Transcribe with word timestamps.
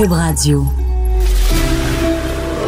Cube 0.00 0.12
Radio. 0.12 0.64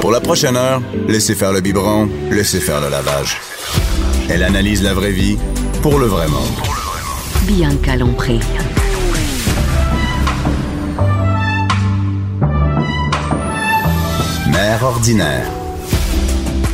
Pour 0.03 0.11
la 0.13 0.21
prochaine 0.21 0.55
heure, 0.55 0.83
laissez 1.09 1.35
faire 1.35 1.51
le 1.51 1.63
biberon, 1.63 2.07
laissez 2.31 2.61
faire 2.61 2.79
le 2.83 2.91
lavage. 2.91 3.39
Elle 4.29 4.43
analyse 4.43 4.83
la 4.83 4.93
vraie 4.93 5.13
vie 5.13 5.39
pour 5.81 5.99
le 5.99 6.05
vrai 6.05 6.29
monde. 6.29 6.43
Bianca 7.45 7.97
Lompré. 7.97 8.39
Mère 14.51 14.83
ordinaire. 14.83 15.47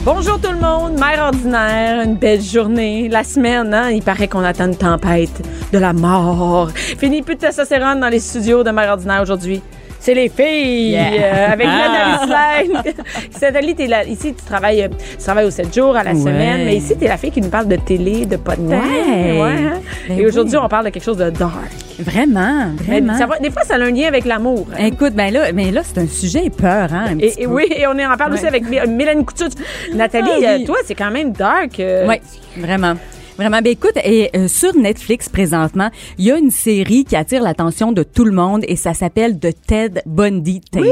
Bonjour 0.05 0.41
tout 0.41 0.51
le 0.51 0.59
monde, 0.59 0.99
mère 0.99 1.23
ordinaire, 1.23 2.03
une 2.03 2.17
belle 2.17 2.43
journée. 2.43 3.09
La 3.09 3.23
semaine, 3.23 3.73
hein, 3.73 3.91
il 3.91 4.03
paraît 4.03 4.27
qu'on 4.27 4.43
attend 4.43 4.67
une 4.67 4.77
tempête 4.77 5.41
de 5.73 5.79
la 5.79 5.93
mort. 5.93 6.71
Fini 6.73 7.23
plus 7.23 7.37
de 7.37 7.41
testostérone 7.43 8.01
dans 8.01 8.09
les 8.09 8.19
studios 8.19 8.65
de 8.65 8.71
mère 8.73 8.91
ordinaire 8.91 9.23
aujourd'hui. 9.23 9.63
C'est 10.01 10.15
les 10.15 10.29
filles 10.29 10.97
euh, 10.97 11.52
avec 11.52 11.66
Ah. 11.69 12.20
Nathalie. 12.65 12.95
Nathalie, 13.43 13.87
là, 13.88 14.05
ici 14.05 14.33
tu 14.34 14.45
travailles, 14.45 14.83
euh, 14.84 14.88
tu 14.88 15.16
travailles 15.24 15.47
aux 15.47 15.51
7 15.51 15.74
jours 15.74 15.97
à 15.97 16.05
la 16.05 16.12
Ouais. 16.12 16.19
semaine, 16.21 16.65
mais 16.65 16.77
ici 16.77 16.97
t'es 16.97 17.09
la 17.09 17.16
fille 17.16 17.30
qui 17.33 17.41
nous 17.41 17.48
parle 17.51 17.66
de 17.69 17.77
télé, 17.77 18.24
de 18.24 18.37
podcast. 18.37 18.71
Ouais. 18.71 19.41
hein. 19.43 19.80
Ben 20.09 20.19
Et 20.19 20.27
aujourd'hui, 20.27 20.57
oui. 20.57 20.62
on 20.65 20.69
parle 20.69 20.87
de 20.87 20.91
quelque 20.91 21.02
chose 21.05 21.16
de 21.19 21.30
dark. 21.30 21.52
Vraiment, 21.98 22.66
Mais 22.87 23.01
vraiment. 23.01 23.19
ça 23.19 23.27
va- 23.27 23.38
des 23.41 23.51
fois, 23.51 23.62
ça 23.65 23.74
a 23.74 23.79
un 23.79 23.91
lien 23.91 24.07
avec 24.07 24.24
l'amour. 24.24 24.66
hein. 24.73 24.84
Écoute, 24.87 25.15
ben 25.15 25.33
là, 25.33 25.52
mais 25.52 25.73
là, 25.73 25.80
c'est 25.84 25.99
un 26.01 26.07
sujet 26.07 26.49
peur, 26.49 26.88
hein, 26.93 27.07
un 27.09 27.19
Et, 27.19 27.30
petit 27.30 27.43
et 27.43 27.46
peu. 27.46 27.52
oui, 27.52 27.66
et 27.74 27.87
on 27.88 27.91
en 27.91 28.16
parle 28.16 28.33
aussi 28.35 28.43
Ouais. 28.43 28.49
avec 28.49 28.65
Mé- 28.71 28.87
Mélanie 28.88 29.24
Couture. 29.24 29.49
Nathalie, 29.95 30.29
Ah 30.33 30.38
oui. 30.38 30.62
euh, 30.62 30.66
toi, 30.66 30.77
c'est 30.85 30.95
quand 30.95 31.10
même 31.10 31.33
dark. 31.33 31.80
euh, 31.80 32.07
Oui, 32.09 32.16
vraiment. 32.57 32.95
Vraiment. 33.38 33.60
Ben 33.62 33.70
écoute, 33.73 33.92
et 34.05 34.30
euh, 34.37 34.48
sur 34.48 34.74
Netflix 34.77 35.28
présentement, 35.28 35.91
il 36.19 36.24
y 36.24 36.33
a 36.33 36.37
une 36.38 36.51
série 36.51 37.05
qui 37.05 37.15
attire 37.15 37.41
l'attention 37.42 37.92
de 37.92 38.02
tout 38.02 38.24
le 38.24 38.33
monde 38.33 38.65
et 38.66 38.74
ça 38.74 38.95
s'appelle 38.95 39.38
The 39.38 39.55
Ted 39.66 40.02
Bundy 40.06 40.60
Tapes. 40.73 40.83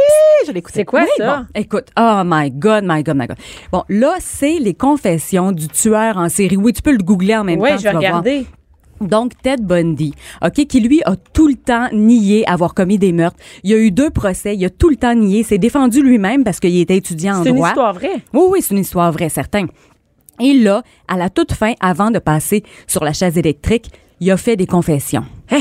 je 0.47 0.53
l'écoute. 0.53 0.73
C'est 0.75 0.85
quoi 0.85 1.01
Oui, 1.03 1.09
ça? 1.19 1.39
bon, 1.39 1.61
écoute, 1.61 1.87
oh 1.99 2.23
my 2.25 2.51
God, 2.53 2.85
my 2.87 3.03
God, 3.03 3.17
my 3.17 3.27
God. 3.27 3.37
Bon, 3.73 3.83
là, 3.89 4.15
c'est 4.21 4.59
les 4.61 4.75
confessions 4.75 5.51
du 5.51 5.67
tueur 5.69 6.17
en 6.19 6.29
série. 6.29 6.57
Oui, 6.57 6.73
tu 6.73 6.83
peux 6.83 6.93
le 6.93 7.03
googler 7.03 7.37
en 7.37 7.43
même 7.45 7.61
Oui, 7.61 7.71
temps. 7.71 7.79
je 7.79 7.83
vais 7.83 7.91
voir. 7.91 8.01
regarder. 8.03 8.47
Donc, 9.01 9.33
Ted 9.43 9.63
Bundy, 9.63 10.15
OK, 10.43 10.53
qui 10.67 10.81
lui 10.81 11.03
a 11.05 11.17
tout 11.17 11.49
le 11.49 11.55
temps 11.57 11.89
nié 11.93 12.49
avoir 12.49 12.73
commis 12.73 12.97
des 12.97 13.13
meurtres. 13.13 13.37
Il 13.65 13.71
y 13.71 13.75
a 13.75 13.77
eu 13.77 13.91
deux 13.91 14.09
procès, 14.09 14.55
il 14.57 14.65
a 14.65 14.71
tout 14.71 14.89
le 14.89 14.97
temps 14.97 15.15
nié, 15.15 15.43
s'est 15.43 15.59
défendu 15.59 16.01
lui-même 16.03 16.45
parce 16.45 16.61
qu'il 16.61 16.79
était 16.81 16.97
étudiant 16.97 17.39
en 17.41 17.43
C'est 17.43 17.51
une 17.51 17.57
droit. 17.57 17.69
histoire 17.69 17.93
vraie. 17.93 18.23
Oui, 18.33 18.43
oui, 18.51 18.59
c'est 18.63 18.73
une 18.75 18.81
histoire 18.81 19.13
vraie, 19.13 19.29
certain. 19.29 19.67
Et 20.41 20.55
là, 20.55 20.83
à 21.09 21.17
la 21.17 21.31
toute 21.31 21.53
fin, 21.53 21.73
avant 21.81 22.11
de 22.11 22.19
passer 22.19 22.63
sur 22.87 23.05
la 23.05 23.13
chaise 23.13 23.39
électrique, 23.39 23.91
il 24.21 24.31
a 24.31 24.37
fait 24.37 24.57
des 24.57 24.67
confessions. 24.67 25.25
Hein? 25.51 25.61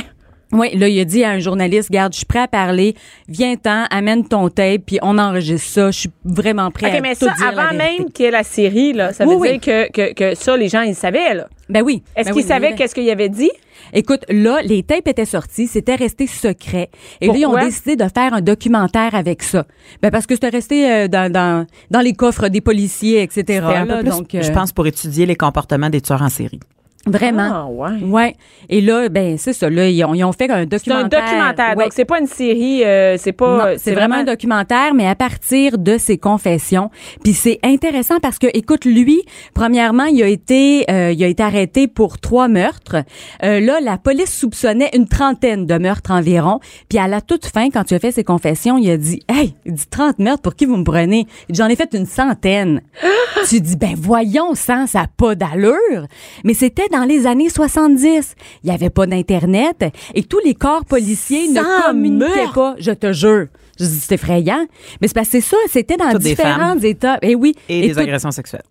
Oui, 0.52 0.76
là, 0.78 0.88
il 0.88 0.98
a 1.00 1.06
dit 1.06 1.24
à 1.24 1.32
un 1.32 1.40
journaliste, 1.40 1.92
garde, 1.92 2.14
je 2.14 2.18
suis 2.20 2.26
prêt 2.26 2.40
à 2.40 2.48
parler, 2.48 2.96
viens-t'en, 3.28 3.86
amène 3.90 4.26
ton 4.28 4.48
tape, 4.50 4.84
puis 4.86 5.00
on 5.02 5.18
enregistre 5.18 5.68
ça, 5.68 5.92
je 5.92 6.00
suis 6.02 6.10
vraiment 6.24 6.72
prêt 6.72 6.96
à 6.98 7.02
mais 7.02 7.16
tout 7.16 7.26
ça, 7.26 7.34
dire 7.34 7.48
avant 7.60 7.76
même 7.76 8.10
qu'il 8.14 8.26
y 8.26 8.28
ait 8.28 8.32
la 8.32 8.44
série, 8.44 8.94
là, 8.94 9.12
ça 9.12 9.26
veut 9.26 9.34
Oui, 9.34 9.58
dire 9.58 9.60
que, 9.60 9.92
que, 9.92 10.14
que 10.14 10.36
ça, 10.36 10.56
les 10.56 10.70
gens, 10.70 10.82
ils 10.82 10.96
savaient. 10.96 11.34
là. 11.34 11.48
Ben 11.70 11.82
oui. 11.84 12.04
Est-ce 12.16 12.30
Ben 12.30 12.36
oui, 12.36 12.44
savaient 12.44 12.70
mais- 12.72 12.76
qu'est-ce 12.76 12.94
qu'il 12.94 13.10
avait 13.10 13.30
dit? 13.30 13.50
Écoute, 13.94 14.24
là, 14.30 14.62
les 14.64 14.84
tapes 14.84 15.08
étaient 15.08 15.26
sorties, 15.26 15.68
c'était 15.68 15.96
resté 15.96 16.28
secret. 16.28 16.90
Et 17.22 17.28
là, 17.28 17.34
ils 17.36 17.46
ont 17.46 17.50
Pourquoi? 17.50 17.66
décidé 17.66 17.96
de 17.96 18.04
faire 18.14 18.34
un 18.34 18.42
documentaire 18.42 19.16
avec 19.16 19.42
ça. 19.44 19.66
Ben 20.02 20.12
parce 20.12 20.26
que 20.28 20.36
c'était 20.36 20.50
resté 20.50 20.92
euh, 20.92 21.08
dans, 21.08 21.32
dans, 21.32 21.66
dans 21.92 22.02
les 22.02 22.14
coffres 22.14 22.48
des 22.50 22.62
policiers, 22.62 23.22
etc. 23.24 23.42
C'était 23.48 23.58
un 23.58 23.86
là, 23.86 23.98
peu 23.98 24.02
plus, 24.02 24.10
donc, 24.10 24.36
euh, 24.36 24.42
je 24.42 24.52
pense, 24.52 24.72
pour 24.72 24.86
étudier 24.88 25.26
les 25.26 25.36
comportements 25.36 25.90
des 25.90 26.02
tueurs 26.02 26.22
en 26.22 26.30
série. 26.30 26.60
Vraiment. 27.06 27.50
Ah, 27.54 27.66
ouais. 27.70 28.02
Ouais. 28.04 28.36
Et 28.70 28.82
là, 28.82 29.10
ben 29.10 29.38
c'est 29.38 29.54
ça. 29.54 29.70
Là, 29.70 29.88
ils 29.90 30.04
ont, 30.04 30.14
ils 30.16 30.24
ont 30.24 30.32
fait 30.32 30.50
un 30.50 30.56
C'est 30.56 30.62
un 30.62 30.66
documentaire. 30.66 31.22
documentaire. 31.22 31.78
Ouais. 31.78 31.84
Donc, 31.84 31.94
c'est 31.94 32.06
pas 32.06 32.20
une 32.20 32.28
série, 32.28 32.84
euh, 32.84 33.18
c'est 33.18 33.32
pas. 33.32 33.72
Non, 33.72 33.76
c'est 33.78 33.94
vraiment 33.94 34.16
un 34.16 34.24
documentaire, 34.24 34.94
mais 34.94 35.08
à 35.08 35.16
partir 35.16 35.78
de 35.78 35.98
ses 35.98 36.18
confessions. 36.18 36.90
Puis 37.24 37.34
c'est 37.34 37.60
intéressant 37.64 38.20
parce 38.20 38.40
que, 38.40 38.48
écoute, 38.54 38.86
lui, 38.86 39.22
premièrement, 39.54 40.06
il 40.06 40.22
a 40.24 40.28
été, 40.28 40.86
euh, 40.90 41.12
il 41.12 41.24
a 41.24 41.28
été 41.28 41.44
arrêté 41.44 41.88
pour 41.88 42.20
trois 42.20 42.48
meurtres. 42.48 42.98
Euh, 43.44 43.60
là, 43.60 43.80
la 43.82 43.98
police 43.98 44.36
soupçonnait 44.36 44.90
une 44.94 45.08
trentaine 45.08 45.66
de 45.66 45.78
meurtres 45.78 46.12
environ. 46.12 46.60
Puis 46.90 46.98
à 46.98 47.08
la 47.08 47.22
toute 47.22 47.46
fin, 47.46 47.70
quand 47.70 47.84
tu 47.84 47.94
as 47.94 48.00
fait 48.00 48.12
ses 48.12 48.24
confessions, 48.24 48.78
il 48.78 48.90
a 48.90 48.98
dit, 48.98 49.22
hey, 49.30 49.56
il 49.66 49.74
dit 49.74 49.88
30 49.90 50.20
meurtres, 50.20 50.42
pour 50.42 50.56
qui 50.56 50.66
vous 50.66 50.78
me 50.78 50.84
prenez 50.84 51.28
J'en 51.50 51.68
ai 51.68 51.76
fait 51.76 51.94
une 51.94 52.06
centaine. 52.06 52.82
tu 53.50 53.62
dis, 53.62 53.76
ben 53.78 53.94
voyons, 53.96 54.56
ça, 54.56 54.86
ça 54.88 55.02
a 55.02 55.08
pas 55.08 55.36
d'allure. 55.36 56.08
Mais 56.44 56.54
c'était 56.54 56.88
dans 56.98 57.06
les 57.06 57.28
années 57.28 57.50
70. 57.50 58.36
Il 58.64 58.70
y 58.70 58.74
avait 58.74 58.90
pas 58.90 59.06
d'internet 59.06 59.86
et 60.14 60.24
tous 60.24 60.40
les 60.46 60.54
corps 60.56 60.86
policiers 60.86 61.48
ne 61.50 61.62
communiquaient 61.88 62.54
pas. 62.54 62.76
Je 62.80 62.92
te 62.92 63.12
jure. 63.14 63.48
Je 63.80 63.86
dis, 63.86 64.00
c'est 64.00 64.16
effrayant. 64.16 64.66
Mais 65.02 65.08
c'est 65.08 65.14
parce 65.14 65.28
que 65.30 65.40
c'est 65.42 65.42
ça, 65.50 65.58
c'était 65.70 65.98
dans 65.98 66.12
Toutes 66.12 66.28
femmes. 66.36 66.80
états. 66.84 67.18
Et 67.22 67.36
oui. 67.36 67.54
Et, 67.68 67.88
des 67.88 67.94
tout- 67.94 68.00
agressions 68.00 68.32
sexuelles. 68.32 68.64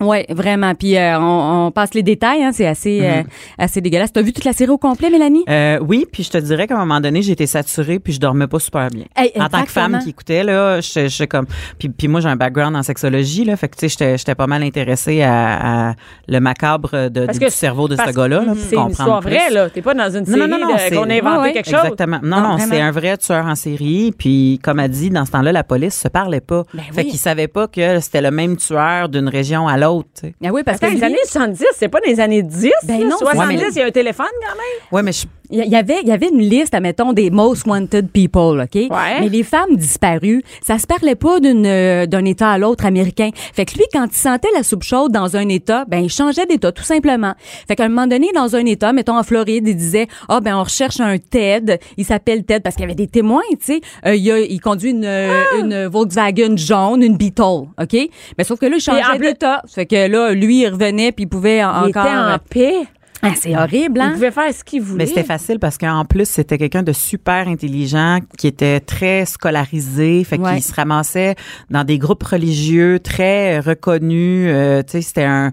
Ouais, 0.00 0.26
vraiment. 0.28 0.74
Puis 0.74 0.96
euh, 0.96 1.18
on, 1.18 1.66
on 1.66 1.70
passe 1.70 1.94
les 1.94 2.02
détails, 2.02 2.42
hein, 2.42 2.50
c'est 2.52 2.66
assez, 2.66 3.00
euh, 3.02 3.22
assez 3.58 3.80
dégueulasse. 3.80 4.12
T'as 4.12 4.22
vu 4.22 4.32
toute 4.32 4.44
la 4.44 4.52
série 4.52 4.70
au 4.70 4.78
complet, 4.78 5.10
Mélanie? 5.10 5.44
Euh, 5.48 5.78
oui, 5.80 6.06
puis 6.10 6.22
je 6.22 6.30
te 6.30 6.38
dirais 6.38 6.66
qu'à 6.66 6.76
un 6.76 6.80
moment 6.84 7.00
donné, 7.00 7.20
été 7.30 7.46
saturée 7.46 7.98
puis 7.98 8.12
je 8.12 8.20
dormais 8.20 8.46
pas 8.46 8.58
super 8.58 8.88
bien. 8.88 9.04
Hey, 9.16 9.30
en 9.38 9.48
tant 9.48 9.62
que 9.62 9.70
femme 9.70 9.98
qui 10.02 10.10
écoutait 10.10 10.42
là, 10.42 10.80
je 10.80 11.08
je 11.08 11.24
comme 11.24 11.46
puis, 11.78 11.88
puis 11.88 12.08
moi 12.08 12.20
j'ai 12.20 12.28
un 12.28 12.36
background 12.36 12.74
en 12.76 12.82
sexologie 12.82 13.44
là, 13.44 13.56
fait 13.56 13.68
que 13.68 13.76
tu 13.76 13.80
sais 13.80 13.88
j'étais 13.88 14.18
j'étais 14.18 14.34
pas 14.34 14.46
mal 14.46 14.62
intéressée 14.62 15.22
à, 15.22 15.90
à 15.90 15.94
le 16.28 16.40
macabre 16.40 17.08
de, 17.10 17.26
du 17.26 17.50
cerveau 17.50 17.88
de 17.88 17.96
ce 17.96 18.10
gars-là 18.12 18.42
là, 18.44 18.52
C'est 18.56 18.76
une 18.76 18.90
histoire 18.90 19.20
vraie, 19.20 19.50
là. 19.50 19.68
T'es 19.70 19.82
pas 19.82 19.94
dans 19.94 20.10
une 20.10 20.24
série 20.26 20.38
non, 20.40 20.48
non, 20.48 20.58
non, 20.60 20.74
de- 20.74 20.78
c'est- 20.78 20.94
qu'on 20.94 21.08
a 21.10 21.14
inventé 21.14 21.30
Ouais, 21.30 21.38
ouais, 21.42 21.52
quelque 21.52 21.70
chose. 21.70 21.80
Exactement. 21.84 22.18
Non, 22.22 22.36
Non, 22.40 22.42
non, 22.48 22.56
vraiment. 22.56 22.72
c'est 22.72 22.80
un 22.80 22.90
vrai 22.90 23.16
tueur 23.16 23.46
en 23.46 23.54
série. 23.54 24.12
Puis, 24.16 24.58
comme 24.62 24.78
a 24.78 24.88
dit, 24.88 25.10
dans 25.10 25.24
ce 25.24 25.30
temps-là, 25.32 25.52
la 25.52 25.62
police 25.64 25.98
se 26.00 26.08
parlait 26.08 26.40
pas. 26.40 26.64
Ben 26.74 26.82
fait 26.92 27.02
oui. 27.02 27.08
qu'ils 27.10 27.18
savaient 27.18 27.48
pas 27.48 27.68
que 27.68 28.00
c'était 28.00 28.20
le 28.22 28.30
même 28.30 28.56
tueur 28.56 29.08
d'une 29.08 29.28
région 29.28 29.68
à 29.68 29.76
l'autre. 29.76 29.89
Sais. 30.14 30.34
Ah 30.44 30.48
oui, 30.52 30.62
parce 30.64 30.76
Attends, 30.78 30.88
que 30.88 30.92
les 30.92 30.98
lui, 30.98 31.04
années 31.06 31.18
70, 31.24 31.64
c'est 31.76 31.88
pas 31.88 32.00
des 32.00 32.20
années 32.20 32.42
10. 32.42 32.70
Ben 32.84 33.00
là. 33.00 33.06
non, 33.06 33.18
70, 33.18 33.38
Ouais, 33.38 33.46
mais- 33.46 33.54
il 33.70 33.76
y 33.78 33.82
a 33.82 33.86
un 33.86 33.90
téléphone 33.90 34.26
quand 34.42 34.54
même. 34.56 34.88
Ouais, 34.92 35.02
mais 35.02 35.12
je, 35.12 35.26
il 35.50 35.66
y 35.70 35.76
avait, 35.76 35.98
il 36.02 36.08
y 36.08 36.12
avait 36.12 36.28
une 36.28 36.40
liste, 36.40 36.74
admettons, 36.74 37.12
des 37.12 37.30
most 37.30 37.66
wanted 37.66 38.08
people, 38.10 38.60
OK? 38.60 38.88
Mais 39.20 39.28
les 39.28 39.42
femmes 39.42 39.76
disparues, 39.76 40.42
ça 40.62 40.78
se 40.78 40.86
parlait 40.86 41.14
pas 41.14 41.40
d'une, 41.40 41.66
euh, 41.66 42.06
d'un 42.06 42.24
État 42.24 42.50
à 42.50 42.58
l'autre 42.58 42.86
américain. 42.86 43.30
Fait 43.54 43.64
que 43.64 43.74
lui, 43.74 43.84
quand 43.92 44.06
il 44.10 44.16
sentait 44.16 44.48
la 44.54 44.62
soupe 44.62 44.82
chaude 44.82 45.12
dans 45.12 45.36
un 45.36 45.48
État, 45.48 45.84
ben, 45.88 45.98
il 45.98 46.10
changeait 46.10 46.46
d'État, 46.46 46.72
tout 46.72 46.82
simplement. 46.84 47.34
Fait 47.68 47.76
qu'à 47.76 47.84
un 47.84 47.88
moment 47.88 48.06
donné, 48.06 48.28
dans 48.34 48.54
un 48.56 48.64
État, 48.66 48.92
mettons 48.92 49.18
en 49.18 49.22
Floride, 49.22 49.66
il 49.66 49.76
disait, 49.76 50.06
ah, 50.28 50.40
ben, 50.40 50.56
on 50.56 50.62
recherche 50.64 51.00
un 51.00 51.16
Ted. 51.18 51.78
Il 51.96 52.04
s'appelle 52.04 52.44
Ted 52.44 52.60
parce 52.60 52.76
qu'il 52.76 52.82
y 52.82 52.86
avait 52.86 52.94
des 52.94 53.06
témoins, 53.08 53.42
tu 53.52 53.56
sais. 53.74 53.80
Euh, 54.06 54.14
il, 54.14 54.30
a- 54.30 54.40
il 54.40 54.60
conduit 54.60 54.90
une, 54.90 55.04
euh, 55.04 55.42
une 55.60 55.86
Volkswagen 55.86 56.56
jaune, 56.56 57.02
une 57.02 57.16
Beetle, 57.16 57.66
OK? 57.80 58.08
Mais 58.38 58.44
sauf 58.44 58.58
que 58.58 58.66
là, 58.66 58.76
il 58.76 58.80
changeait 58.80 59.18
d'État. 59.18 59.62
Fait 59.68 59.86
que 59.86 60.06
là, 60.08 60.32
lui, 60.32 60.60
il 60.62 60.68
revenait 60.68 61.12
puis 61.12 61.24
il 61.24 61.28
pouvait 61.28 61.58
Il 61.58 61.64
encore... 61.64 61.88
était 62.06 62.16
en 62.16 62.36
paix. 62.48 62.86
Ah, 63.22 63.32
c'est 63.40 63.54
horrible, 63.56 63.98
Il 63.98 64.00
hein? 64.00 64.10
pouvait 64.12 64.30
faire 64.30 64.52
ce 64.54 64.64
qu'il 64.64 64.80
voulait. 64.82 65.04
Mais 65.04 65.06
c'était 65.06 65.24
facile 65.24 65.58
parce 65.58 65.76
qu'en 65.76 66.04
plus, 66.04 66.28
c'était 66.28 66.56
quelqu'un 66.58 66.82
de 66.82 66.92
super 66.92 67.48
intelligent 67.48 68.18
qui 68.38 68.46
était 68.46 68.80
très 68.80 69.26
scolarisé. 69.26 70.24
Fait 70.24 70.38
Ouais. 70.38 70.54
qu'il 70.54 70.62
se 70.62 70.72
ramassait 70.74 71.34
dans 71.70 71.84
des 71.84 71.98
groupes 71.98 72.22
religieux 72.22 72.98
très 72.98 73.60
reconnus. 73.60 74.46
Euh, 74.50 74.82
tu 74.82 74.92
sais, 74.92 75.02
c'était 75.02 75.24
un 75.24 75.52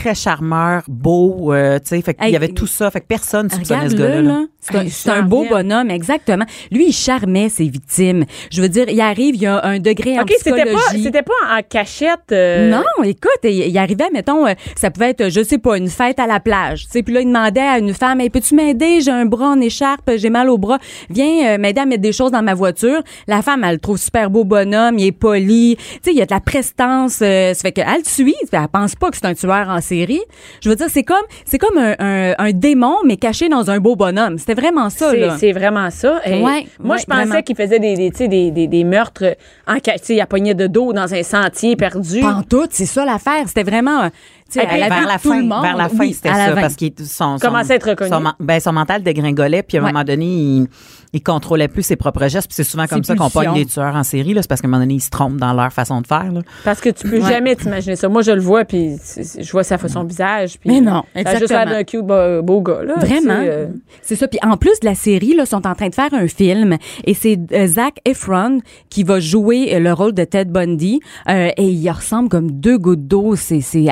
très 0.00 0.14
charmeur, 0.14 0.82
beau. 0.88 1.52
Euh, 1.52 1.78
tu 1.78 1.88
sais, 1.88 2.02
fait 2.02 2.14
qu'il 2.14 2.30
y 2.30 2.36
avait 2.36 2.48
tout 2.48 2.66
ça. 2.66 2.90
Fait 2.90 3.00
que 3.00 3.06
personne 3.06 3.50
soupçonnait 3.50 3.88
ce 3.90 3.94
gars-là. 3.96 4.22
là. 4.22 4.22
là. 4.22 4.44
C'est 4.60 4.76
un, 4.76 4.82
Hey, 4.82 4.90
c'est 4.90 5.10
un 5.10 5.22
beau 5.22 5.44
bonhomme, 5.48 5.90
exactement. 5.90 6.44
Lui, 6.70 6.88
il 6.88 6.92
charmait 6.92 7.48
ses 7.48 7.68
victimes. 7.68 8.24
Je 8.52 8.60
veux 8.60 8.68
dire, 8.68 8.86
il 8.88 9.00
arrive, 9.00 9.34
il 9.34 9.42
y 9.42 9.46
a 9.46 9.64
un 9.64 9.78
degré 9.78 10.18
en 10.18 10.22
OK, 10.22 10.32
c'était 10.36 10.52
psychologie. 10.52 10.74
pas, 10.74 10.98
c'était 11.02 11.22
pas 11.22 11.32
en 11.56 11.60
cachette. 11.68 12.32
euh, 12.32 12.70
Non, 12.70 12.82
écoute, 13.04 13.38
il, 13.44 13.50
il 13.68 13.78
arrivait, 13.78 14.10
mettons, 14.12 14.46
euh, 14.46 14.52
ça 14.76 14.90
pouvait 14.90 15.10
être, 15.10 15.30
je 15.30 15.42
sais 15.42 15.58
pas, 15.58 15.78
une 15.78 15.88
fête 15.88 16.18
à 16.18 16.26
la 16.26 16.38
plage. 16.40 16.84
Tu 16.84 16.90
sais, 16.90 17.02
puis 17.02 17.14
là, 17.14 17.20
il 17.20 17.26
demandait 17.26 17.60
à 17.60 17.78
une 17.78 17.94
femme, 17.94 18.20
hey, 18.20 18.30
peux-tu 18.30 18.54
m'aider? 18.54 19.00
J'ai 19.00 19.10
un 19.10 19.24
bras 19.24 19.48
en 19.48 19.60
écharpe, 19.60 20.10
j'ai 20.16 20.30
mal 20.30 20.50
au 20.50 20.58
bras. 20.58 20.78
Viens 21.10 21.54
euh, 21.54 21.58
m'aider 21.58 21.80
à 21.80 21.86
mettre 21.86 22.02
des 22.02 22.12
choses 22.12 22.30
dans 22.32 22.42
ma 22.42 22.54
voiture. 22.54 23.02
La 23.26 23.42
femme, 23.42 23.64
elle 23.64 23.74
le 23.74 23.80
trouve 23.80 23.96
super 23.98 24.28
beau 24.30 24.44
bonhomme, 24.44 24.98
il 24.98 25.06
est 25.06 25.12
poli. 25.12 25.76
Tu 25.76 25.84
sais, 26.02 26.10
il 26.12 26.18
y 26.18 26.22
a 26.22 26.26
de 26.26 26.34
la 26.34 26.40
prestance. 26.40 27.20
euh, 27.22 27.54
ça 27.54 27.60
fait 27.62 27.72
qu'elle 27.72 27.86
le 27.86 28.04
suit. 28.04 28.34
Elle 28.52 28.68
pense 28.72 28.94
pas 28.94 29.10
que 29.10 29.16
c'est 29.16 29.26
un 29.26 29.34
tueur 29.34 29.68
en 29.68 29.80
série. 29.88 30.20
Je 30.62 30.68
veux 30.68 30.76
dire, 30.76 30.86
c'est 30.90 31.02
comme, 31.02 31.26
c'est 31.44 31.58
comme 31.58 31.78
un, 31.78 31.94
un, 31.98 32.34
un 32.38 32.52
démon, 32.52 32.96
mais 33.04 33.16
caché 33.16 33.48
dans 33.48 33.70
un 33.70 33.78
beau 33.78 33.96
bonhomme. 33.96 34.38
C'était 34.38 34.54
vraiment 34.54 34.90
ça, 34.90 35.10
C'est, 35.10 35.20
là. 35.20 35.36
c'est 35.38 35.52
vraiment 35.52 35.90
ça. 35.90 36.20
Et 36.24 36.42
Ouais, 36.42 36.66
moi, 36.78 36.96
ouais, 36.96 37.02
je 37.02 37.06
pensais 37.06 37.42
qu'il 37.42 37.56
faisait 37.56 37.78
des, 37.78 37.94
des, 37.96 38.10
des, 38.28 38.50
des, 38.50 38.66
des 38.66 38.84
meurtres 38.84 39.36
en 39.66 39.76
il 40.08 40.20
a 40.20 40.26
pogné 40.26 40.54
de 40.54 40.66
dos 40.66 40.92
dans 40.92 41.12
un 41.14 41.22
sentier 41.22 41.76
perdu. 41.76 42.20
Pantoute, 42.20 42.70
c'est 42.72 42.86
ça 42.86 43.04
l'affaire. 43.04 43.44
C'était 43.46 43.62
vraiment, 43.62 44.02
euh, 44.04 44.08
sais, 44.54 44.60
à 44.66 44.76
la 44.78 44.88
vers 44.88 45.06
la 45.06 45.18
tout 45.18 45.28
fin, 45.30 45.40
le 45.40 45.46
monde. 45.46 45.62
vers 45.62 45.76
la 45.76 45.88
fin, 45.88 45.98
Oui, 46.00 46.12
c'était 46.14 46.32
ça, 46.32 46.52
parce 46.54 46.74
qu'il 46.76 46.92
son, 47.04 47.36
à 47.42 47.62
être 47.74 47.88
reconnu. 47.90 48.10
Son, 48.10 48.22
ben, 48.40 48.60
son 48.60 48.72
mental 48.72 49.02
dégringolait, 49.02 49.62
puis 49.62 49.76
à 49.76 49.80
un 49.80 49.84
Ouais. 49.84 49.92
moment 49.92 50.04
donné, 50.04 50.24
il, 50.26 50.66
il 51.12 51.22
contrôlait 51.22 51.68
plus 51.68 51.82
ses 51.82 51.96
propres 51.96 52.26
gestes, 52.28 52.48
puis 52.48 52.54
c'est 52.54 52.64
souvent 52.64 52.86
comme 52.86 53.02
ça 53.04 53.14
qu'on 53.14 53.30
pogne 53.30 53.54
les 53.54 53.66
tueurs 53.66 53.94
en 53.96 54.02
série, 54.04 54.34
là, 54.34 54.42
c'est 54.42 54.48
parce 54.48 54.60
qu'à 54.60 54.68
un 54.68 54.70
moment 54.70 54.82
donné, 54.82 54.94
ils 54.94 55.00
se 55.00 55.10
trompent 55.10 55.36
dans 55.38 55.52
leur 55.52 55.72
façon 55.72 56.00
de 56.00 56.06
faire. 56.06 56.30
Là. 56.32 56.40
Parce 56.64 56.80
que 56.80 56.90
tu 56.90 57.08
peux 57.08 57.20
Ouais. 57.22 57.28
jamais 57.32 57.56
t'imaginer 57.56 57.96
ça. 57.96 58.08
Moi, 58.08 58.22
je 58.22 58.30
le 58.32 58.40
vois, 58.40 58.64
puis 58.64 58.96
je 59.16 59.50
vois 59.52 59.64
ça 59.64 59.78
fait 59.78 59.88
son 59.88 60.04
visage. 60.04 60.58
Puis 60.60 60.70
Mais 60.70 60.80
non, 60.80 61.02
a 61.14 61.18
juste 61.36 61.50
l'air 61.50 61.62
exactement. 61.62 61.64
d'un 61.70 61.84
cute 61.84 62.02
beau, 62.06 62.42
beau 62.42 62.60
gars, 62.62 62.82
là. 62.84 62.94
Vraiment. 62.98 63.40
euh. 63.40 63.66
C'est 64.02 64.16
ça. 64.16 64.28
Puis 64.28 64.38
en 64.42 64.56
plus 64.56 64.78
de 64.80 64.86
la 64.86 64.94
série, 64.94 65.34
là, 65.34 65.46
sont 65.46 65.66
en 65.66 65.74
train 65.74 65.88
de 65.88 65.94
faire 65.94 66.12
un 66.12 66.26
film 66.28 66.76
et 67.04 67.14
c'est 67.14 67.38
euh, 67.52 67.66
Zac 67.66 68.00
Efron 68.04 68.60
qui 68.90 69.02
va 69.02 69.20
jouer 69.20 69.74
euh, 69.74 69.78
le 69.80 69.92
rôle 69.92 70.12
de 70.12 70.24
Ted 70.24 70.50
Bundy 70.50 71.00
euh, 71.28 71.48
et 71.56 71.64
il 71.68 71.90
ressemble 71.90 72.28
comme 72.28 72.50
deux 72.50 72.78
gouttes 72.78 73.06
d'eau. 73.06 73.34
C'est, 73.36 73.60
c'est 73.60 73.88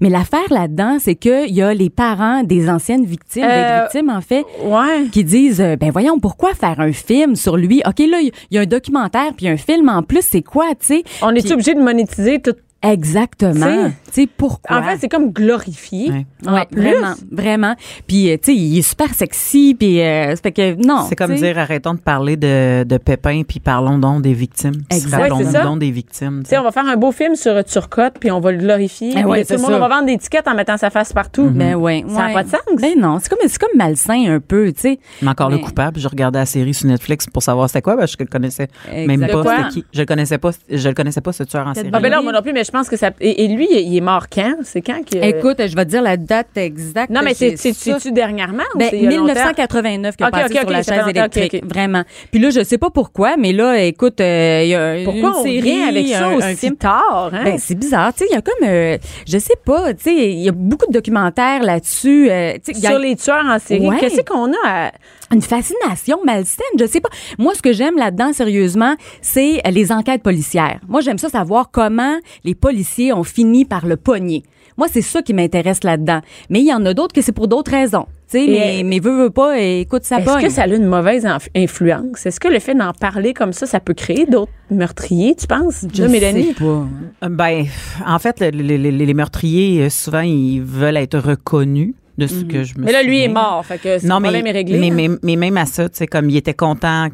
Mais 0.00 0.08
l'affaire 0.10 0.50
là-dedans, 0.50 0.98
c'est 1.00 1.14
que 1.14 1.46
il 1.48 1.54
y 1.54 1.62
a 1.62 1.72
les 1.74 1.90
parents 1.90 2.42
des 2.42 2.68
anciennes 2.68 3.04
victimes, 3.04 3.44
Euh, 3.44 3.78
des 3.78 3.82
victimes 3.84 4.10
en 4.10 4.20
fait, 4.20 4.44
Ouais. 4.64 5.06
qui 5.12 5.24
disent 5.24 5.60
euh, 5.60 5.76
ben 5.76 5.90
voyons 5.90 6.18
pourquoi 6.18 6.54
faire 6.54 6.80
un 6.80 6.92
film 6.92 7.36
sur 7.36 7.56
lui? 7.56 7.82
Ok 7.86 7.98
là 8.00 8.20
il 8.20 8.32
y 8.50 8.58
a 8.58 8.62
un 8.62 8.66
documentaire 8.66 9.32
puis 9.36 9.48
un 9.48 9.56
film 9.56 9.88
en 9.88 10.02
plus 10.02 10.22
c'est 10.22 10.42
quoi 10.42 10.66
tu 10.78 10.86
sais? 10.86 11.02
On 11.22 11.34
est 11.34 11.50
obligé 11.50 11.74
de 11.74 11.80
monétiser 11.80 12.40
tout. 12.40 12.54
Exactement 12.82 13.90
tu 14.06 14.22
sais 14.22 14.28
pourquoi? 14.34 14.78
En 14.78 14.82
fait, 14.82 14.96
c'est 15.00 15.08
comme 15.08 15.30
glorifié. 15.32 16.10
Ouais. 16.46 16.66
Vraiment, 16.70 17.14
vraiment. 17.30 17.74
Puis, 18.06 18.30
euh, 18.30 18.36
tu 18.36 18.52
sais, 18.52 18.54
il 18.56 18.78
est 18.78 18.82
super 18.82 19.12
sexy, 19.12 19.74
puis 19.78 20.00
euh, 20.00 20.34
fait 20.36 20.52
que 20.52 20.74
non. 20.74 21.04
C'est 21.08 21.16
comme 21.16 21.34
dire, 21.34 21.58
arrêtons 21.58 21.94
de 21.94 21.98
parler 22.00 22.36
de, 22.36 22.84
de 22.84 22.96
Pépin, 22.98 23.42
puis 23.46 23.60
parlons 23.60 23.98
donc 23.98 24.22
des 24.22 24.32
victimes. 24.32 24.72
Parlons 25.10 25.36
Ouais, 25.36 25.62
donc 25.62 25.78
des 25.80 25.90
victimes. 25.90 26.42
Tu 26.44 26.50
sais, 26.50 26.58
on 26.58 26.62
va 26.62 26.72
faire 26.72 26.86
un 26.86 26.96
beau 26.96 27.12
film 27.12 27.34
sur 27.34 27.62
Turcotte, 27.64 28.14
puis 28.20 28.30
on 28.30 28.40
va 28.40 28.52
le 28.52 28.58
glorifier. 28.58 29.10
Eh 29.16 29.22
tout 29.22 29.28
le 29.28 29.58
monde 29.58 29.70
ça. 29.70 29.78
va 29.78 29.88
vendre 29.88 30.06
des 30.06 30.16
tickets 30.18 30.46
en 30.48 30.54
mettant 30.54 30.76
sa 30.76 30.90
face 30.90 31.12
partout. 31.12 31.50
Ben 31.50 31.74
ouais, 31.74 32.04
Ça 32.08 32.14
n'a 32.14 32.26
ouais. 32.28 32.32
pas 32.32 32.42
de 32.44 32.48
sens. 32.48 32.60
Ben 32.80 32.92
non, 32.98 33.18
c'est 33.20 33.28
comme 33.28 33.38
c'est 33.46 33.58
comme 33.58 33.76
malsain 33.76 34.24
un 34.34 34.40
peu, 34.40 34.72
tu 34.72 34.80
sais. 34.80 34.98
Mais 35.22 35.28
encore 35.28 35.50
le 35.50 35.56
Mais- 35.56 35.62
coupable, 35.62 35.98
je 36.00 36.08
regardais 36.08 36.38
la 36.38 36.46
série 36.46 36.74
sur 36.74 36.86
Netflix 36.86 37.26
pour 37.26 37.42
savoir 37.42 37.68
c'était 37.68 37.82
quoi, 37.82 37.96
parce 37.96 38.16
que 38.16 38.24
je 38.24 38.28
le 38.28 38.30
connaissais 38.30 38.68
même 38.92 39.26
pas 39.26 39.68
qui. 39.70 39.84
Je 39.92 40.00
le 40.00 40.06
connaissais 40.06 40.38
pas, 40.38 40.50
je 40.70 40.88
le 40.88 40.94
connaissais 40.94 41.20
pas 41.20 41.32
ce 41.32 41.42
tueur 41.42 41.66
en 41.66 41.74
série. 41.74 41.90
Ah, 41.92 42.00
ben 42.00 42.08
là, 42.10 42.18
Oui. 42.18 42.24
moi 42.24 42.32
non 42.32 42.42
plus, 42.42 42.52
mais 42.52 42.64
je 42.66 42.70
pense 42.70 42.88
que 42.88 42.96
ça. 42.96 43.10
Et, 43.20 43.44
et 43.44 43.48
lui, 43.48 43.68
il 43.70 43.96
est 43.96 44.00
mort 44.00 44.26
quand? 44.32 44.56
C'est 44.62 44.82
quand 44.82 45.00
que. 45.04 45.16
Écoute, 45.24 45.56
je 45.66 45.74
vais 45.76 45.84
te 45.84 45.90
dire 45.90 46.02
la 46.02 46.16
date 46.16 46.56
exacte. 46.56 47.10
Non, 47.10 47.20
mais 47.24 47.34
c'est-tu 47.34 48.12
dernièrement 48.12 48.62
ou 48.74 48.78
Ben, 48.78 48.88
c'est 48.90 48.96
il 48.98 49.04
y 49.04 49.06
a 49.06 49.10
longtemps? 49.10 49.32
1989 49.34 50.16
qui 50.16 50.24
a 50.24 50.30
passé 50.30 50.54
sur 50.58 50.70
la 50.70 50.82
chaise 50.82 51.08
électrique, 51.08 51.64
vraiment. 51.64 52.02
Puis 52.30 52.40
là, 52.40 52.50
je 52.50 52.62
sais 52.64 52.78
pas 52.78 52.90
pourquoi, 52.90 53.36
mais 53.36 53.52
là, 53.52 53.78
écoute, 53.84 54.20
euh, 54.20 54.60
il 54.64 54.68
y 54.70 54.74
a 54.74 55.04
Pourquoi 55.04 55.20
une 55.30 55.36
on 55.36 55.42
série, 55.44 55.82
avec 55.82 56.08
ça 56.08 56.26
un- 56.26 56.36
aussi 56.36 56.76
tard? 56.76 57.30
Hein? 57.32 57.44
Ben, 57.44 57.58
c'est 57.58 57.74
bizarre, 57.74 58.12
tu 58.12 58.20
sais, 58.20 58.26
il 58.30 58.34
y 58.34 58.38
a 58.38 58.42
comme, 58.42 58.68
euh, 58.68 58.98
je 59.26 59.38
sais 59.38 59.56
pas, 59.64 59.94
tu 59.94 60.02
sais, 60.04 60.14
il 60.32 60.40
y 60.40 60.48
a 60.48 60.52
beaucoup 60.52 60.86
de 60.86 60.92
documentaires 60.92 61.62
là-dessus. 61.62 62.28
euh, 62.30 62.54
a- 62.56 62.72
sur 62.88 62.98
les 62.98 63.16
tueurs 63.16 63.44
en 63.46 63.58
série. 63.58 63.86
Ouais. 63.88 63.98
Qu'est-ce 63.98 64.20
qu'on 64.22 64.52
a 64.52 64.56
à. 64.86 64.90
une 65.32 65.42
fascination 65.42 66.18
malsaine, 66.24 66.66
je 66.78 66.86
sais 66.86 67.00
pas. 67.00 67.08
Moi, 67.38 67.54
ce 67.54 67.62
que 67.62 67.72
j'aime 67.72 67.96
là-dedans, 67.96 68.32
sérieusement, 68.32 68.94
c'est 69.22 69.60
les 69.70 69.92
enquêtes 69.92 70.22
policières. 70.22 70.80
Moi, 70.88 71.00
j'aime 71.00 71.18
ça 71.18 71.28
savoir 71.28 71.70
comment 71.70 72.16
les 72.44 72.54
policiers 72.56 73.12
ont 73.12 73.22
fini 73.24 73.64
par 73.64 73.86
le 73.86 73.96
pogner. 73.96 74.42
Moi, 74.78 74.88
c'est 74.92 75.00
ça 75.02 75.22
qui 75.22 75.32
m'intéresse 75.32 75.84
là-dedans. 75.84 76.20
Mais 76.50 76.60
il 76.60 76.66
y 76.66 76.74
en 76.74 76.84
a 76.84 76.92
d'autres 76.92 77.14
que 77.14 77.22
c'est 77.22 77.32
pour 77.32 77.48
d'autres 77.48 77.70
raisons. 77.70 78.06
Tu 78.30 78.38
sais, 78.38 78.46
mais, 78.48 78.82
mais 78.84 78.98
veux, 78.98 79.16
veux 79.16 79.30
pas, 79.30 79.58
et 79.58 79.80
écoute, 79.80 80.02
ça 80.04 80.18
Est-ce 80.18 80.42
que 80.42 80.50
ça 80.50 80.62
a 80.64 80.66
une 80.66 80.84
mauvaise 80.86 81.24
inf- 81.24 81.48
influence? 81.56 82.26
Est-ce 82.26 82.40
que 82.40 82.48
le 82.48 82.58
fait 82.58 82.74
d'en 82.74 82.92
parler 82.92 83.32
comme 83.32 83.52
ça, 83.52 83.66
ça 83.66 83.78
peut 83.80 83.94
créer 83.94 84.26
d'autres 84.26 84.50
meurtriers, 84.70 85.34
tu 85.36 85.46
penses? 85.46 85.86
Je 85.94 86.02
Là, 86.02 86.08
Mélanie? 86.08 86.48
sais 86.48 86.54
pas. 86.54 86.86
Euh, 87.24 87.28
Ben, 87.30 87.64
en 88.04 88.18
fait, 88.18 88.40
le- 88.40 88.50
le- 88.50 88.76
le- 88.76 88.90
les 88.90 89.14
meurtriers, 89.14 89.84
euh, 89.84 89.88
souvent, 89.90 90.20
ils 90.20 90.60
veulent 90.60 90.96
être 90.98 91.18
reconnus 91.18 91.94
de 92.18 92.26
ce 92.26 92.44
que 92.44 92.62
je 92.64 92.78
me. 92.78 92.84
Mais 92.84 92.92
là, 92.92 93.02
lui 93.02 93.22
est 93.22 93.28
mort, 93.28 93.64
fait 93.64 93.78
que 93.78 94.06
Non, 94.06 94.20
mais, 94.20 94.28
problème 94.28 94.46
est 94.46 94.52
réglé. 94.52 94.78
mais, 94.78 94.90
hein? 94.90 95.08
mais, 95.10 95.18
mais 95.22 95.36
même 95.36 95.56
à 95.58 95.66
ça, 95.66 95.88
tu 95.88 95.96
sais, 95.98 96.06
comme 96.06 96.30
il 96.30 96.36
était 96.36 96.54
content, 96.54 97.08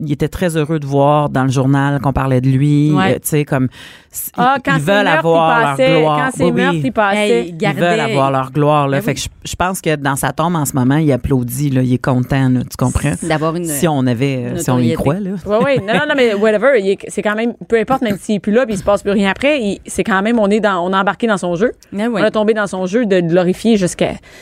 il 0.00 0.12
était 0.12 0.28
très 0.28 0.56
heureux 0.56 0.78
de 0.80 0.86
voir 0.86 1.28
dans 1.30 1.44
le 1.44 1.50
journal 1.50 2.00
qu'on 2.00 2.12
parlait 2.12 2.40
de 2.40 2.48
lui, 2.48 2.90
Ouais. 2.92 3.12
euh, 3.12 3.14
tu 3.14 3.20
sais, 3.24 3.44
comme 3.44 3.68
Ah, 4.36 4.56
ils, 4.58 4.62
quand 4.62 4.76
ils 4.76 4.82
veulent 4.82 5.06
avoir 5.06 5.58
il 5.58 5.62
leur 5.62 5.70
passait. 5.76 6.00
gloire. 6.00 6.18
Quand 6.24 6.30
c'est 6.36 6.44
Oui, 6.44 6.50
oui. 6.50 6.62
meurtre, 6.62 6.78
il 6.84 6.92
passait. 6.92 7.40
Hey, 7.46 7.54
Ils 7.60 7.72
veulent 7.74 8.00
avoir 8.00 8.30
leur 8.32 8.50
gloire. 8.52 8.88
Là. 8.88 8.98
Ben 8.98 9.02
fait 9.04 9.10
oui. 9.12 9.14
que 9.14 9.20
je, 9.20 9.50
je 9.50 9.56
pense 9.56 9.80
que 9.80 9.94
dans 9.96 10.16
sa 10.16 10.32
tombe 10.32 10.56
en 10.56 10.64
ce 10.64 10.72
moment, 10.74 10.96
il 10.96 11.12
applaudit, 11.12 11.70
là, 11.70 11.82
il 11.82 11.92
est 11.94 12.02
content, 12.04 12.48
là, 12.48 12.60
tu 12.60 12.76
comprends? 12.76 13.12
D'avoir 13.22 13.54
une. 13.56 13.64
Si 13.64 13.86
on 13.86 14.06
avait, 14.06 14.44
euh, 14.54 14.56
si 14.56 14.70
on 14.70 14.78
y 14.78 14.92
croit, 14.94 15.20
là. 15.20 15.30
Oui, 15.46 15.56
oui. 15.64 15.76
Non, 15.86 15.94
non, 15.94 16.00
non, 16.08 16.14
mais 16.16 16.34
whatever. 16.34 16.96
C'est 17.08 17.22
quand 17.22 17.34
même, 17.36 17.52
peu 17.68 17.78
importe, 17.78 18.02
même 18.02 18.16
s'il 18.18 18.36
est 18.36 18.40
plus 18.40 18.52
là 18.52 18.64
puis 18.66 18.74
il 18.74 18.78
se 18.78 18.84
passe 18.84 19.02
plus 19.02 19.12
rien 19.12 19.30
après, 19.30 19.78
c'est 19.86 20.04
quand 20.04 20.20
même, 20.22 20.38
on 20.38 20.48
est 20.48 20.60
dans, 20.60 20.84
on 20.84 20.92
est 20.92 20.96
embarqué 20.96 21.26
dans 21.26 21.36
son 21.38 21.54
jeu. 21.54 21.72
Mais 21.92 22.06
oui. 22.06 22.20
On 22.20 22.24
a 22.24 22.30
tombé 22.30 22.54
dans 22.54 22.66
son 22.66 22.86
jeu 22.86 23.06
de 23.06 23.20
glorifier 23.20 23.76
jusqu'à. 23.76 24.12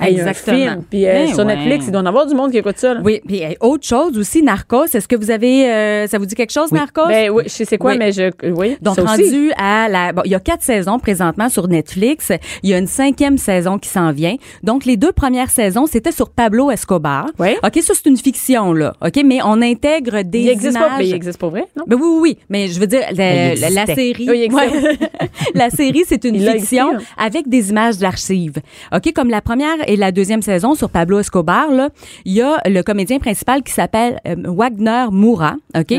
Hey, 0.00 0.20
un 0.20 0.26
Exactement. 0.26 0.56
film. 0.56 0.82
Puis 0.90 1.06
euh, 1.06 1.12
Ben 1.12 1.28
sur 1.28 1.38
ouais. 1.38 1.56
Netflix, 1.56 1.86
il 1.86 1.92
doit 1.92 2.00
y 2.00 2.04
en 2.04 2.06
avoir 2.06 2.26
du 2.26 2.34
monde 2.34 2.50
qui 2.50 2.58
écoute 2.58 2.78
ça. 2.78 2.94
là. 2.94 3.00
Oui, 3.02 3.20
puis 3.26 3.42
euh, 3.44 3.48
autre 3.60 3.86
chose 3.86 4.16
aussi, 4.18 4.42
Narcos. 4.42 4.84
Est-ce 4.92 5.08
que 5.08 5.16
vous 5.16 5.30
avez, 5.30 5.70
euh, 5.70 6.06
ça 6.06 6.18
vous 6.18 6.26
dit 6.26 6.34
quelque 6.34 6.52
chose, 6.52 6.70
Narcos? 6.72 7.06
Ben 7.08 7.30
oui, 7.30 7.44
je 7.46 7.50
sais 7.50 7.64
c'est 7.64 7.78
quoi, 7.78 7.92
Oui. 7.92 7.98
mais 7.98 8.12
je. 8.12 8.30
Oui. 8.52 8.76
Donc, 8.82 8.96
ça 8.96 9.02
aussi. 9.02 9.22
rendu 9.22 9.52
à 9.56 9.88
la. 9.88 10.12
Bon, 10.12 10.22
il 10.24 10.30
y 10.30 10.34
a 10.34 10.40
quatre 10.40 10.62
saisons 10.62 10.98
présentement 10.98 11.48
sur 11.48 11.68
Netflix. 11.68 12.30
Il 12.62 12.70
y 12.70 12.74
a 12.74 12.78
une 12.78 12.86
cinquième 12.86 13.38
saison 13.38 13.78
qui 13.78 13.88
s'en 13.88 14.12
vient. 14.12 14.36
Donc, 14.62 14.84
les 14.84 14.96
deux 14.96 15.12
premières 15.12 15.50
saisons, 15.50 15.86
c'était 15.86 16.12
sur 16.12 16.30
Pablo 16.30 16.70
Escobar. 16.70 17.26
Oui. 17.38 17.56
OK, 17.64 17.78
ça, 17.82 17.94
c'est 17.94 18.06
une 18.08 18.16
fiction, 18.18 18.72
là. 18.72 18.92
OK, 19.04 19.20
mais 19.24 19.38
on 19.44 19.62
intègre 19.62 20.22
des 20.22 20.40
Il 20.40 20.48
existe 20.50 20.76
images. 20.76 20.90
pas, 20.90 20.98
mais 20.98 21.08
il 21.08 21.14
existe 21.14 21.38
pas 21.40 21.48
vrai, 21.48 21.64
non? 21.76 21.84
Ben 21.86 21.96
oui, 21.96 22.06
oui, 22.06 22.18
oui. 22.20 22.38
Mais 22.50 22.68
je 22.68 22.78
veux 22.80 22.86
dire, 22.86 23.00
la, 23.12 23.86
série. 23.86 24.26
Oui, 24.28 24.38
il 24.38 24.42
existe. 24.44 24.62
Ouais. 24.62 24.98
la 25.54 25.70
série, 25.70 26.04
c'est 26.06 26.24
une 26.24 26.34
Il 26.34 26.50
fiction 26.50 26.92
existé, 26.92 27.12
avec 27.16 27.48
des 27.48 27.70
images 27.70 27.98
d'archives. 27.98 28.56
OK, 28.94 29.12
comme 29.14 29.30
la 29.30 29.40
première 29.40 29.85
et 29.86 29.96
la 29.96 30.12
deuxième 30.12 30.42
saison 30.42 30.74
sur 30.74 30.90
Pablo 30.90 31.18
Escobar, 31.18 31.70
là, 31.70 31.90
il 32.24 32.32
y 32.32 32.42
a 32.42 32.60
le 32.66 32.82
comédien 32.82 33.18
principal 33.18 33.62
qui 33.62 33.72
s'appelle 33.72 34.20
euh, 34.26 34.34
Wagner 34.44 35.06
Moura. 35.10 35.56
OK? 35.76 35.94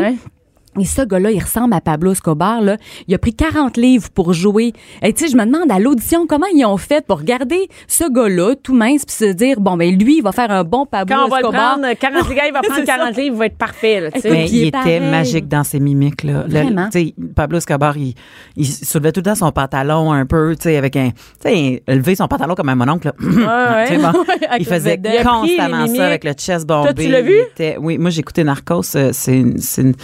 Et 0.80 0.86
ce 0.86 1.02
gars-là, 1.02 1.32
il 1.32 1.42
ressemble 1.42 1.74
à 1.74 1.82
Pablo 1.82 2.12
Escobar. 2.12 2.62
Là. 2.62 2.78
Il 3.08 3.14
a 3.16 3.18
pris 3.18 3.34
40 3.34 3.78
livres 3.78 4.10
pour 4.14 4.34
jouer. 4.34 4.74
Et 5.02 5.14
tu 5.14 5.26
sais, 5.26 5.32
je 5.32 5.38
me 5.38 5.46
demande 5.46 5.72
à 5.72 5.80
l'audition 5.80 6.28
comment 6.28 6.46
ils 6.54 6.66
ont 6.66 6.78
fait 6.78 7.06
pour 7.06 7.20
regarder 7.20 7.68
ce 7.88 8.04
gars-là 8.12 8.56
tout 8.62 8.74
mince 8.76 9.06
puis 9.06 9.16
se 9.16 9.32
dire 9.34 9.60
bon 9.60 9.78
ben 9.78 9.98
lui, 9.98 10.18
il 10.18 10.22
va 10.24 10.32
faire 10.32 10.52
un 10.52 10.64
bon 10.64 10.86
Pablo 10.86 11.16
Quand 11.16 11.26
on 11.26 11.30
va 11.30 11.38
le 11.40 11.46
Escobar. 11.46 11.80
prendre, 11.80 11.94
40 12.00 12.30
gars, 12.36 12.44
il 12.48 12.54
va 12.54 12.62
prendre 12.64 12.76
C'est 12.80 12.86
ça. 12.86 12.98
40 12.98 13.16
livres, 13.18 13.36
il 13.36 13.40
va 13.40 13.46
être 13.48 13.58
parfait, 13.58 14.02
là, 14.02 14.12
tu 14.12 14.22
sais. 14.22 14.28
Écoute, 14.28 14.38
Mais 14.40 14.50
il 14.50 14.62
était 14.64 14.72
pareil. 14.72 15.00
magique 15.02 15.48
dans 15.48 15.64
ses 15.64 15.80
mimiques. 15.80 16.24
Là. 16.24 16.44
Le- 16.48 16.50
Vraiment. 16.54 16.90
tu 16.90 17.00
sais, 17.08 17.14
Pablo 17.36 17.58
Escobar, 17.58 17.98
il, 17.98 18.14
il 18.56 18.66
soulevait 18.66 19.12
tout 19.12 19.20
le 19.22 19.26
temps 19.26 19.36
son 19.36 19.52
pantalon 19.52 20.12
un 20.12 20.26
peu, 20.26 20.56
tu 20.56 20.64
sais, 20.64 20.78
avec 20.78 20.96
un... 20.96 21.10
Tu 21.10 21.16
sais, 21.50 21.84
lever 21.88 22.16
son 22.16 22.28
pantalon 22.28 22.56
comme 22.56 22.70
un 22.70 22.76
mononcle. 22.76 23.12
là. 23.20 23.76
ouais. 23.90 23.98
Bon, 23.98 24.12
il 24.60 24.66
faisait 24.66 25.00
le. 25.04 25.10
Il 25.20 25.24
constamment 25.26 25.88
ça 25.88 26.06
avec 26.06 26.24
le 26.24 26.34
chest 26.34 26.68
bombé. 26.68 26.94
Toi, 26.94 27.04
tu 27.04 27.10
l'as 27.10 27.22
vu? 27.22 27.36
Était- 27.52 27.78
oui, 27.80 27.98
moi, 27.98 28.10
j'ai 28.12 28.20
écouté 28.20 28.44
Narcos. 28.44 28.96
euh, 28.96 29.10
C'est 29.12 29.36
une- 29.38 29.58
c'est 29.58 29.82
une- 29.82 29.96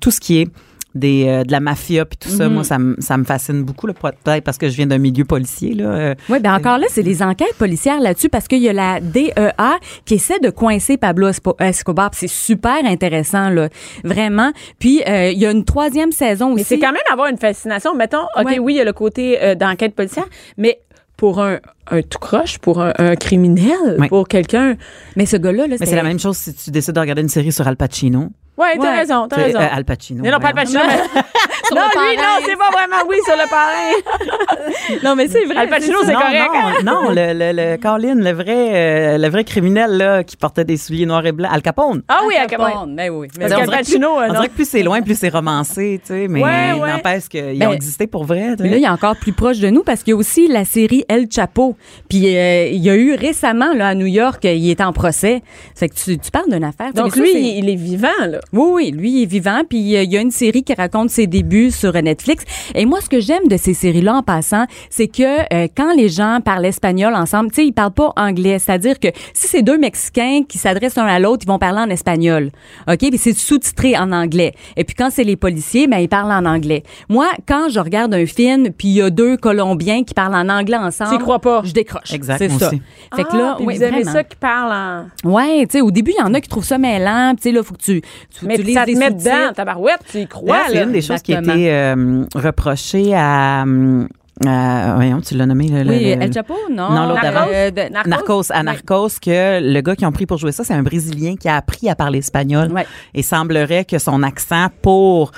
tout 0.00 0.10
ce 0.10 0.20
qui 0.20 0.38
est 0.40 0.48
des, 0.94 1.24
euh, 1.26 1.42
de 1.42 1.50
la 1.50 1.58
mafia 1.58 2.04
puis 2.04 2.16
tout 2.16 2.28
ça, 2.28 2.48
moi, 2.48 2.62
ça, 2.62 2.78
me- 2.78 2.94
ça 3.00 3.16
me 3.16 3.24
fascine 3.24 3.64
beaucoup, 3.64 3.88
peut-être 3.88 4.44
parce 4.44 4.58
que 4.58 4.68
je 4.68 4.76
viens 4.76 4.86
d'un 4.86 4.98
milieu 4.98 5.24
policier. 5.24 5.74
Là, 5.74 5.84
euh, 5.86 6.14
Oui, 6.28 6.38
ben 6.38 6.54
encore 6.54 6.78
là, 6.78 6.86
c'est 6.88 7.02
les 7.02 7.20
enquêtes 7.20 7.56
policières 7.58 7.98
là-dessus 8.00 8.28
parce 8.28 8.46
qu'il 8.46 8.60
y 8.60 8.68
a 8.68 8.72
la 8.72 9.00
DEA 9.00 9.80
qui 10.04 10.14
essaie 10.14 10.38
de 10.38 10.50
coincer 10.50 10.96
Pablo 10.96 11.28
Espo- 11.28 11.60
Escobar. 11.60 12.10
puis 12.10 12.20
C'est 12.20 12.28
super 12.28 12.84
intéressant, 12.84 13.48
là. 13.48 13.70
Vraiment. 14.04 14.52
Puis, 14.78 15.02
euh, 15.08 15.30
il 15.32 15.38
y 15.40 15.46
a 15.46 15.50
une 15.50 15.64
troisième 15.64 16.12
saison 16.12 16.52
aussi. 16.52 16.58
Mais 16.58 16.62
c'est 16.62 16.78
quand 16.78 16.92
même 16.92 17.02
avoir 17.10 17.26
une 17.26 17.38
fascination. 17.38 17.96
Mettons, 17.96 18.22
OK, 18.38 18.44
Ouais. 18.46 18.58
oui, 18.60 18.74
il 18.74 18.76
y 18.76 18.80
a 18.80 18.84
le 18.84 18.92
côté 18.92 19.42
euh, 19.42 19.56
d'enquête 19.56 19.96
policière, 19.96 20.26
mais 20.58 20.78
pour 21.16 21.40
un, 21.42 21.58
un 21.90 22.02
tout 22.02 22.18
croche, 22.20 22.58
pour 22.58 22.80
un, 22.80 22.92
un 22.98 23.16
criminel, 23.16 23.96
Oui. 23.98 24.08
pour 24.08 24.28
quelqu'un. 24.28 24.76
Mais 25.16 25.26
ce 25.26 25.36
gars-là, 25.38 25.66
là, 25.66 25.76
c'est 25.76 25.94
la 25.96 26.02
même 26.04 26.20
chose 26.20 26.36
si 26.36 26.54
tu 26.54 26.70
décides 26.70 26.94
de 26.94 27.00
regarder 27.00 27.22
une 27.22 27.28
série 27.28 27.50
sur 27.50 27.66
Al 27.66 27.76
Pacino. 27.76 28.28
Ouais, 28.56 28.76
t'as 28.76 28.82
Ouais. 28.92 28.98
raison, 28.98 29.26
t'as 29.28 29.36
raison. 29.36 29.58
euh, 29.58 29.66
Al 29.72 29.84
Pacino. 29.84 30.22
mais 30.22 30.30
non, 30.30 30.38
pas 30.38 30.52
voyons. 30.52 30.56
Pacino. 30.56 30.80
mais- 30.86 30.96
non, 31.74 31.82
lui, 31.82 31.94
parrain. 31.94 32.14
non, 32.16 32.44
c'est 32.46 32.56
pas 32.56 32.70
vraiment 32.70 33.08
oui 33.08 33.16
sur 33.24 33.34
le 33.34 33.50
parrain. 33.50 34.98
Non, 35.02 35.16
mais 35.16 35.26
c'est 35.28 35.44
vrai. 35.44 35.56
Al 35.56 35.68
Pacino, 35.68 35.98
c'est 36.04 36.12
non, 36.12 36.20
correct. 36.20 36.50
hein? 36.54 36.72
Non, 36.84 37.02
non, 37.04 37.10
le, 37.10 37.32
le, 37.32 37.52
le 37.52 37.76
Colin, 37.78 38.14
le 38.14 38.30
vrai, 38.32 38.70
euh, 39.14 39.18
le 39.18 39.28
vrai 39.28 39.42
criminel 39.44 39.96
là, 39.96 40.22
qui 40.24 40.36
portait 40.36 40.64
des 40.64 40.76
souliers 40.76 41.06
noirs 41.06 41.26
et 41.26 41.32
blancs, 41.32 41.50
Al 41.52 41.62
Capone. 41.62 42.02
Ah 42.08 42.20
oui, 42.26 42.34
Al 42.36 42.46
Capone. 42.46 42.68
Capone. 42.70 42.96
Ben 42.96 43.10
oui. 43.10 43.28
Parce 43.38 43.52
qu'Al 43.54 43.68
Pacino, 43.70 44.08
euh, 44.20 44.24
On 44.24 44.28
non. 44.28 44.34
dirait 44.34 44.48
que 44.48 44.54
plus 44.54 44.68
c'est 44.68 44.82
loin, 44.82 45.02
plus 45.02 45.18
c'est 45.18 45.28
romancé, 45.30 46.00
tu 46.04 46.12
sais, 46.12 46.28
mais 46.28 46.42
Ouais, 46.42 46.72
ouais. 46.80 46.92
n'empêche 46.92 47.28
qu'ils 47.28 47.58
Ben, 47.58 47.68
ont 47.68 47.72
existé 47.72 48.06
pour 48.06 48.24
vrai. 48.24 48.54
Mais 48.60 48.68
là, 48.68 48.76
il 48.76 48.84
est 48.84 48.88
encore 48.88 49.16
plus 49.16 49.32
proche 49.32 49.58
de 49.58 49.68
nous 49.70 49.82
parce 49.82 50.02
qu'il 50.04 50.12
y 50.12 50.14
a 50.14 50.16
aussi 50.16 50.46
la 50.48 50.64
série 50.64 51.04
El 51.08 51.26
Chapo. 51.30 51.76
Puis 52.08 52.36
euh, 52.36 52.66
il 52.68 52.82
y 52.82 52.90
a 52.90 52.94
eu 52.94 53.14
récemment 53.14 53.72
là 53.74 53.88
à 53.88 53.94
New 53.94 54.06
York, 54.06 54.44
il 54.44 54.70
est 54.70 54.80
en 54.80 54.92
procès. 54.92 55.42
Fait 55.74 55.88
que 55.88 55.94
tu, 55.94 56.18
tu 56.18 56.30
parles 56.30 56.50
d'une 56.50 56.62
affaire. 56.64 56.92
Donc 56.92 57.16
Mais 57.16 57.22
lui, 57.22 57.32
c'est- 57.32 57.40
il, 57.40 57.64
il 57.64 57.70
est 57.70 57.74
vivant, 57.76 58.08
là. 58.28 58.38
Oui, 58.52 58.68
oui, 58.72 58.90
lui 58.92 59.10
il 59.10 59.22
est 59.22 59.26
vivant, 59.26 59.62
puis 59.68 59.96
euh, 59.96 60.02
il 60.02 60.12
y 60.12 60.16
a 60.16 60.20
une 60.20 60.30
série 60.30 60.62
qui 60.62 60.74
raconte 60.74 61.10
ses 61.10 61.26
débuts 61.26 61.70
sur 61.70 61.92
Netflix. 61.92 62.44
Et 62.74 62.86
moi, 62.86 63.00
ce 63.00 63.08
que 63.08 63.18
j'aime 63.20 63.48
de 63.48 63.56
ces 63.56 63.74
séries-là 63.74 64.14
en 64.16 64.22
passant, 64.22 64.66
c'est 64.90 65.08
que 65.08 65.22
euh, 65.52 65.66
quand 65.76 65.94
les 65.94 66.08
gens 66.08 66.38
parlent 66.44 66.64
espagnol 66.66 67.14
ensemble, 67.14 67.50
tu 67.50 67.56
sais, 67.56 67.66
ils 67.66 67.72
parlent 67.72 67.92
pas 67.92 68.12
anglais. 68.16 68.58
C'est-à-dire 68.58 69.00
que 69.00 69.08
si 69.32 69.48
c'est 69.48 69.62
deux 69.62 69.78
Mexicains 69.78 70.42
qui 70.48 70.58
s'adressent 70.58 70.96
l'un 70.96 71.06
à 71.06 71.18
l'autre, 71.18 71.44
ils 71.44 71.48
vont 71.48 71.58
parler 71.58 71.80
en 71.80 71.90
espagnol, 71.90 72.50
ok, 72.88 72.98
puis 72.98 73.18
c'est 73.18 73.32
sous-titré 73.36 73.96
en 73.98 74.12
anglais. 74.12 74.52
Et 74.76 74.84
puis 74.84 74.94
quand 74.94 75.08
c'est 75.10 75.24
les 75.24 75.36
policiers, 75.36 75.86
ben 75.88 75.98
ils 75.98 76.08
parlent 76.08 76.30
en 76.32 76.44
anglais. 76.48 76.82
Moi, 77.08 77.26
quand 77.48 77.68
je 77.70 77.80
regarde 77.80 78.14
un 78.14 78.26
film, 78.26 78.70
puis 78.70 78.88
il 78.88 78.94
y 78.94 79.02
a 79.02 79.10
deux 79.10 79.36
Colombiens 79.36 80.04
qui 80.04 80.14
parlent 80.14 80.34
en 80.36 80.48
anglais 80.48 80.76
ensemble, 80.76 81.18
crois 81.24 81.38
pas? 81.38 81.62
Je 81.64 81.72
décroche. 81.72 82.12
Exact, 82.12 82.38
C'est 82.38 82.48
ça. 82.50 82.68
aussi. 82.68 82.82
Fait 83.16 83.22
que 83.24 83.28
Ah, 83.32 83.36
là, 83.36 83.54
puis 83.56 83.66
oui, 83.66 83.76
vous 83.76 83.82
aimez 83.82 84.02
vraiment. 84.02 84.12
ça 84.12 84.24
qui 84.24 84.36
parle 84.36 84.72
en. 84.72 85.28
Ouais, 85.30 85.66
tu 85.66 85.72
sais, 85.78 85.80
au 85.80 85.90
début, 85.90 86.12
il 86.16 86.20
y 86.20 86.22
en 86.22 86.34
a 86.34 86.40
qui 86.40 86.48
trouvent 86.48 86.64
ça 86.64 86.78
mêlant. 86.78 87.34
Tu 87.34 87.42
sais, 87.44 87.52
là, 87.52 87.62
faut 87.62 87.74
que 87.74 87.82
tu, 87.82 88.02
tu 88.38 88.46
Mais 88.46 88.54
utilises 88.54 88.74
ça 88.74 88.82
te 88.84 88.90
des 88.90 88.96
met 88.96 89.10
dedans, 89.10 89.52
tabarouette, 89.54 90.00
tu 90.10 90.18
y 90.18 90.26
crois, 90.26 90.62
c'est 90.68 90.82
une 90.82 90.92
des 90.92 91.02
choses 91.02 91.22
qui 91.22 91.34
a 91.34 91.40
été 91.40 91.72
euh, 91.72 92.24
reprochée 92.34 93.12
à, 93.14 93.62
à- 93.62 94.94
voyons, 94.96 95.20
tu 95.20 95.34
l'as 95.36 95.46
nommé, 95.46 95.68
le, 95.68 95.88
Oui, 95.88 96.04
le- 96.16 96.22
El 96.22 96.32
Chapo, 96.32 96.54
non? 96.70 96.90
Non, 96.90 97.08
l'autre 97.08 97.22
d'avant. 97.22 97.46
Euh, 97.52 97.70
de- 97.70 97.92
Narcos? 97.92 98.08
Narcos, 98.10 98.42
à. 98.50 98.62
Narcos, 98.62 99.08
que 99.22 99.60
le 99.60 99.80
gars 99.80 99.94
qui 99.96 100.04
ont 100.06 100.12
pris 100.12 100.26
pour 100.26 100.38
jouer 100.38 100.52
ça, 100.52 100.64
c'est 100.64 100.74
un 100.74 100.82
Brésilien 100.82 101.36
qui 101.36 101.48
a 101.48 101.56
appris 101.56 101.88
à 101.88 101.94
parler 101.94 102.18
espagnol. 102.18 102.72
Ouais. 102.72 102.86
Et 103.14 103.22
semblerait 103.22 103.84
que 103.84 103.98
son 103.98 104.22
accent 104.22 104.66
pour 104.82 105.30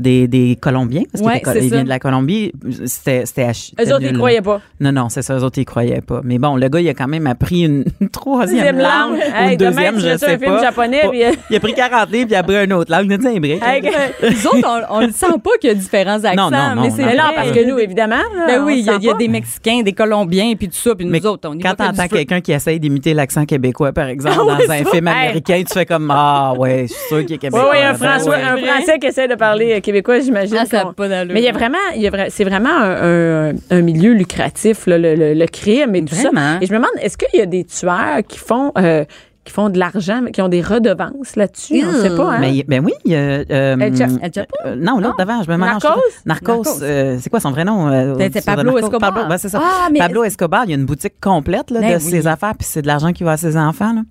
des, 0.00 0.26
des 0.28 0.56
Colombiens, 0.60 1.02
parce 1.12 1.24
Ouais, 1.24 1.40
qu'il 1.40 1.64
il 1.64 1.70
vient 1.70 1.84
de 1.84 1.88
la 1.88 1.98
Colombie, 1.98 2.52
c'était 2.86 3.24
ch- 3.26 3.72
Eux 3.80 3.92
autres, 3.94 4.02
ils 4.04 4.12
croyaient 4.16 4.42
pas. 4.42 4.60
Non, 4.80 4.92
non, 4.92 5.08
c'est 5.08 5.22
ça, 5.22 5.36
eux 5.36 5.44
autres, 5.44 5.58
ils 5.58 5.64
croyaient 5.64 6.00
pas. 6.00 6.20
Mais 6.24 6.38
bon, 6.38 6.56
le 6.56 6.68
gars, 6.68 6.80
il 6.80 6.88
a 6.88 6.94
quand 6.94 7.08
même 7.08 7.26
appris 7.26 7.62
une, 7.64 7.84
une 8.00 8.08
troisième 8.10 8.78
langue, 8.78 9.12
ou 9.18 9.50
une 9.50 9.56
demain, 9.56 9.70
deuxième, 9.70 10.00
je 10.00 10.16
sais 10.18 10.34
un 10.34 10.38
film 10.38 10.54
pas. 10.56 10.62
japonais, 10.62 11.00
Pas- 11.02 11.08
puis, 11.10 11.24
euh, 11.24 11.30
Il 11.50 11.56
a 11.56 11.60
pris 11.60 11.74
40 11.74 12.10
livres, 12.10 12.24
puis 12.26 12.32
il 12.32 12.36
a 12.36 12.38
appris 12.40 12.56
une 12.64 12.72
autre 12.72 12.90
langue. 12.92 13.06
Il 13.06 13.12
a 13.12 13.18
dit 13.18 13.26
un 13.28 13.40
break. 13.40 13.62
Hey, 13.62 13.82
Nous 14.30 14.46
autres, 14.46 14.86
on, 14.90 15.00
le 15.00 15.12
sent 15.12 15.26
pas 15.42 15.50
qu'il 15.60 15.68
y 15.70 15.72
a 15.72 15.74
différents 15.74 16.24
accents, 16.24 16.50
Non, 16.50 16.56
non, 16.56 16.74
non, 16.76 16.82
mais 16.82 16.90
c'est 16.90 17.02
vrai. 17.02 17.16
parce 17.34 17.50
que 17.52 17.68
nous, 17.68 17.78
évidemment. 17.78 18.16
là, 18.16 18.46
Ben 18.46 18.64
oui, 18.64 18.76
il 18.80 18.86
y 18.86 18.90
a, 18.90 18.96
il 19.00 19.04
y 19.08 19.14
des 19.14 19.28
Mexicains, 19.28 19.82
des 19.82 19.92
Colombiens, 19.92 20.54
puis 20.58 20.68
tout 20.68 20.74
ça, 20.76 20.94
puis 20.94 21.04
nous 21.04 21.12
Mais 21.12 21.24
autres, 21.26 21.48
on 21.48 21.58
quand 21.58 21.74
t'entends 21.74 22.08
quelqu'un 22.08 22.40
qui 22.40 22.52
essaye 22.52 22.78
d'imiter 22.80 23.14
l'accent 23.14 23.44
québécois, 23.44 23.92
par 23.92 24.06
exemple, 24.08 24.36
Ah 24.40 24.56
dans 24.66 24.70
un 24.72 24.84
film 24.84 25.08
américain, 25.08 25.62
tu 25.66 25.72
fais 25.74 25.86
comme 25.86 26.10
Ah, 26.10 26.54
ouais, 26.56 26.86
je 26.88 26.92
suis 26.94 27.08
sûr 27.08 27.26
qu'il 27.26 27.34
est 27.34 27.38
québécois. 27.38 27.70
oui, 27.72 27.78
un 27.82 27.94
Français 27.94 28.98
qui 28.98 29.06
essaie 29.06 29.28
de 29.28 29.34
parler 29.34 29.74
euh, 29.74 29.80
québécois, 29.90 30.20
j'imagine. 30.20 30.56
Ah, 30.60 30.66
ça 30.66 30.92
pas. 30.96 31.08
Mais 31.26 31.40
il 31.40 31.44
y 31.44 31.48
a 31.48 31.52
vraiment, 31.52 31.78
il 31.94 32.02
y 32.02 32.06
a 32.06 32.10
vra- 32.10 32.30
c'est 32.30 32.44
vraiment 32.44 32.70
un, 32.70 33.50
un- 33.50 33.54
un 33.70 33.80
milieu 33.82 34.12
lucratif, 34.12 34.86
là, 34.86 34.98
le, 34.98 35.14
le- 35.14 35.34
le 35.34 35.46
crime 35.46 35.94
et 35.94 36.04
tout 36.04 36.14
Vraiment? 36.14 36.54
ça. 36.54 36.58
Et 36.60 36.66
je 36.66 36.72
me 36.72 36.78
demande, 36.78 36.90
est-ce 37.00 37.16
qu'il 37.18 37.38
y 37.38 37.42
a 37.42 37.46
des 37.46 37.64
tueurs 37.64 38.20
qui 38.26 38.38
font, 38.38 38.72
euh, 38.78 39.04
qui 39.44 39.52
font 39.54 39.70
de 39.70 39.78
l'argent, 39.78 40.20
mais 40.22 40.32
qui 40.32 40.42
ont 40.42 40.48
des 40.48 40.60
redevances 40.60 41.34
là-dessus? 41.34 41.82
On 41.86 41.92
ne 41.92 41.98
sait 42.02 42.14
pas, 42.14 42.32
hein? 42.34 42.38
Mais, 42.40 42.62
ben 42.68 42.84
oui, 42.84 42.92
il 43.06 43.14
euh, 43.14 43.76
El 43.78 43.96
Cha- 43.96 44.04
El 44.22 44.32
Chapo? 44.34 44.54
euh, 44.66 44.76
non, 44.76 44.98
l'autre 45.00 45.16
d'avant, 45.16 45.42
je 45.42 45.50
me 45.50 45.56
mélange. 45.56 45.82
Narcos? 45.82 46.00
Narcos, 46.26 46.52
Narcos. 46.64 46.82
euh, 46.82 47.16
c'est 47.20 47.30
quoi 47.30 47.40
son 47.40 47.50
vrai 47.50 47.64
nom? 47.64 47.88
euh, 47.88 48.14
Ben, 48.16 48.30
c'est 48.32 48.44
Pablo 48.44 48.64
Narcos? 48.64 48.78
Escobar. 48.80 49.14
Pablo, 49.14 49.28
ben, 49.30 49.38
c'est 49.38 49.48
ça. 49.48 49.60
Ah, 49.62 49.88
mais- 49.90 49.98
Pablo 49.98 50.24
Escobar, 50.24 50.64
il 50.66 50.70
y 50.70 50.74
a 50.74 50.76
une 50.76 50.84
boutique 50.84 51.14
complète 51.20 51.70
là, 51.70 51.80
Ben 51.80 51.98
de 51.98 52.04
oui. 52.04 52.10
ses 52.10 52.26
affaires, 52.26 52.54
puis 52.58 52.66
c'est 52.70 52.82
de 52.82 52.86
l'argent 52.86 53.12
qui 53.12 53.24
va 53.24 53.32
à 53.32 53.36
ses 53.38 53.56
enfants. 53.56 53.94
Là. 53.94 54.02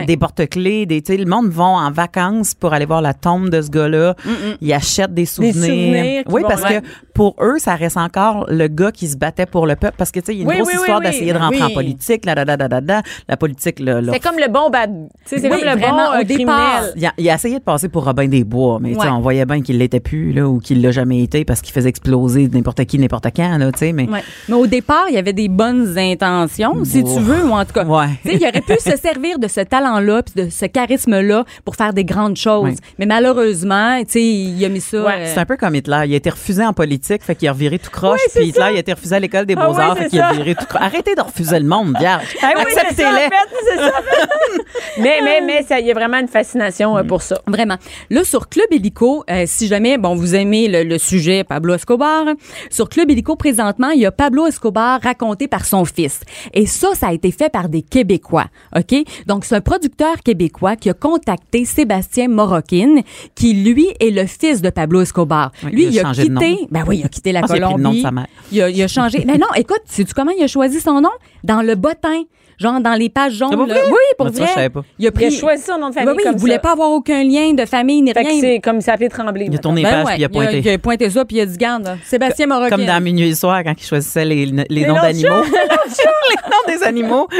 Ouais. 0.00 0.06
Des 0.06 0.16
porte-clés, 0.16 0.86
des, 0.86 1.02
le 1.16 1.26
monde 1.26 1.48
vont 1.48 1.64
en 1.76 1.90
vacances 1.90 2.54
pour 2.54 2.72
aller 2.72 2.86
voir 2.86 3.02
la 3.02 3.12
tombe 3.14 3.50
de 3.50 3.60
ce 3.60 3.68
gars-là. 3.70 4.14
Ils 4.62 4.72
achètent 4.72 5.12
des 5.14 5.26
souvenirs. 5.26 5.54
souvenirs 5.54 6.24
qui 6.24 6.32
oui, 6.32 6.42
parce 6.48 6.62
que 6.62 6.80
pour 7.18 7.34
eux, 7.40 7.58
ça 7.58 7.74
reste 7.74 7.96
encore 7.96 8.46
le 8.48 8.68
gars 8.68 8.92
qui 8.92 9.08
se 9.08 9.16
battait 9.16 9.44
pour 9.44 9.66
le 9.66 9.74
peuple. 9.74 9.94
Parce 9.98 10.12
que, 10.12 10.20
tu 10.20 10.26
sais, 10.26 10.34
il 10.34 10.38
y 10.38 10.40
a 10.40 10.44
une 10.44 10.50
Oui, 10.50 10.56
grosse 10.58 10.68
oui, 10.68 10.74
histoire 10.78 11.00
oui. 11.00 11.06
d'essayer 11.06 11.32
de 11.32 11.38
rentrer 11.38 11.62
en 11.64 11.70
politique. 11.70 12.24
La, 12.24 12.34
la, 12.36 13.36
politique, 13.36 13.80
le 13.80 14.00
C'est 14.12 14.20
comme 14.20 14.38
le 14.38 14.48
bon 14.48 14.70
bad. 14.70 15.08
C'est 15.26 15.40
comme 15.42 15.58
le 15.58 15.76
vraiment, 15.78 16.12
bon 16.12 16.18
euh, 16.20 16.22
départ. 16.22 16.84
criminel. 16.84 16.92
il 16.96 17.06
a, 17.06 17.12
il 17.18 17.28
a 17.28 17.34
essayé 17.34 17.58
de 17.58 17.64
passer 17.64 17.88
pour 17.88 18.04
Robin 18.04 18.28
des 18.28 18.44
Bois, 18.44 18.78
mais 18.80 18.96
Ouais. 18.96 19.08
on 19.08 19.20
voyait 19.20 19.44
bien 19.46 19.60
qu'il 19.62 19.78
l'était 19.78 19.98
plus 19.98 20.32
là, 20.32 20.46
ou 20.48 20.60
qu'il 20.60 20.80
l'a 20.80 20.92
jamais 20.92 21.20
été 21.24 21.44
parce 21.44 21.60
qu'il 21.60 21.72
faisait 21.74 21.88
exploser 21.88 22.48
n'importe 22.52 22.84
qui, 22.84 22.98
n'importe 23.00 23.26
quand. 23.34 23.58
Là, 23.58 23.72
tu 23.72 23.78
sais, 23.80 23.92
mais 23.92 24.08
Ouais. 24.08 24.22
Mais 24.48 24.54
au 24.54 24.68
départ, 24.68 25.06
il 25.08 25.14
y 25.16 25.18
avait 25.18 25.32
des 25.32 25.48
bonnes 25.48 25.98
intentions, 25.98 26.84
si 26.84 27.02
Oh. 27.04 27.14
tu 27.16 27.20
veux, 27.20 27.44
ou 27.44 27.52
en 27.52 27.64
tout 27.64 27.72
cas. 27.72 27.84
Ouais. 27.88 28.06
Il 28.26 28.36
aurait 28.46 28.60
pu 28.60 28.74
se 28.78 28.96
servir 28.96 29.40
de 29.40 29.48
ce 29.48 29.60
talent-là, 29.62 30.22
puis 30.22 30.44
de 30.44 30.50
ce 30.50 30.66
charisme-là 30.66 31.44
pour 31.64 31.74
faire 31.74 31.92
des 31.92 32.04
grandes 32.04 32.36
choses. 32.36 32.76
Mais 32.98 33.06
malheureusement, 33.06 33.98
tu 34.00 34.12
sais, 34.12 34.22
il 34.24 34.64
a 34.64 34.68
mis 34.68 34.80
ça. 34.80 35.02
Ouais, 35.04 35.12
euh, 35.18 35.32
c'est 35.34 35.40
un 35.40 35.44
peu 35.46 35.56
comme 35.56 35.74
Hitler. 35.74 36.02
Il 36.06 36.12
a 36.12 36.16
été 36.16 36.30
refusé 36.30 36.64
en 36.64 36.72
politique, 36.72 37.07
fait 37.20 37.34
qu'il 37.34 37.48
a 37.48 37.52
reviré 37.52 37.78
tout 37.78 37.90
croche. 37.90 38.20
Oui, 38.24 38.30
c'est 38.30 38.40
puis 38.40 38.52
ça. 38.52 38.70
il 38.70 38.76
a 38.76 38.80
été 38.80 38.92
refusé 38.92 39.16
à 39.16 39.20
l'école 39.20 39.46
des 39.46 39.54
Ah 39.56 39.66
beaux-arts, 39.66 39.94
oui, 39.96 40.02
fait 40.04 40.08
qu'il 40.10 40.20
a 40.20 40.28
ça. 40.28 40.34
viré 40.34 40.54
tout 40.54 40.66
croche. 40.66 40.82
Arrêtez 40.82 41.14
de 41.14 41.20
refuser 41.20 41.58
le 41.58 41.66
monde, 41.66 41.96
vierge. 41.98 42.24
Ah 42.42 42.52
oui, 42.56 42.62
Acceptez-les. 42.62 43.28
fait, 43.28 43.30
c'est 43.68 43.76
ça. 43.78 43.92
mais, 44.98 45.18
mais, 45.22 45.40
mais, 45.40 45.62
ça, 45.62 45.80
il 45.80 45.86
y 45.86 45.90
a 45.90 45.94
vraiment 45.94 46.18
une 46.18 46.28
fascination 46.28 46.96
euh, 46.96 47.02
pour 47.02 47.22
ça. 47.22 47.40
Vraiment. 47.46 47.76
Là, 48.10 48.24
sur 48.24 48.48
Club 48.48 48.66
Illico, 48.70 49.24
euh, 49.30 49.44
si 49.46 49.66
jamais, 49.66 49.98
bon, 49.98 50.14
vous 50.14 50.34
aimez 50.34 50.68
le, 50.68 50.84
le 50.84 50.98
sujet 50.98 51.44
Pablo 51.44 51.74
Escobar, 51.74 52.24
sur 52.70 52.88
Club 52.88 53.10
Illico, 53.10 53.36
présentement, 53.36 53.90
il 53.90 54.00
y 54.00 54.06
a 54.06 54.12
Pablo 54.12 54.46
Escobar 54.46 55.00
raconté 55.02 55.48
par 55.48 55.64
son 55.64 55.84
fils. 55.84 56.20
Et 56.54 56.66
ça, 56.66 56.94
ça 56.94 57.08
a 57.08 57.12
été 57.12 57.30
fait 57.30 57.50
par 57.50 57.68
des 57.68 57.82
Québécois, 57.82 58.46
OK? 58.76 58.94
Donc, 59.26 59.44
c'est 59.44 59.54
un 59.56 59.60
producteur 59.60 60.22
québécois 60.24 60.76
qui 60.76 60.90
a 60.90 60.94
contacté 60.94 61.64
Sébastien 61.64 62.28
Morockin, 62.28 63.00
qui, 63.34 63.52
lui, 63.54 63.88
est 64.00 64.10
le 64.10 64.26
fils 64.26 64.62
de 64.62 64.70
Pablo 64.70 65.00
Escobar. 65.02 65.52
Oui, 65.64 65.70
lui, 65.72 65.82
il 65.84 65.88
a 65.88 65.90
il 65.90 65.98
a, 65.98 66.02
changé 66.02 66.24
de 66.28 66.30
nom. 66.32 66.40
quitté, 66.40 66.66
ben 66.70 66.84
oui, 66.86 66.97
il 66.98 67.04
a 67.04 67.08
quitté 67.08 67.32
la 67.32 67.40
Je 67.40 67.46
pense 67.46 67.54
qu'il 67.54 67.62
a 67.62 67.66
pris 67.66 67.76
le 67.76 67.82
Colombie. 67.82 67.96
nom 67.96 68.02
de 68.02 68.06
sa 68.06 68.10
mère. 68.12 68.26
Il 68.52 68.62
a, 68.62 68.70
il 68.70 68.82
a 68.82 68.88
changé. 68.88 69.24
Mais 69.26 69.38
non, 69.38 69.46
écoute, 69.56 69.82
sais-tu 69.86 70.12
comment 70.14 70.30
il 70.36 70.42
a 70.42 70.46
choisi 70.46 70.80
son 70.80 71.00
nom? 71.00 71.10
Dans 71.44 71.62
le 71.62 71.74
bottin. 71.74 72.22
Genre 72.58 72.80
dans 72.80 72.94
les 72.94 73.08
pages 73.08 73.34
jaunes. 73.34 73.50
C'est 73.50 73.56
pas 73.56 73.66
là. 73.66 73.74
vrai? 73.74 73.82
Oui, 73.86 73.96
pour 74.16 74.26
vrai. 74.28 74.70
pas. 74.70 74.82
Il 74.98 75.06
a 75.06 75.10
Il 75.20 75.26
a 75.26 75.30
choisi 75.30 75.62
son 75.62 75.78
nom 75.78 75.90
de 75.90 75.94
famille 75.94 76.10
Oui, 76.10 76.14
oui, 76.18 76.24
comme 76.24 76.34
il 76.34 76.40
voulait 76.40 76.54
ça. 76.54 76.58
pas 76.60 76.72
avoir 76.72 76.90
aucun 76.90 77.22
lien 77.22 77.52
de 77.52 77.64
famille 77.64 78.02
ni 78.02 78.12
Fait 78.12 78.24
que 78.24 78.28
rien. 78.28 78.40
c'est 78.40 78.60
comme 78.60 78.76
il 78.76 78.82
s'appelait 78.82 79.08
Tremblay. 79.08 79.46
Il 79.46 79.54
a 79.54 79.58
tourné 79.58 79.82
Ben 79.82 79.90
page, 79.90 80.06
ouais, 80.06 80.12
puis 80.12 80.20
il 80.20 80.24
a 80.24 80.28
pointé. 80.28 80.58
Il 80.58 80.70
a, 80.70 80.78
pointé 80.78 81.10
ça, 81.10 81.24
puis 81.24 81.36
il 81.36 81.40
a 81.40 81.46
dit, 81.46 81.56
garde, 81.56 81.98
Sébastien 82.04 82.46
Moroccan. 82.46 82.76
Comme 82.76 82.86
dans 82.86 83.00
Minuit 83.00 83.28
et 83.28 83.34
Soir, 83.34 83.62
quand 83.64 83.74
il 83.76 83.84
choisissait 83.84 84.24
les, 84.24 84.46
les, 84.46 84.86
noms 84.86 84.94
d'animaux. 84.94 85.42
les 85.44 86.50
noms 86.50 86.78
des 86.78 86.82
animaux. 86.82 87.28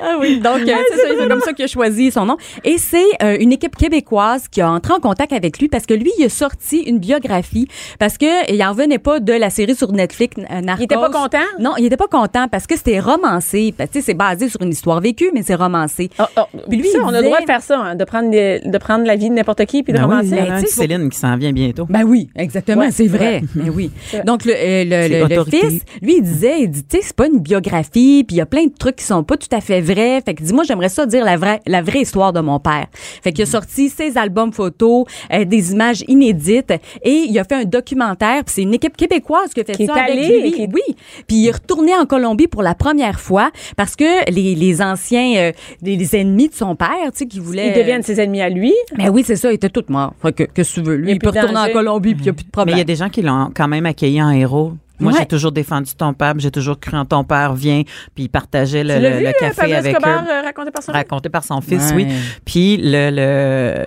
Ah 0.00 0.16
oui, 0.20 0.40
donc 0.40 0.58
euh, 0.58 0.74
c'est 0.90 0.96
ça, 0.96 1.08
c'est 1.18 1.28
comme 1.28 1.40
ça 1.40 1.52
qu'il 1.52 1.64
a 1.64 1.68
choisi 1.68 2.10
son 2.10 2.26
nom. 2.26 2.36
Et 2.64 2.78
c'est 2.78 3.04
euh, 3.22 3.36
une 3.40 3.52
équipe 3.52 3.76
québécoise 3.76 4.48
qui 4.48 4.60
a 4.60 4.70
entré 4.70 4.92
en 4.92 5.00
contact 5.00 5.32
avec 5.32 5.58
lui 5.58 5.68
parce 5.68 5.86
que 5.86 5.94
lui, 5.94 6.10
il 6.18 6.24
a 6.24 6.28
sorti 6.28 6.80
une 6.80 6.98
biographie 6.98 7.68
parce 7.98 8.18
que 8.18 8.52
il 8.52 8.62
en 8.62 8.70
revenait 8.70 8.98
pas 8.98 9.20
de 9.20 9.32
la 9.32 9.50
série 9.50 9.74
sur 9.74 9.92
Netflix 9.92 10.36
euh, 10.38 10.60
Narcos. 10.60 10.82
Il 10.82 10.84
était 10.84 10.96
pas 10.96 11.10
content? 11.10 11.38
Non, 11.60 11.74
il 11.78 11.86
était 11.86 11.96
pas 11.96 12.08
content 12.08 12.48
parce 12.48 12.66
que 12.66 12.76
c'était 12.76 13.00
romancé. 13.00 13.74
Parce 13.76 13.90
que, 13.90 13.94
tu 13.94 14.00
sais, 14.00 14.06
c'est 14.06 14.14
basé 14.14 14.45
sur 14.48 14.62
une 14.62 14.70
histoire 14.70 15.00
vécue, 15.00 15.30
mais 15.34 15.42
c'est 15.42 15.54
romancé. 15.54 16.10
Oh, 16.18 16.24
oh. 16.36 16.42
Puis 16.68 16.78
lui, 16.78 16.88
ça, 16.88 16.98
il 16.98 17.04
on 17.04 17.08
a 17.08 17.20
le 17.20 17.26
droit 17.26 17.40
de 17.40 17.46
faire 17.46 17.62
ça, 17.62 17.78
hein, 17.78 17.94
de, 17.94 18.04
prendre 18.04 18.30
de 18.30 18.78
prendre 18.78 19.04
la 19.04 19.16
vie 19.16 19.28
de 19.28 19.34
n'importe 19.34 19.64
qui 19.66 19.82
puis 19.82 19.92
de 19.92 19.98
Ben 19.98 20.04
oui, 20.06 20.10
romancer. 20.16 20.28
il 20.32 20.36
y 20.36 20.40
en 20.40 20.52
a 20.52 20.56
un 20.56 20.60
tu 20.60 20.66
qui 20.66 20.72
sais, 20.72 20.80
Céline 20.82 21.08
qui 21.08 21.18
s'en 21.18 21.36
vient 21.36 21.52
bientôt. 21.52 21.86
Ben 21.88 22.02
oui, 22.04 22.28
exactement, 22.36 22.82
Ouais, 22.82 22.90
c'est 22.90 23.06
vrai. 23.06 23.42
Ben 23.54 23.70
oui. 23.74 23.90
Donc 24.26 24.44
le, 24.44 24.52
euh, 24.54 25.28
le, 25.28 25.44
fils, 25.44 25.82
lui, 26.02 26.16
il 26.18 26.22
disait, 26.22 26.60
il 26.60 26.70
dit, 26.70 26.84
tu 26.84 26.96
sais, 26.98 27.02
c'est 27.02 27.16
pas 27.16 27.26
une 27.26 27.38
biographie, 27.40 28.24
puis 28.26 28.36
il 28.36 28.38
y 28.38 28.40
a 28.40 28.46
plein 28.46 28.64
de 28.66 28.72
trucs 28.78 28.96
qui 28.96 29.04
sont 29.04 29.24
pas 29.24 29.36
tout 29.36 29.48
à 29.52 29.60
fait 29.60 29.80
vrais. 29.80 30.20
Fait 30.24 30.34
que 30.34 30.42
dis 30.42 30.52
moi, 30.52 30.64
j'aimerais 30.64 30.88
ça 30.88 31.06
dire 31.06 31.24
la 31.24 31.36
vraie, 31.36 31.60
la 31.66 31.82
vraie 31.82 32.00
histoire 32.00 32.32
de 32.32 32.40
mon 32.40 32.58
père. 32.60 32.86
Fait 33.22 33.32
qu'il 33.32 33.42
a 33.42 33.46
sorti 33.46 33.88
ses 33.88 34.16
albums 34.18 34.52
photos, 34.52 35.04
euh, 35.32 35.44
des 35.44 35.72
images 35.72 36.04
inédites, 36.08 36.72
et 37.02 37.26
il 37.28 37.38
a 37.38 37.44
fait 37.44 37.54
un 37.56 37.64
documentaire. 37.64 38.44
Puis 38.44 38.54
c'est 38.56 38.62
une 38.62 38.74
équipe 38.74 38.96
québécoise 38.96 39.52
qui 39.54 39.60
a 39.60 39.64
fait 39.64 39.72
Qui 39.72 39.86
ça 39.86 39.94
est 39.96 40.00
avec 40.00 40.10
allée, 40.12 40.40
lui. 40.42 40.52
qui 40.52 40.62
est- 40.62 40.70
Oui. 40.72 40.96
Puis 41.26 41.36
il 41.36 41.48
est 41.48 41.52
retourné 41.52 41.92
en 41.96 42.06
Colombie 42.06 42.46
pour 42.48 42.62
la 42.62 42.74
première 42.74 43.20
fois 43.20 43.50
parce 43.76 43.96
que 43.96 44.30
les, 44.36 44.54
les 44.54 44.82
anciens, 44.82 45.36
euh, 45.36 45.52
les, 45.82 45.96
les 45.96 46.16
ennemis 46.16 46.48
de 46.48 46.54
son 46.54 46.76
père, 46.76 46.88
tu 47.12 47.18
sais, 47.18 47.26
qui 47.26 47.40
voulaient. 47.40 47.70
Ils 47.70 47.74
deviennent 47.80 48.02
ses 48.02 48.20
ennemis 48.20 48.40
à 48.42 48.48
lui. 48.48 48.72
Mais 48.96 49.08
oui, 49.08 49.22
c'est 49.26 49.36
ça, 49.36 49.50
ils 49.50 49.54
étaient 49.56 49.70
tous 49.70 49.84
morts. 49.88 50.14
Fait 50.22 50.32
que, 50.32 50.44
que 50.44 50.62
tu 50.62 50.82
veux, 50.82 50.94
lui, 50.96 51.10
Il 51.10 51.14
il 51.14 51.18
peut 51.18 51.30
retourner 51.30 51.58
en. 51.58 51.72
Colombie, 51.72 52.14
puis 52.14 52.22
il 52.22 52.24
n'y 52.24 52.30
a 52.30 52.32
plus 52.32 52.44
de 52.44 52.48
Mais 52.48 52.52
problème. 52.52 52.76
il 52.76 52.78
y 52.78 52.82
a 52.82 52.84
des 52.84 52.96
gens 52.96 53.08
qui 53.08 53.22
l'ont 53.22 53.50
quand 53.54 53.68
même 53.68 53.86
accueilli 53.86 54.22
en 54.22 54.30
héros. 54.30 54.72
Moi, 54.98 55.12
Ouais. 55.12 55.18
j'ai 55.20 55.26
toujours 55.26 55.52
défendu 55.52 55.92
ton 55.94 56.12
père, 56.14 56.34
j'ai 56.38 56.50
toujours 56.50 56.78
cru 56.80 56.96
en 56.96 57.04
ton 57.04 57.22
père, 57.24 57.54
viens, 57.54 57.82
puis 58.14 58.24
il 58.24 58.28
partageait 58.28 58.82
le, 58.84 58.94
Tu 58.94 59.00
l'as 59.00 59.10
le- 59.10 59.16
vu, 59.16 59.22
le 59.24 59.28
euh, 59.28 59.32
café 59.38 59.74
avec 59.74 59.92
Escobar 59.94 60.24
eux. 60.24 60.44
raconté 60.44 60.70
par 60.70 60.82
son 60.82 60.92
raconté 60.92 61.28
par 61.28 61.44
son 61.44 61.60
fils, 61.60 61.90
Ouais. 61.90 61.96
oui. 61.96 62.06
Puis 62.44 62.76
le, 62.78 63.10
le 63.10 63.16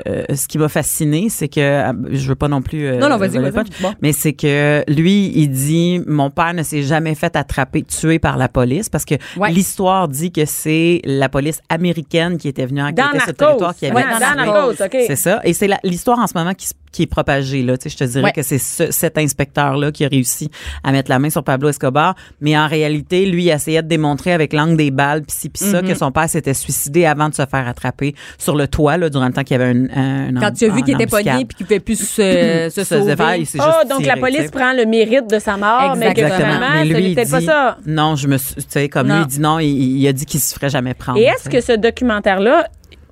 euh, 0.07 0.23
ce 0.35 0.47
qui 0.47 0.57
m'a 0.57 0.69
fasciné, 0.69 1.29
c'est 1.29 1.47
que 1.47 1.59
euh, 1.59 1.93
je 2.11 2.27
veux 2.27 2.35
pas 2.35 2.47
non 2.47 2.61
plus 2.61 2.85
euh, 2.87 2.97
Non, 2.99 3.09
non, 3.09 3.17
vas-y, 3.17 3.51
punch, 3.51 3.67
Bon. 3.81 3.93
mais 4.01 4.13
c'est 4.13 4.33
que 4.33 4.83
lui, 4.87 5.31
il 5.35 5.49
dit 5.49 6.01
mon 6.07 6.29
père 6.29 6.53
ne 6.53 6.63
s'est 6.63 6.83
jamais 6.83 7.15
fait 7.15 7.35
attraper, 7.35 7.83
tuer 7.83 8.19
par 8.19 8.37
la 8.37 8.47
police 8.49 8.89
parce 8.89 9.05
que 9.05 9.15
Ouais. 9.37 9.51
l'histoire 9.51 10.07
dit 10.07 10.31
que 10.31 10.45
c'est 10.45 11.01
la 11.05 11.29
police 11.29 11.61
américaine 11.69 12.37
qui 12.37 12.47
était 12.47 12.65
venue 12.65 12.81
enquêter 12.81 13.01
Narcos. 13.17 13.31
territoire 13.33 13.75
qui 13.75 13.85
avait 13.87 14.01
tué. 14.03 15.05
C'est 15.07 15.15
ça. 15.15 15.39
Et 15.43 15.53
c'est 15.53 15.69
l'histoire 15.83 16.19
en 16.19 16.27
ce 16.27 16.37
moment 16.37 16.53
qui, 16.53 16.67
se- 16.67 16.73
qui 16.91 17.03
est 17.03 17.07
propagée. 17.07 17.61
Là. 17.61 17.77
Tu 17.77 17.83
sais, 17.83 17.89
je 17.89 17.97
te 17.97 18.03
dirais 18.09 18.25
Ouais. 18.25 18.31
que 18.31 18.41
c'est 18.41 18.57
ce- 18.57 18.91
cet 18.91 19.17
inspecteur-là 19.17 19.91
qui 19.91 20.05
a 20.05 20.07
réussi 20.07 20.49
à 20.83 20.91
mettre 20.91 21.09
la 21.09 21.19
main 21.19 21.29
sur 21.29 21.43
Pablo 21.43 21.69
Escobar. 21.69 22.15
Mais 22.41 22.57
en 22.57 22.67
réalité, 22.67 23.25
lui, 23.25 23.43
il 23.45 23.49
essayait 23.49 23.81
de 23.83 23.87
démontrer 23.87 24.33
avec 24.33 24.53
l'angle 24.53 24.77
des 24.77 24.91
balles, 24.91 25.23
ci, 25.27 25.49
puis 25.49 25.63
Mm-hmm. 25.65 25.71
ça, 25.71 25.81
que 25.81 25.95
son 25.95 26.11
père 26.11 26.29
s'était 26.29 26.53
suicidé 26.53 27.05
avant 27.05 27.29
de 27.29 27.35
se 27.35 27.45
faire 27.45 27.67
attraper 27.67 28.15
sur 28.37 28.55
le 28.55 28.67
toit, 28.67 28.97
là, 28.97 29.09
durant 29.09 29.27
le 29.27 29.33
temps 29.33 29.43
qu'il 29.43 29.57
y 29.57 29.61
avait 29.61 29.77
un, 29.77 30.29
un, 30.35 30.39
Quand 30.39 30.51
tu 30.51 30.65
as 30.65 30.69
vu 30.73 30.81
qu'il 30.83 30.95
était 30.95 31.05
pogné 31.07 31.45
puis 31.45 31.55
qu'il 31.57 31.63
ne 31.63 31.67
pouvait 31.67 31.79
plus 31.79 31.99
se, 31.99 32.69
se 32.69 32.83
Se 32.83 32.83
sauver. 32.83 33.13
il 33.37 33.41
Oh, 33.41 33.63
juste 33.63 33.89
donc 33.89 33.99
tiré, 34.01 34.15
la 34.15 34.17
police 34.17 34.51
prend 34.51 34.73
le 34.73 34.85
mérite 34.85 35.29
de 35.29 35.39
sa 35.39 35.57
mort, 35.57 35.95
mais 35.97 36.13
que 36.13 36.25
finalement, 36.25 36.67
Mais 36.73 36.85
lui, 36.85 37.13
peut-être 37.15 37.31
pas 37.31 37.41
ça. 37.41 37.77
Non, 37.85 38.15
je 38.15 38.27
me 38.27 38.37
suis, 38.37 38.55
tu 38.55 38.61
sais, 38.69 38.89
comme 38.89 39.07
Non. 39.07 39.15
lui, 39.17 39.21
il 39.23 39.27
dit 39.27 39.39
non, 39.39 39.59
il, 39.59 39.67
il 39.99 40.07
a 40.07 40.13
dit 40.13 40.25
qu'il 40.25 40.39
se 40.39 40.53
ferait 40.53 40.69
jamais 40.69 40.93
prendre. 40.93 41.19
Et 41.19 41.23
est-ce 41.23 41.49
que 41.49 41.61
ce 41.61 41.73
documentaire-là, 41.73 42.67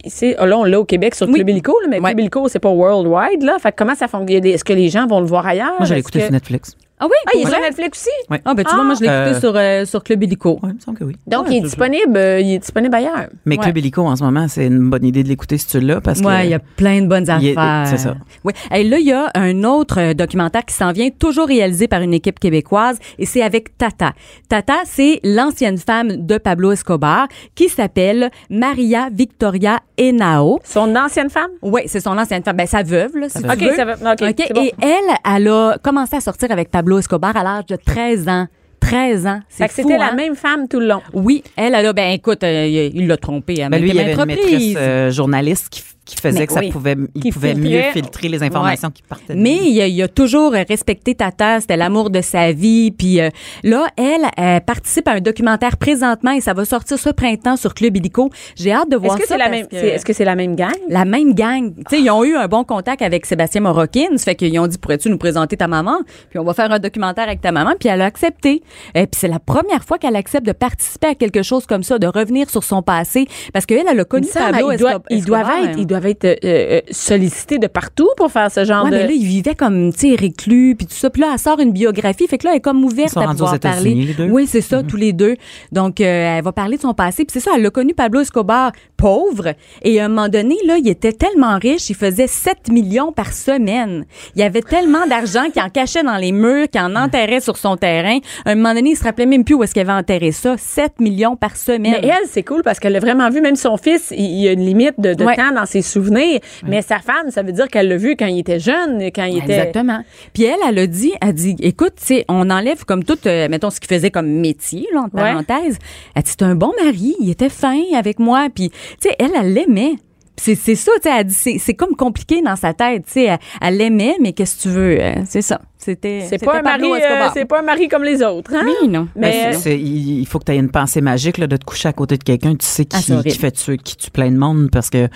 ici, 0.07 0.33
là, 0.37 0.57
on 0.57 0.63
l'a 0.63 0.79
au 0.79 0.85
Québec 0.85 1.15
sur. 1.15 1.27
Club 1.31 1.47
Illico, 1.49 1.73
mais 1.89 1.99
Ouais. 1.99 2.05
Club 2.09 2.19
Illico, 2.21 2.47
c'est 2.47 2.59
pas 2.59 2.69
worldwide, 2.71 3.43
là. 3.43 3.57
Fait 3.59 3.71
que 3.71 3.75
comment 3.77 3.95
ça 3.95 4.07
fonctionne? 4.07 4.45
Est-ce 4.45 4.63
que 4.63 4.73
les 4.73 4.89
gens 4.89 5.05
vont 5.07 5.19
le 5.19 5.25
voir 5.27 5.45
ailleurs? 5.45 5.73
Moi, 5.77 5.85
je 5.87 5.93
l'ai 5.93 5.99
écouté 5.99 6.19
que- 6.19 6.25
sur 6.25 6.33
Netflix. 6.33 6.75
Ah 6.99 7.05
oui, 7.05 7.11
Ah, 7.27 7.31
il 7.35 7.41
est 7.41 7.45
sur? 7.49 7.59
Netflix 7.59 7.99
aussi? 8.07 8.41
Ah, 8.43 8.53
ben 8.55 8.63
tu 8.63 8.73
vois, 8.73 8.83
moi, 8.83 8.95
je 8.95 9.01
l'ai 9.01 9.05
écouté 9.07 9.35
Euh, 9.35 9.39
sur, 9.39 9.53
euh, 9.55 9.85
sur 9.85 10.03
Club 10.03 10.23
Illico. 10.23 10.53
Ouais, 10.63 10.69
il 10.71 10.75
me 10.75 10.79
semble 10.79 10.97
que 10.97 11.03
oui. 11.03 11.15
Donc, 11.27 11.45
Ouais, 11.47 11.53
il 11.53 11.57
est 11.57 11.61
disponible, 11.61 12.17
euh, 12.17 12.39
il 12.39 12.53
est 12.55 12.59
disponible 12.59 12.95
ailleurs. 12.95 13.27
Mais 13.45 13.55
Ouais. 13.57 13.63
Club 13.63 13.77
Illico, 13.77 14.01
en 14.01 14.15
ce 14.15 14.23
moment, 14.23 14.47
c'est 14.47 14.65
une 14.65 14.89
bonne 14.89 15.05
idée 15.05 15.21
de 15.21 15.27
l'écouter 15.27 15.59
si 15.59 15.67
tu 15.67 15.79
l'as 15.79 16.01
parce 16.01 16.21
que. 16.21 16.25
Ouais, 16.25 16.47
il 16.47 16.49
y 16.49 16.53
a 16.55 16.59
plein 16.59 17.01
de 17.01 17.07
bonnes 17.07 17.29
affaires. 17.29 17.83
c'est 17.87 17.97
ça. 17.97 18.15
Oui. 18.43 18.53
Et 18.73 18.83
là, 18.83 18.97
il 18.97 19.05
y 19.05 19.11
a 19.13 19.29
un 19.35 19.63
autre 19.63 19.99
euh, 19.99 20.13
documentaire 20.15 20.65
qui 20.65 20.73
s'en 20.73 20.91
vient, 20.91 21.09
toujours 21.11 21.47
réalisé 21.47 21.87
par 21.87 22.01
une 22.01 22.15
équipe 22.15 22.39
québécoise, 22.39 22.97
et 23.19 23.27
c'est 23.27 23.43
avec 23.43 23.77
Tata. 23.77 24.13
Tata, 24.49 24.77
c'est 24.85 25.19
l'ancienne 25.23 25.77
femme 25.77 26.25
de 26.25 26.39
Pablo 26.39 26.71
Escobar, 26.71 27.27
qui 27.53 27.69
s'appelle 27.69 28.31
Maria 28.49 29.09
Victoria 29.13 29.81
Henao. 29.99 30.59
Son 30.63 30.95
ancienne 30.95 31.29
femme? 31.29 31.51
Oui, 31.61 31.81
c'est 31.85 31.99
son 31.99 32.17
ancienne 32.17 32.43
femme. 32.43 32.57
Ben, 32.57 32.65
sa 32.65 32.81
veuve, 32.81 33.15
là, 33.17 33.29
si 33.29 33.41
tu 33.43 33.47
OK, 33.49 33.57
veux. 33.59 33.75
ça. 33.75 33.83
OK, 33.83 34.21
OK, 34.21 34.33
c'est 34.47 34.53
bon. 34.53 34.63
Et 34.63 34.73
elle, 34.81 35.15
elle 35.35 35.47
a 35.47 35.77
commencé 35.83 36.15
à 36.15 36.21
sortir 36.21 36.51
avec 36.51 36.71
Pablo 36.71 36.86
Escobar 36.95 37.35
à 37.35 37.43
l'âge 37.43 37.65
de 37.67 37.75
13 37.75 38.27
ans. 38.27 38.47
13 38.79 39.27
ans. 39.27 39.39
C'est 39.49 39.69
c'était 39.69 39.95
hein? 39.95 39.97
la 40.11 40.13
même 40.13 40.35
femme 40.35 40.67
tout 40.67 40.79
le 40.79 40.87
long. 40.87 41.01
Oui, 41.13 41.43
elle, 41.57 41.75
elle 41.75 41.85
a, 41.87 41.93
ben 41.93 42.11
écoute, 42.13 42.43
euh, 42.43 42.65
il 42.93 43.07
l'a 43.07 43.17
trompée 43.17 43.61
à 43.63 43.69
Ben, 43.69 43.81
lui, 43.81 43.89
il 43.89 43.95
y 43.95 43.99
avait 43.99 44.15
maintes 44.15 44.29
une 44.29 44.35
reprises. 44.35 44.67
maîtresse 44.75 44.75
euh, 44.77 45.11
journaliste 45.11 45.67
qui, 45.69 45.83
qui 46.07 46.15
faisait 46.15 46.39
Mais 46.39 46.47
que 46.47 46.53
ça 46.53 46.61
oui. 46.61 46.71
pouvait, 46.71 46.95
il 47.15 47.21
Qui 47.21 47.31
pouvait 47.31 47.53
filtrait. 47.53 47.69
mieux 47.69 47.81
filtrer 47.91 48.29
les 48.29 48.41
informations 48.41 48.89
qui 48.89 49.03
partaient. 49.03 49.35
Mais 49.35 49.57
il 49.69 49.79
a, 49.81 49.87
il 49.87 50.01
a 50.01 50.07
toujours 50.07 50.53
respecté 50.53 51.13
Tata, 51.15 51.59
c'était 51.59 51.75
l'amour 51.77 52.09
de 52.09 52.21
sa 52.21 52.51
vie. 52.53 52.91
Puis 52.91 53.19
euh, 53.19 53.29
là, 53.63 53.87
elle, 53.97 54.21
elle 54.37 54.61
participe 54.61 55.07
à 55.09 55.11
un 55.11 55.19
documentaire 55.21 55.75
présentement 55.77 56.31
et 56.31 56.39
ça 56.41 56.53
va 56.53 56.63
sortir 56.65 56.97
ce 56.97 57.09
printemps 57.09 57.57
sur 57.57 57.73
Club 57.73 57.97
Illico. 57.97 58.29
J'ai 58.55 58.71
hâte 58.71 58.89
de 58.89 58.95
Est-ce 58.95 59.03
voir 59.05 59.17
que 59.17 59.27
ça. 59.27 59.35
c'est 59.35 59.37
la 59.37 59.49
même, 59.49 59.67
que- 59.67 59.75
c'est- 59.77 59.87
est-ce 59.89 60.05
que 60.05 60.13
c'est 60.13 60.25
la 60.25 60.35
même 60.35 60.55
gang? 60.55 60.71
la 60.89 61.03
même 61.05 61.33
gang. 61.33 61.73
Tu 61.75 61.83
sais, 61.97 62.01
ils 62.01 62.09
ont 62.09 62.23
eu 62.23 62.35
un 62.37 62.47
bon 62.47 62.63
contact 62.63 63.01
avec 63.01 63.25
Sébastien 63.25 63.61
Morockin. 63.61 64.07
Ça 64.15 64.23
fait 64.25 64.35
qu'ils 64.35 64.57
ont 64.59 64.67
dit, 64.67 64.77
pourrais-tu 64.77 65.09
nous 65.09 65.17
présenter 65.17 65.57
ta 65.57 65.67
maman? 65.67 65.97
Puis 66.29 66.39
on 66.39 66.43
va 66.43 66.53
faire 66.53 66.71
un 66.71 66.79
documentaire 66.79 67.25
avec 67.25 67.41
ta 67.41 67.51
maman. 67.51 67.73
Puis 67.79 67.89
elle 67.89 68.01
a 68.01 68.05
accepté. 68.05 68.63
Et 68.95 69.07
puis 69.07 69.19
c'est 69.19 69.27
la 69.27 69.39
première 69.39 69.83
fois 69.83 69.97
qu'elle 69.97 70.15
accepte 70.15 70.45
de 70.45 70.53
participer 70.53 71.07
à 71.07 71.15
quelque 71.15 71.43
chose 71.43 71.65
comme 71.65 71.83
ça, 71.83 71.99
de 71.99 72.07
revenir 72.07 72.49
sur 72.49 72.63
son 72.63 72.81
passé. 72.81 73.27
Parce 73.53 73.65
qu'elle, 73.65 73.85
elle 73.89 73.99
a 73.99 74.05
connu 74.05 74.27
Pablo 74.33 74.71
ils, 74.71 74.77
doivent, 74.77 74.93
Escob- 74.95 75.03
ils 75.09 75.25
doivent 75.25 75.41
Escobar, 75.41 75.63
être, 75.71 75.77
hein. 75.77 75.81
Doivent 75.99 76.11
être 76.11 76.25
euh, 76.25 76.35
euh, 76.43 76.81
sollicités 76.91 77.57
de 77.57 77.67
partout 77.67 78.09
pour 78.17 78.31
faire 78.31 78.51
ce 78.51 78.63
genre 78.65 78.85
Ouais, 78.85 78.91
de. 78.91 78.95
mais 78.97 79.03
là, 79.07 79.11
il 79.13 79.25
vivait 79.25 79.55
comme, 79.55 79.91
tu 79.93 80.09
sais, 80.09 80.15
reclus, 80.21 80.75
puis 80.77 80.87
tout 80.87 80.93
ça. 80.93 81.09
Puis 81.09 81.21
là, 81.21 81.29
elle 81.33 81.39
sort 81.39 81.59
une 81.59 81.71
biographie. 81.71 82.27
Fait 82.27 82.37
que 82.37 82.45
là, 82.45 82.51
elle 82.51 82.57
est 82.57 82.61
comme 82.61 82.83
ouverte 82.83 83.09
Ils 83.11 83.13
sont 83.13 83.19
à 83.21 83.31
pouvoir 83.31 83.59
parler. 83.59 83.93
les 83.93 84.13
deux. 84.13 84.29
Oui, 84.29 84.45
c'est 84.47 84.61
ça, 84.61 84.83
tous 84.83 84.97
les 84.97 85.13
deux. 85.13 85.35
Donc, 85.71 85.99
euh, 86.01 86.37
elle 86.37 86.43
va 86.43 86.51
parler 86.51 86.77
de 86.77 86.81
son 86.81 86.93
passé. 86.93 87.25
Puis 87.25 87.33
c'est 87.33 87.39
ça, 87.39 87.51
elle 87.57 87.65
a 87.65 87.69
connu 87.69 87.93
Pablo 87.93 88.21
Escobar 88.21 88.71
pauvre. 88.97 89.53
Et 89.83 89.99
à 89.99 90.05
un 90.05 90.07
moment 90.09 90.27
donné, 90.29 90.55
là, 90.65 90.77
il 90.77 90.87
était 90.89 91.13
tellement 91.13 91.57
riche, 91.59 91.89
il 91.89 91.95
faisait 91.95 92.27
7 92.27 92.69
millions 92.71 93.11
par 93.11 93.31
semaine. 93.33 94.05
Il 94.35 94.41
y 94.41 94.43
avait 94.43 94.61
tellement 94.61 95.05
d'argent 95.07 95.45
qu'il 95.53 95.61
en 95.61 95.69
cachait 95.69 96.03
dans 96.03 96.17
les 96.17 96.31
murs, 96.31 96.67
qu'il 96.69 96.81
en 96.81 96.95
enterrait 96.95 97.39
sur 97.41 97.57
son 97.57 97.77
terrain. 97.77 98.17
À 98.45 98.51
un 98.51 98.55
moment 98.55 98.73
donné, 98.73 98.91
il 98.91 98.95
se 98.95 99.03
rappelait 99.03 99.25
même 99.25 99.43
plus 99.43 99.55
où 99.55 99.63
est-ce 99.63 99.73
qu'il 99.73 99.81
avait 99.81 99.91
enterré 99.91 100.31
ça. 100.31 100.55
7 100.57 100.99
millions 100.99 101.35
par 101.35 101.55
semaine. 101.57 101.97
Mais 102.01 102.07
elle, 102.07 102.27
c'est 102.29 102.43
cool 102.43 102.63
parce 102.63 102.79
qu'elle 102.79 102.95
a 102.95 102.99
vraiment 102.99 103.29
vu, 103.29 103.41
même 103.41 103.55
son 103.55 103.77
fils, 103.77 104.11
il 104.15 104.27
il 104.37 104.43
y 104.43 104.47
a 104.49 104.51
une 104.51 104.65
limite 104.65 104.99
de, 104.99 105.13
de 105.13 105.23
Ouais. 105.25 105.35
temps 105.35 105.51
dans 105.55 105.65
ses 105.65 105.81
souvenirs. 105.87 106.39
Mais 106.65 106.81
sa 106.81 106.99
femme, 106.99 107.29
ça 107.31 107.41
veut 107.41 107.51
dire 107.51 107.67
qu'elle 107.67 107.87
l'a 107.87 107.97
vu 107.97 108.15
quand 108.17 108.27
il 108.27 108.39
était 108.39 108.59
jeune, 108.59 109.01
quand 109.15 109.23
il 109.25 109.37
était. 109.37 109.53
Exactement. 109.53 110.03
Puis 110.33 110.43
elle, 110.43 110.59
elle 110.67 110.79
a 110.79 110.87
dit, 110.87 111.13
elle 111.21 111.33
dit, 111.33 111.55
écoute, 111.59 111.93
tu 111.97 112.05
sais, 112.05 112.25
on 112.29 112.49
enlève 112.49 112.85
comme 112.85 113.03
tout, 113.03 113.17
euh, 113.25 113.47
mettons, 113.49 113.69
ce 113.69 113.79
qu'il 113.79 113.89
faisait 113.89 114.11
comme 114.11 114.27
métier, 114.27 114.85
là, 114.93 115.01
entre 115.01 115.15
Ouais. 115.15 115.21
parenthèses. 115.33 115.77
Elle 116.15 116.23
dit, 116.23 116.29
c'est 116.29 116.43
un 116.43 116.55
bon 116.55 116.71
mari, 116.83 117.15
il 117.19 117.29
était 117.29 117.49
fin 117.49 117.81
avec 117.95 118.19
moi. 118.19 118.47
Puis, 118.53 118.69
tu 118.69 119.09
sais, 119.09 119.15
elle, 119.19 119.31
elle 119.39 119.53
l'aimait. 119.53 119.93
C'est, 120.39 120.55
c'est 120.55 120.75
ça, 120.75 120.91
tu 121.01 121.09
sais, 121.09 121.15
elle 121.19 121.25
dit, 121.25 121.33
c'est, 121.33 121.57
c'est 121.57 121.73
comme 121.73 121.95
compliqué 121.95 122.41
dans 122.43 122.55
sa 122.55 122.73
tête, 122.73 123.05
tu 123.07 123.13
sais, 123.13 123.23
elle, 123.25 123.39
elle 123.59 123.77
l'aimait, 123.77 124.15
mais 124.21 124.33
qu'est-ce 124.33 124.57
que 124.57 124.61
tu 124.63 124.69
veux, 124.69 125.01
euh, 125.01 125.13
c'est 125.25 125.41
ça. 125.41 125.61
C'était, 125.79 126.25
C'est 126.29 126.43
pas 126.43 126.59
un 126.59 126.61
mari, 126.61 126.91
euh, 126.91 127.27
c'est 127.33 127.45
pas 127.45 127.59
un 127.59 127.63
mari 127.63 127.87
comme 127.87 128.03
les 128.03 128.21
autres, 128.21 128.51
hein? 128.53 128.61
Oui, 128.81 128.87
non. 128.87 129.07
Mais- 129.15 129.51
Ben, 129.63 129.71
il 129.79 130.25
faut 130.27 130.37
que 130.39 130.45
tu 130.45 130.51
aies 130.51 130.57
une 130.57 130.69
pensée 130.69 131.01
magique 131.01 131.37
là, 131.37 131.47
de 131.47 131.55
te 131.57 131.65
coucher 131.65 131.87
à 131.89 131.93
côté 131.93 132.17
de 132.17 132.23
quelqu'un, 132.23 132.51
tu 132.55 132.65
sais, 132.65 132.87
Ah, 132.93 132.99
qui, 132.99 133.13
horrible. 133.13 133.29
qui 133.31 133.37
fait 133.39 133.51
tuer, 133.51 133.77
qui 133.77 133.95
tue 133.95 134.11
plein 134.11 134.29
de 134.29 134.37
monde 134.37 134.69
parce 134.71 134.89
que 134.89 135.07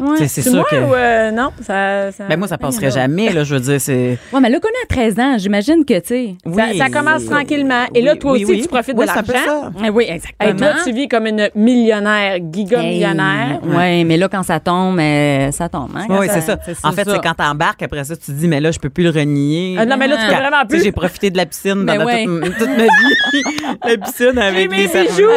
Ouais. 0.00 0.26
c'est 0.28 0.42
sûr 0.42 0.54
moi 0.54 0.64
que. 0.70 0.76
ou 0.76 0.94
euh, 0.94 1.30
non? 1.30 1.50
Ça, 1.60 2.12
ça- 2.12 2.24
Ben 2.28 2.38
moi, 2.38 2.48
ça 2.48 2.58
passerait 2.58 2.90
jamais, 2.90 3.30
là, 3.32 3.44
je 3.44 3.54
veux 3.54 3.60
dire, 3.60 3.80
c'est. 3.80 4.18
Ouais, 4.32 4.40
mais 4.40 4.46
elle 4.46 4.52
l'a 4.54 4.60
connu 4.60 4.74
à 4.84 4.86
13 4.86 5.18
ans, 5.18 5.36
j'imagine 5.38 5.84
que, 5.84 5.98
tu 6.00 6.06
sais. 6.06 6.34
Ça, 6.54 6.64
ça 6.76 6.88
commence 6.90 7.24
tranquillement. 7.26 7.84
Et 7.94 8.02
là, 8.02 8.16
toi 8.16 8.32
Oui, 8.32 8.44
aussi, 8.44 8.52
oui. 8.54 8.62
tu 8.62 8.68
profites 8.68 8.94
Oui, 8.96 9.06
de 9.06 9.06
l'argent. 9.06 9.32
ça. 9.44 9.70
Eh 9.84 9.90
Oui, 9.90 10.06
exactement. 10.08 10.56
toi, 10.56 10.80
tu 10.84 10.92
vis 10.92 11.08
comme 11.08 11.26
une 11.26 11.48
millionnaire, 11.54 12.38
giga 12.52 12.82
millionnaire. 12.82 13.60
Hey, 13.62 13.76
ouais, 13.76 14.04
mais 14.04 14.16
là, 14.16 14.28
quand 14.28 14.42
ça 14.42 14.60
tombe, 14.60 14.98
euh, 14.98 15.50
ça 15.52 15.68
tombe. 15.68 15.90
Hein, 15.96 16.06
Oui, 16.08 16.26
c'est 16.30 16.40
ça. 16.40 16.58
En 16.82 16.92
fait, 16.92 17.04
c'est 17.08 17.20
quand 17.22 17.34
t'embarques, 17.34 17.82
après 17.82 18.04
ça, 18.04 18.16
tu 18.16 18.26
te 18.26 18.32
dis, 18.32 18.48
mais 18.48 18.60
là, 18.60 18.70
je 18.70 18.78
peux 18.78 18.90
plus 18.90 19.04
le 19.04 19.10
renier. 19.10 19.76
Ah, 19.78 19.86
non, 19.86 19.96
mais 19.96 20.08
là, 20.08 20.16
tu 20.16 20.26
peux 20.26 20.32
vraiment 20.34 20.56
Tu 20.62 20.68
sais, 20.70 20.76
plus. 20.76 20.84
j'ai 20.84 20.92
profité 20.92 21.30
de 21.30 21.36
la 21.36 21.46
piscine 21.46 21.84
pendant 21.86 22.04
toute, 22.04 22.58
toute 22.58 22.68
ma 22.68 22.84
vie. 22.84 23.44
la 23.84 23.96
piscine 23.96 24.38
avec 24.38 24.70
les 24.70 24.86
bijoux, 24.86 25.28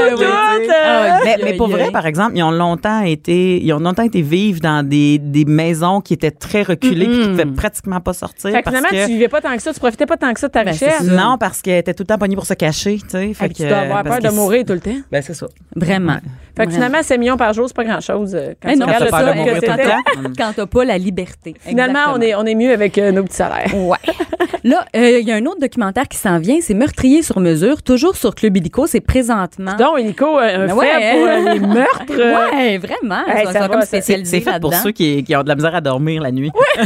mais, 1.43 1.53
pour 1.57 1.67
vrai, 1.67 1.91
par 1.91 2.05
exemple, 2.05 2.33
ils 2.35 2.43
ont 2.43 2.51
longtemps 2.51 3.01
été, 3.01 3.61
ils 3.61 3.73
ont 3.73 3.79
longtemps 3.79 4.03
été 4.03 4.21
vivre 4.51 4.59
dans 4.61 4.87
des, 4.87 5.17
des 5.19 5.45
maisons 5.45 6.01
qui 6.01 6.13
étaient 6.13 6.31
très 6.31 6.63
reculées 6.63 7.05
puis 7.07 7.21
qui 7.21 7.27
pouvaient 7.29 7.45
pratiquement 7.45 7.99
pas 7.99 8.13
sortir 8.13 8.51
Fait 8.51 8.59
que 8.59 8.63
parce 8.65 8.75
finalement, 8.77 8.89
que 8.89 9.05
tu 9.05 9.11
vivais 9.13 9.27
pas 9.27 9.41
tant 9.41 9.55
que 9.55 9.61
ça, 9.61 9.73
tu 9.73 9.79
profitais 9.79 10.05
pas 10.05 10.17
tant 10.17 10.33
que 10.33 10.39
ça 10.39 10.47
de 10.47 10.51
ta 10.53 10.63
Ben, 10.63 10.73
c'est 10.73 10.85
richesse. 10.85 11.07
non 11.07 11.37
parce 11.39 11.61
qu'elle 11.61 11.77
était 11.79 11.93
tout 11.93 12.03
le 12.03 12.07
temps 12.07 12.17
pognée 12.17 12.35
pour 12.35 12.45
se 12.45 12.53
cacher, 12.53 12.97
tu 12.97 13.09
sais. 13.09 13.27
Fait 13.33 13.33
Fait 13.33 13.49
que 13.49 13.53
tu 13.53 13.67
dois 13.67 13.77
avoir 13.77 14.03
peur 14.03 14.19
de 14.19 14.29
mourir 14.29 14.63
tout 14.65 14.73
le 14.73 14.79
temps. 14.79 14.95
Ben 15.11 15.21
c'est 15.21 15.33
ça. 15.33 15.47
Vraiment. 15.75 16.17
Fait 16.57 16.65
que 16.67 16.73
finalement, 16.73 17.01
7 17.01 17.19
millions 17.19 17.37
par 17.37 17.53
jour, 17.53 17.65
c'est 17.67 17.75
pas 17.75 17.85
grand-chose. 17.85 18.35
euh, 18.35 18.53
Quand 18.61 18.67
Mais 18.67 18.73
tu 18.73 18.79
non, 18.79 18.85
regardes 18.85 19.03
le 19.03 19.09
que 19.09 19.65
tout 19.65 19.71
le 19.71 20.23
temps. 20.23 20.31
Quand 20.37 20.51
t'as 20.55 20.65
pas 20.65 20.83
la 20.85 20.97
liberté. 20.97 21.55
Finalement, 21.59 22.13
on 22.13 22.21
est, 22.21 22.35
on 22.35 22.43
est 22.45 22.55
mieux 22.55 22.71
avec 22.73 22.97
euh, 22.97 23.11
nos 23.11 23.23
petits 23.23 23.37
salaires. 23.37 23.73
Ouais. 23.73 23.97
Là, 24.63 24.85
euh, 24.95 25.19
il 25.19 25.27
y 25.27 25.31
a 25.31 25.35
un 25.35 25.45
autre 25.45 25.59
documentaire 25.59 26.07
qui 26.07 26.17
s'en 26.17 26.37
vient, 26.37 26.57
c'est 26.61 26.73
Meurtrier 26.75 27.23
sur 27.23 27.39
mesure, 27.39 27.81
toujours 27.81 28.15
sur 28.15 28.35
Club 28.35 28.57
Illico, 28.57 28.85
c'est 28.85 28.99
présentement. 29.01 29.75
Donc, 29.75 29.97
Hélico, 29.99 30.37
un 30.37 30.67
Ben 30.67 30.67
fait 30.67 30.73
ouais. 30.75 31.11
pour 31.13 31.27
euh, 31.27 31.53
les 31.53 31.59
meurtres. 31.59 32.51
Ouais, 32.53 32.77
vraiment. 32.77 33.23
Hey, 33.27 33.47
ça 33.47 33.59
va, 33.59 33.69
comme 33.69 33.79
ça, 33.81 33.87
spécialisés 33.87 34.30
C'est 34.31 34.41
fait 34.41 34.59
pour 34.59 34.73
ceux 34.73 34.91
qui, 34.91 35.23
qui 35.23 35.35
ont 35.35 35.43
de 35.43 35.47
la 35.49 35.55
misère 35.55 35.75
à 35.75 35.81
dormir 35.81 36.21
la 36.21 36.31
nuit. 36.31 36.51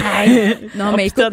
Non, 0.75 0.91
On 0.93 0.95
mais 0.97 1.07
écoute, 1.07 1.25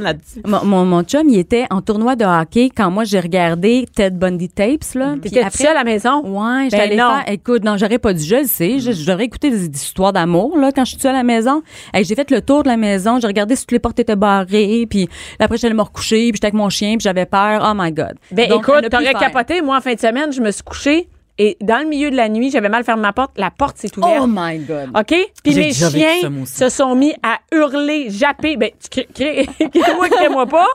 mon, 0.44 0.64
mon, 0.64 0.85
mon 0.85 1.03
chum, 1.03 1.29
il 1.29 1.38
était 1.38 1.66
en 1.70 1.81
tournoi 1.83 2.16
de 2.16 2.25
hockey 2.25 2.70
quand 2.75 2.90
moi 2.90 3.05
j'ai 3.05 3.20
regardé 3.20 3.87
Ted 3.94 4.16
Bundy 4.16 4.48
Tapes, 4.48 4.94
là. 4.94 5.14
Puis 5.20 5.31
T'étais 5.31 5.51
seule 5.51 5.68
à 5.68 5.75
la 5.75 5.85
maison? 5.85 6.20
Ouais, 6.25 6.68
Ben 6.68 6.79
j'allais 6.79 6.96
non. 6.96 7.11
faire. 7.11 7.25
Écoute, 7.33 7.64
non, 7.64 7.77
j'aurais 7.77 7.98
pas 7.98 8.12
dû, 8.12 8.22
je 8.22 8.37
le 8.37 8.44
sais. 8.44 8.79
Je, 8.79 8.92
je 8.92 9.07
devrais 9.07 9.25
écouter 9.25 9.51
des, 9.51 9.68
des 9.68 9.79
histoires 9.79 10.12
d'amour, 10.12 10.57
là, 10.59 10.70
quand 10.72 10.85
je 10.85 10.92
suis 10.92 11.01
seule 11.01 11.14
à 11.14 11.18
la 11.18 11.22
maison. 11.25 11.62
Hey, 11.92 12.05
j'ai 12.05 12.14
fait 12.14 12.31
le 12.31 12.40
tour 12.40 12.62
de 12.62 12.68
la 12.68 12.77
maison, 12.77 13.18
j'ai 13.20 13.27
regardé 13.27 13.57
si 13.57 13.62
toutes 13.62 13.72
les 13.72 13.79
portes 13.79 13.98
étaient 13.98 14.16
barrées, 14.16 14.87
puis 14.88 15.09
après, 15.38 15.57
j'allais 15.57 15.75
me 15.75 15.83
recoucher, 15.83 16.29
puis 16.31 16.33
j'étais 16.37 16.46
avec 16.46 16.55
mon 16.55 16.68
chien, 16.68 16.90
puis 16.96 17.01
j'avais 17.05 17.27
peur. 17.27 17.66
Oh 17.68 17.72
my 17.77 17.90
God. 17.92 18.14
Ben 18.31 18.48
Donc, 18.48 18.68
écoute, 18.68 18.88
t'aurais 18.90 19.14
capoté. 19.14 19.61
Moi, 19.62 19.77
en 19.77 19.81
fin 19.81 19.94
de 19.94 20.01
semaine, 20.01 20.33
je 20.33 20.40
me 20.40 20.51
suis 20.51 20.62
couchée 20.62 21.09
et 21.38 21.57
dans 21.61 21.79
le 21.83 21.87
milieu 21.88 22.11
de 22.11 22.16
la 22.16 22.29
nuit, 22.29 22.51
j'avais 22.51 22.68
mal 22.68 22.85
fermé 22.85 23.03
ma 23.03 23.12
porte. 23.12 23.33
La 23.37 23.51
porte 23.51 23.79
s'est 23.79 23.88
ouverte. 23.97 24.21
Oh 24.23 24.27
my 24.29 24.59
God. 24.59 24.90
OK? 24.99 25.07
Puis 25.42 25.55
mes 25.61 25.73
chiens 25.99 26.21
se 26.47 26.68
sont 26.68 26.95
mis 26.95 27.14
à 27.23 27.38
hurler, 27.51 28.11
japper. 28.11 28.57
Ben, 28.57 28.71
tu 28.81 28.88
crées, 28.90 29.09
crées, 29.14 29.68
crée-moi, 29.81 30.09
crée-moi 30.09 30.47
pas. 30.47 30.66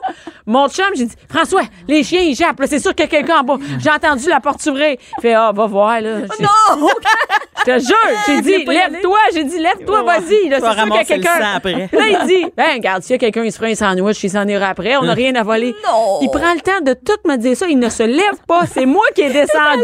Mon 0.46 0.68
chum, 0.68 0.86
j'ai 0.96 1.04
dit, 1.06 1.14
François, 1.30 1.62
les 1.86 2.02
chiens, 2.02 2.20
ils 2.22 2.34
jappent. 2.34 2.60
là. 2.60 2.66
C'est 2.66 2.80
sûr 2.80 2.94
qu'il 2.94 3.04
y 3.04 3.08
a 3.08 3.10
quelqu'un 3.10 3.38
en 3.40 3.44
bas. 3.44 3.56
J'ai 3.78 3.90
entendu 3.90 4.28
la 4.28 4.40
porte 4.40 4.60
s'ouvrir. 4.60 4.96
Il 5.18 5.22
fait, 5.22 5.34
ah, 5.34 5.52
va 5.54 5.66
voir, 5.66 6.00
là. 6.00 6.20
J'ai- 6.38 6.44
Non! 6.44 6.88
Je 7.66 7.72
te 7.74 7.78
jure, 7.80 7.96
j'ai 8.26 8.40
dit, 8.40 8.64
lève-toi. 8.64 9.18
J'ai 9.34 9.44
dit, 9.44 9.58
lève-toi, 9.58 10.02
vas-y. 10.04 10.48
Là, 10.48 10.58
c'est 10.60 10.66
sûr 10.74 10.84
qu'il 10.84 10.94
y 10.94 10.98
a 10.98 11.04
quelqu'un. 11.04 11.38
Là, 11.92 12.06
il 12.08 12.26
dit, 12.28 12.46
ben, 12.56 12.64
regarde, 12.74 13.02
s'il 13.02 13.12
y 13.12 13.14
a 13.16 13.18
quelqu'un, 13.18 13.42
il 13.44 13.50
se 13.52 13.58
fera 13.58 13.68
un 13.68 13.74
sandwich, 13.74 14.22
il 14.22 14.30
s'en 14.30 14.46
ira 14.46 14.68
après. 14.68 14.96
On 14.96 15.02
n'a 15.02 15.12
rien 15.14 15.34
à 15.34 15.42
voler. 15.42 15.74
Non. 15.86 16.20
Il 16.22 16.30
prend 16.30 16.54
le 16.54 16.60
temps 16.60 16.80
de 16.82 16.92
tout 16.94 17.18
me 17.28 17.36
dire 17.36 17.56
ça. 17.56 17.66
Il 17.68 17.78
ne 17.80 17.88
se 17.88 18.04
lève 18.04 18.38
pas. 18.46 18.62
C'est 18.72 18.86
moi 18.86 19.04
qui 19.14 19.22
ai 19.22 19.30
descendu. 19.30 19.82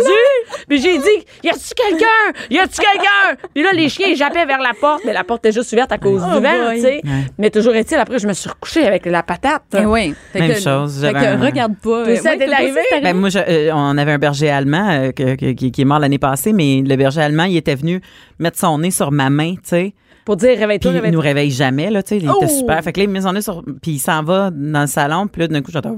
Puis 0.74 0.82
j'ai 0.82 0.98
dit, 0.98 1.24
y 1.44 1.48
a-tu 1.50 1.72
quelqu'un? 1.76 2.40
Y 2.50 2.58
a-tu 2.58 2.80
quelqu'un? 2.80 3.46
Puis 3.54 3.62
là, 3.62 3.70
les 3.72 3.88
chiens, 3.88 4.08
ils 4.08 4.16
jappaient 4.16 4.44
vers 4.44 4.58
la 4.60 4.72
porte. 4.80 5.02
Mais 5.04 5.12
la 5.12 5.22
porte 5.22 5.44
était 5.46 5.52
juste 5.54 5.72
ouverte 5.72 5.92
à 5.92 5.98
cause 5.98 6.20
Oh 6.24 6.37
du 6.37 6.42
vent, 6.42 6.72
tu 6.74 6.80
sais. 6.80 7.00
Mais 7.38 7.50
toujours 7.50 7.74
est-il, 7.76 7.96
après, 7.96 8.18
je 8.18 8.26
me 8.26 8.32
suis 8.32 8.50
recouchée 8.50 8.84
avec 8.87 9.06
la 9.06 9.22
patate. 9.22 9.62
Eh 9.78 9.84
oui. 9.87 10.14
Fait 10.32 10.40
Même 10.40 10.52
que- 10.54 10.58
chose, 10.60 11.00
Fait 11.00 11.12
que 11.12 11.44
regarde 11.44 11.76
pas. 11.76 12.04
Tout 12.06 12.16
ça 12.16 12.34
Ouais, 12.34 12.52
arrivé? 12.52 12.80
Ben, 13.02 13.16
moi, 13.16 13.28
je- 13.28 13.38
euh, 13.38 13.70
on 13.72 13.96
avait 13.96 14.12
un 14.12 14.18
berger 14.18 14.50
allemand 14.50 14.88
euh, 14.90 15.12
que- 15.12 15.37
que- 15.37 15.52
qui, 15.52 15.70
qui 15.70 15.82
est 15.82 15.84
mort 15.84 16.00
l'année 16.00 16.18
passée, 16.18 16.52
mais 16.52 16.82
le 16.84 16.96
berger 16.96 17.20
allemand, 17.20 17.44
il 17.44 17.56
était 17.56 17.76
venu 17.76 18.00
mettre 18.40 18.58
son 18.58 18.78
nez 18.78 18.90
sur 18.90 19.12
ma 19.12 19.30
main, 19.30 19.52
tu 19.54 19.60
sais. 19.64 19.94
Pour 20.24 20.37
dire, 20.37 20.50
Puis 20.52 20.58
réveille-toi, 20.60 20.92
il 21.04 21.10
nous 21.12 21.20
réveille 21.20 21.50
jamais, 21.50 21.90
là, 21.90 22.02
tu 22.02 22.08
sais. 22.08 22.16
Il 22.18 22.28
Oh! 22.30 22.38
était 22.42 22.48
super. 22.52 22.82
Fait 22.82 22.92
que 22.92 22.98
là, 23.00 23.04
il 23.04 23.10
met 23.10 23.20
son 23.20 23.32
nez 23.32 23.42
sur. 23.42 23.62
Puis 23.82 23.92
il 23.92 23.98
s'en 23.98 24.22
va 24.24 24.50
dans 24.50 24.80
le 24.80 24.87
salon, 24.87 25.26
puis 25.28 25.42
là, 25.42 25.48
d'un 25.48 25.60
coup, 25.62 25.70
j'entends. 25.70 25.96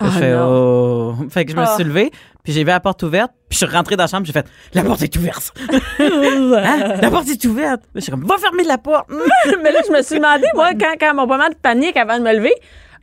Ah, 0.00 0.06
je 0.06 0.18
fais, 0.18 0.32
non. 0.32 0.46
oh. 0.48 1.14
Fait 1.30 1.44
que 1.44 1.50
je 1.52 1.56
me 1.56 1.62
Ah. 1.62 1.74
suis 1.74 1.84
levée, 1.84 2.10
puis 2.44 2.52
j'ai 2.52 2.60
vu 2.62 2.68
la 2.68 2.80
porte 2.80 3.02
ouverte, 3.02 3.32
puis 3.48 3.58
je 3.58 3.66
suis 3.66 3.74
rentrée 3.76 3.96
dans 3.96 4.04
la 4.04 4.08
chambre, 4.08 4.26
j'ai 4.26 4.32
fait, 4.32 4.46
la 4.74 4.82
porte 4.82 5.02
est 5.02 5.16
ouverte. 5.16 5.52
Hein? 6.00 6.94
La 7.00 7.10
porte 7.10 7.28
est 7.28 7.44
ouverte. 7.46 7.82
Je 7.94 8.00
suis 8.00 8.10
comme, 8.12 8.24
va 8.26 8.36
fermer 8.38 8.64
la 8.64 8.78
porte. 8.78 9.08
Mais 9.62 9.72
là, 9.72 9.80
je 9.86 9.92
me 9.92 10.02
suis 10.02 10.16
demandé, 10.16 10.46
moi, 10.54 10.70
quand, 10.78 10.94
quand 11.00 11.14
mon 11.14 11.26
moment 11.26 11.48
de 11.48 11.54
panique 11.54 11.96
avant 11.96 12.18
de 12.18 12.22
me 12.22 12.32
lever, 12.34 12.54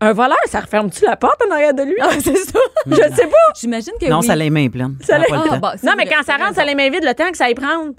un 0.01 0.11
voleur, 0.13 0.37
ça 0.47 0.59
referme-tu 0.59 1.05
la 1.05 1.15
porte 1.15 1.41
en 1.47 1.51
arrière 1.53 1.73
de 1.73 1.83
lui? 1.83 1.95
Ah, 2.01 2.09
c'est 2.19 2.35
ça. 2.35 2.59
Je 2.85 2.95
sais 2.95 3.27
pas. 3.27 3.53
J'imagine 3.59 3.93
que 3.99 4.07
non, 4.09 4.19
oui. 4.19 4.27
ça 4.27 4.35
les 4.35 4.49
mains 4.49 4.67
pleines. 4.69 4.97
Ça 5.01 5.17
Ah, 5.31 5.57
bon, 5.57 5.69
Non, 5.83 5.93
mais 5.97 6.05
quand 6.05 6.21
ça 6.25 6.35
rentre, 6.37 6.55
ça 6.55 6.65
les 6.65 6.75
mains 6.75 6.89
vides, 6.89 7.05
le 7.05 7.13
temps 7.13 7.31
que 7.31 7.37
ça 7.37 7.49
y 7.49 7.55
prendre. 7.55 7.93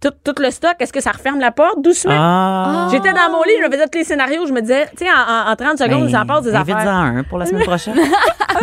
tout, 0.00 0.10
tout 0.24 0.40
le 0.40 0.50
stock, 0.50 0.74
est-ce 0.80 0.92
que 0.92 1.00
ça 1.00 1.10
referme 1.12 1.40
la 1.40 1.50
porte 1.52 1.82
doucement? 1.82 2.14
Ah. 2.16 2.88
J'étais 2.90 3.12
dans 3.12 3.30
mon 3.30 3.42
lit, 3.42 3.52
je 3.60 3.66
me 3.66 3.72
faisais 3.72 3.86
tous 3.88 3.98
les 3.98 4.04
scénarios, 4.04 4.46
je 4.46 4.52
me 4.52 4.60
disais, 4.60 4.86
tu 4.96 5.04
sais, 5.04 5.10
en, 5.10 5.48
en- 5.48 5.52
en 5.52 5.56
30 5.56 5.78
secondes, 5.78 6.10
ça 6.10 6.24
passe 6.26 6.42
des 6.44 6.54
affaires. 6.54 6.76
un 6.88 7.22
pour 7.24 7.38
la 7.38 7.46
semaine 7.46 7.62
prochaine. 7.66 7.94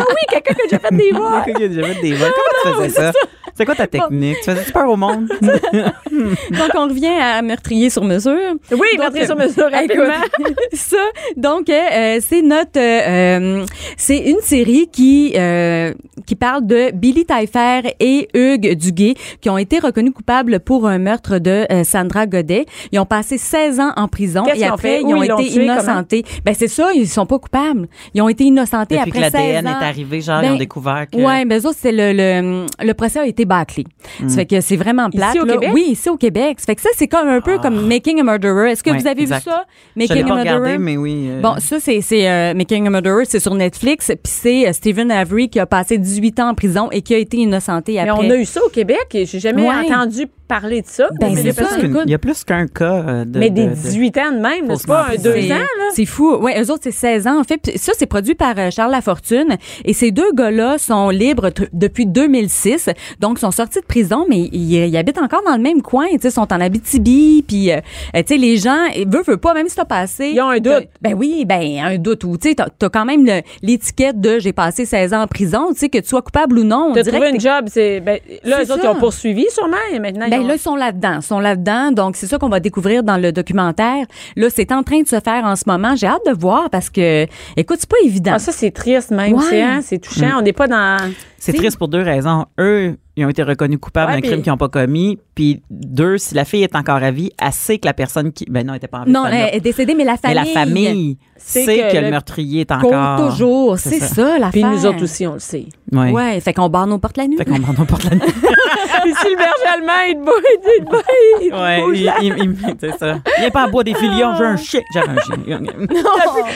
Ah 0.00 0.04
oui, 0.08 0.22
quelqu'un 0.28 0.54
qui 0.54 0.60
a 0.62 0.64
déjà 0.64 0.78
fait 0.78 0.94
des 0.96 1.12
voix. 1.12 1.42
Quelqu'un 1.44 1.58
qui 1.58 1.64
a 1.64 1.68
déjà 1.68 1.86
fait 1.94 2.00
des 2.00 2.12
vols. 2.14 2.32
Comment 2.64 2.76
tu 2.76 2.82
faisais 2.82 3.00
ça? 3.00 3.12
C'est 3.54 3.64
quoi 3.64 3.74
ta 3.74 3.86
technique? 3.86 4.38
Tu 4.38 4.50
faisais 4.50 4.72
peur 4.72 4.88
au 4.88 4.96
monde? 4.96 5.28
Donc, 6.50 6.70
on 6.74 6.88
revient 6.88 7.06
à 7.08 7.42
meurtrier 7.42 7.90
sur 7.90 8.04
mesure. 8.04 8.32
Oui, 8.72 8.78
Donc, 8.78 8.98
meurtrier 8.98 9.26
sur 9.26 9.36
mesure, 9.36 9.68
rapidement. 9.72 10.04
Écoute, 10.38 10.56
ça, 10.72 10.96
donc, 11.36 11.68
euh, 11.68 11.72
euh, 11.92 12.18
c'est 12.20 12.42
notre, 12.42 12.78
euh, 12.78 13.64
c'est 13.96 14.18
une 14.18 14.40
série 14.40 14.88
qui 14.92 15.32
euh, 15.36 15.92
qui 16.26 16.34
parle 16.36 16.66
de 16.66 16.90
Billy 16.92 17.24
Taillefer 17.24 17.94
et 18.00 18.28
Hugues 18.34 18.74
Duguay 18.76 19.14
qui 19.40 19.50
ont 19.50 19.58
été 19.58 19.78
reconnus 19.78 20.12
coupables 20.14 20.60
pour 20.60 20.86
un 20.86 20.98
meurtre 20.98 21.38
de 21.38 21.66
euh, 21.72 21.84
Sandra 21.84 22.26
Godet. 22.26 22.66
Ils 22.92 22.98
ont 22.98 23.06
passé 23.06 23.38
16 23.38 23.80
ans 23.80 23.92
en 23.96 24.08
prison 24.08 24.42
Qu'est-ce 24.44 24.56
et 24.56 24.60
qu'ils 24.60 24.70
ont 24.70 24.74
après 24.74 24.88
fait? 24.88 25.00
ils 25.02 25.06
ont 25.14 25.22
ils 25.22 25.28
l'ont 25.28 25.38
été 25.38 25.60
innocentés. 25.62 26.24
Ben 26.44 26.54
c'est 26.54 26.68
ça, 26.68 26.92
ils 26.94 27.08
sont 27.08 27.26
pas 27.26 27.38
coupables. 27.38 27.88
Ils 28.14 28.22
ont 28.22 28.28
été 28.28 28.44
innocentés 28.44 28.96
Depuis 28.98 29.12
que 29.12 29.18
après 29.18 29.30
16 29.30 29.32
l'ADN 29.54 29.68
ans. 29.68 29.80
est 29.80 29.84
arrivé, 29.84 30.20
genre, 30.20 30.42
ils 30.42 30.48
Ben, 30.48 30.54
ont 30.54 30.58
découvert 30.58 31.06
que. 31.10 31.16
Ouais, 31.18 31.44
ben 31.44 31.60
ça 31.60 31.70
c'est 31.76 31.92
le, 31.92 32.12
le 32.12 32.66
le 32.84 32.94
procès 32.94 33.20
a 33.20 33.26
été 33.26 33.44
bâclé. 33.44 33.84
Ça 34.26 34.36
fait 34.36 34.46
que 34.46 34.60
c'est 34.60 34.76
vraiment 34.76 35.08
plate. 35.10 35.36
au 35.36 35.44
là. 35.44 35.54
Québec? 35.54 35.70
Oui, 35.72 35.86
ici 35.90 36.08
au 36.10 36.16
Québec. 36.16 36.58
Ça 36.60 36.66
fait 36.66 36.74
que 36.76 36.82
ça 36.82 36.90
c'est 36.96 37.08
comme 37.08 37.28
un 37.28 37.40
peu 37.40 37.58
comme 37.58 37.86
Making 37.86 38.20
a 38.20 38.22
Murderer. 38.24 38.72
Est-ce 38.72 38.82
que 38.82 38.90
Ouais, 38.90 38.98
vous 38.98 39.06
avez 39.06 39.22
exact. 39.22 39.44
vu 39.44 39.50
ça? 39.50 39.64
Making 39.96 40.26
pas 40.26 40.32
a 40.32 40.36
Murderer. 40.36 40.58
regardé, 40.58 40.78
mais 40.78 40.96
oui. 40.96 41.26
euh, 41.30 41.40
Bon, 41.40 41.54
ça, 41.58 41.80
c'est, 41.80 42.00
c'est 42.00 42.28
euh, 42.28 42.54
Making 42.54 42.86
a 42.86 42.90
Murderer, 42.90 43.24
c'est 43.24 43.40
sur 43.40 43.54
Netflix. 43.54 44.06
Puis 44.08 44.16
c'est 44.24 44.68
euh, 44.68 44.72
Stephen 44.72 45.10
Avery 45.10 45.48
qui 45.48 45.58
a 45.60 45.66
passé 45.66 45.98
18 45.98 46.40
ans 46.40 46.48
en 46.50 46.54
prison 46.54 46.88
et 46.90 47.02
qui 47.02 47.14
a 47.14 47.18
été 47.18 47.36
innocenté 47.38 47.94
Mais 47.94 48.08
après. 48.10 48.26
on 48.26 48.30
a 48.30 48.36
eu 48.36 48.44
ça 48.44 48.60
au 48.64 48.68
Québec 48.68 49.06
et 49.14 49.24
j'ai 49.26 49.40
jamais 49.40 49.62
Ouais. 49.62 49.90
entendu 49.90 50.26
parler 50.50 50.82
de 50.82 50.86
ça. 50.88 51.08
Ben, 51.20 51.34
c'est 51.36 51.52
ça. 51.52 51.68
Il 52.04 52.10
y 52.10 52.14
a 52.14 52.18
plus 52.18 52.42
qu'un 52.44 52.66
cas 52.66 53.04
euh, 53.06 53.24
de. 53.24 53.38
Mais 53.38 53.50
des 53.50 53.66
de- 53.66 53.70
de- 53.70 53.74
18 53.74 54.18
ans 54.18 54.32
de 54.32 54.38
même, 54.40 54.66
là, 54.68 54.74
c'est 54.76 54.86
pas 54.86 55.06
un 55.10 55.16
deux 55.16 55.32
C'est- 55.40 55.52
ans, 55.52 55.56
là. 55.58 55.84
C'est 55.94 56.04
fou. 56.06 56.34
Ouais, 56.36 56.60
eux 56.60 56.70
autres, 56.70 56.80
c'est 56.84 56.90
16 56.90 57.26
ans, 57.26 57.40
en 57.40 57.44
fait. 57.44 57.58
Puis 57.58 57.78
ça, 57.78 57.92
c'est 57.96 58.06
produit 58.06 58.34
par 58.34 58.54
euh, 58.58 58.70
Charles 58.70 58.90
Lafortune. 58.90 59.56
Et 59.84 59.92
ces 59.92 60.10
deux 60.10 60.32
gars-là 60.34 60.78
sont 60.78 61.08
libres 61.10 61.50
depuis 61.72 62.06
2006. 62.06 62.90
Donc, 63.20 63.38
ils 63.38 63.40
sont 63.40 63.50
sortis 63.52 63.80
de 63.80 63.84
prison, 63.86 64.26
mais 64.28 64.48
ils, 64.52 64.72
ils 64.88 64.96
habitent 64.96 65.18
encore 65.18 65.42
dans 65.46 65.56
le 65.56 65.62
même 65.62 65.82
coin. 65.82 66.06
Tu 66.12 66.18
sais, 66.20 66.28
ils 66.28 66.32
sont 66.32 66.52
en 66.52 66.60
Abitibi. 66.60 67.44
Puis, 67.46 67.70
euh, 67.72 67.78
tu 68.14 68.22
sais, 68.26 68.36
les 68.36 68.56
gens, 68.56 68.84
ils 68.96 69.08
veulent, 69.08 69.22
veulent 69.24 69.38
pas, 69.38 69.54
même 69.54 69.68
si 69.68 69.76
t'as 69.76 69.84
passé. 69.84 70.32
Ils 70.34 70.40
ont 70.40 70.48
un 70.50 70.58
doute. 70.58 70.88
Ben 71.00 71.14
oui, 71.14 71.44
ben, 71.46 71.78
un 71.84 71.96
doute. 71.98 72.24
Ou, 72.24 72.36
tu 72.36 72.48
sais, 72.50 72.54
t'as 72.56 72.88
quand 72.88 73.04
même 73.04 73.24
l'étiquette 73.62 74.20
de 74.20 74.38
j'ai 74.38 74.52
passé 74.52 74.84
16 74.84 75.14
ans 75.14 75.22
en 75.22 75.26
prison. 75.26 75.68
Tu 75.72 75.78
sais, 75.80 75.88
que 75.88 75.98
tu 75.98 76.08
sois 76.08 76.22
coupable 76.22 76.58
ou 76.58 76.64
non. 76.64 76.88
on 76.90 76.94
T'as 76.94 77.04
trouvé 77.04 77.30
que 77.30 77.34
une 77.34 77.40
job, 77.40 77.66
c'est. 77.68 78.00
Ben, 78.00 78.18
là, 78.44 78.60
les 78.62 78.70
autres, 78.70 78.80
ils 78.84 78.88
ont 78.88 78.94
poursuivi 78.96 79.46
sûrement 79.50 79.76
et 79.92 79.98
maintenant. 79.98 80.26
Ben 80.42 80.48
là, 80.48 80.54
ils 80.56 80.58
sont 80.60 80.76
là-dedans. 80.76 81.16
Ils 81.16 81.22
sont 81.22 81.40
là-dedans. 81.40 81.92
Donc, 81.92 82.16
c'est 82.16 82.26
ça 82.26 82.38
qu'on 82.38 82.48
va 82.48 82.60
découvrir 82.60 83.02
dans 83.02 83.16
le 83.16 83.32
documentaire. 83.32 84.04
Là, 84.36 84.48
c'est 84.54 84.72
en 84.72 84.82
train 84.82 85.02
de 85.02 85.08
se 85.08 85.20
faire 85.20 85.44
en 85.44 85.56
ce 85.56 85.64
moment. 85.66 85.94
J'ai 85.96 86.06
hâte 86.06 86.26
de 86.26 86.32
voir 86.32 86.70
parce 86.70 86.90
que, 86.90 87.26
écoute, 87.56 87.78
c'est 87.80 87.88
pas 87.90 87.96
évident. 88.04 88.32
Ah, 88.34 88.38
ça, 88.38 88.52
c'est 88.52 88.70
triste 88.70 89.10
même. 89.10 89.34
Ouais. 89.34 89.42
C'est, 89.48 89.62
hein, 89.62 89.80
c'est 89.82 89.98
touchant. 89.98 90.38
On 90.38 90.42
n'est 90.42 90.52
pas 90.52 90.66
dans. 90.68 90.98
C'est 91.38 91.52
triste 91.54 91.78
pour 91.78 91.88
deux 91.88 92.02
raisons. 92.02 92.44
Eux, 92.58 92.96
ils 93.16 93.24
ont 93.24 93.28
été 93.30 93.42
reconnus 93.42 93.78
coupables 93.80 94.12
Ouais, 94.12 94.20
d'un 94.20 94.26
crime 94.28 94.42
qu'ils 94.42 94.52
n'ont 94.52 94.58
pas 94.58 94.68
commis. 94.68 95.18
Puis 95.34 95.62
deux, 95.70 96.18
si 96.18 96.34
la 96.34 96.44
fille 96.44 96.62
est 96.62 96.76
encore 96.76 97.02
à 97.02 97.10
vie, 97.10 97.30
elle 97.40 97.52
sait 97.52 97.78
que 97.78 97.86
la 97.86 97.94
personne 97.94 98.30
qui. 98.32 98.44
Ben 98.50 98.66
non, 98.66 98.74
elle 98.74 98.76
n'était 98.76 98.88
pas 98.88 98.98
en 99.00 99.04
vie. 99.04 99.10
non, 99.12 99.24
elle 99.26 99.54
est 99.56 99.60
décédée, 99.60 99.94
mais 99.94 100.04
la 100.04 100.16
Mais 100.22 100.34
famille. 100.34 100.44
la 100.54 100.60
famille 100.60 101.18
sait 101.38 101.64
que 101.64 101.92
que, 101.96 101.98
le- 102.04 102.10
meurtrier 102.10 102.60
est 102.60 102.70
encore. 102.72 103.30
toujours. 103.30 103.78
C'est 103.78 103.88
C'est 103.90 104.00
ça. 104.00 104.14
ça, 104.14 104.38
l'affaire. 104.38 104.50
Puis 104.50 104.64
nous 104.64 104.84
autres 104.84 105.02
aussi, 105.02 105.26
on 105.26 105.32
le 105.34 105.38
sait. 105.38 105.66
Ouais. 105.92 106.10
Ouais, 106.12 106.40
fait 106.40 106.52
qu'on 106.52 106.68
barre 106.68 106.86
nos 106.86 106.98
portes 106.98 107.16
la 107.16 107.26
nuit. 107.26 107.38
Fait 107.38 107.46
qu'on 107.46 107.58
m'en 107.58 107.72
porte 107.86 108.04
la 108.04 108.16
nuit. 108.16 108.22
Si 109.02 109.28
le 109.30 109.36
berger 109.36 109.66
allemand, 109.72 109.92
il 110.08 110.14
te 110.14 110.20
bouge, 110.24 110.34
il 110.54 110.84
te 110.84 110.96
il 111.42 111.50
te 111.50 111.54
Ouais, 111.54 111.80
bouge 111.82 111.98
il, 111.98 112.04
la- 112.04 112.18
il, 112.20 112.34
il- 112.38 112.76
c'est 112.80 112.98
ça. 112.98 113.16
Viens 113.38 113.50
pas 113.50 113.62
à 113.64 113.66
bois 113.68 113.84
des 113.84 113.94
filions, 113.94 114.34
j'ai 114.36 114.44
un 114.44 114.56
chien. 114.56 114.80
J'ai 114.92 115.00
un 115.00 115.16
chien. 115.20 115.38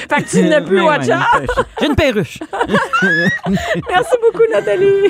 Fait 0.08 0.22
que 0.22 0.28
tu 0.30 0.42
n'as 0.42 0.60
plus 0.60 0.80
Ouais, 0.80 0.86
watch 0.86 1.06
ouais, 1.06 1.14
out. 1.14 1.64
J'ai 1.80 1.86
une 1.86 1.94
perruche. 1.96 2.38
Merci 3.46 4.16
beaucoup, 4.20 4.44
Nathalie. 4.52 5.08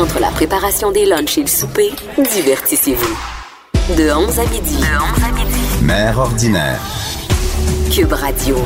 Entre 0.00 0.20
la 0.20 0.28
préparation 0.28 0.90
des 0.92 1.04
lunchs 1.06 1.38
et 1.38 1.42
le 1.42 1.46
souper, 1.48 1.92
divertissez-vous. 2.16 3.18
De 3.96 4.10
11 4.12 4.38
à 4.38 4.44
midi. 4.44 4.76
De 4.76 4.82
11 4.84 5.24
à 5.24 5.32
midi. 5.32 5.60
Mère 5.82 6.18
ordinaire. 6.18 6.78
Cube 7.94 8.12
Radio. 8.12 8.56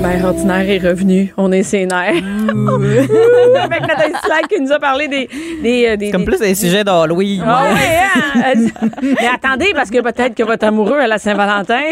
Mère 0.00 0.24
ordinaire 0.24 0.68
est 0.68 0.78
revenue. 0.78 1.32
On 1.36 1.52
est 1.52 1.72
nerfs. 1.72 2.14
Avec 3.62 3.80
Nathalie 3.86 4.14
Slack 4.24 4.48
qui 4.48 4.60
nous 4.60 4.72
a 4.72 4.78
parlé 4.80 5.06
des. 5.08 5.28
des, 5.62 5.86
euh, 5.88 5.96
des 5.96 6.10
Comme 6.10 6.22
des- 6.22 6.26
plus 6.26 6.40
des 6.40 6.54
sujets 6.54 6.82
d'Halloween. 6.82 7.42
Ah 7.46 7.62
ouais, 7.72 8.40
hein? 8.44 8.54
Mais 9.02 9.28
attendez, 9.32 9.70
parce 9.74 9.90
que 9.90 10.00
peut-être 10.00 10.34
que 10.34 10.42
votre 10.42 10.64
amoureux 10.66 10.98
à 10.98 11.06
la 11.06 11.18
Saint-Valentin, 11.18 11.82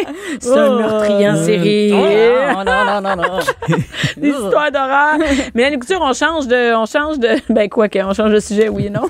c'est 0.41 0.59
un 0.59 0.77
meurtrier 0.79 1.29
en 1.31 1.37
série. 1.37 1.93
Oh, 1.93 2.65
non, 2.65 2.85
non, 2.85 3.01
non, 3.01 3.17
non. 3.17 3.39
Des 4.17 4.29
histoires 4.31 4.73
d'horreur. 4.73 5.19
Mais 5.55 5.71
la 5.71 5.77
Couture, 5.77 6.01
on 6.03 6.13
change 6.13 6.49
de. 6.49 6.75
On 6.75 6.87
change 6.87 7.19
de. 7.19 7.29
Ben, 7.49 7.69
quoi 7.69 7.89
que, 7.89 7.99
on 8.01 8.13
change 8.13 8.33
de 8.33 8.41
sujet, 8.41 8.69
oui 8.69 8.87
et 8.87 8.91
non? 8.91 9.03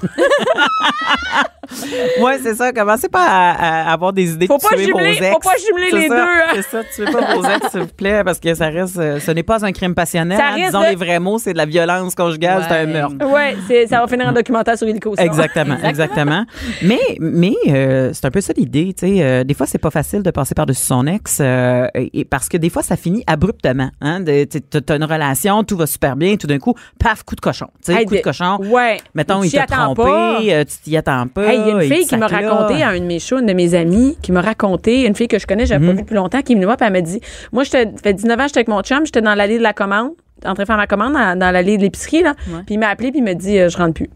Ouais, 2.20 2.38
c'est 2.42 2.54
ça. 2.54 2.72
Commencez 2.72 3.08
pas 3.08 3.24
à, 3.26 3.88
à 3.88 3.92
avoir 3.92 4.12
des 4.12 4.32
idées 4.32 4.46
Faut 4.46 4.56
de 4.56 4.62
pas 4.62 4.68
tuer 4.76 4.86
jumeler- 4.86 4.92
vos 5.18 5.24
ex. 5.24 5.32
faut 5.32 5.38
pas 5.38 5.56
jumeler 5.66 6.02
les 6.02 6.08
ça, 6.08 6.14
deux, 6.14 6.20
hein. 6.20 6.52
C'est 6.54 6.62
ça. 6.62 6.82
Tuez 6.94 7.04
pas 7.06 7.34
vos 7.34 7.44
ex, 7.44 7.70
s'il 7.70 7.80
vous 7.80 7.86
plaît, 7.86 8.22
parce 8.24 8.40
que 8.40 8.54
ça 8.54 8.66
reste. 8.68 8.98
euh, 8.98 9.20
Ce 9.20 9.30
n'est 9.30 9.42
pas 9.42 9.64
un 9.64 9.72
crime 9.72 9.94
passionnel. 9.94 10.38
Ça 10.38 10.48
hein. 10.48 10.56
Disons 10.56 10.80
de- 10.80 10.86
les 10.86 10.96
vrais 10.96 11.18
mots, 11.20 11.38
c'est 11.38 11.52
de 11.52 11.58
la 11.58 11.66
violence 11.66 12.14
conjugale, 12.14 12.64
c'est 12.68 12.74
un 12.76 12.86
Ouais. 12.86 12.92
meurtre. 12.92 13.14
Ouais, 13.26 13.56
c'est, 13.68 13.86
ça 13.86 14.00
va 14.00 14.06
finir 14.08 14.26
en 14.28 14.32
documentaire 14.32 14.76
sur 14.76 14.88
Illico. 14.88 15.14
ça. 15.16 15.24
Exactement, 15.24 15.76
exactement. 15.84 16.44
Mais, 16.82 16.98
mais 17.20 17.54
euh, 17.68 18.10
c'est 18.12 18.24
un 18.26 18.30
peu 18.30 18.40
ça 18.40 18.52
l'idée, 18.56 18.92
tu 18.98 19.06
sais. 19.06 19.22
euh, 19.22 19.44
des 19.44 19.54
fois, 19.54 19.66
c'est 19.66 19.78
pas 19.78 19.90
facile 19.90 20.22
de 20.22 20.30
passer 20.30 20.54
par-dessus 20.54 20.84
son 20.84 21.06
ex, 21.06 21.38
euh, 21.40 21.86
et, 21.94 22.24
parce 22.24 22.48
que 22.48 22.56
des 22.56 22.70
fois, 22.70 22.82
ça 22.82 22.96
finit 22.96 23.22
abruptement. 23.26 23.90
Hein, 24.00 24.24
tu 24.24 24.60
t'as 24.62 24.96
une 24.96 25.04
relation, 25.04 25.62
tout 25.64 25.76
va 25.76 25.86
super 25.86 26.16
bien, 26.16 26.36
tout 26.36 26.46
d'un 26.46 26.58
coup, 26.58 26.74
paf, 26.98 27.22
coup 27.22 27.34
de 27.36 27.40
cochon. 27.40 27.66
Tu 27.84 27.92
sais, 27.92 27.98
Hey, 28.00 28.06
coup 28.06 28.14
de 28.14 28.20
cochon. 28.20 28.58
Ouais. 28.64 28.98
Mettons, 29.14 29.40
Tu 29.42 29.48
il 29.48 29.52
t'a 29.52 29.62
attends 29.64 29.94
trompé, 29.94 30.64
tu 30.68 30.76
t'y 30.90 30.96
attends 30.96 31.26
pas. 31.28 31.52
Hey, 31.52 31.59
il 31.60 31.66
y 31.68 31.70
a 31.70 31.74
une 31.74 31.82
il 31.82 31.92
fille 31.94 32.06
qui 32.06 32.16
m'a 32.16 32.26
raconté 32.26 32.82
à 32.82 32.88
un 32.90 32.98
de 33.00 33.04
mes 33.04 33.18
shows, 33.18 33.38
une 33.38 33.46
de 33.46 33.52
mes 33.52 33.74
amies, 33.74 34.16
qui 34.22 34.32
m'a 34.32 34.40
raconté, 34.40 35.06
une 35.06 35.14
fille 35.14 35.28
que 35.28 35.38
je 35.38 35.46
connais, 35.46 35.66
j'avais 35.66 35.80
Mhm. 35.84 35.90
pas 35.90 35.96
vu 35.96 36.02
depuis 36.02 36.14
longtemps, 36.14 36.42
qui 36.42 36.56
me 36.56 36.64
voit, 36.64 36.76
puis 36.76 36.86
elle 36.86 36.92
m'a 36.92 37.00
dit, 37.00 37.20
moi, 37.52 37.64
j'étais, 37.64 37.84
ça 37.84 38.02
fait 38.02 38.14
19 38.14 38.38
ans, 38.40 38.46
j'étais 38.46 38.58
avec 38.58 38.68
mon 38.68 38.82
chum, 38.82 39.04
j'étais 39.04 39.20
dans 39.22 39.34
l'allée 39.34 39.58
de 39.58 39.62
la 39.62 39.72
commande, 39.72 40.10
en 40.44 40.54
train 40.54 40.62
de 40.62 40.66
faire 40.66 40.76
ma 40.76 40.86
commande 40.86 41.12
dans, 41.14 41.38
dans 41.38 41.50
l'allée 41.50 41.76
de 41.76 41.82
l'épicerie, 41.82 42.22
là. 42.22 42.34
Puis 42.66 42.74
il 42.74 42.78
m'a 42.78 42.88
appelé, 42.88 43.10
puis 43.10 43.20
il 43.20 43.24
m'a 43.24 43.34
dit, 43.34 43.58
euh, 43.58 43.68
je 43.68 43.76
rentre 43.76 43.94
plus. 43.94 44.10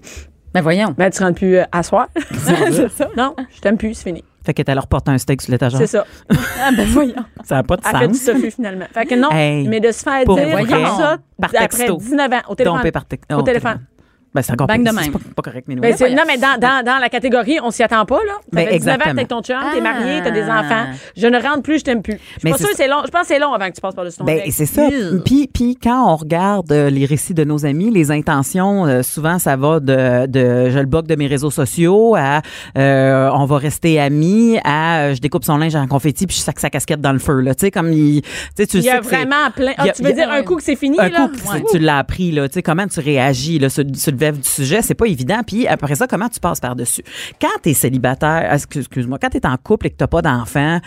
Ben 0.54 0.60
voyons. 0.62 0.94
Ben, 0.96 1.10
tu 1.10 1.22
rentres 1.22 1.34
plus 1.36 1.56
euh, 1.56 1.64
à 1.72 1.82
soir. 1.82 2.08
ça. 2.96 3.08
Non, 3.16 3.34
je 3.54 3.60
t'aime 3.60 3.76
plus, 3.76 3.94
c'est 3.94 4.04
fini. 4.04 4.22
Fait 4.46 4.52
qu'elle 4.52 4.74
leur 4.74 4.86
porte 4.86 5.08
un 5.08 5.16
steak 5.16 5.40
sur 5.40 5.52
l'étagère. 5.52 5.78
C'est 5.80 5.86
ça. 5.86 6.04
Ah, 6.30 6.70
ben 6.76 6.86
voyons. 6.86 7.14
Ça 7.44 7.56
n'a 7.56 7.62
pas 7.62 7.76
de 7.76 7.82
Elle 7.90 7.98
fait 7.98 8.08
du 8.08 8.14
sens. 8.18 8.54
finalement. 8.54 8.84
Fait 8.92 9.06
que 9.06 9.14
non, 9.14 9.30
Hey, 9.32 9.66
mais 9.66 9.80
de 9.80 9.90
se 9.90 10.02
faire 10.02 10.22
dire 10.24 10.58
comme 10.68 10.86
ça, 10.98 11.16
par 11.40 11.50
après 11.50 11.58
texto. 11.78 11.96
19 11.96 12.32
ans, 12.32 12.36
au 12.50 12.54
téléphone. 12.54 12.90
Par 13.26 13.38
Au 13.38 13.42
téléphone. 13.42 13.78
Ben, 14.34 14.42
c'est 14.42 14.52
encore 14.52 14.66
Bang 14.66 14.84
pas, 14.84 14.90
de 14.90 14.96
même. 14.96 15.12
pas, 15.12 15.18
pas 15.36 15.42
correct, 15.42 15.64
mais 15.68 15.76
Ben, 15.76 15.96
c'est- 15.96 16.10
non, 16.10 16.22
mais 16.26 16.36
dans, 16.38 16.58
dans, 16.58 16.84
dans 16.84 16.98
la 16.98 17.08
catégorie, 17.08 17.58
on 17.62 17.70
s'y 17.70 17.82
attend 17.82 18.04
pas, 18.04 18.18
là. 18.26 18.32
Ben, 18.52 18.66
fait 18.66 18.78
19 18.78 18.96
ans 18.96 19.10
avec 19.10 19.28
ton 19.28 19.40
chum, 19.42 19.56
t'es 19.72 19.80
marié, 19.80 20.20
t'as 20.24 20.30
des 20.30 20.42
Ah. 20.48 20.60
enfants. 20.60 20.84
Je 21.16 21.26
ne 21.26 21.40
rentre 21.40 21.62
plus, 21.62 21.78
je 21.78 21.84
t'aime 21.84 22.02
plus. 22.02 22.14
Je 22.14 22.18
suis 22.18 22.38
Mais 22.44 22.50
pas 22.50 22.56
c'est 22.56 22.64
sûre 22.64 22.70
que 22.72 22.76
c'est 22.76 22.88
long. 22.88 23.02
Je 23.06 23.10
pense 23.10 23.20
que 23.22 23.26
c'est 23.28 23.38
long 23.38 23.52
avant 23.52 23.68
que 23.68 23.74
tu 23.74 23.80
passes 23.80 23.94
par-dessus 23.94 24.18
ton 24.18 24.24
Ben, 24.24 24.40
c'est 24.50 24.66
ça. 24.66 24.88
Puis, 25.24 25.48
puis 25.52 25.76
quand 25.80 26.12
on 26.12 26.16
regarde 26.16 26.70
euh, 26.72 26.90
les 26.90 27.04
récits 27.06 27.34
de 27.34 27.44
nos 27.44 27.64
amis, 27.64 27.90
les 27.90 28.10
intentions, 28.10 28.86
euh, 28.86 29.02
souvent, 29.02 29.38
ça 29.38 29.56
va 29.56 29.78
de, 29.80 30.26
de 30.26 30.70
je 30.70 30.78
le 30.78 30.86
bloque 30.86 31.06
de 31.06 31.14
mes 31.16 31.26
réseaux 31.26 31.50
sociaux 31.50 32.16
à 32.16 32.42
euh, 32.76 33.30
on 33.32 33.44
va 33.46 33.58
rester 33.58 34.00
amis 34.00 34.58
à 34.64 34.98
euh, 34.98 35.14
je 35.14 35.20
découpe 35.20 35.44
son 35.44 35.56
linge 35.58 35.76
en 35.76 35.86
confetti 35.86 36.26
puis 36.26 36.36
je 36.36 36.42
sac 36.42 36.58
sa 36.58 36.70
casquette 36.70 37.00
dans 37.00 37.12
le 37.12 37.18
feu. 37.18 37.40
Là. 37.40 37.54
Tu 37.54 37.66
sais, 37.66 37.70
comme 37.70 37.92
il, 37.92 38.22
tu 38.22 38.28
sais, 38.56 38.66
tu 38.66 38.78
Il 38.78 38.84
y 38.84 38.90
a 38.90 39.00
vraiment 39.00 39.50
plein. 39.54 39.72
Ah, 39.78 39.84
a- 39.84 39.88
tu 39.90 40.02
veux 40.02 40.12
dire 40.12 40.30
un 40.30 40.42
coup 40.42 40.56
que 40.56 40.62
c'est 40.62 40.76
fini, 40.76 40.98
un 40.98 41.08
là? 41.08 41.28
coup, 41.28 41.36
que 41.62 41.70
tu 41.70 41.78
l'as 41.78 41.98
appris, 41.98 42.32
là, 42.32 42.48
tu 42.48 42.54
sais, 42.54 42.62
comment 42.62 42.86
tu 42.86 43.00
réagis 43.00 43.58
là, 43.58 43.68
sur, 43.68 43.84
sur 43.94 44.10
le 44.12 44.18
vif 44.32 44.40
du 44.40 44.48
sujet, 44.48 44.82
c'est 44.82 44.94
pas 44.94 45.06
évident. 45.06 45.40
Puis 45.46 45.66
après 45.66 45.94
ça, 45.94 46.06
comment 46.06 46.28
tu 46.28 46.40
passes 46.40 46.60
par-dessus? 46.60 47.02
Quand 47.40 47.48
tu 47.62 47.70
es 47.70 47.74
célibataire, 47.74 48.52
excuse- 48.52 48.80
excuse-moi, 48.82 49.18
quand 49.20 49.28
tu 49.30 49.36
es 49.38 49.46
en 49.46 49.56
couple 49.56 49.86
et 49.86 49.90
que 49.90 49.96
tu 49.96 50.06
pas 50.06 50.22
d'enfant, 50.22 50.78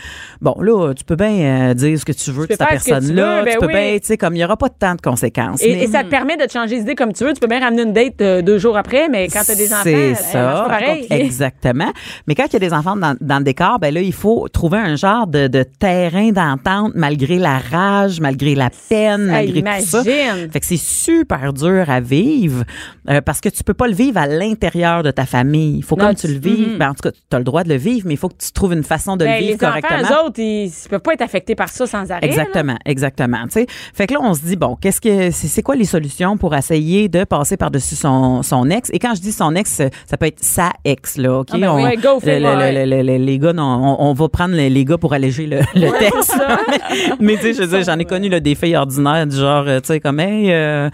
bon, 0.41 0.55
là, 0.61 0.93
tu 0.93 1.03
peux 1.03 1.15
bien 1.15 1.69
euh, 1.71 1.73
dire 1.73 1.99
ce 1.99 2.05
que 2.05 2.11
tu 2.11 2.31
veux 2.31 2.45
Tu 2.47 2.53
de 2.53 2.57
ta 2.57 2.65
tu 2.65 2.71
personne-là. 2.71 3.43
ben 3.43 3.57
peux 3.59 3.65
oui. 3.67 3.73
bien, 3.73 3.97
tu 3.99 4.05
sais, 4.07 4.17
comme 4.17 4.35
il 4.35 4.39
y 4.39 4.43
aura 4.45 4.57
pas 4.57 4.69
de 4.69 4.75
temps 4.79 4.95
de 4.95 5.01
conséquences. 5.01 5.61
Et, 5.63 5.75
Mais- 5.75 5.83
et 5.83 5.87
ça 5.87 6.03
te 6.03 6.09
permet 6.09 6.37
de 6.37 6.45
te 6.45 6.51
changer 6.51 6.77
d'idée 6.77 6.95
comme 6.95 7.13
tu 7.13 7.23
veux. 7.23 7.33
Tu 7.33 7.39
peux 7.39 7.47
bien 7.47 7.59
ramener 7.59 7.81
une 7.83 7.93
date 7.93 8.21
euh, 8.21 8.41
deux 8.41 8.57
jours 8.59 8.77
après, 8.77 9.09
mais 9.09 9.27
quand 9.27 9.41
t'as 9.45 9.55
des 9.55 9.71
enfants, 9.73 9.81
C'est 9.83 10.09
marche 10.11 10.21
ça. 10.31 10.63
pas 10.67 10.69
pareil. 10.69 11.07
Exactement. 11.11 11.91
Mais 12.27 12.35
quand 12.35 12.45
il 12.47 12.53
y 12.53 12.55
a 12.57 12.59
des 12.59 12.73
enfants 12.73 12.95
dans, 12.95 13.15
dans 13.19 13.37
le 13.39 13.43
décor, 13.43 13.79
ben 13.79 13.93
là, 13.93 14.01
il 14.01 14.13
faut 14.13 14.47
trouver 14.49 14.77
un 14.77 14.95
genre 14.95 15.27
de, 15.27 15.47
de 15.47 15.63
terrain 15.63 16.31
d'entente 16.31 16.93
malgré 16.95 17.37
la 17.37 17.57
rage, 17.57 18.19
malgré 18.21 18.55
la 18.55 18.69
peine, 18.89 19.25
malgré 19.27 19.61
tout 19.61 19.85
ça. 19.85 20.03
Fait 20.03 20.59
que 20.59 20.65
c'est 20.65 20.77
super 20.77 21.53
dur 21.53 21.89
à 21.89 21.99
vivre. 21.99 22.63
Euh, 23.09 23.21
parce 23.27 23.41
que 23.41 23.49
tu 23.49 23.61
peux 23.63 23.73
pas 23.73 23.87
le 23.87 23.93
vivre 23.93 24.17
à 24.17 24.25
l'intérieur 24.25 25.03
de 25.03 25.11
ta 25.11 25.25
famille. 25.25 25.77
Il 25.77 25.83
faut 25.83 25.97
Non, 25.97 26.05
comme 26.05 26.15
tu 26.15 26.27
tu- 26.27 26.33
le 26.33 26.39
vives. 26.39 26.77
Ben, 26.77 26.89
en 26.91 26.93
tout 26.93 27.01
cas, 27.03 27.11
tu 27.11 27.35
as 27.35 27.37
le 27.39 27.43
droit 27.43 27.63
de 27.63 27.69
le 27.69 27.75
vivre, 27.75 28.07
mais 28.07 28.13
il 28.13 28.17
faut 28.17 28.29
que 28.29 28.37
tu 28.43 28.51
trouves 28.53 28.71
une 28.73 28.83
façon 28.83 29.17
de 29.17 29.25
Ben, 29.25 29.33
le 29.33 29.45
vivre 29.47 29.57
les 29.61 29.67
enfants, 29.67 29.79
correctement. 29.81 30.09
eux 30.23 30.25
autres, 30.25 30.39
ils, 30.39 30.65
ils 30.67 30.89
peuvent 30.89 31.01
pas 31.01 31.13
être 31.13 31.21
affectés 31.21 31.53
par 31.53 31.67
ça 31.69 31.85
sans 31.85 32.09
arrêt. 32.09 32.21
là. 32.21 32.27
Exactement, 32.27 32.77
exactement. 32.85 33.43
Tu 33.47 33.51
sais, 33.51 33.65
fait 33.93 34.07
que 34.07 34.13
là 34.13 34.19
on 34.23 34.33
se 34.33 34.41
dit 34.41 34.55
bon, 34.55 34.77
qu'est-ce 34.79 35.01
que 35.01 35.29
c'est 35.31 35.61
quoi 35.61 35.75
les 35.75 35.83
solutions 35.85 36.37
pour 36.37 36.55
essayer 36.55 37.09
de 37.09 37.25
passer 37.25 37.57
par-dessus 37.57 37.95
son, 37.95 38.41
son 38.43 38.69
ex? 38.69 38.89
Et 38.93 38.99
quand 38.99 39.13
je 39.13 39.21
dis 39.21 39.33
son 39.33 39.53
ex, 39.55 39.81
ça 40.05 40.17
peut 40.17 40.27
être 40.27 40.41
sa 40.43 40.71
ex 40.85 41.17
là, 41.17 41.39
ok? 41.39 41.49
Ah 41.51 41.57
ben 41.57 41.75
oui, 41.75 41.81
On- 41.81 41.85
ouais, 41.85 41.95
go, 41.97 42.09
le- 42.15 42.19
fais-moi, 42.21 42.53
le- 42.55 42.59
ouais. 42.59 42.85
le- 42.85 43.01
le- 43.03 43.17
les 43.25 43.39
gars, 43.39 43.51
non, 43.53 43.63
on, 43.99 44.07
on 44.09 44.13
va 44.13 44.29
prendre 44.29 44.55
les, 44.55 44.85
gars 44.85 44.97
pour 44.97 45.13
alléger 45.13 45.47
le, 45.47 45.57
Ouais, 45.75 45.99
texte. 45.99 46.37
mais 47.19 47.35
tu 47.35 47.53
sais, 47.53 47.65
je 47.65 47.83
j'en 47.83 47.99
ai 47.99 48.05
connu 48.05 48.29
là, 48.29 48.39
des 48.39 48.55
filles 48.55 48.77
ordinaires 48.77 49.27
du 49.27 49.35
genre, 49.35 49.65
euh, 49.67 49.79
tu 49.81 49.87
sais, 49.87 49.99
comme 49.99 50.19
hey. 50.21 50.51
euh, 50.53 50.89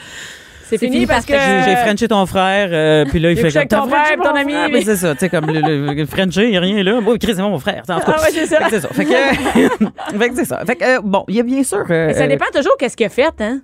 C'est 0.77 0.85
fini 0.85 1.05
parce 1.05 1.25
que. 1.25 1.33
j'ai 1.33 1.63
j'ai 1.71 1.75
frenché 1.77 2.07
ton 2.07 2.25
frère, 2.25 2.69
euh, 2.71 3.05
puis 3.09 3.19
là, 3.19 3.31
il 3.31 3.37
fait 3.37 3.51
comme, 3.51 3.67
ton 3.67 3.87
frère, 3.87 4.17
ton 4.17 4.35
ami, 4.35 4.53
frère? 4.53 4.69
mais- 4.71 4.81
c'est 4.81 4.95
ça, 4.97 5.13
tu 5.13 5.19
sais, 5.19 5.29
comme 5.29 5.45
le, 5.47 5.93
le, 5.93 6.05
frenché, 6.05 6.45
il 6.45 6.51
n'y 6.51 6.57
a 6.57 6.61
rien 6.61 6.83
là. 6.83 6.99
Bon, 7.01 7.15
Chris, 7.17 7.33
c'est 7.35 7.41
mon 7.41 7.59
frère. 7.59 7.83
En 7.87 7.99
tout 7.99 8.05
cas. 8.05 8.15
Ah 8.17 8.21
ouais, 8.21 8.29
c'est 8.31 8.45
ça. 8.47 8.57
Fait 8.59 8.63
que 8.65 8.69
c'est 8.71 8.81
ça. 8.81 8.87
Fait 8.89 9.05
que, 9.05 10.17
fait 10.19 10.29
que 10.29 10.35
c'est 10.35 10.45
ça. 10.45 10.63
Fait 10.65 10.75
que, 10.75 10.83
euh, 10.97 11.01
bon, 11.03 11.23
il 11.27 11.35
y 11.35 11.39
a 11.39 11.43
bien 11.43 11.63
sûr. 11.63 11.85
euh, 11.89 12.07
Mais 12.07 12.13
ça 12.13 12.27
dépend 12.27 12.45
toujours 12.53 12.75
qu'est-ce 12.77 12.97
qu'il 12.97 13.05
a 13.05 13.09
fait, 13.09 13.33
hein? 13.39 13.61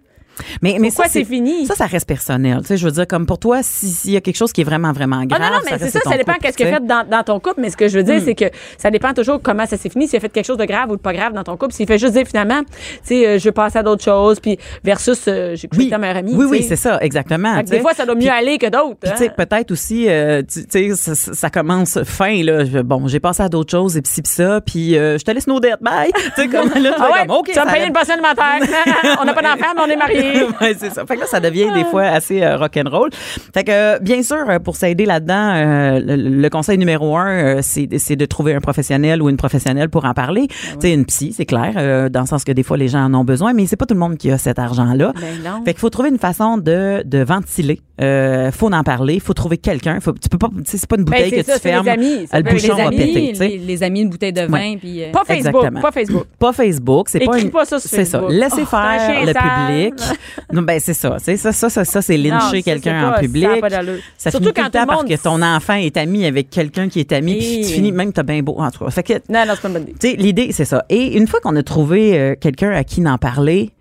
Mais, 0.61 0.77
mais 0.79 0.87
Pourquoi 0.89 1.05
ça, 1.05 1.11
c'est 1.13 1.23
fini? 1.25 1.65
Ça, 1.65 1.75
ça 1.75 1.85
reste 1.85 2.07
personnel. 2.07 2.59
Tu 2.61 2.67
sais, 2.67 2.77
je 2.77 2.85
veux 2.85 2.91
dire, 2.91 3.07
comme 3.07 3.25
pour 3.25 3.39
toi, 3.39 3.59
si- 3.63 3.87
s'il 3.89 4.11
y 4.11 4.17
a 4.17 4.21
quelque 4.21 4.35
chose 4.37 4.51
qui 4.53 4.61
est 4.61 4.63
vraiment, 4.63 4.91
vraiment 4.91 5.23
grave. 5.25 5.39
Ah 5.43 5.49
non, 5.49 5.55
non, 5.57 5.61
mais 5.69 5.77
c'est 5.79 5.89
ça, 5.89 5.99
ça 6.03 6.17
dépend 6.17 6.33
qu'est-ce 6.41 6.57
sais. 6.57 6.71
fait 6.71 6.85
dans, 6.85 7.07
dans 7.07 7.23
ton 7.23 7.39
couple. 7.39 7.61
Mais 7.61 7.69
ce 7.69 7.77
que 7.77 7.87
je 7.87 7.97
veux 7.97 8.03
dire, 8.03 8.21
c'est 8.23 8.35
que 8.35 8.45
ça 8.77 8.89
dépend 8.91 9.13
toujours 9.13 9.41
comment 9.41 9.65
ça 9.65 9.77
s'est 9.77 9.89
fini. 9.89 10.07
S'il 10.07 10.17
a 10.17 10.19
fait 10.19 10.29
quelque 10.29 10.45
chose 10.45 10.57
de 10.57 10.65
grave 10.65 10.89
ou 10.91 10.95
de 10.95 11.01
pas 11.01 11.13
grave 11.13 11.33
dans 11.33 11.43
ton 11.43 11.57
couple. 11.57 11.73
S'il 11.73 11.87
fait 11.87 11.97
juste 11.97 12.13
dire 12.13 12.25
finalement, 12.27 12.61
tu 12.63 12.69
sais, 13.03 13.27
euh, 13.27 13.39
je 13.39 13.45
veux 13.45 13.51
passer 13.51 13.79
à 13.79 13.83
d'autres 13.83 14.03
choses, 14.03 14.39
puis 14.39 14.57
versus 14.83 15.19
euh, 15.27 15.55
j'ai 15.55 15.67
couché 15.67 15.83
Oui, 15.83 15.89
ta 15.89 15.97
meilleure 15.97 16.17
amie. 16.17 16.33
oui, 16.35 16.45
oui, 16.49 16.63
c'est 16.67 16.75
ça, 16.75 16.97
exactement. 17.01 17.61
Que 17.61 17.69
des 17.69 17.79
fois, 17.81 17.93
ça 17.93 18.05
doit 18.05 18.15
mieux 18.15 18.21
Puis- 18.21 18.29
aller 18.29 18.57
que 18.57 18.67
d'autres. 18.67 18.97
Puis, 19.01 19.09
hein. 19.11 19.15
tu 19.17 19.23
sais, 19.25 19.29
peut-être 19.29 19.71
aussi, 19.71 20.07
euh, 20.09 20.41
tu 20.41 20.63
sais, 20.69 20.89
ça, 20.95 21.49
commence 21.49 22.01
fin, 22.03 22.43
là. 22.43 22.65
Je- 22.65 22.79
Bon, 22.79 23.07
j'ai 23.07 23.19
passé 23.19 23.43
à 23.43 23.49
d'autres 23.49 23.71
choses, 23.71 23.97
et 23.97 24.01
puis 24.01 24.11
ci, 24.11 24.21
puis 24.21 24.31
ça, 24.31 24.61
puis 24.61 24.97
euh, 24.97 25.17
je 25.17 25.23
te 25.25 25.31
laisse 25.31 25.47
nos 25.47 25.59
dettes, 25.59 25.81
bye. 25.81 26.11
tu 26.35 26.41
sais, 26.41 26.47
comme 26.47 26.69
là, 26.69 26.91
tu 26.91 26.95
Ah 26.97 27.05
fais 27.05 27.11
ouais, 27.13 27.27
comme, 27.27 27.37
OK, 27.37 27.47
tu 27.49 27.53
vas 27.53 27.65
me 27.65 27.71
payer 27.71 27.85
une 27.87 27.93
pension 27.93 28.13
alimentaire. 28.13 28.59
on 29.21 29.25
n'a 29.25 29.33
pas 29.33 29.41
d'enfant, 29.41 29.73
mais 29.75 29.81
on 29.85 29.89
est 29.89 29.95
mariés. 29.95 30.28
ouais, 30.61 30.75
c'est 30.77 30.91
ça. 30.91 31.05
Fait 31.05 31.15
que 31.15 31.21
là, 31.21 31.27
ça 31.27 31.39
devient 31.39 31.67
des 31.73 31.85
fois 31.85 32.03
assez 32.03 32.43
euh, 32.43 32.57
rock'n'roll. 32.57 33.09
Fait 33.53 33.63
que, 33.63 33.71
euh, 33.71 33.99
bien 33.99 34.23
sûr, 34.23 34.49
euh, 34.49 34.59
pour 34.59 34.75
s'aider 34.75 35.05
là-dedans, 35.05 35.53
euh, 35.53 35.99
le, 35.99 36.15
le 36.15 36.49
conseil 36.49 36.77
numéro 36.77 37.17
un, 37.17 37.61
c'est 37.61 37.87
de 37.87 38.25
trouver 38.25 38.53
un 38.53 38.61
professionnel 38.61 39.21
ou 39.21 39.29
une 39.29 39.37
professionnelle 39.37 39.89
pour 39.89 40.05
en 40.05 40.13
parler. 40.13 40.47
Ah 40.49 40.75
Tu 40.79 40.87
sais, 40.87 40.93
une 40.93 41.05
psy, 41.05 41.33
c'est 41.35 41.45
clair, 41.45 42.09
dans 42.09 42.21
le 42.21 42.27
sens 42.27 42.43
que 42.43 42.51
des 42.51 42.63
fois, 42.63 42.77
les 42.77 42.87
gens 42.87 43.05
en 43.05 43.13
ont 43.13 43.23
besoin, 43.23 43.53
mais 43.53 43.65
c'est 43.65 43.75
pas 43.77 43.85
tout 43.85 43.93
le 43.93 43.99
monde 43.99 44.17
qui 44.17 44.31
a 44.31 44.37
cet 44.37 44.59
argent-là. 44.59 45.13
Ben. 45.15 45.61
Fait 45.65 45.73
qu'il 45.73 45.79
faut 45.79 45.89
trouver 45.89 46.09
une 46.09 46.19
façon 46.19 46.57
de, 46.57 47.03
de 47.05 47.23
ventiler. 47.23 47.81
Euh, 48.01 48.49
faut 48.53 48.71
en 48.71 48.81
parler. 48.83 49.19
Faut 49.19 49.33
trouver 49.33 49.57
quelqu'un. 49.57 49.99
Faut, 49.99 50.13
tu 50.13 50.29
peux 50.29 50.37
pas, 50.37 50.47
tu 50.47 50.71
sais, 50.71 50.77
c'est 50.77 50.87
pas 50.89 50.95
une 50.95 51.03
Ben, 51.03 51.11
bouteille 51.25 51.31
que 51.43 51.43
ça, 51.45 51.55
tu 51.55 51.59
fermes. 51.59 51.85
les 51.85 51.91
amis. 51.91 52.27
Ça 52.31 52.37
le 52.39 52.43
bouchon 52.49 52.75
les 52.77 52.81
va 52.83 52.87
amis, 52.87 52.97
péter, 52.97 53.13
les, 53.21 53.27
tu 53.29 53.35
sais. 53.35 53.47
les 53.61 53.83
amis, 53.83 54.01
une 54.01 54.09
bouteille 54.09 54.31
de 54.31 54.41
vin, 54.43 54.51
Ouais. 54.71 54.77
puis... 54.79 55.03
euh, 55.03 55.11
Pas 55.11 55.23
Facebook. 55.25 55.47
Exactement. 55.55 55.81
Pas 55.81 55.91
Facebook. 55.91 56.23
Pas 56.39 56.53
Facebook, 56.53 57.09
c'est 57.09 57.19
pas 57.19 57.39
une- 57.39 57.51
pas 57.51 57.65
ça 57.65 57.77
sur 57.77 57.89
C'est 57.89 58.05
ça. 58.05 58.21
Laissez 58.29 58.61
Oh, 58.61 58.65
faire 58.67 59.25
le 59.25 59.33
sale. 59.33 59.43
public. 59.67 59.93
Non, 60.53 60.61
ben 60.63 60.79
c'est 60.79 60.93
ça. 60.93 61.17
C'est 61.19 61.35
ça, 61.37 61.51
ça, 61.51 61.69
ça, 61.69 61.83
ça, 61.85 62.01
c'est 62.01 62.17
Non, 62.17 62.23
ça, 62.23 62.29
lyncher 62.29 62.49
c'est 62.57 62.63
quelqu'un 62.63 63.01
pas- 63.01 63.09
en 63.09 63.13
ça 63.15 63.19
public. 63.19 63.45
a 63.45 63.57
pas. 63.59 63.69
Ça 63.69 64.31
Surtout 64.31 64.37
finit 64.45 64.47
tout 64.47 64.53
quand 64.55 64.63
le 64.63 64.69
temps 64.71 64.79
tout 64.79 64.79
le 64.79 64.87
parce 64.87 65.01
monde- 65.03 65.09
que 65.11 65.21
ton 65.21 65.41
enfant 65.41 65.73
est 65.75 65.97
ami 65.97 66.25
avec 66.25 66.49
quelqu'un 66.49 66.87
qui 66.89 67.01
est 67.01 67.11
ami, 67.11 67.37
puis 67.37 67.61
tu 67.67 67.73
finis 67.73 67.91
même 67.91 68.13
t'as 68.13 68.23
bien 68.23 68.41
beau 68.41 68.55
en 68.59 68.71
tout 68.71 68.83
cas. 68.85 68.89
Fait 68.91 69.03
que 69.03 69.13
Non, 69.29 69.45
non, 69.45 69.53
c'est 69.55 69.61
pas 69.61 69.67
une 69.67 69.73
bonne 69.73 69.83
idée. 69.83 69.95
tu 69.99 70.09
sais, 70.09 70.15
l'idée, 70.15 70.51
c'est 70.53 70.65
ça. 70.65 70.85
Et 70.89 71.17
une 71.17 71.27
fois 71.27 71.39
qu'on 71.41 71.55
a 71.57 71.63
trouvé 71.63 72.17
euh, 72.17 72.35
quelqu'un 72.39 72.71
à 72.71 72.83
qui 72.85 73.01
n'en 73.01 73.17
parler, 73.17 73.71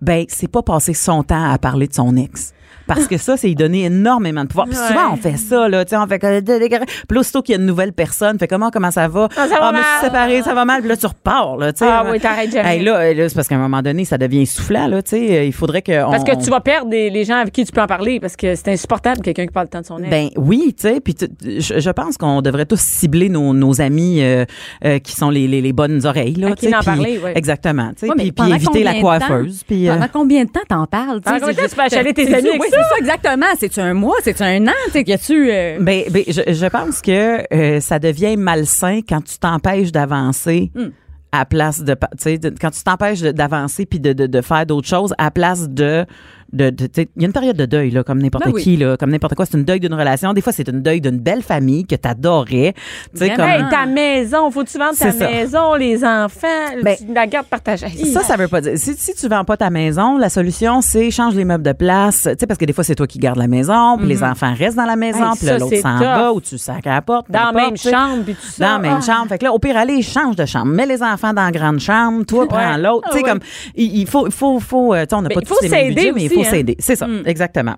ben, 0.00 0.24
c'est 0.28 0.50
pas 0.50 0.62
passer 0.62 0.94
son 0.94 1.22
temps 1.22 1.50
à 1.50 1.56
parler 1.58 1.86
de 1.86 1.94
son 1.94 2.16
ex. 2.16 2.52
Parce 2.88 3.06
que 3.06 3.16
ça, 3.18 3.36
c'est 3.36 3.50
y 3.50 3.54
donner 3.54 3.84
énormément 3.84 4.42
de 4.42 4.48
pouvoir. 4.48 4.66
Puis 4.66 4.76
Ouais. 4.78 4.86
souvent, 4.88 5.12
on 5.12 5.16
fait 5.16 5.36
ça, 5.36 5.68
là. 5.68 5.84
Tu 5.84 5.90
sais, 5.90 5.96
on 5.96 6.06
fait 6.06 6.18
que. 6.18 6.40
Puis 6.40 7.14
là, 7.14 7.20
aussitôt 7.20 7.42
qu'il 7.42 7.54
y 7.54 7.58
a 7.58 7.60
une 7.60 7.66
nouvelle 7.66 7.92
personne, 7.92 8.38
fait 8.38 8.48
comment, 8.48 8.70
comment 8.70 8.90
ça 8.90 9.06
va? 9.08 9.28
Ah, 9.36 9.46
ça 9.48 9.58
va 9.60 9.72
me 9.72 9.76
suis 9.78 9.84
mal. 9.84 10.04
séparée, 10.04 10.42
ça 10.42 10.54
va 10.54 10.64
mal. 10.64 10.80
Puis 10.80 10.88
là, 10.88 10.96
tu 10.96 11.06
repars, 11.06 11.56
là. 11.56 11.72
Tu 11.72 11.78
sais. 11.80 11.86
Ah 11.88 12.04
oui, 12.10 12.18
t'arrêtes 12.18 12.52
jamais. 12.52 12.76
Hey, 12.78 12.84
là, 12.84 13.12
là, 13.14 13.28
c'est 13.28 13.34
parce 13.34 13.46
qu'à 13.48 13.54
un 13.56 13.58
moment 13.58 13.82
donné, 13.82 14.04
ça 14.04 14.18
devient 14.18 14.42
essoufflant, 14.42 14.86
là. 14.88 15.02
Tu 15.02 15.10
sais, 15.10 15.46
il 15.46 15.52
faudrait 15.52 15.82
que. 15.82 16.02
Parce 16.10 16.22
on- 16.22 16.24
que 16.24 16.42
tu 16.44 16.50
vas 16.50 16.60
perdre 16.60 16.90
des- 16.90 17.10
les 17.10 17.24
gens 17.24 17.36
avec 17.36 17.52
qui 17.52 17.64
tu 17.64 17.72
peux 17.72 17.80
en 17.82 17.86
parler 17.86 18.18
parce 18.20 18.36
que 18.36 18.54
c'est 18.54 18.68
insupportable 18.72 19.20
quelqu'un 19.22 19.46
qui 19.46 19.52
parle 19.52 19.66
le 19.66 19.70
temps 19.70 19.80
de 19.80 19.86
son 19.86 19.98
ex. 19.98 20.10
Ben 20.10 20.28
oui, 20.36 20.74
tu 20.76 20.88
sais, 20.88 21.00
puis 21.00 21.14
je, 21.42 21.78
je 21.80 21.90
pense 21.90 22.16
qu'on 22.16 22.40
devrait 22.42 22.66
tous 22.66 22.80
cibler 22.80 23.28
nos, 23.28 23.52
nos 23.54 23.80
amis 23.80 24.22
euh, 24.22 24.44
euh, 24.84 24.98
qui 24.98 25.12
sont 25.12 25.30
les, 25.30 25.46
les, 25.48 25.60
les 25.60 25.72
bonnes 25.72 26.04
oreilles 26.06 26.34
là, 26.34 26.48
À 26.48 26.52
qui 26.52 26.66
tu 26.66 26.70
sais, 26.72 26.76
en 26.76 26.82
parler, 26.82 27.18
ouais. 27.18 27.32
Exactement, 27.36 27.90
tu 27.90 28.06
sais, 28.06 28.08
Ouais, 28.08 28.30
puis, 28.32 28.52
éviter 28.52 28.82
la 28.84 29.00
coiffeuse, 29.00 29.62
puis 29.66 29.88
euh, 29.88 29.94
Pendant 29.94 30.06
combien 30.12 30.44
de 30.44 30.50
temps 30.50 30.60
t'en 30.68 30.86
parles? 30.86 31.20
tu 31.20 31.30
sais? 31.30 31.38
Pendant 31.38 31.46
combien 31.46 31.52
de 31.52 31.56
temps 31.56 31.62
C'est 31.62 31.68
tu 31.68 31.76
peux 31.76 31.82
achaler 31.82 32.14
tes 32.14 32.26
amis 32.34 32.48
avec 32.48 32.60
Oui, 32.62 32.68
ça? 32.70 32.77
C'est 32.82 32.94
ça, 32.94 32.98
exactement. 32.98 33.46
C'est-tu 33.58 33.80
un 33.80 33.94
mois? 33.94 34.16
C'est-tu 34.22 34.42
un 34.42 34.66
an? 34.66 34.72
Tu 34.86 34.90
sais, 34.92 35.02
y 35.02 35.12
a-tu... 35.12 35.50
euh, 35.50 35.78
ben, 35.80 36.04
ben, 36.10 36.22
je, 36.26 36.52
je 36.52 36.66
pense 36.66 37.00
que 37.02 37.42
euh, 37.54 37.80
ça 37.80 37.98
devient 37.98 38.36
malsain 38.36 39.00
quand 39.08 39.22
tu 39.22 39.38
t'empêches 39.38 39.92
d'avancer. 39.92 40.70
Hmm. 40.74 40.88
À 41.30 41.44
place 41.44 41.82
de, 41.82 41.94
tu 42.18 42.38
quand 42.58 42.70
tu 42.70 42.82
t'empêches 42.82 43.20
d'avancer 43.20 43.84
puis 43.84 44.00
de, 44.00 44.14
de, 44.14 44.26
de 44.26 44.40
faire 44.40 44.64
d'autres 44.64 44.88
choses 44.88 45.12
à 45.18 45.30
place 45.30 45.68
de, 45.68 46.06
de, 46.52 46.70
de- 46.70 46.88
il 46.96 47.06
y 47.22 47.24
a 47.24 47.26
une 47.26 47.32
période 47.32 47.56
de 47.56 47.66
deuil 47.66 47.90
là, 47.90 48.02
comme 48.04 48.20
n'importe 48.22 48.44
Ben 48.46 48.52
oui. 48.54 48.62
qui 48.62 48.76
là, 48.76 48.96
comme 48.96 49.10
n'importe 49.10 49.34
quoi. 49.34 49.44
C'est 49.46 49.56
une 49.58 49.64
deuil 49.64 49.80
d'une 49.80 49.94
relation. 49.94 50.32
Des 50.32 50.40
fois, 50.40 50.52
c'est 50.52 50.68
une 50.68 50.80
deuil 50.82 51.00
d'une 51.00 51.18
belle 51.18 51.42
famille 51.42 51.84
que 51.86 51.94
t'adorais. 51.94 52.74
Tu 53.12 53.18
sais, 53.18 53.30
comme 53.34 53.44
Hey, 53.46 53.62
ta 53.70 53.86
maison, 53.86 54.50
faut 54.50 54.64
que 54.64 54.68
tu 54.70 54.78
vendes 54.78 54.96
ta 54.96 55.12
ça. 55.12 55.28
maison, 55.28 55.74
les 55.74 56.04
enfants, 56.04 56.46
Ben, 56.82 56.96
tu- 56.96 57.12
la 57.12 57.26
garde 57.26 57.46
partagée. 57.46 57.88
Ça, 58.12 58.22
ça 58.22 58.36
veut 58.36 58.48
pas 58.48 58.60
dire. 58.60 58.72
Si, 58.76 58.94
si 58.96 59.14
tu 59.14 59.28
vends 59.28 59.44
pas 59.44 59.56
ta 59.56 59.70
maison, 59.70 60.16
la 60.16 60.28
solution, 60.28 60.80
c'est 60.80 61.10
change 61.10 61.34
les 61.34 61.44
meubles 61.44 61.64
de 61.64 61.72
place. 61.72 62.22
Tu 62.22 62.30
sais, 62.40 62.46
parce 62.46 62.58
que 62.58 62.64
des 62.64 62.72
fois, 62.72 62.84
c'est 62.84 62.94
toi 62.94 63.06
qui 63.06 63.18
gardes 63.18 63.38
la 63.38 63.46
maison, 63.48 63.96
puis 63.98 64.06
les 64.06 64.22
enfants 64.22 64.54
restent 64.54 64.76
dans 64.76 64.84
la 64.84 64.96
maison. 64.96 65.32
Hey, 65.32 65.38
puis 65.38 65.48
l'autre 65.58 65.76
s'en 65.76 65.98
va 65.98 66.32
ou 66.32 66.40
tu 66.40 66.56
sacs 66.58 66.86
à 66.86 66.94
la 66.94 67.02
porte. 67.02 67.30
dans 67.30 67.46
la 67.46 67.52
même 67.52 67.76
chambre, 67.76 68.24
puis 68.24 68.34
tout 68.34 68.46
ça. 68.46 68.64
Dans 68.64 68.72
la 68.74 68.78
même 68.78 68.98
Ah. 69.00 69.04
chambre. 69.06 69.28
Fait 69.28 69.38
que 69.38 69.44
là, 69.44 69.52
au 69.52 69.58
pire, 69.58 69.76
allez, 69.76 70.02
change 70.02 70.36
de 70.36 70.46
chambre. 70.46 70.66
Mets 70.66 70.86
les 70.86 71.02
enfants 71.02 71.32
dans 71.32 71.44
la 71.44 71.50
grande 71.52 71.78
chambre. 71.80 72.24
Toi, 72.24 72.46
prends 72.48 72.76
l'autre. 72.76 73.08
Tu 73.10 73.18
sais, 73.18 73.22
Ah 73.26 73.28
comme, 73.30 73.40
il, 73.74 74.06
faut, 74.06 74.26
il 74.26 74.32
faut, 74.32 74.58
faut, 74.60 74.94
euh, 74.94 75.04
on 75.12 75.22
n'a 75.22 75.28
Mais 75.28 75.34
pas 75.34 75.40
tous 75.42 75.48
faut 75.54 75.58
les 75.62 75.68
mêmes 75.68 75.80
s'aider 75.88 75.94
budgets, 75.94 76.12
mais 76.12 76.22
il 76.22 76.26
aussi, 76.26 76.34
faut 76.42 76.48
hein. 76.48 76.50
s'aider. 76.50 76.76
C'est 76.78 76.96
ça, 76.96 77.06
Mm. 77.06 77.22
exactement. 77.26 77.76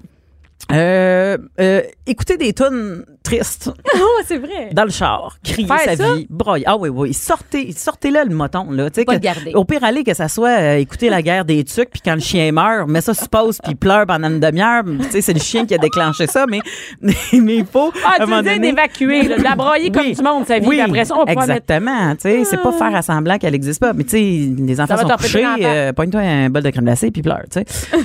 Euh, 0.72 1.36
euh, 1.60 1.82
écoutez 2.06 2.36
des 2.36 2.52
tunes 2.52 3.04
tristes 3.22 3.70
Oh, 3.96 4.20
c'est 4.26 4.38
vrai. 4.38 4.70
dans 4.72 4.84
le 4.84 4.90
char, 4.90 5.36
crier 5.44 5.66
Faire 5.68 5.80
sa 5.80 5.96
ça? 5.96 6.14
vie, 6.14 6.26
broyer. 6.30 6.64
Ah 6.66 6.76
oui, 6.76 6.88
oui, 6.88 7.12
sortez, 7.12 7.72
sortez 7.72 8.10
là 8.10 8.24
le 8.24 8.34
moton 8.34 8.70
là, 8.70 8.88
tu 8.90 9.00
sais 9.00 9.04
Pas 9.04 9.12
que- 9.12 9.18
le 9.18 9.22
garder. 9.22 9.52
Au 9.54 9.64
pire 9.64 9.84
aller 9.84 10.04
que 10.04 10.14
ça 10.14 10.28
soit 10.28 10.58
euh, 10.58 10.76
écouter 10.76 11.10
la 11.10 11.22
guerre 11.22 11.44
des 11.44 11.62
tucs 11.64 11.90
puis 11.90 12.00
quand 12.04 12.14
le 12.14 12.20
chien 12.20 12.50
meurt, 12.52 12.88
mais 12.88 13.00
ça 13.00 13.14
se 13.14 13.26
pose 13.28 13.58
puis 13.62 13.74
pleure 13.74 14.06
pendant 14.06 14.28
une 14.30 14.40
demi-heure, 14.40 14.84
tu 14.84 15.10
sais 15.10 15.20
c'est 15.20 15.32
le 15.34 15.40
chien 15.40 15.66
qui 15.66 15.74
a 15.74 15.78
déclenché 15.78 16.26
ça, 16.26 16.46
mais 16.48 16.60
mais 17.02 17.56
il 17.56 17.66
faut 17.66 17.92
Ah, 18.04 18.12
à 18.12 18.14
tu 18.16 18.20
moment 18.22 18.36
veux 18.38 18.42
dire 18.44 18.52
donné- 18.54 18.68
d'évacuer, 18.70 19.22
de 19.36 19.42
la 19.42 19.54
broyer 19.56 19.90
comme 19.90 20.06
Oui. 20.06 20.14
du 20.14 20.22
monde, 20.22 20.46
sa 20.46 20.58
vie. 20.58 20.66
Oui, 20.66 20.76
puis 20.76 20.80
après 20.90 21.04
ça, 21.04 21.14
on 21.14 21.18
va 21.20 21.26
pouvoir 21.26 21.46
mettre. 21.46 21.64
exactement. 21.70 22.14
Tu 22.14 22.20
sais, 22.22 22.44
c'est 22.44 22.62
pas 22.62 22.72
faire 22.72 22.94
à 22.94 23.02
semblant 23.02 23.38
qu'elle 23.38 23.52
n'existe 23.52 23.80
pas. 23.80 23.92
Mais 23.92 24.04
tu 24.04 24.10
sais, 24.10 24.50
les 24.62 24.80
enfants 24.80 24.96
sont 24.96 25.08
couchés, 25.08 25.44
euh, 25.62 25.92
pogne-toi 25.92 26.20
un 26.20 26.48
bol 26.50 26.62
de 26.62 26.70
crème 26.70 26.84
glacée 26.84 27.10
puis 27.10 27.22
pleure. 27.22 27.42
Tu 27.50 27.60
sais. 27.60 27.66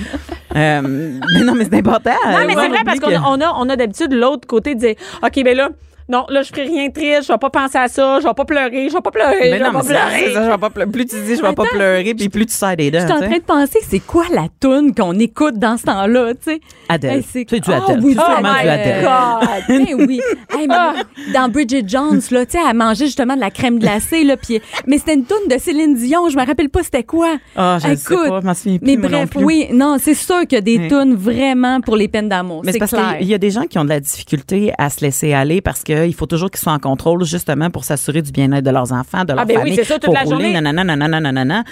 Euh, 0.55 0.81
mais 0.81 1.41
non, 1.43 1.53
mais 1.53 1.65
c'est 1.65 1.75
important. 1.75 2.11
Non, 2.25 2.45
mais 2.47 2.54
C'est 2.61 2.69
vrai 2.69 2.83
parce 2.85 2.99
qu'on 2.99 3.11
on 3.11 3.41
a, 3.41 3.53
on 3.57 3.69
a 3.69 3.75
d'habitude 3.75 4.13
l'autre 4.13 4.47
côté 4.47 4.75
de 4.75 4.79
dire 4.79 4.95
OK, 5.23 5.43
ben 5.43 5.55
là, 5.55 5.69
non, 6.07 6.25
là, 6.29 6.41
je 6.43 6.49
ferai 6.49 6.63
rien 6.63 6.87
de 6.87 6.93
triste, 6.93 7.27
je 7.27 7.31
vais 7.33 7.39
pas 7.39 7.49
penser 7.49 7.77
à 7.77 7.87
ça, 7.87 8.19
je 8.21 8.27
vais 8.27 8.33
pas 8.33 8.45
pleurer, 8.45 8.89
je 8.89 8.93
vais 8.93 9.01
pas 9.01 9.11
pleurer, 9.11 9.37
Mais 9.51 9.57
je 9.57 9.63
non, 9.63 9.71
vais 9.71 9.77
mais 9.77 9.79
pas 9.79 9.81
c'est 9.83 9.93
pleurer. 10.19 10.33
ça, 10.33 10.43
je 10.45 10.51
vais 10.51 10.57
pas 10.57 10.69
pleurer. 10.69 10.91
Plus 10.91 11.05
tu 11.05 11.15
dis 11.21 11.35
je 11.35 11.41
vais 11.41 11.53
pas 11.53 11.63
pleurer, 11.65 12.13
puis 12.13 12.29
plus 12.29 12.45
tu 12.45 12.53
serres 12.53 12.77
des 12.77 12.91
dents. 12.91 12.99
Je 12.99 13.05
suis 13.05 13.13
en 13.13 13.19
train 13.21 13.37
de 13.37 13.43
penser, 13.43 13.79
c'est 13.87 13.99
quoi 13.99 14.25
la 14.31 14.47
toune 14.59 14.93
qu'on 14.93 15.17
écoute 15.19 15.55
dans 15.57 15.77
ce 15.77 15.83
temps-là, 15.83 16.33
tu 16.35 16.51
sais? 16.51 16.59
Adèle. 16.89 17.17
Hey, 17.17 17.25
C'est 17.31 17.45
du 17.45 17.71
Ah 17.71 17.81
Adèle. 17.83 17.99
oui, 18.03 18.13
C'est 18.15 18.21
oh 18.23 18.41
my 18.43 18.61
du 18.63 18.69
Adèle. 18.69 19.03
God! 19.03 19.49
Ben 19.67 20.05
oui. 20.07 20.21
Hey, 20.57 20.67
mais 20.67 21.33
dans 21.33 21.49
Bridget 21.49 21.83
Jones, 21.87 22.21
là, 22.31 22.45
tu 22.45 22.51
sais, 22.51 22.59
elle 22.69 22.75
mangeait 22.77 23.05
justement 23.05 23.35
de 23.35 23.39
la 23.41 23.49
crème 23.51 23.79
glacée, 23.79 24.23
là, 24.23 24.37
puis 24.37 24.59
mais 24.85 24.97
c'était 24.99 25.15
une 25.15 25.25
toune 25.25 25.47
de 25.49 25.57
Céline 25.57 25.95
Dion, 25.95 26.29
je 26.29 26.37
me 26.37 26.45
rappelle 26.45 26.69
pas 26.69 26.83
c'était 26.83 27.03
quoi. 27.03 27.35
Ah, 27.55 27.77
je 27.81 27.87
ne 27.89 27.95
sais 27.95 28.13
Écoute, 28.13 28.29
pas, 28.29 28.41
je 28.41 28.45
m'en 28.45 28.53
souviens 28.53 28.77
plus, 28.77 28.85
Mais 28.85 28.95
non 28.95 29.07
bref, 29.09 29.29
plus. 29.31 29.43
oui, 29.43 29.67
non, 29.73 29.97
c'est 29.99 30.13
sûr 30.13 30.41
qu'il 30.41 30.53
y 30.53 30.57
a 30.57 30.61
des 30.61 30.77
Oui. 30.77 31.15
vraiment 31.15 31.81
pour 31.81 31.95
les 31.95 32.07
peines 32.07 32.29
d'amour. 32.29 32.61
Mais 32.63 32.73
c'est 32.73 32.79
parce 32.79 32.91
qu'il 33.17 33.27
y 33.27 33.33
a 33.33 33.37
des 33.37 33.49
gens 33.49 33.63
qui 33.63 33.79
ont 33.79 33.83
de 33.83 33.89
la 33.89 33.99
difficulté 33.99 34.71
à 34.77 34.89
se 34.89 35.01
laisser 35.01 35.33
aller 35.33 35.61
parce 35.61 35.83
qu'il 36.03 36.13
faut 36.13 36.25
toujours 36.25 36.51
qu'ils 36.51 36.59
soient 36.59 36.73
en 36.73 36.79
contrôle 36.79 37.23
justement 37.23 37.69
pour 37.69 37.83
s'assurer 37.83 38.21
du 38.21 38.31
bien-être 38.31 38.63
de 38.65 38.71
leurs 38.71 38.91
enfants, 38.91 39.23
de 39.25 39.33
leur 39.33 39.45
ben 39.45 39.53
oui, 39.55 39.59
famille. 39.59 39.75
c'est 39.75 39.83
ça, 39.85 39.99
toute 39.99 40.13
la 40.13 40.21
rouler, 40.21 40.29
journée. 40.51 40.53
nanana, 40.53 40.83
nanana, 40.83 41.21
nanana. 41.21 41.63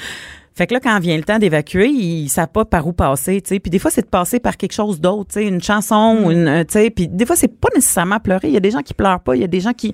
Fait 0.56 0.68
que 0.68 0.74
là, 0.74 0.80
quand 0.80 1.00
vient 1.00 1.18
le 1.18 1.24
temps 1.24 1.39
d'évacuer, 1.39 1.88
ils 1.89 2.30
savent 2.30 2.48
pas 2.50 2.63
par 2.66 2.86
où 2.88 2.94
passer, 2.94 3.42
tu 3.42 3.50
sais. 3.50 3.60
Puis 3.60 3.70
des 3.72 3.80
fois, 3.80 3.89
c'est 3.92 4.02
de 4.04 4.08
passer 4.08 4.39
par 4.39 4.56
quelque 4.58 4.74
chose 4.74 5.02
d'autre, 5.02 5.30
tu 5.34 5.39
sais, 5.39 5.48
une 5.48 5.62
chanson, 5.62 6.16
Mm. 6.20 6.26
ou 6.26 6.32
une, 6.32 6.48
euh, 6.48 6.63
tu 6.63 6.74
sais. 6.74 6.89
Puis 6.89 7.08
des 7.08 7.26
fois, 7.26 7.36
c'est 7.36 7.48
pas 7.48 7.70
nécessairement 7.74 8.20
pleurer. 8.20 8.50
Il 8.50 8.54
y 8.54 8.58
a 8.58 8.60
des 8.60 8.72
gens 8.72 8.82
qui 8.82 8.94
pleurent 8.94 9.20
pas. 9.22 9.36
Il 9.36 9.42
y 9.42 9.44
a 9.44 9.48
des 9.48 9.60
gens 9.62 9.74
qui 9.74 9.94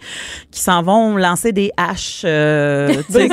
qui 0.51 0.59
s'en 0.61 0.81
vont 0.83 1.15
lancer 1.17 1.51
des 1.51 1.71
haches, 1.77 2.23
euh, 2.25 2.87
tu 3.07 3.13
sais, 3.13 3.27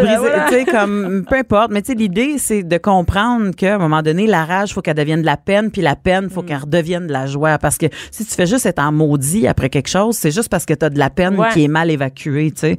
Briser 0.00 0.30
comme 0.30 0.48
sais, 0.50 0.64
comme 0.64 1.24
peu 1.28 1.36
importe. 1.36 1.70
Mais 1.72 1.82
tu 1.82 1.92
sais, 1.92 1.98
l'idée, 1.98 2.38
c'est 2.38 2.62
de 2.62 2.78
comprendre 2.78 3.50
qu'à 3.56 3.74
un 3.74 3.78
moment 3.78 4.02
donné, 4.02 4.26
la 4.26 4.44
rage, 4.44 4.72
faut 4.74 4.80
qu'elle 4.82 4.94
devienne 4.96 5.20
de 5.22 5.26
la 5.26 5.36
peine, 5.36 5.70
puis 5.70 5.82
la 5.82 5.96
peine, 5.96 6.26
Mm. 6.26 6.30
faut 6.30 6.42
qu'elle 6.42 6.58
redevienne 6.58 7.06
de 7.06 7.12
la 7.12 7.26
joie. 7.26 7.58
Parce 7.58 7.78
que 7.78 7.86
si 8.10 8.24
tu 8.24 8.34
fais 8.34 8.46
juste 8.46 8.66
être 8.66 8.78
en 8.80 8.92
maudit 8.92 9.46
après 9.48 9.68
quelque 9.70 9.88
chose, 9.88 10.16
c'est 10.16 10.30
juste 10.30 10.48
parce 10.48 10.64
que 10.66 10.74
tu 10.74 10.84
as 10.84 10.90
de 10.90 10.98
la 10.98 11.10
peine 11.10 11.36
Ouais. 11.36 11.48
qui 11.52 11.64
est 11.64 11.68
mal 11.68 11.90
évacuée, 11.90 12.52
tu 12.52 12.60
sais. 12.60 12.76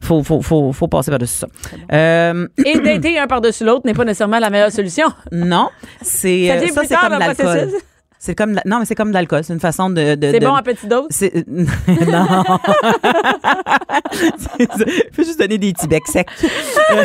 Faut, 0.00 0.22
faut, 0.22 0.40
faut, 0.40 0.72
faut 0.72 0.88
passer 0.88 1.10
par-dessus 1.10 1.38
ça. 1.40 1.46
Euh, 1.92 2.46
Et 2.64 3.17
un 3.18 3.26
par-dessus 3.26 3.64
l'autre 3.64 3.82
n'est 3.86 3.94
pas 3.94 4.04
nécessairement 4.04 4.38
la 4.38 4.50
meilleure 4.50 4.72
solution. 4.72 5.08
non, 5.32 5.68
c'est 6.02 6.48
Ça 6.48 6.54
euh, 6.54 6.66
ça, 6.68 6.82
c'est 6.88 6.96
comme 6.96 7.18
l'alcool. 7.18 7.68
C'est 8.20 8.34
comme, 8.34 8.54
la- 8.54 8.62
non, 8.66 8.80
mais 8.80 8.84
c'est 8.84 8.96
comme 8.96 9.10
de 9.10 9.14
l'alcool. 9.14 9.44
C'est 9.44 9.52
une 9.52 9.60
façon 9.60 9.90
de. 9.90 10.16
de- 10.16 10.32
C'est 10.32 10.40
de- 10.40 10.46
bon 10.46 10.54
à 10.54 10.62
petite 10.62 10.88
dose? 10.88 11.06
C'est- 11.10 11.46
non. 11.46 11.66
Ça. 12.26 12.58
Faut 15.12 15.22
juste 15.22 15.38
donner 15.38 15.58
des 15.58 15.72
petits 15.72 15.86
becs 15.86 16.06
secs. 16.08 16.26
Euh, 16.90 17.04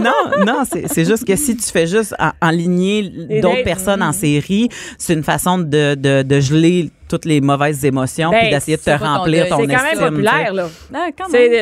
non, 0.00 0.44
non, 0.44 0.62
c'est 0.64 1.04
juste 1.04 1.24
que 1.24 1.36
si 1.36 1.56
tu 1.56 1.64
fais 1.70 1.86
juste 1.86 2.14
en- 2.18 2.32
enligner 2.48 3.02
d'autres 3.40 3.62
personnes 3.64 4.02
en 4.02 4.12
série, 4.12 4.68
c'est 4.98 5.14
une 5.14 5.22
façon 5.24 5.58
de, 5.58 5.94
de, 5.94 6.22
de 6.22 6.40
geler 6.40 6.90
toutes 7.12 7.24
les 7.26 7.40
mauvaises 7.42 7.84
émotions 7.84 8.30
Ben, 8.30 8.40
puis 8.40 8.50
d'essayer 8.50 8.76
de 8.78 8.82
te 8.82 8.90
ton 8.90 9.04
remplir 9.04 9.42
deuil. 9.42 9.50
ton 9.50 9.58
C'est 9.58 9.66
quand 9.66 9.82
même 10.00 10.10
populaire, 10.14 10.54
là. 10.54 10.66
Ah, 10.94 11.06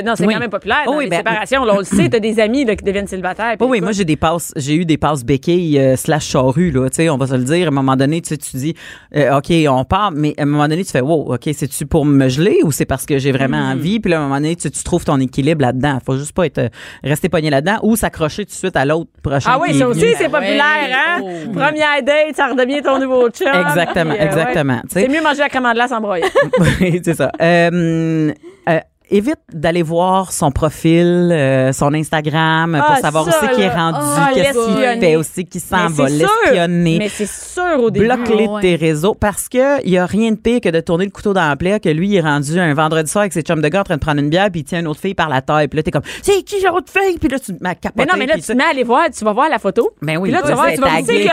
Non, 0.05 0.15
c'est 0.17 0.27
Oui. 0.27 0.35
quand 0.35 0.41
même 0.41 0.51
populaire 0.51 0.83
dans 0.87 0.93
Oh 0.93 0.97
oui, 0.99 1.05
les 1.05 1.11
ben- 1.11 1.17
séparations. 1.19 1.65
Là, 1.65 1.73
on 1.75 1.79
le 1.79 1.85
sait, 1.85 2.09
t'as 2.09 2.21
des 2.21 2.39
amis 2.39 2.65
là, 2.65 2.77
qui 2.77 2.85
deviennent 2.85 3.07
célibataires. 3.09 3.57
puis 3.59 3.69
Oui, 3.69 3.81
moi 3.81 3.91
j'ai 3.93 4.05
des 4.05 4.17
passes, 4.17 4.53
j'ai 4.57 4.75
eu 4.77 4.85
des 4.85 4.97
passes 4.97 5.25
béquilles 5.25 5.79
euh, 5.79 5.97
slash 5.97 6.27
charrue 6.29 6.71
là, 6.71 6.89
tu 6.89 6.97
sais, 6.97 7.11
on 7.11 7.17
va 7.17 7.27
se 7.27 7.35
le 7.35 7.43
dire. 7.45 7.67
À 7.67 7.69
un 7.69 7.73
moment 7.73 7.97
donné, 7.97 8.21
tu 8.21 8.37
dis, 8.55 8.75
euh, 9.17 9.37
ok, 9.39 9.51
on 9.69 9.85
part, 9.85 10.13
mais 10.13 10.35
à 10.39 10.43
un 10.43 10.47
moment 10.47 10.69
donné, 10.69 10.85
tu 10.85 10.93
fais, 10.93 11.01
wow, 11.01 11.35
ok, 11.35 11.49
c'est 11.53 11.67
tu 11.69 11.87
pour 11.87 12.05
me 12.05 12.29
geler 12.29 12.59
ou 12.63 12.71
c'est 12.73 12.85
parce 12.87 13.07
que 13.07 13.19
j'ai 13.19 13.33
vraiment 13.33 13.59
Mm. 13.59 13.73
envie, 13.73 14.01
puis 14.01 14.11
là, 14.11 14.19
à 14.19 14.21
un 14.21 14.25
moment 14.25 14.37
donné, 14.37 14.55
tu, 14.57 14.71
tu 14.71 14.83
trouves 14.85 15.05
ton 15.05 15.19
équilibre 15.19 15.63
là-dedans. 15.63 15.99
Faut 16.07 16.17
juste 16.17 16.33
pas 16.33 16.47
être 16.47 16.59
euh, 16.59 16.69
rester 17.03 17.29
pogné 17.29 17.51
là-dedans 17.51 17.79
ou 17.83 17.97
s'accrocher 17.97 18.45
tout 18.45 18.51
de 18.53 18.57
suite 18.57 18.77
à 18.77 18.85
l'autre 18.85 19.11
prochain. 19.23 19.51
Ah 19.55 19.59
oui, 19.61 19.77
ça 19.79 19.89
aussi, 19.89 20.07
c'est 20.17 20.29
populaire, 20.29 20.89
hein? 20.95 21.21
Oh. 21.23 21.29
Première 21.53 22.03
date, 22.05 22.37
ça 22.37 22.47
redevient 22.49 22.83
ton 22.83 22.99
nouveau 23.01 23.29
chum. 23.31 23.49
Exactement, 23.49 24.15
exactement. 24.15 24.81
C'est 24.89 25.09
mieux 25.09 25.23
manger 25.23 25.40
la 25.41 25.49
crème. 25.49 25.67
Oui, 26.81 27.01
c'est 27.05 27.15
ça. 27.15 27.31
Euh, 27.41 28.33
euh, 28.69 28.81
évite 29.11 29.39
d'aller 29.53 29.83
voir 29.83 30.33
son 30.33 30.51
profil, 30.51 31.31
euh, 31.33 31.73
son 31.73 31.93
Instagram, 31.95 32.73
pour 32.87 32.97
Ah, 32.97 33.01
savoir 33.01 33.25
ça, 33.31 33.39
aussi 33.43 33.55
qui 33.55 33.63
est 33.63 33.69
rendu, 33.69 33.99
Ah, 34.01 34.31
qu'est-ce 34.33 34.53
qu'il 34.53 35.01
fait 35.01 35.17
aussi, 35.17 35.45
qui 35.45 35.61
s'en 35.61 35.89
Mais 35.89 35.95
va, 35.95 36.09
l'espionner. 36.09 36.97
Mais 36.99 37.09
c'est 37.09 37.29
sûr 37.29 37.79
au 37.83 37.91
début. 37.91 38.07
Bloque-les 38.07 38.47
de 38.47 38.53
ouais. 38.53 38.61
tes 38.63 38.77
réseaux 38.77 39.15
parce 39.15 39.49
que 39.49 39.83
il 39.85 39.91
y 39.91 39.99
a 39.99 40.07
rien 40.07 40.31
de 40.33 40.37
pire 40.37 40.61
que 40.61 40.69
de 40.69 40.81
tourner 40.81 41.05
le 41.05 41.11
couteau 41.11 41.33
dans 41.33 41.49
la 41.49 41.57
plaie 41.57 41.81
que 41.81 41.89
lui 41.89 42.09
il 42.09 42.17
est 42.17 42.21
rendu 42.21 42.59
un 42.59 42.73
vendredi 42.75 43.11
soir 43.11 43.23
avec 43.23 43.33
ses 43.33 43.43
chums 43.43 43.61
de 43.61 43.69
gars 43.69 43.81
en 43.81 43.85
train 43.85 43.95
de 43.97 44.01
prendre 44.01 44.21
une 44.21 44.29
bière 44.31 44.49
puis 44.51 44.61
il 44.61 44.65
tient 44.65 44.81
une 44.81 44.87
autre 44.87 45.01
fille 45.01 45.15
par 45.15 45.29
la 45.29 45.43
taille 45.43 45.69
puis 45.69 45.77
là 45.77 45.83
t'es 45.83 45.91
comme 45.91 46.03
c'est 46.23 46.43
qui 46.43 46.57
l'autre 46.63 46.91
fille 46.93 47.19
puis 47.19 47.29
là 47.29 47.39
tu 47.39 47.53
m'as 47.61 47.75
capoté 47.75 47.93
Mais 48.07 48.13
non, 48.13 48.19
mais 48.19 48.27
là, 48.27 48.35
tu 48.35 48.43
te 48.43 48.53
mets 48.53 48.65
à 48.65 48.69
aller 48.71 48.85
voir, 48.85 49.07
tu 49.17 49.25
vas 49.25 49.33
voir 49.33 49.49
la 49.49 49.59
photo. 49.59 49.91
Ben 50.03 50.17
oui, 50.19 50.31
Puis 50.31 50.33
là, 50.33 50.43
tu 50.43 50.49
vas 50.49 50.55
voir, 50.55 50.73
tu 50.73 50.81
vas 50.81 50.99
liké 50.99 51.29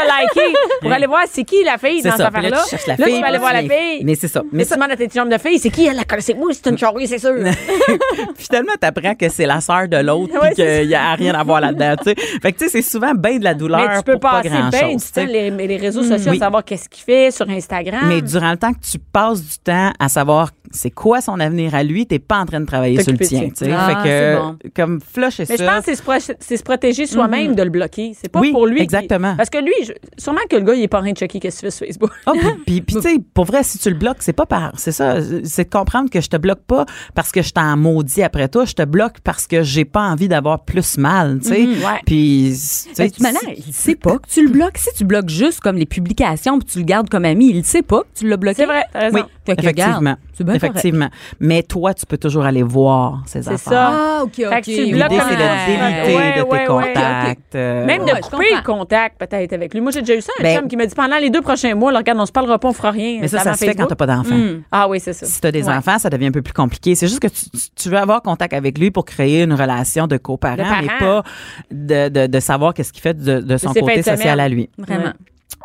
pour 0.81 0.91
aller 0.91 1.07
voir 1.07 1.23
c'est 1.31 1.43
qui 1.43 1.63
la 1.63 1.77
fille 1.77 2.01
dans 2.01 2.15
cette 2.15 2.31
Puis 2.31 2.41
là, 2.43 2.49
Là, 2.49 2.95
tu 3.05 3.21
vas 3.21 3.27
aller 3.27 3.37
voir 3.37 3.53
la 3.53 3.61
fille. 3.61 4.03
mais 4.03 4.15
c'est 4.15 4.27
ça 4.27 4.41
Mais 4.51 4.59
mais 4.59 4.65
tu 4.65 4.73
demandes 4.73 4.91
à 4.91 4.95
tes 4.95 5.07
chums 5.07 5.29
de 5.29 5.37
fille, 5.37 5.59
c'est 5.59 5.69
qui 5.69 5.85
elle 5.85 5.95
la 5.95 6.03
connaît? 6.03 6.21
C'est 6.21 6.33
moi, 6.33 6.49
c'est 6.53 6.69
une 6.69 6.77
chaurie, 6.83 7.07
c'est 7.07 7.19
sûr. 7.19 7.33
finalement 8.35 8.73
t'apprends 8.79 9.15
que 9.15 9.29
c'est 9.29 9.45
la 9.45 9.61
sœur 9.61 9.87
de 9.87 9.97
l'autre 9.97 10.33
Ouais, 10.41 10.53
c'est 10.55 10.81
qu'il 10.81 10.89
y 10.89 10.95
a 10.95 11.13
rien 11.13 11.33
à 11.33 11.43
voir 11.43 11.61
là-dedans 11.61 11.95
tu 11.97 12.09
sais 12.09 12.15
fait 12.41 12.51
que 12.53 12.57
tu 12.57 12.65
sais 12.65 12.69
c'est 12.69 12.81
souvent 12.89 13.13
bien 13.13 13.37
de 13.39 13.43
la 13.43 13.53
douleur 13.53 13.79
Mais 13.79 13.97
tu 13.97 14.03
peux 14.03 14.11
pour 14.13 14.21
pas 14.21 14.41
passer 14.41 14.49
grand 14.49 14.69
bien 14.69 14.95
du 14.95 15.03
temps 15.13 15.25
les, 15.25 15.49
les 15.51 15.77
réseaux 15.77 16.03
sociaux 16.03 16.31
Oui. 16.31 16.37
à 16.37 16.39
savoir 16.39 16.63
qu'est-ce 16.63 16.89
qu'il 16.89 17.03
fait 17.03 17.31
sur 17.31 17.49
Instagram. 17.49 18.01
mais 18.07 18.21
durant 18.21 18.51
le 18.51 18.57
temps 18.57 18.73
que 18.73 18.79
tu 18.79 18.99
passes 18.99 19.41
du 19.41 19.57
temps 19.63 19.91
à 19.99 20.09
savoir 20.09 20.51
c'est 20.71 20.91
quoi 20.91 21.21
son 21.21 21.39
avenir 21.39 21.73
à 21.75 21.83
lui, 21.83 22.05
t'es 22.05 22.19
pas 22.19 22.39
en 22.39 22.45
train 22.45 22.59
de 22.59 22.65
travailler 22.65 23.01
sur 23.01 23.11
le 23.11 23.17
tien. 23.19 23.49
ça. 23.53 23.65
tu 23.65 23.65
sais. 23.65 23.71
Ah, 23.75 23.87
fait 24.03 24.09
que 24.09 24.37
bon. 24.37 24.57
comme 24.75 24.99
flush 25.01 25.39
et 25.39 25.45
Mais 25.49 25.57
ça. 25.57 25.63
je 25.63 25.69
pense 25.69 25.79
que 25.79 25.85
c'est 25.85 25.95
se, 25.95 26.01
pro- 26.01 26.35
c'est 26.39 26.57
se 26.57 26.63
protéger 26.63 27.05
soi-même 27.05 27.55
de 27.55 27.63
le 27.63 27.69
bloquer. 27.69 28.13
C'est 28.19 28.29
pas 28.29 28.39
Oui, 28.39 28.51
pour 28.51 28.65
lui. 28.67 28.81
exactement. 28.81 29.35
Parce 29.35 29.49
que 29.49 29.57
lui, 29.59 29.73
je- 29.85 29.93
sûrement 30.17 30.41
que 30.49 30.55
le 30.55 30.61
gars, 30.63 30.73
il 30.75 30.83
est 30.83 30.87
pas 30.87 30.99
en 30.99 31.01
train 31.01 31.11
de 31.11 31.17
checker 31.17 31.39
qu'est-ce 31.39 31.61
que 31.61 31.67
tu 31.67 31.71
fais 31.71 31.71
sur 31.71 31.85
Facebook. 31.87 32.11
Ah, 32.25 32.31
puis, 32.65 32.83
tu 32.83 33.01
sais, 33.01 33.17
pour 33.33 33.45
vrai, 33.45 33.63
si 33.63 33.77
tu 33.79 33.89
le 33.89 33.95
bloques, 33.95 34.17
c'est 34.19 34.33
pas 34.33 34.45
par. 34.45 34.71
C'est 34.77 34.91
ça. 34.91 35.17
C'est 35.43 35.65
de 35.65 35.69
comprendre 35.69 36.09
que 36.09 36.21
je 36.21 36.29
te 36.29 36.37
bloque 36.37 36.61
pas 36.67 36.85
parce 37.15 37.31
que 37.31 37.41
je 37.41 37.51
t'en 37.51 37.75
maudis 37.77 38.23
après 38.23 38.47
toi. 38.49 38.65
Je 38.65 38.73
te 38.73 38.83
bloque 38.83 39.19
parce 39.23 39.47
que 39.47 39.63
j'ai 39.63 39.85
pas 39.85 40.01
envie 40.03 40.27
d'avoir 40.27 40.63
plus 40.65 40.97
mal, 40.97 41.39
tu 41.41 41.49
sais. 41.49 41.61
Mhm, 41.61 41.69
ouais. 41.83 42.01
Puis, 42.05 42.49
tu 42.51 42.95
sais, 42.95 43.11
Ben, 43.19 43.33
il 43.55 43.73
sait 43.73 43.95
pas 43.95 44.17
que 44.17 44.27
tu 44.27 44.43
le 44.45 44.49
bloques. 44.51 44.77
Si 44.77 44.89
tu 44.95 45.05
bloques 45.05 45.29
juste 45.29 45.59
comme 45.61 45.77
les 45.77 45.85
publications 45.85 46.59
puis 46.59 46.67
tu 46.67 46.79
le 46.79 46.85
gardes 46.85 47.09
comme 47.09 47.25
ami, 47.25 47.49
il 47.53 47.63
sait 47.65 47.81
pas 47.81 48.01
que 48.01 48.07
tu 48.19 48.27
l'as 48.27 48.37
bloqué. 48.37 48.55
C'est 48.57 48.65
vrai, 48.65 48.83
t'as 48.93 48.99
raison. 48.99 49.17
Oui, 49.17 49.21
effectivement. 49.53 50.15
c'est 50.33 50.43
bien 50.43 50.53
effectivement. 50.55 51.09
Mais 51.39 51.63
toi, 51.63 51.93
tu 51.93 52.05
peux 52.05 52.17
toujours 52.17 52.45
aller 52.45 52.63
voir 52.63 53.23
ces 53.25 53.41
C'est 53.43 53.49
affaires. 53.53 53.59
ça. 53.73 53.89
Ah, 53.93 54.19
OK, 54.23 54.31
OK. 54.39 54.49
Fait 54.49 54.61
que 54.61 54.65
tu 54.65 54.71
L'idée, 54.71 54.99
c'est 54.99 55.35
de 55.35 55.41
un- 55.41 55.65
déliter 56.05 56.15
Ouais, 56.15 56.29
de 56.37 56.43
tes 56.43 56.49
ouais, 56.49 56.65
contacts. 56.65 57.55
euh, 57.55 57.85
Même 57.85 58.05
de 58.05 58.21
couper 58.21 58.45
le 58.55 58.63
contact, 58.63 59.19
peut-être, 59.19 59.53
avec 59.53 59.73
lui. 59.73 59.81
Moi, 59.81 59.91
j'ai 59.91 60.01
déjà 60.01 60.15
eu 60.15 60.21
ça, 60.21 60.31
un 60.39 60.43
Ben- 60.43 60.59
chum 60.59 60.67
qui 60.67 60.77
m'a 60.77 60.85
dit 60.85 60.95
pendant 60.95 61.17
les 61.17 61.29
deux 61.29 61.41
prochains 61.41 61.75
mois, 61.75 61.91
là, 61.91 61.99
regarde, 61.99 62.19
on 62.19 62.25
se 62.25 62.31
parlera 62.31 62.57
pas, 62.59 62.67
on 62.69 62.73
fera 62.73 62.91
rien. 62.91 63.19
Mais 63.21 63.27
ça, 63.27 63.39
C'est 63.39 63.43
ça 63.45 63.53
se 63.53 63.65
fait 63.65 63.75
quand 63.75 63.87
t'as 63.87 63.95
pas 63.95 64.05
d'enfants. 64.07 64.35
Hmm. 64.35 64.61
Ah 64.71 64.87
oui, 64.89 64.99
c'est 64.99 65.13
ça. 65.13 65.25
Si 65.25 65.39
tu 65.41 65.47
as 65.47 65.51
des 65.51 65.67
Ouais. 65.67 65.73
enfants, 65.75 65.99
ça 65.99 66.09
devient 66.09 66.27
un 66.27 66.31
peu 66.31 66.41
plus 66.41 66.53
compliqué. 66.53 66.95
C'est 66.95 67.07
juste 67.07 67.19
que 67.19 67.27
tu, 67.27 67.89
veux 67.89 67.97
avoir 67.97 68.21
contact 68.21 68.53
avec 68.53 68.77
lui 68.77 68.91
pour 68.91 69.05
créer 69.05 69.43
une 69.43 69.53
relation 69.53 70.07
de 70.07 70.17
coparent, 70.17 70.55
mais 70.81 70.87
pas 70.99 71.23
de, 71.71 72.09
de, 72.09 72.27
de 72.27 72.39
savoir 72.39 72.73
qu'est-ce 72.73 72.91
qu'il 72.93 73.01
fait 73.01 73.13
de, 73.17 73.39
de 73.41 73.57
son 73.57 73.73
côté 73.73 74.01
social 74.03 74.39
à 74.39 74.49
lui. 74.49 74.69
Vraiment. 74.77 75.13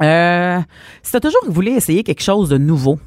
Euh, 0.00 0.58
si 1.02 1.10
tu 1.10 1.16
as 1.16 1.20
toujours 1.20 1.42
voulu 1.48 1.70
essayer 1.72 2.02
quelque 2.02 2.22
chose 2.22 2.48
de 2.48 2.56
nouveau, 2.58 2.98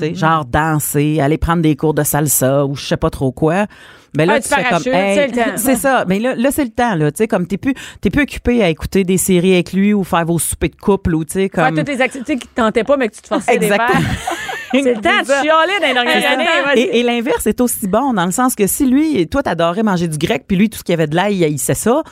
sais, 0.00 0.14
genre 0.14 0.44
danser, 0.44 1.20
aller 1.20 1.38
prendre 1.38 1.62
des 1.62 1.76
cours 1.76 1.94
de 1.94 2.02
salsa 2.02 2.64
ou 2.66 2.74
je 2.76 2.84
sais 2.86 2.96
pas 2.96 3.10
trop 3.10 3.32
quoi, 3.32 3.66
ben 4.14 4.26
là 4.26 4.34
Ah, 4.36 4.40
tu 4.40 4.48
fais 4.48 4.64
comme 4.70 4.78
c'est 4.82 5.26
le 5.28 5.32
temps. 5.32 5.50
c'est 5.56 5.76
ça, 5.76 6.04
mais 6.08 6.18
là 6.20 6.34
là 6.36 6.50
c'est 6.52 6.64
le 6.64 6.70
temps 6.70 6.94
là, 6.94 7.10
tu 7.10 7.18
sais 7.18 7.28
comme 7.28 7.46
t'es 7.46 7.56
plus 7.58 7.74
t'es 8.00 8.10
plus 8.10 8.22
occupé 8.22 8.62
à 8.62 8.68
écouter 8.68 9.04
des 9.04 9.18
séries 9.18 9.54
avec 9.54 9.72
lui 9.72 9.92
ou 9.94 10.04
faire 10.04 10.24
vos 10.24 10.38
soupers 10.38 10.70
de 10.70 10.76
couple 10.76 11.14
ou 11.14 11.24
tu 11.24 11.32
sais 11.34 11.50
Faire 11.52 11.66
comme 11.68 11.78
toutes 11.78 11.88
les 11.88 12.00
activités 12.00 12.36
qui 12.36 12.46
te 12.48 12.54
tentaient 12.54 12.84
pas, 12.84 12.96
mais 12.96 13.08
que 13.08 13.14
tu 13.16 13.22
te 13.22 13.28
forçais 13.28 13.54
Exactement. 13.56 13.88
faire. 14.00 14.00
C'est 14.72 14.82
le 14.82 14.94
temps 15.00 15.20
de 15.20 15.26
chialer 15.26 15.78
dans 15.80 15.86
les 15.86 15.92
dernières 15.94 16.12
C'est 16.14 16.20
ça. 16.22 16.30
années. 16.32 16.44
vas-y. 16.64 16.80
Et, 16.80 16.98
et 16.98 17.02
l'inverse 17.04 17.46
est 17.46 17.60
aussi 17.60 17.86
bon 17.86 18.12
dans 18.12 18.24
le 18.26 18.32
sens 18.32 18.56
que 18.56 18.66
si 18.66 18.84
lui, 18.86 19.28
toi, 19.28 19.40
t'adorais 19.44 19.84
manger 19.84 20.08
du 20.08 20.18
grec, 20.18 20.46
puis 20.48 20.56
lui, 20.56 20.68
tout 20.68 20.78
ce 20.78 20.82
qui 20.82 20.92
avait 20.92 21.06
de 21.06 21.14
l'ail, 21.14 21.46
il 21.48 21.60
sait 21.60 21.74
ça. 21.74 22.02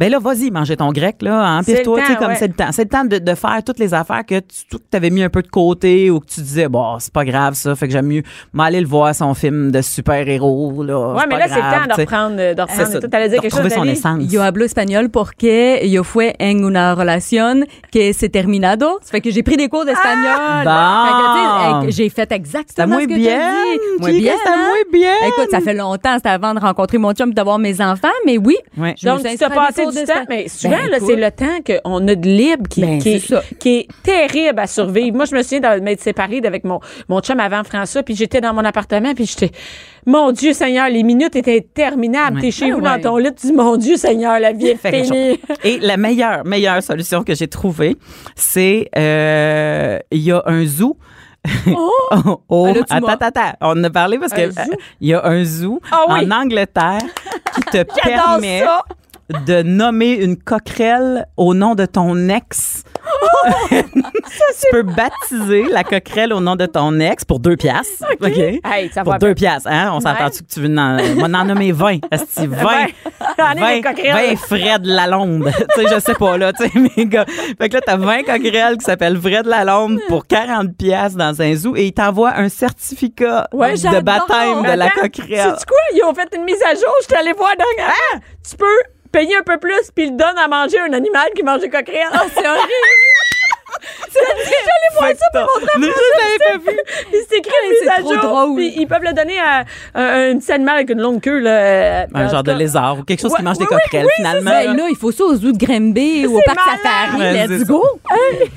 Ben 0.00 0.10
là, 0.10 0.18
vas-y, 0.18 0.50
manger 0.50 0.76
ton 0.78 0.90
grec, 0.92 1.16
là. 1.20 1.60
C'est 1.62 1.72
Empire-toi, 1.74 1.96
le 1.98 2.02
tu 2.02 2.06
sais, 2.08 2.14
temps, 2.14 2.18
comme 2.20 2.28
ouais. 2.30 2.36
c'est 2.36 2.48
le 2.48 2.54
temps. 2.54 2.72
C'est 2.72 2.84
le 2.84 2.88
temps 2.88 3.04
de, 3.04 3.18
de 3.18 3.34
faire 3.34 3.62
toutes 3.64 3.78
les 3.78 3.92
affaires 3.92 4.24
que 4.26 4.40
tu 4.40 4.78
avais 4.94 5.10
mis 5.10 5.22
un 5.22 5.28
peu 5.28 5.42
de 5.42 5.48
côté 5.48 6.10
ou 6.10 6.20
que 6.20 6.26
tu 6.26 6.40
disais, 6.40 6.68
bon, 6.68 6.98
c'est 6.98 7.12
pas 7.12 7.24
grave, 7.26 7.52
ça. 7.52 7.76
Fait 7.76 7.86
que 7.86 7.92
j'aime 7.92 8.06
mieux 8.06 8.22
m'aller 8.54 8.80
le 8.80 8.86
voir, 8.86 9.14
son 9.14 9.34
film 9.34 9.70
de 9.70 9.82
super-héros, 9.82 10.82
là. 10.82 11.12
Ouais, 11.14 11.24
mais 11.28 11.38
là, 11.38 11.46
c'est 11.48 11.56
le 11.56 11.60
temps 11.60 11.86
de 11.88 11.94
tu 11.94 12.00
reprendre. 12.00 12.36
De 12.36 12.54
C'est 12.56 12.60
reprendre. 12.62 12.86
ça, 12.92 13.00
Toi, 13.00 13.08
t'allais 13.10 13.28
dire 13.28 13.40
quelque 13.42 13.56
chose, 13.56 13.72
son 13.72 13.84
essence. 13.84 14.32
Yo 14.32 14.40
hablo 14.40 14.64
espagnol 14.64 15.10
porque 15.10 15.80
yo 15.86 16.02
fue 16.02 16.34
en 16.40 16.64
una 16.64 16.94
relación 16.94 17.64
que 17.92 18.12
se 18.14 18.26
terminado. 18.30 18.98
Ça 19.02 19.10
fait 19.10 19.20
que 19.20 19.30
j'ai 19.30 19.42
pris 19.42 19.56
des 19.58 19.68
cours 19.68 19.84
d'espagnol. 19.84 20.64
Bon. 20.64 21.04
Fait 21.04 21.12
que, 21.12 21.34
tu 21.34 21.40
sais, 21.42 21.88
eh, 21.88 21.90
j'ai 21.92 22.08
fait 22.08 22.32
exactement 22.32 23.00
ce 23.00 23.04
que 23.04 23.14
bien. 23.14 23.38
t'as 23.38 23.72
dit. 23.72 23.78
Moi 24.00 24.10
bien. 24.12 24.32
hein? 24.46 24.56
moi 24.56 24.78
bien. 24.92 25.12
Écoute, 25.28 25.50
ça 25.50 25.60
fait 25.60 25.74
longtemps, 25.74 26.14
c'était 26.16 26.28
avant 26.30 26.54
de 26.54 26.60
rencontrer 26.60 26.98
mon 26.98 27.12
chum 27.12 27.30
et 27.30 27.34
d'avoir 27.34 27.58
mes 27.58 27.80
enfants, 27.82 28.08
mais 28.24 28.38
oui. 28.38 28.56
Ouais. 28.78 28.94
Je 28.98 29.06
me 29.06 29.12
Donc, 29.12 29.26
suis 29.26 29.36
tu 29.36 29.44
passé 29.44 29.82
cours 29.82 29.89
du 29.90 29.96
d'espagnol. 29.96 30.22
temps, 30.26 30.26
mais 30.28 30.48
souvent, 30.48 30.76
Ben, 30.76 30.90
là, 30.90 30.98
c'est 31.04 31.16
le 31.16 31.30
temps 31.30 31.58
qu'on 31.66 32.08
a 32.08 32.14
de 32.14 32.28
libre 32.28 32.68
qui, 32.68 32.80
Ben, 32.80 32.98
qui, 33.00 33.10
est, 33.14 33.58
qui 33.58 33.68
est 33.78 33.88
terrible 34.02 34.58
à 34.60 34.66
survivre. 34.66 35.16
Moi, 35.16 35.24
je 35.26 35.34
me 35.34 35.42
souviens 35.42 35.60
de 35.76 35.80
m'être 35.80 36.00
séparée 36.00 36.40
avec 36.44 36.64
mon, 36.64 36.80
mon 37.08 37.20
chum 37.20 37.38
avant 37.40 37.62
François, 37.64 38.02
puis 38.02 38.14
j'étais 38.16 38.40
dans 38.40 38.54
mon 38.54 38.64
appartement, 38.64 39.14
puis 39.14 39.26
j'étais, 39.26 39.50
mon 40.06 40.32
Dieu 40.32 40.52
Seigneur, 40.52 40.88
les 40.88 41.02
minutes 41.02 41.36
étaient 41.36 41.58
interminables. 41.58 42.36
Ouais. 42.36 42.42
T'es 42.42 42.50
chez 42.50 42.70
Ah 42.70 42.74
vous 42.74 42.80
ouais. 42.80 42.96
dans 42.96 43.00
ton 43.00 43.16
lit, 43.18 43.34
tu 43.34 43.48
dis, 43.48 43.52
mon 43.52 43.76
Dieu 43.76 43.96
Seigneur, 43.96 44.38
la 44.40 44.52
vie 44.52 44.68
est 44.68 44.76
finie. 44.76 45.38
Et 45.64 45.78
la 45.78 45.96
meilleure, 45.96 46.44
meilleure 46.44 46.82
solution 46.82 47.22
que 47.22 47.34
j'ai 47.34 47.48
trouvée, 47.48 47.96
c'est 48.34 48.88
euh, 48.96 49.98
il 50.10 50.20
y 50.22 50.32
a 50.32 50.42
un 50.46 50.64
zoo. 50.66 50.96
Oh, 51.74 51.90
oh, 52.50 52.66
Ah, 52.68 52.72
là, 52.74 52.74
tu 52.74 52.94
attends, 52.94 53.06
attends, 53.06 53.26
attends. 53.26 53.52
On 53.62 53.70
en 53.80 53.84
a 53.84 53.90
parlé 53.90 54.18
parce 54.18 54.32
zoo? 54.34 54.40
euh, 54.58 54.64
il 55.00 55.08
y 55.08 55.14
a 55.14 55.24
un 55.24 55.42
zoo 55.42 55.80
Ah 55.90 56.04
oui. 56.10 56.26
en 56.26 56.30
Angleterre 56.42 57.00
qui 57.54 57.60
te 57.62 57.82
permet 58.04 58.60
ça. 58.60 58.84
De 59.46 59.62
nommer 59.62 60.14
une 60.14 60.36
coquerelle 60.36 61.26
au 61.36 61.54
nom 61.54 61.74
de 61.74 61.86
ton 61.86 62.28
ex. 62.28 62.84
tu 63.70 64.66
peux 64.70 64.82
baptiser 64.82 65.64
la 65.70 65.84
coquerelle 65.84 66.32
au 66.32 66.40
nom 66.40 66.56
de 66.56 66.66
ton 66.66 66.98
ex 67.00 67.24
pour 67.24 67.40
deux 67.40 67.56
piastres. 67.56 68.04
OK? 68.20 68.36
Hey, 68.36 68.90
ça 68.92 69.02
pour 69.02 69.12
va 69.12 69.18
deux 69.18 69.34
piastres, 69.34 69.68
hein? 69.70 69.90
On 69.92 70.00
s'entend-tu 70.00 70.42
que 70.42 70.48
tu 70.52 70.60
veux 70.60 70.78
en, 70.78 70.98
moi, 71.16 71.28
en 71.40 71.44
nommer 71.44 71.72
20? 71.72 71.98
Esti, 72.10 72.46
20. 72.46 72.86
J'en 73.38 73.50
ai 73.52 73.54
des 73.54 73.60
20, 73.60 73.82
coquerelles. 73.82 74.36
20 74.36 74.36
Fred 74.36 74.86
Lalonde. 74.86 75.50
tu 75.74 75.82
sais, 75.82 75.94
je 75.94 76.00
sais 76.00 76.14
pas, 76.14 76.36
là, 76.36 76.52
tu 76.52 76.64
sais, 76.66 76.70
mais 76.96 77.06
gars. 77.06 77.24
Fait 77.58 77.68
que 77.68 77.74
là, 77.74 77.80
t'as 77.84 77.96
20 77.96 78.22
coquerelles 78.24 78.76
qui 78.78 78.84
s'appellent 78.84 79.18
Fred 79.20 79.46
Lalonde 79.46 80.00
pour 80.08 80.26
40 80.26 80.76
pièces 80.76 81.14
dans 81.14 81.40
un 81.40 81.54
zoo 81.54 81.76
et 81.76 81.86
ils 81.86 81.92
t'envoient 81.92 82.36
un 82.36 82.48
certificat 82.48 83.48
Ouais, 83.52 83.74
de 83.74 84.00
baptême 84.00 84.62
de 84.62 84.76
la 84.76 84.90
coquerelle. 84.90 85.54
sais-tu 85.54 85.66
quoi? 85.66 85.78
Ils 85.94 86.02
ont 86.04 86.14
fait 86.14 86.28
une 86.34 86.44
mise 86.44 86.62
à 86.62 86.74
jour. 86.74 86.94
Je 87.00 87.06
suis 87.06 87.14
allée 87.14 87.32
voir 87.32 87.52
dernièrement. 87.56 88.24
Tu 88.48 88.56
peux 88.56 88.99
payer 89.12 89.36
un 89.36 89.42
peu 89.42 89.58
plus, 89.58 89.90
puis 89.94 90.06
il 90.06 90.16
donne 90.16 90.38
à 90.38 90.48
manger 90.48 90.78
un 90.80 90.92
animal 90.92 91.30
qui 91.34 91.42
mange 91.42 91.60
des 91.60 91.70
coquerelles. 91.70 92.08
c'est 92.34 92.46
horrible. 92.46 92.70
J'allais 94.12 94.90
voir 94.98 95.10
ça 95.10 95.26
pour 95.32 95.60
montrer 95.60 95.72
à 95.74 95.78
c'est 97.84 98.02
trop 98.02 98.12
jour. 98.14 98.22
drôle. 98.22 98.54
Puis 98.56 98.72
ils 98.76 98.86
peuvent 98.86 99.02
le 99.02 99.12
donner 99.12 99.38
à 99.38 99.64
un, 99.94 100.32
un 100.32 100.38
petit 100.38 100.52
animal 100.52 100.76
avec 100.76 100.90
une 100.90 101.00
longue 101.00 101.20
queue. 101.20 101.38
Là, 101.38 101.50
euh, 101.50 102.04
Un 102.14 102.26
en 102.26 102.28
genre 102.28 102.42
de 102.42 102.52
lézard 102.52 102.98
ou 102.98 103.02
quelque 103.02 103.20
chose 103.20 103.30
Ouais, 103.32 103.36
qui 103.38 103.42
mange 103.44 103.58
des 103.58 103.64
oui, 103.64 103.76
coquerelles, 103.84 104.06
oui, 104.06 104.12
finalement. 104.16 104.50
Ben 104.50 104.76
là, 104.76 104.82
il 104.90 104.96
faut 104.96 105.12
ça 105.12 105.24
au 105.24 105.34
zoo 105.34 105.52
de 105.52 105.58
Grimby 105.58 106.26
ou 106.26 106.36
au 106.36 106.40
C'est 106.46 106.54
parc 106.54 106.68
safari. 106.82 107.32
Let's 107.48 107.58
ça. 107.60 107.64
go. 107.64 107.82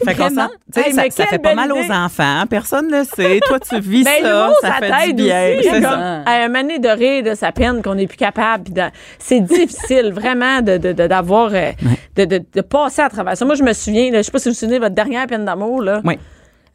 Fait 0.06 0.14
Vraiment? 0.14 0.48
Hey, 0.76 0.94
ça, 0.94 1.04
ça 1.12 1.26
fait 1.28 1.40
pas 1.40 1.54
mal 1.56 1.70
idée. 1.72 1.88
aux 1.88 1.92
enfants. 1.94 2.44
Personne 2.50 2.88
ne 2.90 3.00
le 3.00 3.04
sait. 3.04 3.40
Toi, 3.46 3.60
tu 3.60 3.80
vis 3.80 4.04
Ben, 4.04 4.24
ça. 4.24 4.50
ça 4.62 4.68
ça 4.80 4.88
fait 4.98 5.14
du 5.14 5.24
bien. 5.24 5.54
aussi. 5.60 5.64
C'est 5.70 5.72
comme, 5.82 5.84
ça. 5.84 6.22
à 6.26 6.32
un 6.44 6.48
moment 6.48 6.62
donné 6.62 6.80
de 6.80 6.90
rire 6.90 7.24
de 7.24 7.36
sa 7.36 7.52
peine 7.52 7.82
qu'on 7.82 7.96
n'est 7.96 8.08
plus 8.08 8.18
capable. 8.18 8.64
C'est 9.20 9.40
difficile, 9.42 10.12
vraiment, 10.14 10.62
de, 10.62 10.78
de- 10.78 10.96
euh, 11.00 11.72
de, 12.16 12.26
de, 12.26 12.42
de 12.54 12.62
passer 12.62 13.02
à 13.02 13.10
travers 13.10 13.38
ça. 13.38 13.46
Moi, 13.46 13.56
je 13.56 13.64
me 13.64 13.74
souviens, 13.74 14.12
là, 14.12 14.18
je 14.20 14.24
sais 14.24 14.32
pas 14.32 14.40
si 14.40 14.50
vous 14.50 14.54
vous 14.54 14.60
souvenez 14.60 14.78
de 14.78 14.84
votre 14.84 14.96
dernière 14.96 15.28
peine 15.28 15.46
d'amour, 15.46 15.82
là. 15.82 16.02
Oui. 16.04 16.18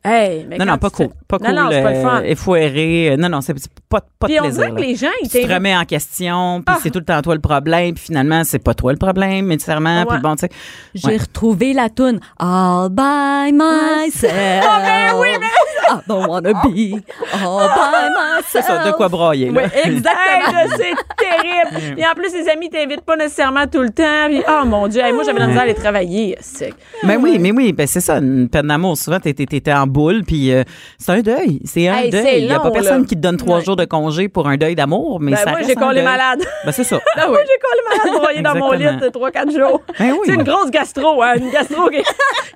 Hey, 0.04 0.46
mais 0.48 0.58
Non, 0.58 0.64
non, 0.64 0.78
pas 0.78 0.90
cool. 0.90 1.08
Pas 1.26 1.38
non, 1.38 1.46
cool. 1.46 1.54
Non, 1.54 1.68
c'est 1.70 1.82
pas 1.82 1.92
le 1.92 2.00
fun. 2.00 2.22
effoiré. 2.22 3.16
Non, 3.18 3.28
non, 3.28 3.40
c'est 3.40 3.54
pas, 3.88 4.00
pas 4.18 4.26
Puis 4.26 4.36
de 4.36 4.40
on 4.40 4.44
plaisir. 4.44 4.62
dirait 4.62 4.74
que 4.74 4.80
les 4.86 4.94
gens, 4.96 5.08
ils 5.22 5.28
tu 5.28 5.40
te 5.42 5.52
remets 5.52 5.76
en 5.76 5.84
question, 5.84 6.62
puis 6.64 6.74
Ah. 6.76 6.80
c'est 6.82 6.90
tout 6.90 7.00
le 7.00 7.04
temps 7.04 7.20
toi 7.20 7.34
le 7.34 7.40
problème, 7.40 7.94
puis 7.94 8.04
finalement, 8.04 8.42
c'est 8.44 8.60
pas 8.60 8.74
toi 8.74 8.92
le 8.92 8.98
problème, 8.98 9.48
nécessairement. 9.48 10.00
Ouais. 10.02 10.06
Puis 10.08 10.18
bon, 10.20 10.36
tu 10.36 10.46
sais. 10.46 10.50
J'ai 10.94 11.16
retrouvé 11.16 11.72
la 11.72 11.88
toune 11.90 12.20
All 12.38 12.88
by 12.90 13.52
myself. 13.52 14.32
Ah, 14.64 14.80
ben 14.84 15.18
oui, 15.20 15.28
I 15.90 15.94
don't 16.06 16.26
wanna 16.28 16.52
be 16.52 17.02
all 17.32 17.66
by 17.68 18.08
myself. 18.14 18.46
C'est 18.50 18.62
ça, 18.62 18.84
de 18.86 18.92
quoi 18.92 19.08
brailler, 19.08 19.50
là. 19.50 19.62
Oui, 19.62 19.80
exactement. 19.84 20.76
C'est 20.76 20.94
terrible. 21.18 21.94
Puis 21.96 22.06
en 22.06 22.14
plus, 22.14 22.32
les 22.34 22.48
amis 22.48 22.70
t'invitent 22.70 23.02
pas 23.04 23.16
nécessairement 23.16 23.66
tout 23.66 23.82
le 23.82 23.90
temps. 23.90 24.26
Puis, 24.28 24.42
oh 24.48 24.64
mon 24.64 24.86
Dieu, 24.88 25.02
hey, 25.02 25.12
moi, 25.12 25.24
j'avais 25.24 25.38
la 25.40 25.46
misère 25.48 25.62
à 25.62 25.64
aller 25.64 25.74
travailler. 25.74 26.36
C'est- 26.40 26.72
Mais 27.02 27.16
oui, 27.16 27.38
mais 27.38 27.50
oui, 27.52 27.72
ben 27.72 27.86
c'est 27.86 28.00
ça, 28.00 28.18
une 28.18 28.48
peine 28.48 28.68
d'amour. 28.68 28.96
Souvent, 28.96 29.18
t'es, 29.20 29.34
en 29.72 29.86
boule, 29.88 30.22
puis 30.26 30.52
euh, 30.52 30.62
c'est 30.98 31.12
un 31.12 31.20
deuil. 31.20 31.60
C'est 31.64 31.88
un 31.88 31.96
Hey, 31.96 32.10
deuil. 32.10 32.42
Il 32.42 32.46
n'y 32.46 32.52
a 32.52 32.60
pas 32.60 32.70
personne 32.70 33.02
là. 33.02 33.06
qui 33.08 33.14
te 33.16 33.20
donne 33.20 33.36
trois 33.36 33.58
Ouais. 33.58 33.64
jours 33.64 33.76
de 33.76 33.84
congé 33.84 34.28
pour 34.28 34.46
un 34.48 34.56
deuil 34.56 34.74
d'amour, 34.74 35.18
mais 35.20 35.32
Ben, 35.32 35.36
ça 35.38 35.50
moi, 35.50 35.60
j'ai 35.66 35.74
collé 35.74 36.02
malade. 36.02 36.40
Ben 36.64 36.72
c'est 36.72 36.84
ça. 36.84 36.98
Ah 37.16 37.26
oui, 37.30 37.38
j'ai 37.40 37.58
collé 37.58 37.82
malade 38.06 38.20
broyé 38.20 38.42
dans 38.42 38.54
mon 38.54 38.72
lit 38.72 38.84
de 39.00 39.08
3-4 39.08 39.50
jours. 39.56 39.80
Ben 39.98 40.12
oui. 40.12 40.18
C'est 40.26 40.34
une 40.34 40.42
grosse 40.44 40.70
gastro, 40.70 41.22
hein, 41.22 41.34
une 41.36 41.50
gastro 41.50 41.88
qui, 41.88 42.02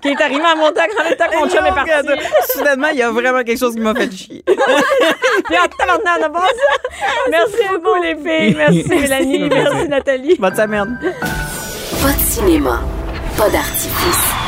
qui 0.02 0.08
est 0.08 0.20
arrivée 0.22 0.42
à 0.44 0.54
mon 0.54 0.68
temps 0.70 0.82
quand 0.96 1.08
le 1.08 1.16
temps 1.16 1.24
que 1.30 1.36
mon 1.38 1.48
chum 1.48 1.66
est 1.66 1.72
parti. 1.74 1.90
Soudainement, 2.52 2.88
il 2.92 2.98
y 2.98 3.02
a 3.02 3.10
vraiment 3.10 3.42
quelque 3.42 3.58
chose 3.58 3.74
qui 3.74 3.80
m'a 3.80 3.94
fait 3.94 4.10
chier. 4.12 4.44
Puis 4.46 5.56
en 5.56 5.68
tabarnak, 5.78 6.20
on 6.20 6.24
a 6.24 6.28
pas 6.30 6.40
ça. 6.40 7.00
Merci 7.30 7.56
beaucoup, 7.72 8.02
les 8.02 8.14
filles. 8.16 8.54
Merci, 8.56 8.84
Mélanie. 8.88 9.48
Merci, 9.48 9.88
Nathalie. 9.88 10.36
Bonne 10.38 10.54
semaine. 10.54 10.98
Pas 12.02 12.12
de 12.12 12.18
cinéma, 12.18 12.80
pas 13.36 13.48
d'artifice. 13.50 14.41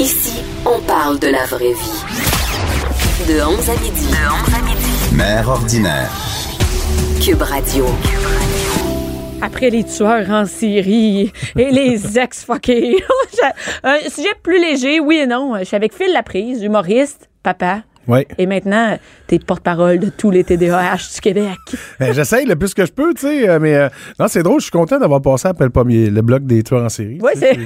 Ici, 0.00 0.42
on 0.66 0.80
parle 0.86 1.18
de 1.18 1.28
la 1.28 1.44
vraie 1.44 1.72
vie. 1.74 2.04
De 3.28 3.40
11 3.42 3.68
à 3.68 3.72
midi. 3.82 4.06
De 4.06 4.48
11 4.48 4.54
à 4.54 4.62
midi. 4.64 5.16
Mère 5.16 5.48
ordinaire. 5.48 6.10
Cube 7.22 7.42
Radio. 7.42 7.84
Après 9.42 9.70
les 9.70 9.84
tueurs 9.84 10.30
en 10.30 10.46
série 10.46 11.32
et 11.56 11.70
les 11.70 12.18
ex-fuckés. 12.18 12.96
un 13.84 13.98
sujet 14.08 14.28
plus 14.42 14.60
léger, 14.60 15.00
oui 15.00 15.16
et 15.16 15.26
non. 15.26 15.56
Je 15.58 15.64
suis 15.64 15.76
avec 15.76 15.92
Phil 15.94 16.12
Laprise, 16.12 16.62
humoriste, 16.62 17.28
papa. 17.42 17.82
Oui. 18.08 18.26
Et 18.38 18.46
maintenant, 18.46 18.98
t'es 19.26 19.38
porte-parole 19.38 19.98
de 19.98 20.08
tous 20.08 20.30
les 20.30 20.42
TDAH 20.42 20.96
du 21.14 21.20
Québec. 21.20 21.58
Ben, 22.00 22.12
J'essaye 22.12 22.44
le 22.46 22.56
plus 22.56 22.74
que 22.74 22.84
je 22.84 22.90
peux, 22.90 23.12
tu 23.14 23.20
sais, 23.20 23.48
euh, 23.48 23.58
mais 23.60 23.74
euh, 23.76 23.88
non, 24.18 24.26
c'est 24.26 24.42
drôle, 24.42 24.58
je 24.58 24.64
suis 24.64 24.70
content 24.72 24.98
d'avoir 24.98 25.20
passé 25.22 25.46
après 25.48 25.64
le 25.64 25.70
premier, 25.70 26.10
le 26.10 26.22
bloc 26.22 26.44
des 26.44 26.62
tueurs 26.62 26.82
en 26.82 26.88
série. 26.88 27.18
Oui, 27.22 27.30
c'est- 27.36 27.58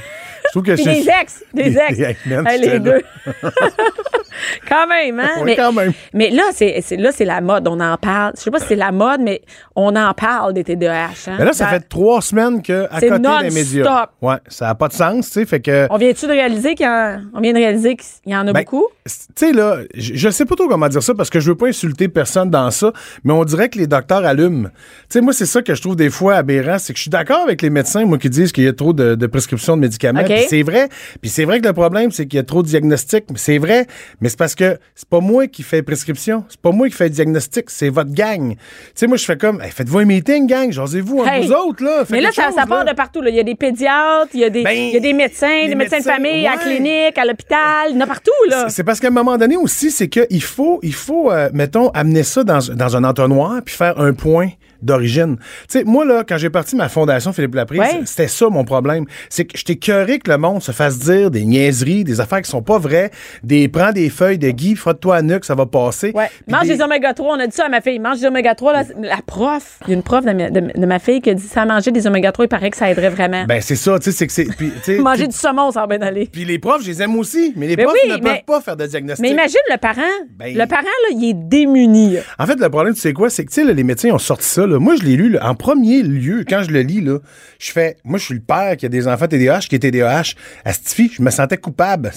Puis 0.76 0.84
des 0.84 1.08
ex, 1.20 1.44
des 1.52 1.76
ex. 1.76 1.98
Hey, 2.46 2.60
les 2.60 2.78
deux. 2.80 3.00
quand 4.68 4.86
même, 4.86 5.20
hein? 5.20 5.30
Oui, 5.42 5.54
quand 5.56 5.72
même. 5.72 5.92
mais 6.12 6.30
là, 6.30 6.42
c'est 6.52 6.80
c'est- 6.82 6.96
là, 6.96 7.10
c'est 7.12 7.24
la 7.24 7.40
mode. 7.40 7.66
On 7.68 7.78
en 7.80 7.96
parle. 7.96 8.32
Je 8.36 8.42
sais 8.42 8.50
pas 8.50 8.58
si 8.60 8.66
c'est 8.68 8.76
la 8.76 8.92
mode, 8.92 9.20
mais 9.20 9.42
on 9.76 9.94
en 9.96 10.12
parle 10.14 10.52
des 10.54 10.64
TDAH. 10.64 11.08
Hein? 11.28 11.36
Mais 11.38 11.44
là, 11.44 11.52
ça 11.52 11.66
fait 11.68 11.80
trois 11.88 12.20
semaines 12.20 12.62
que 12.62 12.86
à 12.90 13.00
C'est 13.00 13.08
côté 13.08 13.22
des 13.42 13.54
médias. 13.54 14.06
Ouais, 14.20 14.36
ça 14.48 14.66
n'a 14.66 14.74
pas 14.74 14.88
de 14.88 14.92
sens, 14.92 15.26
tu 15.26 15.32
sais, 15.40 15.46
fait 15.46 15.60
que. 15.60 15.86
On 15.90 15.96
vient-tu 15.98 16.26
de 16.26 16.32
réaliser 16.32 16.74
qu'il 16.74 16.86
y 16.86 16.88
en, 16.88 17.20
on 17.34 17.40
vient 17.40 17.52
de 17.52 17.58
réaliser 17.58 17.96
qu'il 17.96 18.32
y 18.32 18.36
en 18.36 18.46
a 18.48 18.52
Ben, 18.52 18.60
beaucoup? 18.62 18.86
Tu 19.06 19.12
sais, 19.36 19.52
là, 19.52 19.78
je 19.94 20.28
sais 20.30 20.44
pas 20.44 20.54
trop 20.56 20.68
comment 20.68 20.88
dire 20.88 21.02
ça 21.02 21.14
parce 21.14 21.30
que 21.30 21.40
je 21.40 21.50
veux 21.50 21.56
pas 21.56 21.66
insulter 21.68 22.08
personne 22.08 22.50
dans 22.50 22.70
ça, 22.70 22.92
mais 23.22 23.32
on 23.32 23.44
dirait 23.44 23.68
que 23.68 23.78
les 23.78 23.86
docteurs 23.86 24.24
allument. 24.24 24.68
Tu 24.68 24.74
sais, 25.10 25.20
moi, 25.20 25.32
c'est 25.32 25.46
ça 25.46 25.62
que 25.62 25.74
je 25.74 25.80
trouve 25.80 25.96
des 25.96 26.10
fois 26.10 26.36
aberrant, 26.36 26.78
c'est 26.78 26.92
que 26.92 26.96
je 26.98 27.02
suis 27.02 27.10
d'accord 27.10 27.40
avec 27.40 27.62
les 27.62 27.70
médecins, 27.70 28.04
moi, 28.04 28.18
qui 28.18 28.30
disent 28.30 28.52
qu'il 28.52 28.64
y 28.64 28.68
a 28.68 28.72
trop 28.72 28.92
de, 28.92 29.14
de 29.14 29.26
prescriptions 29.26 29.76
de 29.76 29.82
médicaments. 29.82 30.20
C'est 30.48 30.62
vrai. 30.62 30.88
Puis 31.20 31.30
c'est 31.30 31.44
vrai 31.44 31.60
que 31.60 31.66
le 31.66 31.72
problème, 31.72 32.10
c'est 32.10 32.26
qu'il 32.26 32.36
y 32.36 32.40
a 32.40 32.44
trop 32.44 32.62
de 32.62 32.68
diagnostics. 32.68 33.24
Mais 33.30 33.38
c'est 33.38 33.58
vrai. 33.58 33.86
Mais 34.20 34.28
c'est 34.28 34.38
parce 34.38 34.54
que 34.54 34.78
c'est 34.94 35.08
pas 35.08 35.20
moi 35.20 35.46
qui 35.46 35.62
fais 35.62 35.82
prescription. 35.82 36.44
C'est 36.48 36.60
pas 36.60 36.70
moi 36.72 36.88
qui 36.88 36.94
fais 36.94 37.10
diagnostic. 37.10 37.70
C'est 37.70 37.88
votre 37.88 38.12
gang. 38.12 38.54
Tu 38.54 38.58
sais, 38.94 39.06
moi, 39.06 39.16
je 39.16 39.24
fais 39.24 39.36
comme, 39.36 39.60
Hey, 39.60 39.70
faites-vous 39.70 39.98
un 39.98 40.04
meeting, 40.04 40.46
gang. 40.46 40.70
Jasez-vous 40.72 41.20
entre 41.20 41.28
Hey. 41.32 41.46
vous 41.46 41.52
autres, 41.52 41.84
là. 41.84 41.98
Faites 42.00 42.10
Mais 42.10 42.20
là, 42.20 42.30
ça, 42.32 42.46
chose, 42.46 42.54
ça 42.54 42.66
part 42.66 42.84
là. 42.84 42.92
de 42.92 42.96
partout. 42.96 43.20
là. 43.20 43.30
Il 43.30 43.36
y 43.36 43.40
a 43.40 43.44
des 43.44 43.54
pédiatres, 43.54 44.30
il 44.34 44.40
y 44.40 44.44
a 44.44 44.50
des, 44.50 44.62
Ben, 44.62 44.76
il 44.76 44.92
y 44.94 44.96
a 44.96 45.00
des 45.00 45.12
médecins, 45.12 45.66
des 45.66 45.74
médecins, 45.74 45.98
de 45.98 46.02
famille, 46.04 46.46
à 46.46 46.52
la 46.52 46.56
clinique, 46.58 47.16
à 47.18 47.24
l'hôpital. 47.24 47.88
Il 47.90 47.94
y 47.94 47.98
en 47.98 48.00
a 48.02 48.06
partout, 48.06 48.30
là. 48.48 48.68
C'est 48.68 48.84
parce 48.84 49.00
qu'à 49.00 49.08
un 49.08 49.10
moment 49.10 49.36
donné 49.36 49.56
aussi, 49.56 49.90
c'est 49.90 50.08
qu'il 50.08 50.42
faut, 50.42 50.80
il 50.82 50.94
faut 50.94 51.30
euh, 51.30 51.48
mettons, 51.52 51.88
amener 51.90 52.22
ça 52.22 52.44
dans, 52.44 52.58
dans 52.74 52.96
un 52.96 53.04
entonnoir 53.04 53.60
puis 53.64 53.74
faire 53.74 53.98
un 54.00 54.12
point 54.12 54.48
d'origine. 54.84 55.36
Tu 55.36 55.44
sais, 55.68 55.84
moi, 55.84 56.04
là, 56.04 56.24
quand 56.26 56.36
j'ai 56.38 56.50
parti 56.50 56.76
ma 56.76 56.88
fondation 56.88 57.32
Philippe 57.32 57.54
Laprise, 57.54 57.80
Ouais. 57.80 58.00
c'était 58.04 58.28
ça 58.28 58.48
mon 58.48 58.64
problème. 58.64 59.04
C'est 59.28 59.44
que 59.44 59.56
j'étais 59.58 59.76
cœuré 59.76 60.18
que 60.18 60.30
le 60.30 60.38
monde 60.38 60.62
se 60.62 60.72
fasse 60.72 60.98
dire 60.98 61.30
des 61.30 61.44
niaiseries, 61.44 62.04
des 62.04 62.20
affaires 62.20 62.42
qui 62.42 62.50
sont 62.50 62.62
pas 62.62 62.78
vraies, 62.78 63.10
des 63.42 63.68
prends 63.68 63.92
des 63.92 64.10
feuilles 64.10 64.38
de 64.38 64.50
Guy, 64.50 64.76
frotte-toi 64.76 65.16
à 65.16 65.22
nuque, 65.22 65.44
ça 65.44 65.54
va 65.54 65.66
passer. 65.66 66.12
Ouais. 66.14 66.28
Mange 66.48 66.68
des- 66.68 66.76
des 66.76 66.82
oméga 66.82 67.14
3. 67.14 67.36
On 67.36 67.40
a 67.40 67.46
dit 67.46 67.54
ça 67.56 67.66
à 67.66 67.68
ma 67.68 67.80
fille. 67.80 67.98
Mange 67.98 68.20
des 68.20 68.26
oméga 68.26 68.54
3. 68.54 68.72
Là, 68.72 68.84
la 69.00 69.18
prof, 69.26 69.78
il 69.86 69.90
y 69.90 69.92
a 69.92 69.96
une 69.96 70.02
prof 70.02 70.24
de 70.24 70.32
ma, 70.32 70.50
de, 70.50 70.60
de 70.78 70.86
ma 70.86 70.98
fille 70.98 71.20
qui 71.20 71.30
a 71.30 71.34
dit 71.34 71.42
ça 71.42 71.64
manger 71.64 71.90
des 71.90 72.06
oméga 72.06 72.32
3, 72.32 72.44
il 72.44 72.48
paraît 72.48 72.70
que 72.70 72.76
ça 72.76 72.90
aiderait 72.90 73.10
vraiment. 73.10 73.44
Ben, 73.46 73.60
c'est 73.60 73.76
ça, 73.76 73.98
tu 73.98 74.12
sais, 74.12 74.12
c'est 74.12 74.26
que 74.26 74.32
c'est. 74.82 74.98
Manger 74.98 75.26
du 75.26 75.36
saumon, 75.36 75.70
ça 75.70 75.80
va 75.86 75.96
bien 75.96 76.06
aller. 76.06 76.28
Puis 76.32 76.44
les 76.44 76.58
profs, 76.58 76.82
je 76.82 76.88
les 76.88 77.02
aime 77.02 77.16
aussi, 77.18 77.52
mais 77.56 77.66
les 77.66 77.76
Ben 77.76 77.84
profs 77.86 77.96
oui, 78.04 78.10
ne 78.10 78.16
mais- 78.16 78.20
peuvent 78.20 78.44
pas 78.46 78.60
faire 78.60 78.76
de 78.76 78.86
diagnostic. 78.86 79.22
Mais 79.22 79.30
imagine 79.32 79.58
le 79.70 79.76
parent. 79.78 80.00
Ben- 80.38 80.56
le 80.56 80.66
parent, 80.66 80.82
là, 80.82 81.16
il 81.16 81.30
est 81.30 81.34
démuni. 81.34 82.14
là. 82.14 82.20
En 82.38 82.46
fait, 82.46 82.58
le 82.58 82.68
problème, 82.68 82.94
tu 82.94 83.00
sais 83.00 83.12
quoi, 83.12 83.30
c'est 83.30 83.44
que, 83.44 83.50
tu 83.52 83.64
sais, 83.64 83.72
les 83.74 83.84
médecins 83.84 84.10
ont 84.10 84.18
sorti 84.18 84.46
ça, 84.46 84.66
là. 84.66 84.73
Moi, 84.78 84.96
je 84.96 85.02
l'ai 85.02 85.16
lu, 85.16 85.38
en 85.38 85.54
premier 85.54 86.02
lieu, 86.02 86.44
quand 86.48 86.62
je 86.62 86.70
le 86.70 86.80
lis, 86.80 87.00
là, 87.00 87.18
je 87.58 87.72
fais, 87.72 87.96
moi, 88.04 88.18
je 88.18 88.24
suis 88.24 88.34
le 88.34 88.40
père 88.40 88.76
qui 88.76 88.86
a 88.86 88.88
des 88.88 89.08
enfants 89.08 89.28
TDAH, 89.28 89.60
qui 89.60 89.76
est 89.76 89.78
TDAH. 89.78 90.34
Fille, 90.84 91.10
je 91.12 91.22
me 91.22 91.30
sentais 91.30 91.56
coupable. 91.56 92.12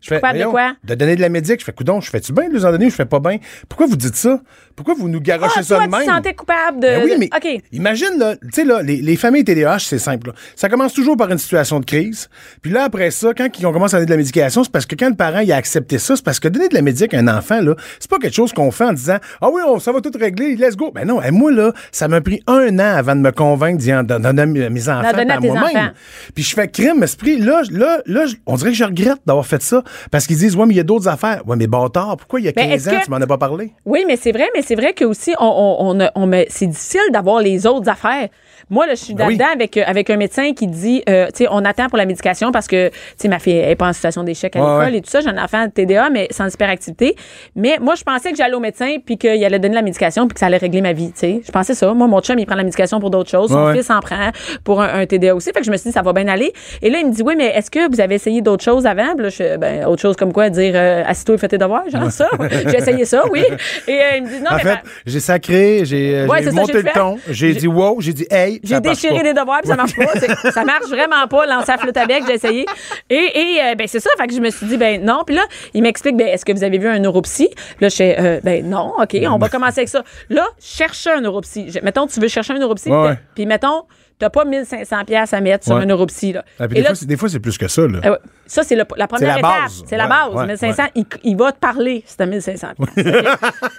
Je 0.00 0.08
fais, 0.08 0.16
Coupable 0.16 0.38
de 0.38 0.44
voyons, 0.44 0.50
quoi? 0.52 0.76
De 0.84 0.94
donner 0.94 1.16
de 1.16 1.20
la 1.20 1.28
médic. 1.28 1.58
Je 1.58 1.64
fais, 1.64 1.72
coudon, 1.72 2.00
je 2.00 2.08
fais-tu 2.08 2.32
bien 2.32 2.48
de 2.48 2.54
les 2.54 2.64
en 2.64 2.70
donner 2.70 2.86
ou 2.86 2.90
je 2.90 2.94
fais 2.94 3.04
pas 3.04 3.18
bien? 3.18 3.38
Pourquoi 3.68 3.86
vous 3.86 3.96
dites 3.96 4.14
ça? 4.14 4.40
Pourquoi 4.76 4.94
vous 4.94 5.08
nous 5.08 5.20
garochez 5.20 5.54
Ah, 5.56 5.62
ça 5.64 5.74
toi, 5.76 5.86
de 5.86 5.90
tu 5.90 5.98
même? 5.98 6.06
te 6.06 6.12
sentais 6.14 6.34
coupable 6.34 6.76
de. 6.78 6.86
Ben 6.86 7.02
oui, 7.04 7.12
mais 7.18 7.28
OK. 7.36 7.62
imagine, 7.72 8.16
là, 8.16 8.36
tu 8.36 8.48
sais, 8.52 8.64
là, 8.64 8.80
les, 8.80 8.98
les 9.02 9.16
familles 9.16 9.42
TDAH, 9.42 9.80
c'est 9.80 9.98
simple. 9.98 10.28
là. 10.28 10.34
Ça 10.54 10.68
commence 10.68 10.94
toujours 10.94 11.16
par 11.16 11.28
une 11.32 11.38
situation 11.38 11.80
de 11.80 11.84
crise. 11.84 12.28
Puis 12.62 12.70
là, 12.70 12.84
après 12.84 13.10
ça, 13.10 13.34
quand 13.34 13.48
on 13.64 13.72
commence 13.72 13.92
à 13.92 13.96
donner 13.96 14.06
de 14.06 14.10
la 14.12 14.16
médication, 14.18 14.62
c'est 14.62 14.70
parce 14.70 14.86
que 14.86 14.94
quand 14.94 15.08
le 15.08 15.16
parent 15.16 15.40
il 15.40 15.50
a 15.50 15.56
accepté 15.56 15.98
ça, 15.98 16.14
c'est 16.14 16.24
parce 16.24 16.38
que 16.38 16.46
donner 16.46 16.68
de 16.68 16.74
la 16.74 16.82
médic 16.82 17.12
à 17.14 17.18
un 17.18 17.26
enfant, 17.26 17.60
là, 17.60 17.74
c'est 17.98 18.08
pas 18.08 18.18
quelque 18.18 18.34
chose 18.36 18.52
qu'on 18.52 18.70
fait 18.70 18.84
en 18.84 18.92
disant 18.92 19.16
Ah 19.40 19.48
oui, 19.50 19.62
on, 19.66 19.80
ça 19.80 19.90
va 19.90 20.00
tout 20.00 20.12
régler, 20.16 20.54
let's 20.54 20.76
go. 20.76 20.92
Ben 20.94 21.06
non, 21.08 21.20
et 21.20 21.32
moi, 21.32 21.50
là, 21.50 21.72
ça 21.90 22.06
m'a 22.06 22.20
pris 22.20 22.40
un 22.46 22.78
an 22.78 22.96
avant 22.96 23.16
de 23.16 23.20
me 23.20 23.32
convaincre 23.32 23.78
d'y 23.78 23.92
en- 23.92 24.04
donner 24.04 24.64
à 24.64 24.70
mes 24.70 24.88
enfants 24.88 25.08
à 25.08 25.40
moi-même. 25.40 25.92
Puis 26.36 26.44
je 26.44 26.54
fais 26.54 26.68
crime, 26.68 27.02
esprit. 27.02 27.38
Là, 27.38 27.62
là, 27.72 27.98
là, 28.06 28.26
on 28.46 28.54
dirait 28.54 28.70
que 28.70 28.76
je 28.76 28.84
regrette 28.84 29.18
d'avoir 29.26 29.44
fait 29.44 29.60
ça. 29.60 29.82
Parce 30.10 30.26
qu'ils 30.26 30.38
disent 30.38 30.56
Ouais, 30.56 30.66
mais 30.66 30.74
il 30.74 30.76
y 30.76 30.80
a 30.80 30.84
d'autres 30.84 31.08
affaires. 31.08 31.42
Ouais, 31.46 31.56
mais 31.56 31.66
bâtard, 31.66 32.16
pourquoi 32.16 32.40
il 32.40 32.46
y 32.46 32.48
a 32.48 32.52
Ben, 32.52 32.68
15 32.68 32.72
est-ce 32.86 32.88
ans, 32.96 32.98
que- 33.00 33.04
tu 33.04 33.10
m'en 33.10 33.16
as 33.16 33.26
pas 33.26 33.38
parlé? 33.38 33.72
Oui, 33.86 34.04
mais 34.06 34.16
c'est 34.16 34.32
vrai, 34.32 34.48
mais 34.54 34.62
c'est 34.62 34.74
vrai 34.74 34.92
que 34.92 35.04
aussi 35.04 35.34
on, 35.40 35.98
on, 36.14 36.30
c'est 36.48 36.66
difficile 36.66 37.00
d'avoir 37.12 37.40
les 37.40 37.66
autres 37.66 37.88
affaires. 37.88 38.28
Moi, 38.70 38.86
là, 38.86 38.94
je 38.94 39.00
suis 39.04 39.14
Ben 39.14 39.26
oui. 39.26 39.36
là-dedans 39.36 39.52
avec, 39.54 39.76
euh, 39.76 39.82
avec 39.86 40.10
un 40.10 40.16
médecin 40.16 40.52
qui 40.52 40.66
dit, 40.66 41.02
euh, 41.08 41.26
tu 41.28 41.44
sais, 41.44 41.48
on 41.50 41.64
attend 41.64 41.88
pour 41.88 41.98
la 41.98 42.06
médication 42.06 42.52
parce 42.52 42.66
que, 42.66 42.88
tu 42.88 42.94
sais, 43.16 43.28
ma 43.28 43.38
fille 43.38 43.56
elle 43.56 43.70
est 43.70 43.76
pas 43.76 43.88
en 43.88 43.92
situation 43.92 44.22
d'échec 44.24 44.54
à 44.56 44.60
Ouais, 44.60 44.66
l'école 44.66 44.92
ouais. 44.92 44.98
et 44.98 45.02
tout 45.02 45.10
ça. 45.10 45.20
J'ai 45.20 45.28
un 45.28 45.42
enfant 45.42 45.68
TDA, 45.68 46.10
mais 46.10 46.28
sans 46.30 46.52
hyperactivité. 46.52 47.16
Mais 47.56 47.78
moi, 47.80 47.94
je 47.94 48.02
pensais 48.02 48.30
que 48.30 48.36
j'allais 48.36 48.54
au 48.54 48.60
médecin 48.60 48.96
puis 49.04 49.16
qu'il 49.18 49.44
allait 49.44 49.58
donner 49.58 49.74
la 49.74 49.82
médication 49.82 50.26
puis 50.28 50.34
que 50.34 50.40
ça 50.40 50.46
allait 50.46 50.56
régler 50.58 50.80
ma 50.80 50.92
vie, 50.92 51.12
tu 51.12 51.18
sais. 51.20 51.40
Je 51.46 51.50
pensais 51.52 51.74
ça. 51.74 51.92
Moi, 51.94 52.06
mon 52.06 52.20
chum, 52.20 52.38
il 52.38 52.46
prend 52.46 52.56
la 52.56 52.64
médication 52.64 53.00
pour 53.00 53.10
d'autres 53.10 53.30
choses. 53.30 53.50
Son 53.50 53.58
Ouais, 53.58 53.66
ouais. 53.72 53.76
fils 53.76 53.90
en 53.90 54.00
prend 54.00 54.30
pour 54.64 54.80
un, 54.82 55.00
un 55.00 55.06
TDA 55.06 55.34
aussi. 55.34 55.50
Fait 55.52 55.60
que 55.60 55.66
je 55.66 55.70
me 55.70 55.76
suis 55.76 55.90
dit, 55.90 55.94
ça 55.94 56.02
va 56.02 56.12
bien 56.12 56.28
aller. 56.28 56.52
Et 56.82 56.90
là, 56.90 56.98
il 56.98 57.06
me 57.06 57.12
dit, 57.12 57.22
oui, 57.22 57.34
mais 57.36 57.46
est-ce 57.56 57.70
que 57.70 57.90
vous 57.90 58.00
avez 58.00 58.16
essayé 58.16 58.40
d'autres 58.42 58.64
choses 58.64 58.86
avant? 58.86 59.14
Puis 59.14 59.24
là, 59.24 59.28
je, 59.30 59.56
ben, 59.56 59.84
autre 59.86 60.02
chose 60.02 60.16
comme 60.16 60.32
quoi, 60.32 60.50
dire, 60.50 60.72
euh, 60.74 61.02
assis-toi 61.06 61.34
et 61.36 61.38
fais 61.38 61.48
tes 61.48 61.58
devoirs, 61.58 61.88
genre 61.90 62.10
ça. 62.10 62.28
j'ai 62.66 62.76
essayé 62.76 63.04
ça, 63.04 63.22
oui. 63.30 63.42
Et 63.88 63.92
euh, 64.00 64.16
il 64.16 64.22
me 64.24 64.28
dit, 64.28 64.40
non, 64.40 64.50
en 64.50 64.56
mais 64.56 64.62
fait, 64.62 64.68
ma- 64.74 64.82
j'ai 65.06 65.20
sacré, 65.20 65.80
j'ai 65.84 66.26
monté 66.52 66.82
le 66.82 66.92
ton, 66.92 67.18
j'ai 67.28 67.54
dit 67.54 67.66
wow, 67.66 68.00
j'ai 68.00 68.12
dit 68.12 68.26
hey. 68.30 68.47
J'ai 68.62 68.80
déchiré 68.80 69.22
les 69.22 69.32
devoirs 69.34 69.60
puis 69.60 69.68
ça 69.70 69.76
marche 69.76 69.94
pas. 69.96 70.50
Ça 70.50 70.64
marche 70.64 70.88
vraiment 70.88 71.26
pas, 71.28 71.46
lancer 71.46 71.72
flûte 71.78 71.96
à 71.96 72.06
bec, 72.06 72.22
j'ai 72.26 72.34
essayé. 72.34 72.66
Et, 73.10 73.14
et 73.16 73.60
euh, 73.62 73.74
ben 73.74 73.86
c'est 73.86 74.00
ça, 74.00 74.10
fait 74.18 74.26
que 74.26 74.34
je 74.34 74.40
me 74.40 74.50
suis 74.50 74.66
dit 74.66 74.76
ben 74.76 75.04
non, 75.04 75.22
puis 75.26 75.34
là, 75.36 75.42
il 75.74 75.82
m'explique 75.82 76.16
ben 76.16 76.28
est-ce 76.28 76.44
que 76.44 76.52
vous 76.52 76.64
avez 76.64 76.78
vu 76.78 76.88
un 76.88 76.98
neuropsy? 76.98 77.48
Là 77.80 77.88
je 77.88 77.96
fais 77.96 78.16
euh, 78.18 78.40
ben 78.42 78.64
non, 78.68 78.92
OK, 79.00 79.16
on 79.28 79.38
va 79.38 79.48
commencer 79.48 79.80
avec 79.80 79.88
ça. 79.88 80.02
Là, 80.30 80.46
cherche 80.60 81.06
un 81.06 81.20
neuropsy. 81.20 81.70
Je- 81.70 81.80
mettons 81.80 82.06
tu 82.06 82.20
veux 82.20 82.28
chercher 82.28 82.52
un 82.54 82.58
neuropsy, 82.58 82.88
Ouais, 82.90 83.16
puis- 83.34 83.44
ouais. 83.44 83.48
mettons 83.48 83.82
t'as 84.18 84.30
pas 84.30 84.44
1500 84.44 85.04
pièces 85.04 85.32
à 85.32 85.40
mettre 85.40 85.64
sur 85.64 85.76
un 85.76 85.86
neuropsy 85.86 86.32
là. 86.32 86.44
Ah, 86.58 86.66
puis 86.66 86.78
Et 86.78 86.80
des, 86.80 86.82
là, 86.82 86.88
fois, 86.88 86.94
c'est- 86.96 87.06
des 87.06 87.16
fois, 87.16 87.28
c'est 87.28 87.38
plus 87.40 87.56
que 87.56 87.68
ça. 87.68 87.82
Là. 87.82 88.00
ouais. 88.10 88.18
Ça, 88.48 88.62
c'est 88.64 88.74
la 88.74 88.84
première 88.84 89.34
la 89.34 89.38
étape. 89.38 89.70
C'est 89.86 89.96
la 89.96 90.06
base. 90.08 90.34
ouais, 90.34 90.46
1500, 90.46 90.82
ouais. 90.82 90.88
il, 90.96 91.04
il 91.22 91.36
va 91.36 91.52
te 91.52 91.58
parler 91.58 92.02
si 92.06 92.16
t'as 92.16 92.26
1500 92.26 92.68
pièces. 92.76 93.06
OK? 93.06 93.14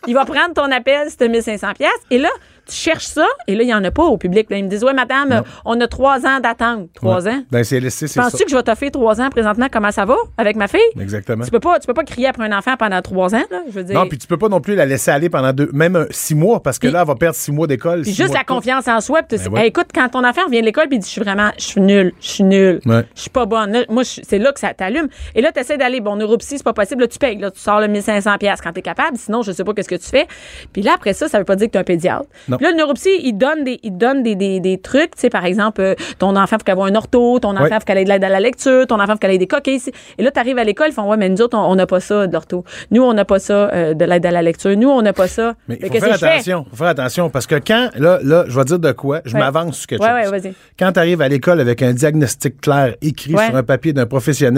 il 0.08 0.14
va 0.14 0.26
prendre 0.26 0.54
ton 0.54 0.72
appel 0.72 1.10
si 1.10 1.18
t'as 1.18 1.28
1500 1.28 1.68
pièces. 1.78 1.90
Et 2.12 2.18
là, 2.18 2.30
tu 2.68 2.76
cherches 2.76 3.06
ça, 3.08 3.26
et 3.48 3.56
là, 3.56 3.64
il 3.64 3.66
n'y 3.66 3.74
en 3.74 3.84
a 3.84 3.90
pas 3.90 4.04
au 4.04 4.18
public. 4.18 4.48
Là, 4.52 4.58
ils 4.58 4.64
me 4.64 4.70
disent, 4.70 4.84
ouais, 4.84 4.94
madame, 4.94 5.42
on 5.66 5.80
a 5.82 5.88
trois 5.88 6.26
ans 6.28 6.40
d'attente. 6.40 6.90
Trois 6.94 7.28
ans? 7.28 7.42
Les 7.52 7.64
CLSC, 7.64 7.92
c'est 7.92 8.08
ça. 8.08 8.22
Penses-tu 8.22 8.44
que 8.46 8.52
je 8.52 8.56
vais 8.56 8.62
t'offrir 8.64 8.92
trois 8.92 9.20
ans 9.20 9.30
présentement? 9.30 9.66
Comment 9.72 9.92
ça 9.92 10.06
va 10.06 10.16
avec 10.38 10.56
ma 10.56 10.68
fille? 10.68 10.80
Exactement. 11.00 11.44
Tu 11.44 11.50
peux 11.52 11.60
pas, 11.60 11.80
tu 11.80 11.88
peux 11.88 11.96
pas 11.96 12.04
crier 12.04 12.28
après 12.28 12.44
un 12.46 12.56
enfant 12.56 12.76
pendant 12.78 13.02
trois 13.02 13.34
ans, 13.34 13.44
là. 13.50 13.62
Je 13.68 13.72
veux 13.74 13.84
dire. 13.84 13.96
Non, 14.00 14.08
puis 14.08 14.20
tu 14.20 14.28
peux 14.28 14.38
pas 14.38 14.50
non 14.50 14.62
plus 14.62 14.76
la 14.76 14.86
laisser 14.86 15.10
aller 15.10 15.30
pendant 15.30 15.52
deux, 15.52 15.70
même 15.74 16.06
six 16.12 16.36
mois, 16.36 16.62
parce 16.62 16.78
que 16.78 16.86
Puis- 16.88 16.94
là, 16.94 17.02
elle 17.02 17.08
va 17.08 17.16
perdre 17.16 17.36
six 17.36 17.52
mois 17.52 17.66
d'école. 17.66 18.04
Puis 18.04 18.14
juste 18.14 18.34
la 18.36 18.44
confiance 18.44 18.88
en 18.88 19.02
soi. 19.02 19.24
Puis 19.24 19.40
Ben. 19.50 19.58
Hey, 19.62 19.70
écoute, 19.70 19.88
quand 19.94 20.08
ton 20.10 20.24
enfant 20.24 20.46
revient 20.46 20.60
de 20.62 20.66
l'école 20.66 20.88
puis 20.90 20.98
il 20.98 21.00
dit, 21.00 21.08
je 21.08 21.12
suis 21.14 21.22
vraiment, 21.22 21.50
je 21.58 21.64
suis 21.64 21.82
nul, 21.82 22.14
je 22.22 22.28
suis 22.30 22.44
nul, 22.44 22.80
je 22.86 23.02
suis 23.16 23.30
pas 23.32 23.46
bonne. 23.48 23.72
Là, 23.72 23.80
moi, 23.90 24.04
c'est 24.06 24.38
là 24.38 24.52
que 24.52 24.59
ça 24.60 24.74
t'allume. 24.74 25.08
Et 25.36 25.42
là, 25.42 25.52
tu 25.52 25.60
essaies 25.60 25.78
d'aller, 25.78 26.02
bon, 26.02 26.16
neuropsy, 26.16 26.58
c'est 26.58 26.64
pas 26.64 26.74
possible. 26.74 27.02
Là, 27.02 27.08
tu 27.08 27.18
payes. 27.18 27.38
Là, 27.38 27.52
tu 27.52 27.60
sors 27.60 27.80
le 27.80 27.88
1500 27.88 28.38
pièces 28.38 28.62
quand 28.62 28.72
t'es 28.74 28.82
capable. 28.82 29.18
Sinon, 29.18 29.42
je 29.42 29.52
sais 29.52 29.64
pas 29.64 29.74
qu'est-ce 29.74 29.90
que 29.90 29.96
tu 29.96 30.08
fais. 30.10 30.28
Puis 30.74 30.82
là, 30.82 30.92
après 30.96 31.14
ça, 31.14 31.28
ça 31.28 31.38
veut 31.40 31.46
pas 31.46 31.56
dire 31.56 31.68
que 31.68 31.72
t'es 31.74 31.80
un 31.80 31.84
pédiatre. 31.84 32.26
Non. 32.48 32.58
Puis 32.58 32.66
là, 32.66 32.72
le 32.72 32.78
neuropsy, 32.78 33.10
il 33.24 33.34
donne 33.34 33.64
des, 33.64 33.80
il 33.84 33.98
donne 33.98 34.24
des, 34.24 34.36
des, 34.36 34.60
des 34.60 34.78
trucs. 34.80 35.16
Tu 35.16 35.22
sais, 35.22 35.30
par 35.30 35.46
exemple, 35.46 35.82
euh, 35.82 35.96
ton 36.20 36.36
enfant, 36.36 36.58
faut 36.60 36.64
qu'il 36.64 36.74
ait 36.74 36.92
un 36.92 36.96
ortho, 36.96 37.40
ton 37.40 37.52
enfant, 37.56 37.64
Ouais. 37.64 37.70
faut 37.72 37.86
qu'elle 37.86 37.98
ait 38.00 38.04
de 38.04 38.10
l'aide 38.10 38.24
à 38.24 38.30
la 38.30 38.40
lecture, 38.40 38.86
ton 38.88 39.00
enfant, 39.00 39.14
faut 39.14 39.18
qu'elle 39.20 39.32
ait 39.32 39.38
des 39.38 39.48
coquilles. 39.48 39.82
Et 40.18 40.24
là, 40.24 40.32
t'arrives 40.32 40.58
à 40.58 40.64
l'école, 40.64 40.88
ils 40.90 40.94
font, 40.94 41.10
ouais, 41.10 41.18
mais 41.18 41.30
nous 41.30 41.42
autres, 41.42 41.58
on 41.58 41.76
n'a 41.76 41.86
pas 41.88 42.00
ça 42.00 42.28
de 42.28 42.34
l'ortho. 42.34 42.64
Nous, 42.92 43.02
on 43.02 43.14
n'a 43.14 43.26
pas 43.26 43.40
ça 43.40 43.70
euh, 43.74 43.94
de 43.94 44.06
l'aide 44.06 44.26
à 44.26 44.32
la 44.32 44.42
lecture. 44.42 44.76
Nous, 44.76 44.90
on 44.90 45.02
n'a 45.02 45.14
pas 45.14 45.28
ça. 45.28 45.54
Mais 45.68 45.78
il 45.82 45.88
faut 45.88 45.94
faire 46.00 46.14
attention. 46.14 46.66
faut 46.70 46.76
faire 46.76 46.88
attention 46.88 47.30
parce 47.30 47.48
que 47.48 47.56
quand, 47.56 47.90
là, 47.96 48.20
là, 48.24 48.46
je 48.48 48.58
vais 48.58 48.66
dire 48.66 48.80
de 48.80 48.92
quoi, 48.92 49.22
je 49.26 49.34
Ouais. 49.34 49.40
m'avance 49.40 49.78
sur 49.78 49.88
quelque 49.88 50.02
Ouais, 50.04 50.24
chose. 50.24 50.32
ouais, 50.32 50.40
vas-y. 50.40 50.54
Quand 50.78 50.92
tu 50.92 51.00
arrives 51.00 51.22
à 51.22 51.28
l'école 51.28 51.60
avec 51.60 51.82
un 51.82 51.94
diagnostic 51.94 52.60
clair 52.62 52.96
écrit 53.02 53.32
sur 53.32 53.56
un 53.56 53.64
papier 53.64 53.94
d'un 53.94 54.06
professionnel, 54.06 54.49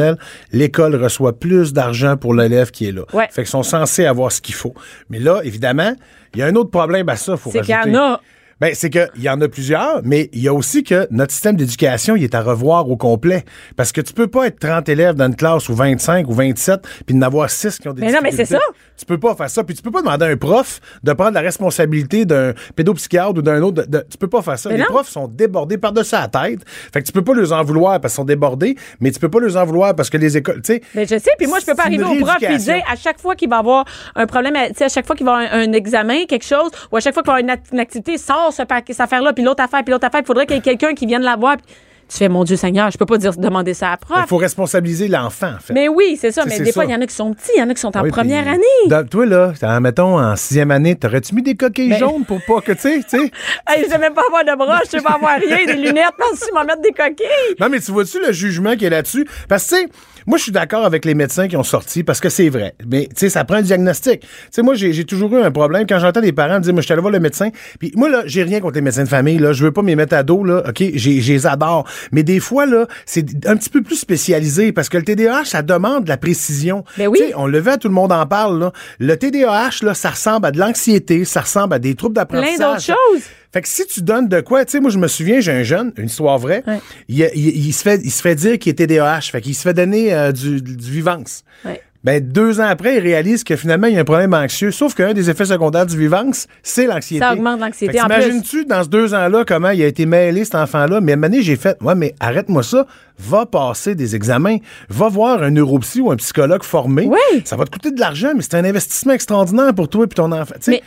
l'école 0.52 0.96
reçoit 0.96 1.40
plus 1.40 1.74
d'argent 1.74 2.18
pour 2.18 2.34
l'élève 2.34 2.72
qui 2.72 2.88
est 2.88 2.92
là. 2.92 3.04
Ouais. 3.14 3.28
Fait 3.32 3.42
qu'ils 3.44 3.50
sont 3.52 3.64
censés 3.64 4.06
avoir 4.06 4.32
ce 4.32 4.42
qu'il 4.42 4.56
faut. 4.56 4.74
Mais 5.10 5.20
là, 5.20 5.42
évidemment, 5.44 5.94
il 6.34 6.40
y 6.40 6.44
a 6.44 6.48
un 6.48 6.56
autre 6.56 6.70
problème 6.72 7.10
à 7.10 7.16
ça, 7.16 7.38
faut 7.38 7.52
C'est 7.52 7.62
qu'il 7.62 7.70
y 7.72 7.74
rajouter. 7.74 7.98
en 7.98 8.14
a. 8.14 8.22
Ben, 8.62 8.76
c'est 8.76 8.92
qu'il 8.92 9.10
y 9.18 9.28
en 9.30 9.42
a 9.42 9.48
plusieurs, 9.48 10.02
mais 10.04 10.30
il 10.34 10.44
y 10.44 10.48
a 10.48 10.54
aussi 10.54 10.84
que 10.84 11.08
notre 11.10 11.32
système 11.32 11.56
d'éducation, 11.56 12.16
il 12.16 12.24
est 12.24 12.36
à 12.36 12.42
revoir 12.42 12.88
au 12.90 12.96
complet. 12.96 13.44
Parce 13.76 13.92
que 13.92 14.02
tu 14.02 14.14
peux 14.14 14.28
pas 14.28 14.46
être 14.46 14.60
30 14.60 14.88
élèves 14.88 15.16
dans 15.16 15.26
une 15.26 15.36
classe 15.36 15.68
ou 15.68 15.74
25 15.74 16.28
ou 16.30 16.34
27 16.34 16.80
puis 17.08 17.16
d'en 17.16 17.26
avoir 17.26 17.50
6 17.50 17.80
qui 17.80 17.90
ont 17.90 17.94
des 17.94 18.02
Mais 18.04 18.12
non, 18.12 18.20
mais 18.22 18.32
c'est 18.32 18.46
ça. 18.46 18.60
Tu 18.98 19.06
peux 19.06 19.18
pas 19.20 19.34
faire 19.36 19.50
ça. 19.50 19.64
Puis 19.64 19.74
tu 19.76 19.82
peux 19.82 19.90
pas 19.90 20.02
demander 20.02 20.26
à 20.26 20.30
un 20.30 20.38
prof 20.38 20.80
de 21.02 21.12
prendre 21.14 21.32
la 21.34 21.42
responsabilité 21.42 22.24
d'un 22.26 22.54
pédopsychiatre 22.76 23.32
ou 23.38 23.42
d'un 23.42 23.62
autre. 23.64 23.82
de- 23.84 23.98
de- 23.98 24.06
tu 24.10 24.18
peux 24.18 24.28
pas 24.28 24.44
faire 24.44 24.60
ça. 24.60 24.70
Mais 24.70 24.76
Les 24.78 24.82
non. 24.84 24.90
profs 24.90 25.10
sont 25.10 25.28
débordés 25.28 25.80
par-dessus 25.80 26.14
la 26.14 26.28
tête. 26.28 26.60
Fait 26.94 27.02
que 27.02 27.08
tu 27.08 27.12
peux 27.12 27.24
pas 27.24 27.34
les 27.34 27.52
en 27.52 27.64
vouloir 27.64 28.00
parce 28.00 28.14
qu'ils 28.14 28.18
sont 28.22 28.26
débordés, 28.26 28.76
mais 29.00 29.10
tu 29.10 29.20
peux 29.20 29.30
pas 29.30 29.40
les 29.40 29.58
en 29.58 29.66
vouloir 29.66 29.96
parce 29.96 30.12
que 30.12 30.18
les 30.18 30.38
écoles, 30.38 30.62
tu 30.62 30.74
sais. 30.76 30.82
Ben, 30.94 31.08
je 31.08 31.18
sais, 31.18 31.32
puis 31.40 31.48
moi, 31.48 31.58
je 31.60 31.66
peux 31.66 31.74
pas 31.74 31.86
arriver 31.86 32.04
au 32.04 32.16
prof 32.24 32.38
et 32.42 32.58
dire 32.58 32.84
à 32.88 32.96
chaque 32.96 33.20
fois 33.20 33.36
qu'il 33.36 33.50
va 33.50 33.58
avoir 33.58 33.86
un 34.16 34.28
problème, 34.28 34.56
à- 34.56 34.68
tu 34.68 34.76
sais, 34.76 34.84
à 34.86 34.90
chaque 34.90 35.08
fois 35.08 35.16
qu'il 35.16 35.26
va 35.26 35.38
avoir 35.38 35.54
un, 35.54 35.62
un 35.70 35.74
examen, 35.74 36.26
quelque 36.28 36.46
chose, 36.46 36.70
ou 36.92 36.98
à 36.98 37.00
chaque 37.00 37.16
fois 37.16 37.24
qu'il 37.24 37.32
va 37.34 37.40
avoir 37.40 37.60
une 37.74 37.80
activité, 37.80 38.18
sort 38.20 38.51
ce 38.52 38.64
paquet, 38.64 38.94
cette 38.94 39.02
affaire-là, 39.02 39.34
puis 39.34 39.44
l'autre 39.44 39.64
affaire, 39.64 39.84
puis 39.84 39.92
l'autre 39.92 40.08
affaire, 40.08 40.22
il 40.22 40.26
faudrait 40.28 40.46
qu'il 40.46 40.56
y 40.56 40.60
ait 40.60 40.62
quelqu'un 40.62 40.94
qui 40.94 41.06
vienne 41.06 41.22
la 41.24 41.36
voir. 41.36 41.58
puis 41.58 41.66
tu 42.10 42.18
fais, 42.18 42.28
mon 42.28 42.44
Dieu 42.44 42.58
Seigneur, 42.58 42.92
je 42.92 42.98
peux 42.98 43.06
pas 43.06 43.18
dire, 43.18 43.32
demander 43.38 43.74
ça 43.74 43.88
à 43.88 43.92
la 43.92 43.98
prof. 43.98 44.20
Il 44.22 44.28
faut 44.28 44.36
responsabiliser 44.36 45.08
l'enfant, 45.08 45.54
en 45.56 45.60
fait. 45.60 45.72
Mais 45.74 45.88
oui, 45.88 46.18
c'est 46.20 46.32
ça. 46.32 46.44
Mais 46.46 46.60
des 46.60 46.74
fois, 46.74 46.84
il 46.84 46.92
y 46.92 46.94
en 46.94 47.00
a 47.00 47.06
qui 47.08 47.16
sont 47.16 47.34
petits, 47.34 47.52
il 47.56 47.60
y 47.60 47.64
en 47.64 47.70
a 47.70 47.74
qui 47.74 47.80
sont 47.80 47.96
en 47.96 48.02
Oui, 48.04 48.10
première 48.10 48.44
puis, 48.44 48.52
année. 48.56 48.88
dans- 48.88 49.08
toi, 49.08 49.26
là, 49.26 49.54
en, 49.64 49.80
mettons, 49.80 50.20
en 50.20 50.36
sixième 50.36 50.72
année, 50.72 50.96
t'aurais-tu 50.98 51.34
mis 51.34 51.42
des 51.42 51.56
coquilles 51.56 51.88
Ben- 51.92 52.00
jaunes 52.00 52.26
pour 52.26 52.40
pas 52.46 52.60
que, 52.60 52.74
tu 52.74 52.80
sais, 52.80 53.00
tu 53.10 53.18
sais? 53.18 53.32
Hey, 53.70 53.86
je 53.90 53.98
même 53.98 54.14
pas 54.14 54.24
avoir 54.28 54.44
de 54.44 54.58
bras, 54.58 54.82
je 54.84 54.90
sais 54.90 55.02
pas 55.02 55.12
avoir 55.14 55.38
rien, 55.40 55.66
des 55.66 55.76
lunettes, 55.82 56.12
non, 56.20 56.26
si, 56.36 56.52
m'en 56.52 56.66
mettre 56.66 56.82
des 56.82 56.92
coquilles. 56.92 57.56
Non, 57.62 57.70
mais 57.70 57.80
tu 57.80 57.94
vois-tu 57.94 58.20
le 58.20 58.34
jugement 58.34 58.76
qui 58.76 58.84
est 58.88 58.90
là-dessus? 58.90 59.26
Parce 59.48 59.64
que, 59.70 59.76
tu 59.76 59.82
sais, 59.84 59.90
moi, 60.28 60.38
je 60.38 60.44
suis 60.44 60.52
d'accord 60.52 60.86
avec 60.86 61.06
les 61.06 61.14
médecins 61.16 61.48
qui 61.48 61.58
ont 61.58 61.64
sorti 61.64 62.04
parce 62.04 62.20
que 62.20 62.30
c'est 62.30 62.50
vrai. 62.50 62.74
Mais, 62.88 63.06
tu 63.06 63.12
sais, 63.16 63.30
ça 63.30 63.44
prend 63.44 63.56
un 63.58 63.62
diagnostic. 63.62 64.22
Tu 64.22 64.28
sais, 64.52 64.62
moi, 64.62 64.76
j'ai 64.76 65.04
toujours 65.06 65.36
eu 65.36 65.42
un 65.42 65.52
problème 65.52 65.86
quand 65.88 66.00
j'entends 66.00 66.22
des 66.22 66.32
parents 66.32 66.56
me 66.56 66.60
dire, 66.62 66.74
moi, 66.74 66.82
je 66.82 66.86
suis 66.86 66.94
allé 66.94 67.02
voir 67.02 67.14
le 67.14 67.20
médecin. 67.20 67.50
Puis, 67.80 67.92
moi, 67.96 68.10
là, 68.10 68.24
j'ai 68.26 68.44
rien 68.44 68.60
contre 68.60 68.76
les 68.76 68.82
médecins 68.82 69.04
de 69.04 69.10
famille, 69.10 69.38
là. 69.40 69.54
Je 69.54 69.64
veux 69.64 69.72
pas 69.72 69.82
m'y 69.82 69.96
mettre 69.96 70.16
à 70.16 70.24
dos, 70.24 70.44
là. 70.44 70.64
OK? 70.68 70.84
J'ai- 70.94 71.22
Je 71.22 71.34
les 71.34 71.48
adore. 71.48 71.88
Mais 72.12 72.24
des 72.24 72.40
fois, 72.40 72.66
là, 72.66 72.88
c'est 73.06 73.26
un 73.48 73.56
petit 73.56 73.70
peu 73.70 73.82
plus 73.82 73.96
spécialisé 73.96 74.72
parce 74.72 74.90
que 74.90 74.98
le 74.98 75.04
TDAH, 75.04 75.46
ça 75.46 75.62
demande 75.62 76.04
de 76.06 76.10
la 76.10 76.18
précision. 76.18 76.84
Ben 76.98 77.08
oui. 77.08 77.20
Tu 77.20 77.28
sais, 77.28 77.34
on 77.36 77.48
le 77.48 77.60
veut, 77.60 77.78
tout 77.78 77.88
le 77.88 77.94
monde 77.94 78.12
en 78.12 78.26
parle, 78.26 78.60
là. 78.60 78.72
Le 79.00 79.16
TDAH, 79.18 79.84
là, 79.84 79.94
ça 79.94 80.10
ressemble 80.12 80.46
à 80.48 80.52
de 80.52 80.60
l'anxiété, 80.60 81.26
ça 81.26 81.42
ressemble 81.42 81.74
à 81.74 81.80
des 81.80 81.96
troubles 81.96 82.16
d'apprentissage. 82.16 82.58
Plein 82.58 82.68
d'autres 82.74 82.82
choses. 82.82 83.24
Fait 83.54 83.62
que 83.62 83.68
si 83.68 83.86
tu 83.86 84.02
donnes 84.02 84.28
de 84.30 84.40
quoi, 84.42 84.64
tu 84.66 84.72
sais, 84.72 84.80
moi, 84.80 84.90
je 84.92 84.98
me 84.98 85.08
souviens, 85.08 85.40
j'ai 85.42 85.52
un 85.52 85.64
jeune, 85.64 85.92
une 85.98 86.06
histoire 86.06 86.38
vraie, 86.38 86.64
Ouais. 86.68 86.80
il, 87.10 87.20
il- 87.36 87.66
il 87.68 87.74
se 87.74 87.82
fait, 87.84 88.00
il 88.04 88.12
se 88.12 88.22
fait 88.22 88.36
dire 88.36 88.58
qu'il 88.58 88.70
est 88.72 88.76
TDAH, 88.76 89.22
fait 89.32 89.42
qu'il 89.42 89.56
se 89.56 89.62
fait 89.64 89.74
donner 89.74 90.14
euh, 90.14 90.32
du, 90.32 90.62
du 90.62 90.90
Vivance. 90.92 91.44
Ouais. 91.66 91.82
Ben, 92.04 92.20
deux 92.20 92.60
ans 92.60 92.66
après, 92.66 92.96
il 92.96 93.00
réalise 93.00 93.44
que 93.44 93.56
finalement, 93.56 93.86
il 93.86 93.94
y 93.94 93.98
a 93.98 94.00
un 94.02 94.04
problème 94.06 94.34
anxieux, 94.34 94.72
sauf 94.72 94.96
qu'un 94.96 95.14
des 95.14 95.30
effets 95.30 95.46
secondaires 95.46 95.86
du 95.86 95.96
Vivance, 95.96 96.48
c'est 96.64 96.88
l'anxiété. 96.88 97.24
Ça 97.24 97.34
augmente 97.34 97.60
l'anxiété. 97.60 97.96
T'imagines-tu, 98.00 98.66
dans 98.66 98.82
ce 98.84 98.90
deux 98.90 99.14
ans-là, 99.14 99.44
comment 99.46 99.70
il 99.70 99.84
a 99.84 99.86
été 99.86 100.08
mêlé, 100.08 100.44
cet 100.44 100.56
enfant-là? 100.56 101.00
Mais 101.00 101.12
à 101.14 101.16
un 101.16 101.42
j'ai 101.42 101.56
fait, 101.58 101.78
ouais, 101.84 101.94
mais 101.94 102.16
arrête-moi 102.20 102.64
ça, 102.64 102.88
va 103.20 103.46
passer 103.46 103.94
des 103.94 104.16
examens, 104.16 104.58
va 104.90 105.10
voir 105.10 105.44
un 105.44 105.52
neuropsy 105.52 106.02
ou 106.02 106.10
un 106.12 106.16
psychologue 106.16 106.64
formé. 106.64 107.08
Oui. 107.08 107.42
Ça 107.46 107.56
va 107.56 107.66
te 107.66 107.70
coûter 107.70 107.92
de 107.92 108.00
l'argent, 108.00 108.32
mais 108.36 108.42
c'est 108.42 108.56
un 108.56 108.66
investissement 108.66 109.14
extraordinaire 109.14 109.72
pour 109.76 109.88
toi 109.88 110.06
et 110.06 110.08
ton 110.08 110.32
enfant. 110.32 110.56
Mais 110.70 110.82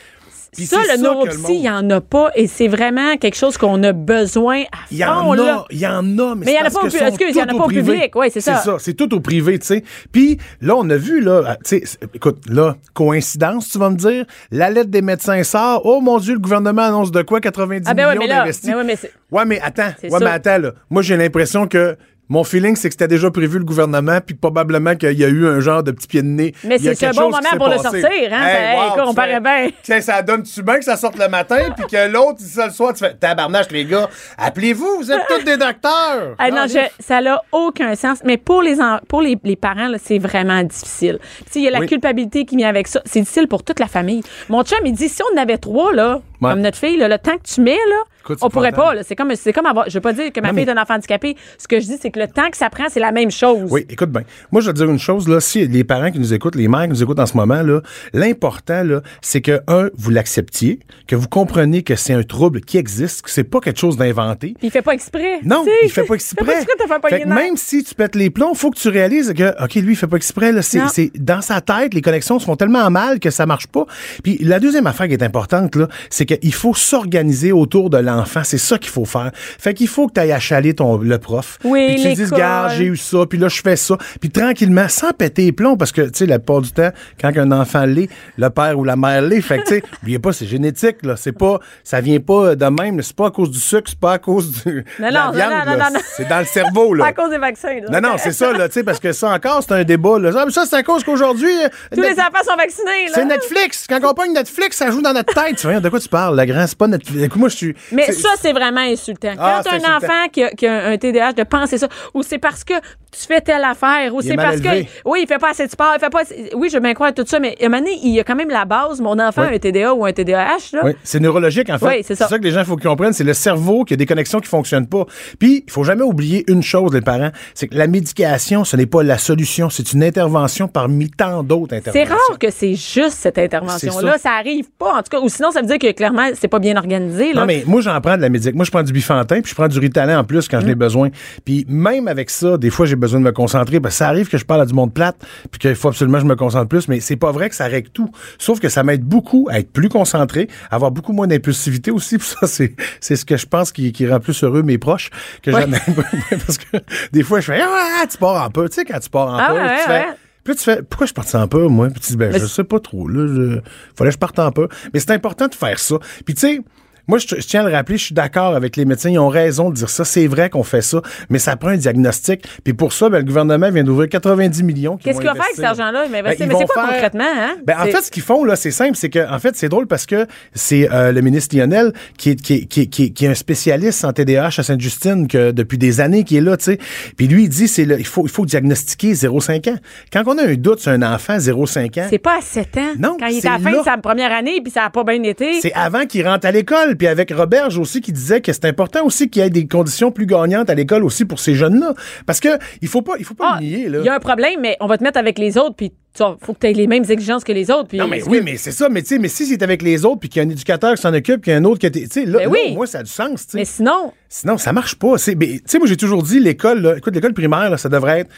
puis 0.55 0.67
ça, 0.67 0.79
le 0.97 1.01
neuropsy, 1.03 1.55
il 1.55 1.61
n'y 1.61 1.71
en 1.71 1.89
a 1.91 2.01
pas 2.01 2.31
et 2.35 2.47
c'est 2.47 2.69
vraiment 2.69 3.17
quelque 3.17 3.37
chose 3.37 3.57
qu'on 3.59 3.83
a 3.83 3.93
besoin 3.93 4.63
à 4.63 4.79
Il 4.91 4.99
y 4.99 5.05
en 5.05 5.25
fond, 5.25 5.33
là. 5.35 5.55
a, 5.57 5.65
il 5.71 5.79
y 5.79 5.87
en 5.87 6.19
a, 6.19 6.35
mais, 6.35 6.47
Mais 6.47 6.53
c'est 6.53 6.57
en 6.57 6.61
a 6.61 6.63
parce 6.63 6.75
pas 6.75 6.81
au 6.81 6.85
que 6.85 6.91
sont 6.91 7.07
excuse, 7.07 7.37
y 7.37 7.41
en 7.41 7.45
a 7.45 7.47
pas 7.49 7.55
au 7.55 7.67
privé. 7.67 7.93
public. 7.95 8.17
Ouais, 8.17 8.31
c'est 8.31 8.41
ça. 8.41 8.57
C'est 8.57 8.71
ça, 8.71 8.77
c'est 8.79 8.95
tout 8.95 9.13
au 9.15 9.21
privé, 9.21 9.59
tu 9.59 9.67
sais. 9.67 9.85
Puis 10.13 10.39
là, 10.61 10.75
on 10.77 10.89
a 10.91 10.97
vu, 10.97 11.21
là, 11.21 11.43
ah, 11.47 11.57
tu 11.65 11.81
sais, 11.85 11.99
écoute, 12.15 12.39
là, 12.49 12.77
coïncidence, 12.95 13.69
tu 13.69 13.79
vas 13.79 13.91
me 13.91 13.97
dire, 13.97 14.25
la 14.51 14.71
lettre 14.71 14.91
des 14.91 15.03
médecins 15.03 15.43
sort, 15.43 15.83
oh 15.85 16.01
mon 16.01 16.19
Dieu, 16.19 16.35
le 16.35 16.41
gouvernement 16.41 16.83
annonce 16.83 17.11
de 17.11 17.23
quoi, 17.23 17.41
90 17.41 17.85
Ah 17.87 17.95
ben 17.95 18.07
ouais, 18.07 18.13
millions 18.15 18.21
mais 18.23 18.29
là, 18.29 18.39
d'investis. 18.41 18.69
mais 18.69 18.75
ouais, 18.77 18.85
mais 18.85 18.99
Ouais, 19.31 19.45
mais 19.47 19.61
attends, 19.61 19.91
ouais, 20.03 20.19
mais 20.21 20.27
attends, 20.31 20.59
là. 20.59 20.73
Moi, 20.91 21.03
j'ai 21.03 21.17
l'impression 21.17 21.67
que 21.67 21.97
mon 22.29 22.43
feeling, 22.45 22.75
c'est 22.77 22.89
que 22.89 22.95
c'était 22.95 23.09
déjà 23.09 23.31
prévu 23.31 23.59
le 23.59 23.65
gouvernement, 23.65 24.19
puis 24.25 24.35
probablement 24.35 24.95
qu'il 24.97 25.13
y 25.19 25.25
a 25.25 25.29
eu 25.29 25.47
un 25.47 25.61
genre 25.61 25.83
de 25.83 25.91
petit 25.91 26.07
pied 26.07 26.23
de 26.23 26.27
nez. 26.27 26.55
Mais 26.65 26.79
c'est 26.79 27.05
un 27.07 27.11
bon 27.13 27.31
moment 27.31 27.39
pour 27.57 27.69
le 27.69 27.79
sortir, 27.79 28.33
hein? 28.33 28.47
Hey, 28.47 28.77
wow, 28.79 29.05
on 29.07 29.11
tu 29.11 29.15
paraît 29.15 29.41
bien. 29.41 29.69
Tiens, 29.83 30.01
ça 30.01 30.23
donne-tu 30.23 30.63
bien 30.63 30.79
que 30.79 30.85
ça 30.85 30.97
sorte 30.97 31.19
le 31.19 31.29
matin, 31.29 31.59
puis 31.77 31.87
que 31.87 32.09
l'autre, 32.11 32.37
il 32.41 32.45
dit 32.47 32.51
ça 32.53 32.67
le 32.67 32.73
soir, 32.73 32.93
tu 32.95 33.01
fais 33.05 33.15
tabarnache, 33.15 33.71
les 33.71 33.85
gars, 33.85 34.09
appelez-vous, 34.39 34.97
vous 34.99 35.13
êtes 35.13 35.23
tous 35.29 35.45
des 35.45 35.57
docteurs. 35.57 36.35
Ah 36.39 36.51
non, 36.51 36.67
je- 36.69 36.79
ça 37.03 37.21
n'a 37.21 37.43
aucun 37.53 37.95
sens. 37.95 38.19
Mais 38.25 38.37
pour 38.37 38.63
les, 38.63 38.81
en- 38.81 38.99
pour 39.09 39.21
les, 39.23 39.37
les 39.45 39.57
parents, 39.57 39.89
c'est 40.03 40.19
vraiment 40.19 40.63
difficile. 40.63 41.19
Il 41.55 41.63
y 41.63 41.69
a 41.69 41.71
la 41.71 41.81
Oui. 41.81 41.87
culpabilité 41.87 42.45
qui 42.45 42.57
vient 42.57 42.69
avec 42.69 42.89
ça. 42.89 43.01
C'est 43.05 43.21
difficile 43.21 43.49
pour 43.49 43.63
toute 43.63 43.81
la 43.81 43.87
famille. 43.87 44.23
Mon 44.49 44.63
chum, 44.65 44.79
il 44.85 44.93
dit 44.93 45.09
si 45.09 45.23
on 45.23 45.39
en 45.39 45.43
avait 45.43 45.59
trois, 45.59 45.93
là, 45.93 46.21
Ouais. 46.41 46.51
comme 46.51 46.61
notre 46.61 46.77
fille, 46.79 46.97
là, 46.99 47.09
le 47.09 47.19
temps 47.19 47.37
que 47.37 47.43
tu 47.55 47.61
mets, 47.61 47.73
là, 47.73 47.97
Écoute, 48.25 48.39
on 48.41 48.49
pourrait 48.49 48.73
pas. 48.73 49.03
C'est 49.03 49.17
comme, 49.17 49.35
c'est 49.37 49.53
comme 49.53 49.67
avoir. 49.67 49.89
Je 49.89 49.95
veux 49.95 50.01
pas 50.01 50.15
dire 50.15 50.33
que 50.33 50.41
ma 50.41 50.49
Non, 50.49 50.55
fille 50.55 50.65
mais- 50.65 50.73
est 50.73 50.75
un 50.75 50.81
enfant 50.81 50.95
handicapé. 50.95 51.37
Ce 51.59 51.69
que 51.69 51.79
je 51.79 51.85
dis, 51.85 51.97
c'est 52.01 52.11
que 52.11 52.19
le 52.19 52.27
temps 52.27 52.49
que 52.51 52.57
ça 52.57 52.71
prend, 52.71 52.85
c'est 52.89 53.01
la 53.01 53.13
même 53.13 53.31
chose. 53.31 53.69
Oui, 53.71 53.85
écoute 53.91 54.11
bien. 54.11 54.23
Moi, 54.51 54.63
je 54.63 54.67
vais 54.69 54.73
te 54.73 54.79
dire 54.79 54.89
une 54.89 54.99
chose, 54.99 55.29
là. 55.29 55.41
Si 55.41 55.67
les 55.67 55.85
parents 55.85 56.11
qui 56.11 56.19
nous 56.19 56.33
écoutent, 56.33 56.55
les 56.55 56.67
mères 56.67 56.85
qui 56.85 56.89
nous 56.89 57.03
écoutent 57.03 57.19
en 57.21 57.27
ce 57.27 57.37
moment, 57.37 57.61
là, 57.63 57.81
l'important, 58.15 58.83
là, 58.83 59.03
c'est 59.21 59.43
que, 59.43 59.61
un, 59.69 59.91
vous 59.97 60.11
l'acceptiez, 60.11 60.81
que 61.07 61.17
vous 61.17 61.29
compreniez 61.29 61.83
que 61.83 61.97
c'est 61.97 62.15
un 62.15 62.23
trouble 62.23 62.63
qui 62.63 62.79
existe, 62.79 63.23
que 63.23 63.31
c'est 63.31 63.45
pas 63.45 63.61
quelque 63.61 63.79
chose 63.79 63.99
d'inventé. 63.99 64.55
Il 64.63 64.71
fait 64.71 64.81
pas 64.83 64.93
exprès. 64.95 65.41
Non, 65.43 65.67
il 65.83 65.91
fait 65.91 66.05
pas 66.05 66.15
exprès. 66.15 66.45
Fait 66.45 66.53
pas 66.53 66.61
exprès 66.61 67.11
Fait 67.11 67.21
que 67.23 67.29
même 67.29 67.57
si 67.59 67.85
tu 67.85 67.95
pètes 67.95 68.15
les 68.15 68.31
plombs, 68.31 68.55
faut 68.55 68.71
que 68.71 68.79
tu 68.79 68.89
réalises 68.89 69.35
que, 69.35 69.63
OK, 69.63 69.75
lui, 69.75 69.93
il 69.93 69.97
fait 69.97 70.07
pas 70.07 70.17
exprès, 70.17 70.51
là. 70.51 70.63
C'est, 70.63 71.11
dans 71.19 71.43
sa 71.43 71.61
tête, 71.61 71.93
les 71.93 72.01
connexions 72.01 72.39
sont 72.39 72.57
tellement 72.57 72.89
mal 72.91 73.21
que 73.21 73.29
ça 73.31 73.45
marche 73.45 73.67
pas. 73.67 73.85
Puis 74.23 74.39
la 74.41 74.61
deuxième 74.61 74.87
affaire 74.87 75.09
qui 75.09 75.13
est 75.15 75.23
importante, 75.23 75.77
là, 75.77 75.89
c'est 76.09 76.25
qu'il 76.25 76.55
faut 76.55 76.73
s'organiser 76.75 77.53
autour 77.53 77.91
de 77.91 77.99
l'enfant. 77.99 78.14
C'est 78.45 78.59
ça 78.59 78.79
qu'il 78.79 78.91
faut 78.91 79.05
faire. 79.05 79.31
Fait 79.35 79.75
qu'il 79.75 79.89
faut 79.89 80.07
que 80.09 80.15
tu 80.15 80.21
ailles 80.21 80.33
achaler 80.33 80.75
ton, 80.75 80.97
le 80.99 81.19
prof. 81.19 81.59
Oui, 81.65 81.87
Puis 81.87 81.97
que 81.97 82.01
tu 82.03 82.09
lui 82.09 82.15
dises, 82.15 82.31
garde, 82.31 82.73
j'ai 82.77 82.85
eu 82.85 82.97
ça, 82.97 83.19
puis 83.29 83.39
là, 83.39 83.49
je 83.49 83.61
fais 83.63 83.77
ça. 83.77 83.97
Puis 84.21 84.31
tranquillement, 84.31 84.89
sans 84.89 85.13
péter 85.13 85.45
les 85.45 85.53
plombs, 85.53 85.77
parce 85.77 85.93
que, 85.93 86.03
tu 86.03 86.11
sais, 86.15 86.27
la 86.27 86.39
plupart 86.39 86.61
du 86.61 86.71
temps, 86.73 86.91
quand 87.21 87.37
un 87.37 87.53
enfant 87.53 87.85
l'est, 87.87 88.09
le 88.39 88.51
père 88.51 88.79
ou 88.79 88.85
la 88.85 88.97
mère 88.97 89.23
l'est. 89.23 89.41
Fait 89.41 89.59
que, 89.59 89.63
tu 89.63 89.75
sais, 89.77 89.83
oubliez 90.03 90.19
pas, 90.19 90.33
c'est 90.33 90.47
génétique, 90.47 90.99
là. 91.05 91.17
C'est 91.17 91.33
pas, 91.33 91.59
ça 91.83 92.01
vient 92.01 92.21
pas 92.21 92.55
de 92.57 92.67
même. 92.67 93.01
C'est 93.03 93.17
pas 93.17 93.27
à 93.27 93.31
cause 93.31 93.51
du 93.51 93.59
sucre, 93.61 93.85
c'est 93.89 93.99
pas 93.99 94.13
à 94.15 94.19
cause 94.19 94.51
du, 94.65 94.85
Non, 94.99 95.09
non, 95.11 95.31
viande, 95.33 95.53
non, 95.67 95.73
non, 95.73 95.79
non. 95.95 96.01
C'est 96.17 96.29
dans 96.29 96.39
le 96.41 96.45
cerveau, 96.45 96.91
Pas 96.97 96.97
là. 96.97 97.05
à 97.07 97.13
cause 97.13 97.31
des 97.31 97.39
vaccins. 97.39 97.81
là. 97.89 98.01
Non, 98.01 98.09
non, 98.11 98.15
c'est 98.19 98.33
ça, 98.33 98.53
là, 98.53 98.69
tu 98.69 98.75
sais, 98.75 98.83
parce 98.85 99.01
que 99.01 99.13
ça 99.13 99.31
encore, 99.31 99.63
c'est 99.67 99.73
un 99.75 99.85
débat, 99.85 100.19
là. 100.19 100.31
Ah, 100.37 100.45
mais 100.47 100.53
ça, 100.53 100.65
c'est 100.69 100.77
à 100.77 100.83
cause 100.83 101.03
qu'aujourd'hui. 101.05 101.49
euh, 101.65 101.69
Tous 101.95 102.01
les 102.03 102.13
enfants 102.13 102.45
sont 102.49 102.57
vaccinés. 102.57 103.07
là. 103.07 103.13
c'est 103.15 103.25
Netflix. 103.25 103.87
Quand 103.89 104.01
on 104.03 104.15
pogne 104.15 104.33
Netflix, 104.33 104.77
ça 104.77 104.91
joue 104.91 105.03
dans 105.03 105.13
notre 105.13 105.33
tête. 105.35 105.57
Tu 105.57 105.67
vois, 105.67 105.81
de 105.81 105.89
quoi 105.89 106.01
tu 106.01 106.09
parles? 106.09 106.37
La 106.37 106.47
grande, 106.47 106.67
c'est 106.67 106.79
pas 106.79 106.87
Netflix. 106.89 107.23
Écoute, 107.25 107.41
moi, 107.41 107.49
je 107.49 107.57
suis. 107.57 107.75
Mais 107.93 108.04
Mais 108.09 108.13
c'est- 108.15 108.21
ça, 108.23 108.29
c'est 108.41 108.53
vraiment 108.53 108.81
insultant. 108.81 109.33
Ah, 109.39 109.61
Quand 109.65 109.71
c'est 109.71 109.77
un 109.77 109.79
insultant. 109.79 109.97
enfant 110.07 110.29
qui 110.33 110.43
a, 110.43 110.51
qui 110.51 110.67
a 110.67 110.87
un 110.89 110.97
TDAH 110.97 111.33
de 111.35 111.43
penser 111.45 111.79
ça, 111.79 111.89
ou 112.15 112.23
c'est 112.23 112.39
parce 112.39 112.65
que 112.65 112.75
tu 112.75 113.21
fais 113.29 113.41
telle 113.41 113.63
affaire, 113.63 114.13
ou 114.15 114.21
c'est 114.23 114.35
parce 114.35 114.57
élevé. 114.57 114.85
que, 114.87 114.91
oui, 115.09 115.21
il 115.23 115.27
fait 115.29 115.39
pas 115.39 115.51
assez 115.51 115.67
de 115.67 115.71
sport, 115.71 115.93
il 115.97 116.01
fait 116.01 116.11
pas 116.11 116.23
assez- 116.23 116.51
oui, 116.55 116.69
je 116.73 116.79
bien 116.79 116.95
croire 116.95 117.15
tout 117.15 117.25
ça, 117.27 117.39
mais 117.39 117.57
à 117.61 117.67
un 117.67 117.69
moment 117.69 117.79
donné, 117.81 117.97
il 118.03 118.11
y 118.13 118.19
a 118.21 118.25
quand 118.25 118.35
même 118.35 118.51
la 118.51 118.65
base, 118.65 119.01
mon 119.01 119.19
enfant 119.21 119.43
Oui. 119.43 119.49
a 119.49 119.51
un 119.53 119.59
TDA 119.59 119.95
ou 119.95 120.05
un 120.05 120.13
TDAH, 120.13 120.73
là. 120.73 120.81
Oui, 120.85 120.93
c'est 121.05 121.21
neurologique 121.21 121.71
en 121.71 121.79
fait. 121.79 121.87
Oui, 121.87 122.03
c'est 122.03 122.15
ça. 122.17 122.27
que 122.29 122.43
les 122.43 122.51
gens 122.51 122.65
faut 122.65 122.75
qu'ils 122.77 122.89
comprennent, 122.89 123.13
c'est 123.13 123.23
le 123.25 123.33
cerveau 123.35 123.85
qui 123.85 123.95
a 123.95 123.97
des 123.97 124.07
connexions 124.07 124.41
qui 124.41 124.49
fonctionnent 124.49 124.89
pas. 124.89 125.05
Puis 125.39 125.63
il 125.67 125.73
faut 125.73 125.85
jamais 125.85 126.03
oublier 126.03 126.45
une 126.49 126.63
chose 126.63 126.93
les 126.93 127.01
parents, 127.03 127.31
c'est 127.55 127.69
que 127.69 127.77
la 127.77 127.87
médication, 127.87 128.65
ce 128.65 128.77
n'est 128.77 128.87
pas 128.87 129.03
la 129.05 129.19
solution, 129.19 129.71
c'est 129.71 129.93
une 129.93 130.03
intervention 130.03 130.67
parmi 130.67 131.09
tant 131.11 131.43
d'autres 131.45 131.71
C'est 131.85 131.89
interventions. 131.91 132.17
rare 132.29 132.39
que 132.41 132.51
c'est 132.51 132.75
juste 132.75 133.13
cette 133.19 133.39
intervention-là. 133.39 134.15
C'est 134.17 134.23
Ça. 134.23 134.33
arrive 134.33 134.67
pas, 134.79 134.95
en 134.95 135.03
tout 135.03 135.11
cas. 135.11 135.21
Ou 135.21 135.29
sinon, 135.29 135.51
ça 135.53 135.61
veut 135.61 135.67
dire 135.69 135.79
que 135.79 135.93
clairement, 135.93 136.29
c'est 136.35 136.49
pas 136.49 136.59
bien 136.59 136.77
organisé. 136.77 137.33
Là. 137.33 137.41
Non, 137.43 137.47
mais 137.47 137.63
moi, 137.67 137.81
j'en 137.81 137.94
prends 138.01 138.17
de 138.17 138.23
la 138.23 138.29
médic. 138.29 138.55
Moi, 138.55 138.65
je 138.65 138.71
prends 138.71 138.83
du 138.83 138.93
bifantin, 138.93 139.41
puis 139.41 139.51
je 139.51 139.55
prends 139.55 139.69
du 139.69 139.79
ritalin 139.79 140.19
en 140.21 140.25
plus 140.25 140.49
quand 140.49 140.57
Hum. 140.59 140.63
je 140.63 140.67
l'ai 140.69 140.75
besoin. 140.75 141.11
Puis 141.45 141.65
même 141.69 142.09
avec 142.09 142.31
ça, 142.31 142.57
des 142.59 142.71
fois, 142.71 142.87
j'ai 142.87 142.97
besoin 142.97 143.21
de 143.21 143.25
me 143.25 143.33
concentrer, 143.33 143.81
parce 143.81 143.95
que 143.95 143.99
ça 143.99 144.09
arrive 144.09 144.29
que 144.29 144.39
je 144.39 144.45
parle 144.45 144.61
à 144.63 144.67
du 144.67 144.75
monde 144.75 144.93
plate, 144.95 145.17
puis 145.51 145.59
qu'il 145.59 145.75
faut 145.75 145.89
absolument 145.89 146.19
que 146.19 146.25
je 146.25 146.29
me 146.29 146.37
concentre 146.37 146.69
plus, 146.69 146.89
mais 146.89 147.01
c'est 147.01 147.17
pas 147.17 147.33
vrai 147.33 147.49
que 147.49 147.55
ça 147.57 147.67
règle 147.67 147.91
tout. 147.91 148.11
Sauf 148.39 148.61
que 148.61 148.69
ça 148.69 148.83
m'aide 148.83 149.03
beaucoup 149.05 149.49
à 149.51 149.59
être 149.61 149.73
plus 149.73 149.89
concentré, 149.89 150.49
à 150.71 150.77
avoir 150.77 150.91
beaucoup 150.91 151.13
moins 151.13 151.27
d'impulsivité 151.27 151.91
aussi, 151.91 152.19
puis 152.19 152.27
ça, 152.27 152.47
c'est, 152.47 152.75
c'est 153.01 153.17
ce 153.17 153.25
que 153.25 153.37
je 153.37 153.47
pense 153.47 153.73
qui, 153.73 153.93
qui 153.93 154.07
rend 154.07 154.21
plus 154.21 154.43
heureux 154.45 154.63
mes 154.63 154.79
proches 154.79 155.11
que 155.43 155.51
Ouais. 155.51 155.61
jamais. 155.63 155.81
parce 156.31 156.59
que 156.59 156.79
des 157.13 157.23
fois, 157.23 157.41
je 157.41 157.47
fais, 157.53 157.61
ah, 157.63 158.05
tu 158.11 158.19
pars 158.19 158.43
en 158.45 158.51
peu. 158.51 158.69
Tu 158.69 158.75
sais, 158.77 158.85
quand 158.85 158.99
tu 158.99 159.11
pars 159.11 159.29
en 159.29 159.37
Ah 159.39 159.47
peu, 159.49 159.55
ouais, 159.55 159.61
tu 159.85 159.91
ouais, 159.91 159.99
fais, 160.01 160.07
puis 160.43 160.55
tu 160.57 160.63
fais, 160.63 160.83
pourquoi 160.83 161.07
je 161.07 161.13
partais 161.15 161.37
en 161.37 161.49
peu, 161.49 161.67
moi? 161.69 161.89
Puis 161.89 162.01
tu 162.01 162.13
dis, 162.13 162.17
ben, 162.19 162.31
Mais 162.33 162.39
je 162.39 162.47
sais 162.47 162.65
pas 162.65 162.79
trop, 162.81 163.09
là. 163.09 163.27
Je, 163.27 163.61
fallait 163.97 164.11
que 164.11 164.15
je 164.15 164.19
parte 164.19 164.39
en 164.39 164.51
peu. 164.53 164.69
Mais 164.93 165.01
c'est 165.01 165.13
important 165.13 165.47
de 165.49 165.55
faire 165.55 165.79
ça. 165.79 165.97
Puis 166.27 166.35
tu 166.35 166.41
sais, 166.41 166.61
moi, 167.09 167.19
je, 167.19 167.27
je 167.29 167.47
tiens 167.47 167.61
à 167.65 167.69
le 167.69 167.75
rappeler, 167.75 167.97
je 167.99 168.05
suis 168.07 168.15
d'accord 168.15 168.55
avec 168.55 168.77
les 168.77 168.85
médecins, 168.85 169.11
ils 169.11 169.19
ont 169.19 169.29
raison 169.29 169.71
de 169.71 169.75
dire 169.75 169.91
ça. 169.91 170.05
C'est 170.05 170.27
vrai 170.27 170.51
qu'on 170.51 170.63
fait 170.63 170.83
ça, 170.83 171.01
mais 171.31 171.39
ça 171.39 171.57
prend 171.57 171.69
un 171.71 171.77
diagnostic. 171.77 172.45
Puis 172.65 172.73
pour 172.75 172.93
ça, 172.93 173.09
ben, 173.09 173.19
le 173.19 173.25
gouvernement 173.25 173.71
vient 173.71 173.85
d'ouvrir 173.85 174.09
90 174.09 174.63
millions. 174.63 174.97
Qu'est-ce 174.97 175.19
qu'il 175.19 175.27
va 175.27 175.35
faire 175.35 175.43
avec 175.45 175.57
cet 175.57 175.65
argent-là? 175.65 176.05
Mais, 176.11 176.23
Ben, 176.23 176.31
mais 176.31 176.37
c'est 176.39 176.47
quoi 176.67 176.67
faire- 176.85 176.93
concrètement? 176.93 177.25
Hein? 177.25 177.57
Ben, 177.67 177.77
en 177.79 177.85
fait, 177.87 178.03
ce 178.03 178.11
qu'ils 178.11 178.23
font, 178.23 178.45
là, 178.45 178.57
c'est 178.57 178.71
simple, 178.71 178.97
c'est 178.97 179.11
que, 179.11 179.31
en 179.33 179.39
fait, 179.39 179.55
c'est 179.57 179.69
drôle 179.69 179.87
parce 179.87 180.07
que 180.07 180.27
c'est 180.55 180.91
euh, 180.93 181.13
le 181.13 181.21
ministre 181.21 181.57
Lionel 181.57 181.93
qui 182.19 182.31
est, 182.31 182.41
qui, 182.41 182.55
est- 182.55 182.65
qui, 182.67 182.81
est- 182.83 182.87
qui 182.87 183.05
est- 183.05 183.11
qui 183.11 183.25
est 183.27 183.29
un 183.29 183.35
spécialiste 183.35 184.05
en 184.05 184.13
TDAH 184.13 184.47
à 184.59 184.63
Sainte-Justine 184.63 185.29
que 185.29 185.51
depuis 185.51 185.79
des 185.79 186.01
années 186.01 186.25
qui 186.25 186.37
est 186.37 186.41
là, 186.41 186.57
tu 186.57 186.65
sais. 186.65 186.79
Puis 187.17 187.27
lui, 187.29 187.45
il 187.45 187.49
dit, 187.49 187.69
c'est 187.69 187.83
il 187.85 188.07
faut, 188.07 188.25
il 188.25 188.31
faut 188.31 188.47
diagnostiquer 188.47 189.13
0,5 189.15 189.69
ans. 189.69 189.77
Quand 190.13 190.23
on 190.27 190.39
a 190.39 190.43
un 190.47 190.55
doute 190.55 190.81
sur 190.81 190.93
un 190.93 191.03
enfant 191.03 191.37
0,5 191.39 191.99
ans, 192.01 192.07
c'est 192.11 192.19
pas 192.19 192.39
à 192.39 192.41
7 192.41 192.77
ans. 192.79 192.93
Non, 192.99 193.17
Quand 193.19 193.27
il 193.27 193.39
est 193.39 193.47
à 193.47 193.53
la 193.53 193.59
fin 193.59 193.73
de 193.79 193.83
sa 193.85 193.97
première 193.99 194.33
année, 194.33 194.61
puis 194.63 194.73
ça 194.73 194.85
a 194.85 194.91
pas 194.91 195.05
bien 195.05 195.23
été. 195.23 195.61
C'est 195.61 195.73
avant 195.75 196.07
qu'il 196.07 196.27
rentre 196.27 196.47
à 196.47 196.51
l'école. 196.51 196.94
Puis 196.95 197.07
avec 197.07 197.31
Roberge 197.33 197.79
aussi 197.79 198.01
qui 198.01 198.13
disait 198.13 198.41
que 198.41 198.53
c'est 198.53 198.65
important 198.65 199.05
aussi 199.05 199.29
qu'il 199.31 199.43
y 199.43 199.47
ait 199.47 199.51
des 199.51 199.67
conditions 199.67 200.11
plus 200.11 200.27
gagnantes 200.27 200.71
à 200.71 200.75
l'école 200.75 201.05
aussi 201.05 201.25
pour 201.25 201.39
ces 201.39 201.55
jeunes-là. 201.55 201.95
Parce 202.27 202.41
que 202.41 202.49
il 202.83 202.89
faut 202.89 203.03
pas, 203.03 203.15
il 203.19 203.25
faut 203.25 203.35
pas 203.35 203.55
Ah, 203.55 203.59
le 203.61 203.67
nier. 203.67 203.87
Il 203.89 204.05
y 204.05 204.09
a 204.09 204.15
un 204.15 204.21
problème, 204.21 204.61
mais 204.61 204.77
on 204.81 204.87
va 204.87 204.99
te 204.99 205.05
mettre 205.05 205.19
avec 205.19 205.39
les 205.39 205.59
autres, 205.59 205.75
puis 205.77 205.93
vois, 206.19 206.37
faut 206.41 206.55
que 206.55 206.61
tu 206.61 206.67
aies 206.69 206.73
les 206.73 206.87
mêmes 206.87 207.05
exigences 207.09 207.45
que 207.45 207.53
les 207.53 207.71
autres. 207.71 207.89
Puis 207.89 207.99
Non, 207.99 208.09
mais 208.09 208.23
oui, 208.29 208.41
mais 208.43 208.57
c'est 208.57 208.73
ça. 208.73 208.89
Mais 208.89 209.03
mais 209.21 209.29
si 209.29 209.47
c'est 209.47 209.63
avec 209.63 209.83
les 209.83 210.05
autres, 210.05 210.21
puis 210.21 210.29
qu'il 210.29 210.43
y 210.43 210.45
a 210.45 210.49
un 210.49 210.51
éducateur 210.51 210.95
qui 210.95 211.03
s'en 211.03 211.13
occupe, 211.15 211.43
qu'il 211.43 211.53
y 211.53 211.57
a 211.57 211.59
un 211.59 211.65
autre 211.65 211.79
qui 211.79 211.87
a 211.87 211.91
là, 211.91 212.39
Ben 212.39 212.45
là, 212.45 212.49
oui. 212.49 212.75
moins, 212.75 212.87
ça 212.87 212.99
a 212.99 213.03
du 213.03 213.11
sens. 213.11 213.47
Mais 213.55 213.65
sinon, 213.65 214.13
Sinon, 214.37 214.59
ça 214.59 214.73
marche 214.73 214.97
pas. 214.97 215.17
Tu 215.17 215.37
sais, 215.65 215.79
moi, 215.79 215.87
j'ai 215.87 215.97
toujours 215.97 216.25
dit, 216.25 216.41
l'école, 216.41 216.97
écoute, 216.99 217.15
l'école 217.15 217.35
primaire, 217.35 217.71
là, 217.71 217.77
ça 217.77 217.89
devrait 217.89 218.19
être 218.23 218.31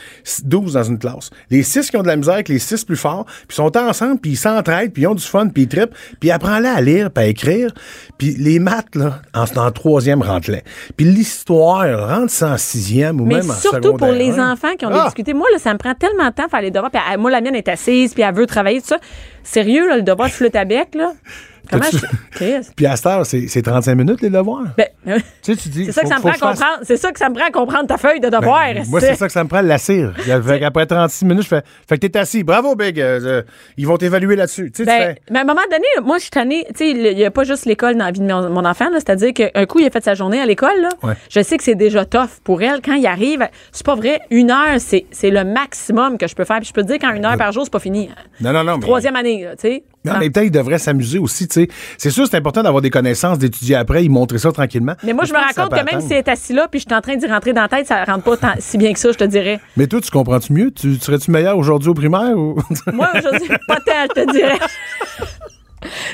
12 0.44 0.74
dans 0.74 0.82
une 0.82 0.99
classe. 0.99 1.30
Les 1.49 1.62
6 1.62 1.88
qui 1.90 1.97
ont 1.97 2.03
de 2.03 2.07
la 2.07 2.16
misère 2.16 2.34
avec 2.34 2.51
les 2.51 2.59
6 2.59 2.84
plus 2.84 2.99
forts, 2.99 3.24
puis 3.24 3.47
ils 3.53 3.55
sont 3.55 3.74
ensemble, 3.78 4.20
puis 4.20 4.32
ils 4.32 4.36
s'entraident, 4.36 4.92
puis 4.92 5.05
ils 5.05 5.07
ont 5.07 5.14
du 5.14 5.24
fun, 5.24 5.49
puis 5.49 5.62
ils 5.62 5.68
trippent, 5.68 5.94
puis 6.20 6.30
apprends-la 6.30 6.74
à 6.74 6.80
lire, 6.82 7.11
puis 7.11 7.24
à 7.24 7.26
écrire. 7.28 7.70
Puis 8.18 8.34
les 8.38 8.59
maths, 8.59 8.94
là, 8.94 9.22
en, 9.32 9.44
en 9.59 9.70
troisième, 9.70 10.20
rentre-les. 10.20 10.64
Puis 10.99 11.07
l'histoire, 11.07 12.09
rentre 12.11 12.42
en 12.42 12.59
sixième 12.59 13.18
ou 13.18 13.24
mais 13.24 13.36
même 13.36 13.51
en 13.51 13.55
surtout 13.55 13.94
pour 13.94 14.01
secondaire 14.09 14.18
les 14.18 14.38
enfants 14.38 14.74
qui 14.78 14.84
ont 14.84 14.90
Ah! 14.92 15.05
difficultés. 15.05 15.32
Moi, 15.32 15.47
là, 15.51 15.59
ça 15.59 15.72
me 15.72 15.78
prend 15.78 15.94
tellement 15.94 16.28
de 16.28 16.34
temps 16.34 16.44
à 16.44 16.49
faire 16.51 16.61
les 16.61 16.70
devoirs. 16.70 16.90
Puis 16.90 17.01
elle- 17.11 17.18
moi, 17.18 17.30
la 17.30 17.40
mienne 17.40 17.55
est 17.55 17.68
assise, 17.68 18.12
puis 18.12 18.22
elle 18.22 18.34
veut 18.34 18.44
travailler, 18.44 18.82
tout 18.82 18.88
ça. 18.88 18.99
Sérieux, 19.42 19.88
là, 19.88 19.97
le 19.97 20.03
devoir 20.03 20.28
de 20.28 20.34
flûte 20.34 20.57
à 20.57 20.66
bec, 20.66 20.94
là? 20.94 21.12
Comment 21.71 21.85
je. 21.93 22.71
Puis 22.77 22.87
à 22.87 22.97
cette 22.97 23.07
heure, 23.07 23.27
c'est 23.27 23.47
c'est 23.49 23.62
35 23.62 23.95
minutes, 23.95 24.21
les 24.23 24.31
devoirs? 24.31 24.64
Ben, 24.77 24.87
tu 25.43 25.55
sais, 25.55 25.57
tu 25.57 25.69
dis. 25.69 25.85
c'est 25.87 25.93
ça 25.93 26.03
que 26.03 26.09
ça 26.09 26.17
me 26.17 26.21
prend 26.21 26.33
fasse- 26.33 26.41
comprendre. 26.41 26.79
C'est 26.83 26.97
ça 26.97 27.12
que 27.12 27.19
ça 27.19 27.29
me 27.29 27.35
prend 27.35 27.51
comprendre 27.53 27.87
ta 27.87 27.97
feuille 27.99 28.21
de 28.21 28.29
Ben, 28.29 28.41
devoir. 28.41 28.64
moi, 28.89 29.01
c'est 29.01 29.14
ça 29.14 29.27
que 29.27 29.33
ça 29.33 29.43
me 29.45 29.49
prend 29.49 29.62
de 29.62 29.69
la 29.69 29.79
cire. 29.79 30.12
Fait 30.47 30.64
Après 30.64 30.87
36 30.87 31.25
minutes, 31.25 31.43
je 31.45 31.49
fais, 31.49 31.62
fait 31.89 31.99
que 31.99 32.07
t'es 32.07 32.19
assis. 32.19 32.43
Bravo, 32.45 32.75
Big. 32.75 33.01
euh, 33.01 33.21
euh, 33.25 33.43
ils 33.77 33.87
vont 33.87 33.97
t'évaluer 33.97 34.37
là-dessus. 34.37 34.73
Ben, 34.79 34.85
fais- 34.87 35.17
mais 35.31 35.39
à 35.39 35.43
un 35.43 35.45
moment 35.45 35.61
donné, 35.71 35.85
moi, 36.07 36.17
je 36.19 36.23
suis 36.23 36.31
tannée. 36.31 36.64
Tu 36.69 36.75
sais, 36.77 36.91
il 36.91 37.17
n'y 37.17 37.25
a 37.25 37.31
pas 37.31 37.45
juste 37.45 37.64
l'école 37.67 37.97
dans 37.97 38.05
la 38.07 38.11
vie 38.12 38.21
de 38.21 38.27
mon, 38.27 38.49
mon 38.51 38.64
enfant. 38.64 38.87
C'est-à-dire 38.93 39.33
qu'un 39.33 39.67
coup, 39.67 39.81
il 39.81 39.87
a 39.87 39.91
fait 39.91 40.05
sa 40.05 40.14
journée 40.14 40.41
à 40.41 40.47
l'école. 40.47 40.89
Ouais. 41.03 41.14
Je 41.31 41.41
sais 41.43 41.57
que 41.57 41.62
c'est 41.62 41.75
déjà 41.75 42.05
tough 42.05 42.29
pour 42.45 42.62
elle. 42.62 42.81
Quand 42.85 42.95
il 42.95 43.07
arrive, 43.07 43.49
c'est 43.73 43.87
pas 43.87 43.95
vrai. 43.95 44.21
Une 44.31 44.51
heure, 44.51 44.77
c'est 44.79 45.07
le 45.31 45.45
maximum 45.45 46.19
que 46.19 46.27
je 46.27 46.35
peux 46.35 46.45
faire. 46.45 46.59
Puis 46.59 46.69
je 46.69 46.73
peux 46.73 46.83
te 46.83 46.87
dire 46.89 46.99
qu'en 46.99 47.12
une 47.14 47.25
heure 47.25 47.37
par 47.37 47.53
jour, 47.53 47.64
c'est 47.64 47.73
pas 47.73 47.79
fini. 47.81 48.11
Non, 48.41 48.53
non, 48.53 48.64
non. 48.64 48.79
Troisième 48.79 49.17
année, 49.17 49.47
tu 49.61 49.69
sais. 49.69 49.83
Mais 50.07 50.17
en 50.17 50.21
même 50.21 50.33
temps, 50.33 50.41
ils 50.43 50.51
devraient 50.51 50.79
s'amuser 50.79 51.19
aussi, 51.19 51.49
tu 51.49 51.55
sais. 51.63 51.69
C'est 51.99 52.11
sûr, 52.11 52.27
c'est 52.31 52.37
important 52.37 52.63
d'avoir 52.63 52.83
des 52.83 52.91
connaissances, 52.91 53.39
d'étudier 53.39 53.77
après, 53.77 54.05
ils 54.05 54.11
montrer 54.11 54.39
ça 54.39 54.53
tranquillement. 54.53 54.95
Mais 55.03 55.13
moi, 55.13 55.25
je 55.25 55.33
me 55.33 55.39
peut 55.39 55.69
que 55.77 55.91
même 55.93 56.01
si 56.01 56.13
elle 56.13 56.19
est 56.19 56.29
assis 56.29 56.53
là, 56.53 56.69
puis 56.71 56.81
je 56.81 56.87
suis 56.87 56.95
en 56.95 57.01
train 57.01 57.17
d'y 57.17 57.27
rentrer 57.27 57.53
dans 57.53 57.63
la 57.63 57.69
tête, 57.69 57.87
ça 57.87 58.05
rentre 58.05 58.25
pas 58.25 58.37
tant- 58.37 58.55
si 58.59 58.79
bien 58.79 58.93
que 58.93 58.99
ça, 58.99 59.13
je 59.13 59.19
te 59.19 59.25
dirais. 59.25 59.61
Mais 59.77 59.87
toi, 59.87 60.01
tu 60.01 60.11
comprends-tu 60.11 60.53
mieux? 60.53 60.71
Tu, 60.71 60.97
tu 60.99 61.01
serais-tu 61.05 61.31
meilleur 61.31 61.57
aujourd'hui 61.59 61.89
au 61.89 61.95
primaire 61.95 62.37
ou? 62.37 62.57
Moi, 62.93 63.09
aujourd'hui, 63.17 63.49
pas 63.69 63.77
tant, 63.77 64.07
je 64.17 64.23
te 64.23 64.33
dirais. 64.33 64.59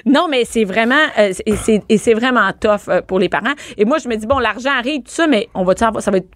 Non, 0.06 0.26
mais 0.30 0.44
c'est 0.44 0.64
vraiment 0.64 0.94
euh, 1.18 1.32
et 1.46 1.98
c'est 1.98 2.14
vraiment 2.14 2.50
tough 2.58 2.88
euh, 2.88 3.00
pour 3.02 3.18
les 3.18 3.28
parents. 3.28 3.54
Et 3.76 3.84
moi, 3.84 3.98
je 3.98 4.08
me 4.08 4.16
dis 4.16 4.26
bon, 4.26 4.38
l'argent 4.38 4.70
arrive 4.76 4.98
tout 5.02 5.10
ça, 5.12 5.26
mais 5.26 5.48
on 5.54 5.64
va 5.64 5.74
ça 5.76 5.90
va 5.90 6.16
être 6.18 6.28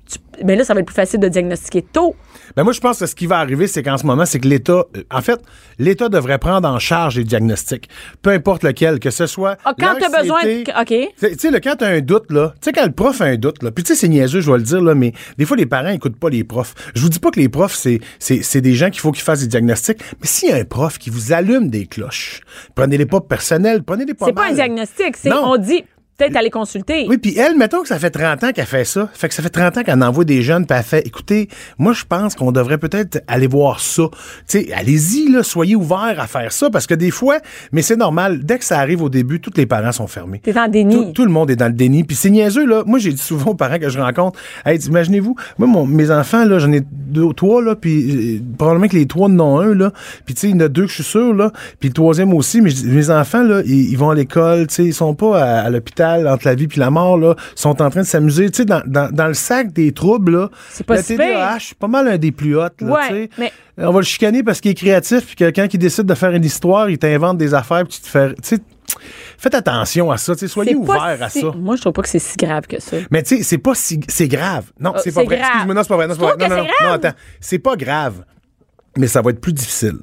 mais 0.44 0.54
là 0.56 0.64
ça 0.64 0.74
va 0.74 0.80
être 0.80 0.86
plus 0.86 0.94
facile 0.94 1.20
de 1.20 1.28
diagnostiquer 1.28 1.82
tôt. 1.82 2.14
Ben 2.56 2.62
moi, 2.64 2.72
je 2.72 2.80
pense 2.80 2.98
que 3.00 3.06
ce 3.06 3.14
qui 3.14 3.26
va 3.26 3.38
arriver, 3.38 3.66
c'est 3.66 3.82
qu'en 3.82 3.98
ce 3.98 4.06
moment, 4.06 4.24
c'est 4.24 4.38
que 4.38 4.46
l'État, 4.48 4.84
euh, 4.96 5.02
en 5.10 5.20
fait, 5.20 5.40
l'État 5.78 6.08
devrait 6.08 6.38
prendre 6.38 6.68
en 6.68 6.78
charge 6.78 7.16
les 7.16 7.24
diagnostics, 7.24 7.88
peu 8.22 8.30
importe 8.30 8.62
lequel, 8.62 8.98
que 8.98 9.10
ce 9.10 9.26
soit. 9.26 9.56
Ah, 9.64 9.74
quand 9.78 9.94
t'as 9.98 10.20
besoin 10.22 10.42
de- 10.42 10.80
OK. 10.80 11.10
Tu 11.18 11.38
sais, 11.38 11.60
quand 11.60 11.76
t'as 11.76 11.88
un 11.88 12.00
doute, 12.00 12.30
là, 12.30 12.52
tu 12.60 12.66
sais, 12.66 12.72
quand 12.72 12.86
le 12.86 12.92
prof 12.92 13.20
a 13.20 13.24
un 13.24 13.36
doute, 13.36 13.62
là, 13.62 13.70
puis 13.70 13.84
tu 13.84 13.94
sais, 13.94 14.00
c'est 14.00 14.08
niaiseux, 14.08 14.40
je 14.40 14.50
vais 14.50 14.58
le 14.58 14.62
dire, 14.64 14.80
là, 14.80 14.94
mais 14.94 15.12
des 15.38 15.44
fois, 15.44 15.56
les 15.56 15.66
parents 15.66 15.88
écoutent 15.90 16.18
pas 16.18 16.30
les 16.30 16.44
profs. 16.44 16.74
Je 16.94 17.00
vous 17.02 17.08
dis 17.08 17.18
pas 17.18 17.30
que 17.30 17.40
les 17.40 17.48
profs, 17.48 17.74
c'est, 17.74 18.00
c'est, 18.18 18.42
c'est 18.42 18.60
des 18.60 18.74
gens 18.74 18.90
qu'il 18.90 19.00
faut 19.00 19.12
qu'ils 19.12 19.24
fassent 19.24 19.40
des 19.40 19.48
diagnostics, 19.48 19.98
mais 20.20 20.26
s'il 20.26 20.48
y 20.50 20.52
a 20.52 20.56
un 20.56 20.64
prof 20.64 20.98
qui 20.98 21.10
vous 21.10 21.32
allume 21.32 21.68
des 21.68 21.86
cloches, 21.86 22.40
prenez-les 22.74 23.06
pas 23.06 23.15
personnels, 23.20 23.82
prenez-les 23.82 24.14
pas 24.14 24.26
C'est 24.26 24.32
pas 24.32 24.48
un 24.48 24.52
diagnostic, 24.52 25.16
c'est 25.16 25.32
on 25.32 25.56
dit 25.56 25.84
peut-être 26.16 26.36
aller 26.36 26.50
consulter. 26.50 27.06
Oui, 27.08 27.18
puis 27.18 27.36
elle, 27.38 27.56
mettons 27.56 27.82
que 27.82 27.88
ça 27.88 27.98
fait 27.98 28.10
30 28.10 28.44
ans 28.44 28.52
qu'elle 28.52 28.66
fait 28.66 28.84
ça. 28.84 29.08
Fait 29.12 29.28
que 29.28 29.34
ça 29.34 29.42
fait 29.42 29.50
30 29.50 29.78
ans 29.78 29.82
qu'elle 29.82 30.02
envoie 30.02 30.24
des 30.24 30.42
jeunes, 30.42 30.66
puis 30.66 30.76
elle 30.78 30.84
fait, 30.84 31.06
écoutez, 31.06 31.48
moi, 31.78 31.92
je 31.92 32.04
pense 32.08 32.34
qu'on 32.34 32.52
devrait 32.52 32.78
peut-être 32.78 33.22
aller 33.28 33.46
voir 33.46 33.80
ça. 33.80 34.04
Tu 34.48 34.60
sais, 34.60 34.72
allez-y, 34.72 35.30
là, 35.30 35.42
soyez 35.42 35.76
ouverts 35.76 36.16
à 36.18 36.26
faire 36.26 36.52
ça, 36.52 36.70
parce 36.70 36.86
que 36.86 36.94
des 36.94 37.10
fois, 37.10 37.38
mais 37.72 37.82
c'est 37.82 37.96
normal, 37.96 38.44
dès 38.44 38.58
que 38.58 38.64
ça 38.64 38.78
arrive 38.78 39.02
au 39.02 39.08
début, 39.08 39.40
tous 39.40 39.50
les 39.56 39.66
parents 39.66 39.92
sont 39.92 40.06
fermés. 40.06 40.40
T'es 40.42 40.58
en 40.58 40.68
déni. 40.68 40.94
Tout, 40.94 41.12
tout 41.12 41.24
le 41.24 41.30
monde 41.30 41.50
est 41.50 41.56
dans 41.56 41.66
le 41.66 41.72
déni. 41.74 42.04
Puis 42.04 42.16
c'est 42.16 42.30
niaiseux, 42.30 42.66
là. 42.66 42.82
Moi, 42.86 42.98
j'ai 42.98 43.12
dit 43.12 43.22
souvent 43.22 43.50
aux 43.50 43.54
parents 43.54 43.78
que 43.78 43.88
je 43.88 43.98
rencontre, 43.98 44.38
hey, 44.64 44.78
imaginez-vous, 44.78 45.36
moi, 45.58 45.68
mon- 45.68 45.86
mes 45.86 46.10
enfants, 46.10 46.44
là, 46.44 46.58
j'en 46.58 46.72
ai 46.72 46.80
deux, 46.90 47.32
trois, 47.34 47.62
là, 47.62 47.74
puis 47.76 48.36
euh, 48.36 48.40
probablement 48.56 48.88
que 48.88 48.96
les 48.96 49.06
trois 49.06 49.28
n'ont 49.28 49.58
un, 49.60 49.74
là. 49.74 49.92
Puis, 50.24 50.34
tu 50.34 50.40
sais, 50.42 50.48
il 50.48 50.52
y 50.52 50.54
en 50.56 50.60
a 50.60 50.68
deux 50.68 50.82
que 50.84 50.88
je 50.88 50.94
suis 50.94 51.04
sûr, 51.04 51.34
là. 51.34 51.52
Puis 51.78 51.90
le 51.90 51.94
troisième 51.94 52.32
aussi. 52.32 52.60
Mais 52.62 52.70
mes 52.84 53.10
enfants, 53.10 53.42
là, 53.42 53.60
ils, 53.66 53.90
ils 53.90 53.98
vont 53.98 54.10
à 54.10 54.14
l'école, 54.14 54.66
tu 54.68 54.74
sais, 54.76 54.84
ils 54.84 54.94
sont 54.94 55.14
pas 55.14 55.42
à, 55.42 55.60
à 55.62 55.70
l'hôpital 55.70 56.05
entre 56.26 56.46
la 56.46 56.54
vie 56.54 56.66
puis 56.68 56.80
la 56.80 56.90
mort, 56.90 57.18
là. 57.18 57.34
Sont 57.54 57.80
en 57.82 57.90
train 57.90 58.00
de 58.02 58.06
s'amuser. 58.06 58.50
Tu 58.50 58.58
sais, 58.58 58.64
dans, 58.64 58.82
dans, 58.86 59.10
dans 59.12 59.26
le 59.28 59.34
sac 59.34 59.72
des 59.72 59.92
troubles, 59.92 60.32
là. 60.32 60.50
Pas 60.86 61.02
TDAH, 61.02 61.58
c'est 61.60 61.78
pas 61.78 61.88
mal 61.88 62.08
un 62.08 62.18
des 62.18 62.32
plus 62.32 62.52
là, 62.54 62.70
Ouais, 62.82 63.28
mais- 63.38 63.52
On 63.78 63.90
va 63.92 63.98
le 64.00 64.04
chicaner 64.04 64.42
parce 64.42 64.60
qu'il 64.60 64.70
est 64.70 64.74
créatif, 64.74 65.26
puis 65.26 65.36
que 65.36 65.50
quand 65.50 65.66
il 65.72 65.78
décide 65.78 66.04
de 66.06 66.14
faire 66.14 66.30
une 66.32 66.44
histoire, 66.44 66.88
il 66.88 66.98
t'invente 66.98 67.36
des 67.38 67.52
affaires, 67.54 67.84
puis 67.86 67.98
tu 67.98 68.00
te 68.02 68.08
fais. 68.08 68.34
Faites 69.38 69.54
attention 69.54 70.10
à 70.10 70.16
ça, 70.16 70.34
soyez 70.46 70.74
ouverts 70.74 71.18
à 71.20 71.28
ça. 71.28 71.52
Moi, 71.56 71.76
je 71.76 71.82
trouve 71.82 71.92
pas 71.92 72.02
que 72.02 72.08
c'est 72.08 72.18
si 72.18 72.36
grave 72.36 72.66
que 72.66 72.80
ça. 72.80 72.96
Mais 73.10 73.22
tu 73.22 73.36
sais, 73.38 73.42
c'est 73.42 73.58
pas 73.58 73.74
si. 73.74 74.00
C'est 74.08 74.28
grave. 74.28 74.72
Non, 74.80 74.94
Euh, 74.94 75.00
c'est 75.04 75.12
pas 75.12 75.24
vrai. 75.24 75.36
grave. 75.36 75.48
Excuse-moi, 75.50 75.74
non, 75.74 75.82
c'est 75.82 75.88
pas 75.88 75.96
vrai. 75.96 76.06
Non, 76.08 76.14
c'est 76.14 76.20
pas 76.20 76.32
Tu 76.32 76.38
vrai. 76.38 76.48
trouves 76.48 76.58
Non, 76.58 76.64
non, 76.82 76.88
non, 76.88 76.92
attends. 76.94 77.16
C'est 77.40 77.58
pas 77.58 77.76
grave. 77.76 78.24
Mais 78.96 79.08
ça 79.08 79.20
va 79.20 79.30
être 79.30 79.40
plus 79.40 79.52
difficile. 79.52 79.96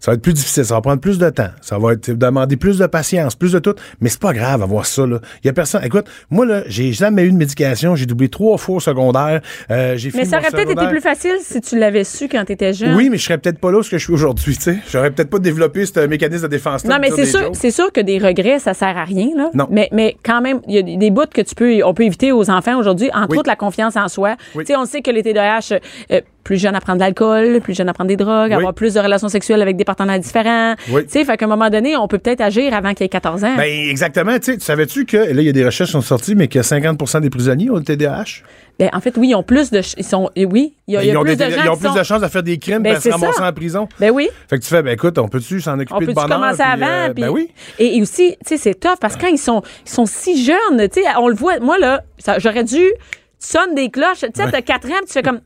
Ça 0.00 0.10
va 0.10 0.14
être 0.14 0.22
plus 0.22 0.32
difficile, 0.32 0.64
ça 0.64 0.74
va 0.74 0.80
prendre 0.80 1.00
plus 1.00 1.18
de 1.18 1.28
temps, 1.30 1.48
ça 1.60 1.78
va 1.78 1.92
être 1.94 2.10
demander 2.12 2.56
plus 2.56 2.78
de 2.78 2.86
patience, 2.86 3.34
plus 3.34 3.52
de 3.52 3.58
tout, 3.58 3.74
mais 4.00 4.08
c'est 4.08 4.20
pas 4.20 4.32
grave 4.32 4.62
avoir 4.62 4.86
ça 4.86 5.06
là. 5.06 5.18
Il 5.42 5.46
y 5.48 5.50
a 5.50 5.52
personne. 5.52 5.82
Écoute, 5.84 6.06
moi 6.30 6.46
là, 6.46 6.62
j'ai 6.66 6.92
jamais 6.92 7.24
eu 7.24 7.32
de 7.32 7.36
médication, 7.36 7.96
j'ai 7.96 8.06
doublé 8.06 8.28
trois 8.28 8.58
fois 8.58 8.76
au 8.76 8.80
secondaire, 8.80 9.40
euh, 9.70 9.96
j'ai 9.96 10.10
Mais 10.14 10.24
ça 10.24 10.38
aurait 10.38 10.50
peut-être 10.50 10.70
été 10.70 10.86
plus 10.88 11.00
facile 11.00 11.36
si 11.40 11.60
tu 11.60 11.78
l'avais 11.78 12.04
su 12.04 12.28
quand 12.28 12.44
t'étais 12.44 12.72
jeune. 12.72 12.94
Oui, 12.94 13.08
mais 13.10 13.18
je 13.18 13.24
serais 13.24 13.38
peut-être 13.38 13.58
pas 13.58 13.72
là 13.72 13.78
où 13.78 13.82
je 13.82 13.96
suis 13.96 14.12
aujourd'hui, 14.12 14.56
tu 14.56 14.62
sais. 14.62 14.78
J'aurais 14.90 15.10
peut-être 15.10 15.30
pas 15.30 15.38
développé 15.38 15.84
ce 15.84 16.06
mécanisme 16.06 16.44
de 16.44 16.48
défense 16.48 16.84
Non, 16.84 16.98
mais 17.00 17.10
c'est 17.10 17.26
sûr, 17.26 17.50
c'est 17.54 17.70
sûr 17.70 17.92
que 17.92 18.00
des 18.00 18.18
regrets, 18.18 18.58
ça 18.60 18.74
sert 18.74 18.96
à 18.96 19.04
rien, 19.04 19.28
là. 19.36 19.50
Non. 19.54 19.66
Mais, 19.70 19.88
mais 19.92 20.16
quand 20.22 20.40
même, 20.40 20.60
il 20.68 20.74
y 20.74 20.78
a 20.78 20.82
des- 20.82 20.96
des 20.96 21.10
bouts 21.10 21.22
que 21.32 21.40
tu 21.42 21.54
peux, 21.54 21.82
on 21.84 21.92
peut 21.94 22.04
éviter 22.04 22.30
aux 22.32 22.50
enfants 22.50 22.78
aujourd'hui, 22.78 23.10
entre 23.12 23.30
Oui. 23.30 23.38
autres 23.38 23.48
la 23.48 23.56
confiance 23.56 23.96
en 23.96 24.08
soi. 24.08 24.36
Oui. 24.54 24.64
Tu 24.64 24.72
sais, 24.72 24.78
on 24.78 24.84
sait 24.84 25.02
que 25.02 25.10
les 25.10 25.22
TDAH, 25.22 25.78
euh, 26.12 26.20
plus 26.48 26.56
jeune 26.58 26.74
à 26.74 26.80
prendre 26.80 26.96
de 26.98 27.02
l'alcool, 27.04 27.60
plus 27.60 27.74
jeune 27.76 27.90
à 27.90 27.92
prendre 27.92 28.08
des 28.08 28.16
drogues, 28.16 28.48
Oui. 28.52 28.54
avoir 28.56 28.72
plus 28.72 28.94
de 28.94 29.00
relations 29.00 29.28
sexuelles 29.28 29.60
avec 29.60 29.76
des 29.76 29.84
partenaires 29.84 30.18
différents. 30.18 30.76
Oui. 30.88 31.02
Tu 31.04 31.10
sais, 31.10 31.24
fait 31.26 31.36
qu'à 31.36 31.44
un 31.44 31.48
moment 31.48 31.68
donné, 31.68 31.94
on 31.94 32.08
peut 32.08 32.16
peut-être 32.16 32.40
agir 32.40 32.72
avant 32.72 32.94
qu'il 32.94 33.04
ait 33.04 33.10
14 33.10 33.44
ans. 33.44 33.54
Ben, 33.58 33.64
exactement. 33.90 34.32
Tu 34.38 34.44
sais, 34.52 34.56
tu 34.56 34.64
savais-tu 34.64 35.04
que, 35.04 35.18
là, 35.18 35.30
il 35.30 35.42
y 35.42 35.48
a 35.50 35.52
des 35.52 35.62
recherches 35.66 35.90
qui 35.90 35.92
sont 35.92 36.00
sorties, 36.00 36.34
mais 36.34 36.48
que 36.48 36.60
50% 36.60 37.20
des 37.20 37.28
prisonniers 37.28 37.68
ont 37.68 37.76
le 37.76 37.82
TDAH? 37.82 38.42
Ben, 38.78 38.88
en 38.94 39.00
fait, 39.02 39.14
oui, 39.18 39.28
ils 39.28 39.34
ont 39.34 39.42
plus 39.42 39.70
de, 39.70 39.82
ils 39.98 40.04
sont, 40.04 40.30
et 40.36 40.46
oui, 40.46 40.72
il 40.86 40.94
y 40.94 40.96
a, 40.96 41.02
il 41.02 41.08
y 41.08 41.10
a 41.10 41.12
Ben, 41.12 41.16
ils 41.16 41.18
ont, 41.18 41.22
plus 41.24 41.36
des- 41.36 41.44
de 41.44 41.50
gens 41.50 41.62
ils 41.64 41.68
ont 41.68 41.76
plus 41.76 41.88
sont- 41.88 41.94
de 41.94 42.02
chances 42.02 42.22
de 42.22 42.28
faire 42.28 42.42
des 42.42 42.56
crimes 42.58 42.82
Ben, 42.82 42.92
et 42.92 42.94
de 42.94 42.96
se 43.00 43.02
c'est 43.02 43.10
ramasser 43.10 43.32
ça. 43.42 43.48
en 43.48 43.52
prison. 43.52 43.86
Ben 44.00 44.10
oui. 44.10 44.30
Fait 44.48 44.56
que 44.58 44.62
tu 44.64 44.70
fais, 44.70 44.82
ben 44.82 44.92
écoute, 44.94 45.18
on 45.18 45.28
peut-tu 45.28 45.60
s'en 45.60 45.76
On 45.76 45.80
occuper 45.80 46.06
de 46.06 46.12
bonheur? 46.12 46.30
commencer 46.30 46.62
puis, 46.62 46.72
avant? 46.82 46.86
euh, 47.10 47.12
puis- 47.12 47.22
ben 47.24 47.28
oui. 47.28 47.50
Et, 47.78 47.98
et 47.98 48.00
aussi, 48.00 48.36
tu 48.46 48.48
sais, 48.48 48.56
c'est 48.56 48.80
tough 48.80 48.96
parce 48.98 49.16
que 49.16 49.20
quand 49.20 49.28
ils 49.28 49.36
sont, 49.36 49.60
ils 49.84 49.90
sont 49.90 50.06
si 50.06 50.42
jeunes, 50.42 50.88
tu 50.88 51.02
sais, 51.02 51.06
on 51.20 51.28
le 51.28 51.34
voit. 51.34 51.58
Moi, 51.60 51.76
là, 51.78 52.00
j'aurais 52.38 52.64
dû 52.64 52.80
sonne 53.40 53.74
des 53.76 53.88
cloches. 53.88 54.20
Tu 54.20 54.28
sais, 54.34 54.50
t'as 54.50 54.62
4 54.62 54.88
ans, 54.88 54.94
tu 55.06 55.12
fais 55.12 55.22
comme, 55.22 55.40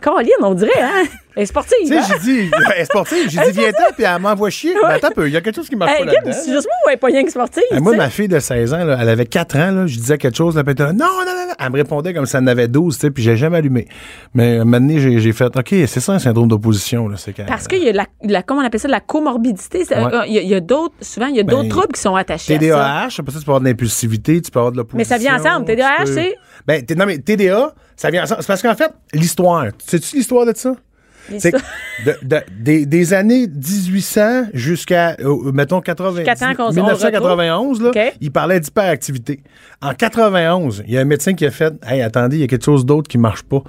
Caroline, 0.00 0.30
on 0.42 0.54
dirait, 0.54 0.70
hein? 0.80 1.04
Elle 1.36 1.42
est 1.44 1.46
sportive. 1.46 1.76
Tu 1.82 1.88
sais, 1.88 1.98
hein? 1.98 2.02
j'ai 2.10 2.18
dit, 2.18 2.50
elle 2.74 2.82
est 2.82 2.84
sportive, 2.84 3.28
j'ai 3.30 3.40
dit, 3.40 3.50
viens-ten, 3.60 3.84
puis 3.94 4.04
elle 4.04 4.20
m'envoie 4.20 4.50
chier. 4.50 4.74
Ben, 4.80 4.88
attends 4.88 5.08
un 5.08 5.10
peu, 5.12 5.28
il 5.28 5.32
y 5.32 5.36
a 5.36 5.40
quelque 5.40 5.54
chose 5.56 5.68
qui 5.68 5.76
marche 5.76 5.92
Hey, 5.92 6.04
pas 6.04 6.12
là-dedans. 6.12 6.32
c'est 6.32 6.50
juste 6.52 6.66
moi 6.66 6.74
ou 6.86 6.90
elle 6.90 6.98
pas 6.98 7.06
rien 7.08 7.22
que 7.24 7.30
sportive? 7.30 7.62
Hey, 7.70 7.80
moi, 7.80 7.94
ma 7.94 8.10
fille 8.10 8.26
de 8.26 8.38
16 8.40 8.74
ans, 8.74 8.84
là, 8.84 8.98
elle 9.00 9.08
avait 9.08 9.26
4 9.26 9.56
ans, 9.56 9.70
là, 9.70 9.86
je 9.86 9.96
disais 9.96 10.18
quelque 10.18 10.36
chose, 10.36 10.56
là, 10.56 10.64
puis 10.64 10.74
elle 10.76 10.84
était 10.86 10.92
non, 10.92 11.06
non, 11.06 11.24
non, 11.26 11.46
non. 11.48 11.54
Elle 11.60 11.70
me 11.72 11.76
répondait 11.76 12.12
comme 12.14 12.26
si 12.26 12.36
elle 12.36 12.42
en 12.42 12.46
avait 12.48 12.66
12, 12.68 12.94
tu 12.94 13.00
sais, 13.00 13.10
puis 13.12 13.22
j'ai 13.22 13.36
jamais 13.36 13.58
allumé. 13.58 13.86
Mais 14.34 14.64
maintenant, 14.64 14.94
j'ai 14.98 15.18
j'ai 15.20 15.32
fait, 15.32 15.44
OK, 15.56 15.68
c'est 15.86 16.00
ça 16.00 16.12
un 16.12 16.18
syndrome 16.18 16.48
d'opposition, 16.48 17.08
là. 17.08 17.16
c'est 17.16 17.32
que- 17.32 17.42
Parce 17.42 17.66
qu'il 17.68 17.82
y 17.84 17.88
a 17.88 17.92
la, 17.92 18.06
la- 18.24 18.42
comment 18.42 18.60
on 18.62 18.64
appelle 18.64 18.80
ça, 18.80 18.88
la 18.88 19.00
comorbidité. 19.00 19.78
Ouais. 19.90 19.96
euh, 19.96 20.22
Il 20.26 20.34
y 20.34 20.54
a, 20.54 20.60
d'autres, 20.60 20.94
souvent, 21.00 21.26
il 21.26 21.36
y 21.36 21.40
a 21.40 21.44
d'autres 21.44 21.62
Ben, 21.64 21.68
troubles 21.68 21.92
qui 21.94 22.00
sont 22.00 22.14
attachés 22.16 22.54
à 22.54 22.56
ça. 22.56 22.60
TDAH, 22.60 23.08
après 23.20 23.32
ça, 23.32 23.38
tu 23.38 23.44
peux 23.44 23.50
avoir 23.50 23.60
de 23.60 23.66
l'impulsivité, 23.66 24.40
tu 24.42 24.50
peux 24.50 24.58
avoir 24.58 24.72
de 24.72 24.76
l'opposition. 24.78 24.98
Mais 24.98 25.04
ça 25.04 25.18
vient 25.18 25.38
ensemble. 25.40 25.66
TDAH, 25.66 26.06
c'est- 26.06 26.34
Ben, 26.66 26.82
non, 26.96 27.06
mais 27.06 27.18
TDA, 27.18 27.72
ça 27.98 28.08
vient 28.10 28.22
ensemble. 28.22 28.40
C'est 28.42 28.46
parce 28.46 28.62
qu'en 28.62 28.74
fait, 28.74 28.90
l'histoire, 29.12 29.66
sais-tu 29.86 30.16
l'histoire 30.16 30.46
de 30.46 30.52
ça? 30.56 30.74
C'est 31.38 31.52
que 31.52 31.58
de- 32.06 32.16
de- 32.22 32.40
des, 32.58 32.86
des 32.86 33.12
années 33.12 33.46
1800 33.48 34.44
jusqu'à, 34.54 35.14
euh, 35.20 35.52
mettons, 35.52 35.82
80, 35.82 36.16
Jusqu'à 36.24 36.34
temps 36.34 36.54
qu'on- 36.54 36.62
on 36.64 36.68
le 36.68 36.74
1991, 36.76 37.82
là, 37.82 37.90
il 38.22 38.32
parlait 38.32 38.58
d'hyperactivité. 38.60 39.40
En 39.82 39.92
91, 39.92 40.84
il 40.86 40.94
y 40.94 40.96
a 40.96 41.02
un 41.02 41.04
médecin 41.04 41.34
qui 41.34 41.44
a 41.44 41.50
fait 41.50 41.74
Hey, 41.86 42.00
attendez, 42.00 42.36
il 42.36 42.40
y 42.40 42.44
a 42.44 42.46
quelque 42.46 42.64
chose 42.64 42.86
d'autre 42.86 43.08
qui 43.08 43.18
marche 43.18 43.42
pas. 43.42 43.62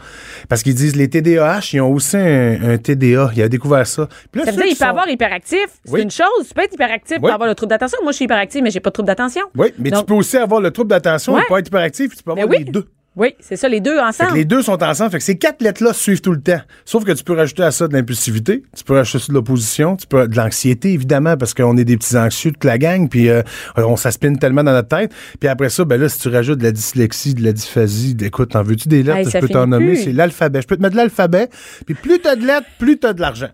Parce 0.47 0.63
qu'ils 0.63 0.73
disent 0.73 0.95
les 0.95 1.09
TDAH, 1.09 1.71
ils 1.73 1.81
ont 1.81 1.91
aussi 1.91 2.15
un, 2.15 2.57
un 2.75 2.77
TDA. 2.77 3.29
Il 3.35 3.41
a 3.41 3.49
découvert 3.49 3.85
ça. 3.85 4.07
Puis 4.31 4.39
là, 4.39 4.45
Ça 4.45 4.51
veut 4.51 4.55
dire 4.57 4.63
qui 4.63 4.69
qu'il 4.69 4.77
peut 4.77 4.85
sont- 4.85 4.89
avoir 4.91 5.09
hyperactif. 5.09 5.65
C'est 5.83 5.91
Oui. 5.91 6.01
une 6.03 6.11
chose. 6.11 6.47
Tu 6.47 6.53
peux 6.53 6.61
être 6.63 6.73
hyperactif 6.73 7.17
Oui. 7.17 7.19
pour 7.19 7.31
avoir 7.33 7.49
le 7.49 7.55
trouble 7.55 7.71
d'attention. 7.71 7.97
Moi, 8.03 8.13
je 8.13 8.15
suis 8.15 8.25
hyperactive, 8.25 8.63
mais 8.63 8.71
j'ai 8.71 8.79
pas 8.79 8.89
de 8.89 8.93
trouble 8.93 9.07
d'attention. 9.07 9.43
Oui, 9.57 9.73
mais 9.77 9.89
Donc- 9.89 9.99
tu 9.99 10.05
peux 10.05 10.13
aussi 10.13 10.37
avoir 10.37 10.61
le 10.61 10.71
trouble 10.71 10.91
d'attention 10.91 11.33
Ouais. 11.33 11.41
et 11.41 11.49
pas 11.49 11.59
être 11.59 11.67
hyperactif, 11.67 12.15
tu 12.15 12.23
peux 12.23 12.31
avoir 12.31 12.47
Ben 12.47 12.55
oui. 12.57 12.63
les 12.63 12.71
deux. 12.71 12.85
Oui, 13.15 13.33
c'est 13.39 13.55
ça, 13.55 13.67
les 13.67 13.81
deux 13.81 13.95
Fait 13.95 14.01
que 14.01 14.07
ensemble. 14.07 14.35
les 14.35 14.45
deux 14.45 14.61
sont 14.61 14.81
ensemble. 14.81 15.11
Fait 15.11 15.17
que 15.17 15.23
ces 15.23 15.37
quatre 15.37 15.61
lettres-là 15.61 15.93
suivent 15.93 16.21
tout 16.21 16.31
le 16.31 16.39
temps. 16.41 16.61
Sauf 16.85 17.03
que 17.03 17.11
tu 17.11 17.23
peux 17.23 17.33
rajouter 17.33 17.63
à 17.63 17.71
ça 17.71 17.87
de 17.87 17.93
l'impulsivité, 17.93 18.63
tu 18.77 18.83
peux 18.83 18.93
rajouter 18.93 19.19
ça 19.19 19.27
de 19.29 19.33
l'opposition, 19.33 19.95
tu 19.97 20.07
peux 20.07 20.27
de 20.27 20.37
l'anxiété, 20.37 20.93
évidemment, 20.93 21.35
parce 21.35 21.53
qu'on 21.53 21.75
est 21.77 21.83
des 21.83 21.97
petits 21.97 22.15
anxieux 22.15 22.51
toute 22.51 22.63
la 22.63 22.77
gang, 22.77 23.09
puis 23.09 23.29
euh, 23.29 23.41
on 23.77 23.97
s'aspine 23.97 24.37
tellement 24.37 24.63
dans 24.63 24.71
notre 24.71 24.87
tête. 24.87 25.11
Puis 25.39 25.49
après 25.49 25.69
ça, 25.69 25.83
ben 25.85 25.99
là, 25.99 26.07
si 26.07 26.19
tu 26.19 26.29
rajoutes 26.29 26.59
de 26.59 26.63
la 26.63 26.71
dyslexie, 26.71 27.33
de 27.33 27.43
la 27.43 27.51
dysphasie, 27.51 28.15
écoute, 28.21 28.51
t'en 28.51 28.63
veux-tu 28.63 28.87
des 28.87 29.03
lettres? 29.03 29.17
Hey, 29.17 29.29
je 29.29 29.39
peux 29.39 29.49
t'en 29.49 29.67
nommer, 29.67 29.95
c'est 29.95 30.13
l'alphabet. 30.13 30.61
Je 30.61 30.67
peux 30.67 30.77
te 30.77 30.81
mettre 30.81 30.93
de 30.93 30.97
l'alphabet, 31.01 31.49
puis 31.85 31.95
plus 31.95 32.19
t'as 32.19 32.35
de 32.35 32.45
lettres, 32.45 32.67
plus 32.77 32.99
t'as 32.99 33.13
de 33.13 33.21
l'argent. 33.21 33.49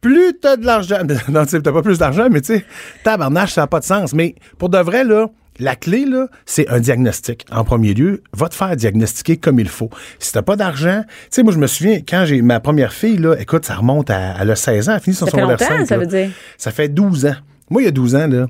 Plus 0.00 0.34
t'as 0.40 0.56
de 0.56 0.66
l'argent. 0.66 0.98
Non, 1.28 1.44
tu 1.44 1.50
sais, 1.52 1.62
t'as 1.62 1.72
pas 1.72 1.82
plus 1.82 1.98
d'argent, 1.98 2.28
mais 2.30 2.40
tu 2.40 2.54
sais, 2.54 2.64
tabarnache, 3.02 3.54
ça 3.54 3.62
n'a 3.62 3.66
pas 3.66 3.80
de 3.80 3.84
sens. 3.84 4.12
Mais 4.12 4.34
pour 4.58 4.68
de 4.68 4.78
vrai, 4.78 5.04
là, 5.04 5.28
la 5.58 5.76
clé, 5.76 6.04
là, 6.04 6.28
c'est 6.44 6.68
un 6.68 6.80
diagnostic. 6.80 7.46
En 7.50 7.64
premier 7.64 7.94
lieu, 7.94 8.22
va 8.32 8.48
te 8.48 8.54
faire 8.54 8.74
diagnostiquer 8.76 9.36
comme 9.36 9.60
il 9.60 9.68
faut. 9.68 9.90
Si 10.18 10.32
t'as 10.32 10.42
pas 10.42 10.56
d'argent, 10.56 11.02
tu 11.06 11.12
sais, 11.30 11.42
moi, 11.42 11.52
je 11.52 11.58
me 11.58 11.66
souviens, 11.66 12.00
quand 12.06 12.24
j'ai 12.26 12.42
ma 12.42 12.60
première 12.60 12.92
fille, 12.92 13.18
là, 13.18 13.34
écoute, 13.38 13.64
ça 13.64 13.76
remonte 13.76 14.10
à, 14.10 14.32
a 14.36 14.56
16 14.56 14.88
ans, 14.88 14.92
elle 14.92 14.96
a 14.96 15.00
fini 15.00 15.16
son 15.16 15.26
Ça 15.26 15.32
fait 15.32 15.38
secondaire 15.38 15.58
longtemps, 15.60 15.78
5, 15.78 15.86
ça 15.86 15.96
là. 15.96 16.00
veut 16.00 16.06
dire. 16.06 16.30
Ça 16.58 16.70
fait 16.70 16.88
12 16.88 17.26
ans. 17.26 17.36
Moi, 17.70 17.82
il 17.82 17.84
y 17.86 17.88
a 17.88 17.92
12 17.92 18.14
ans, 18.14 18.26
là, 18.26 18.46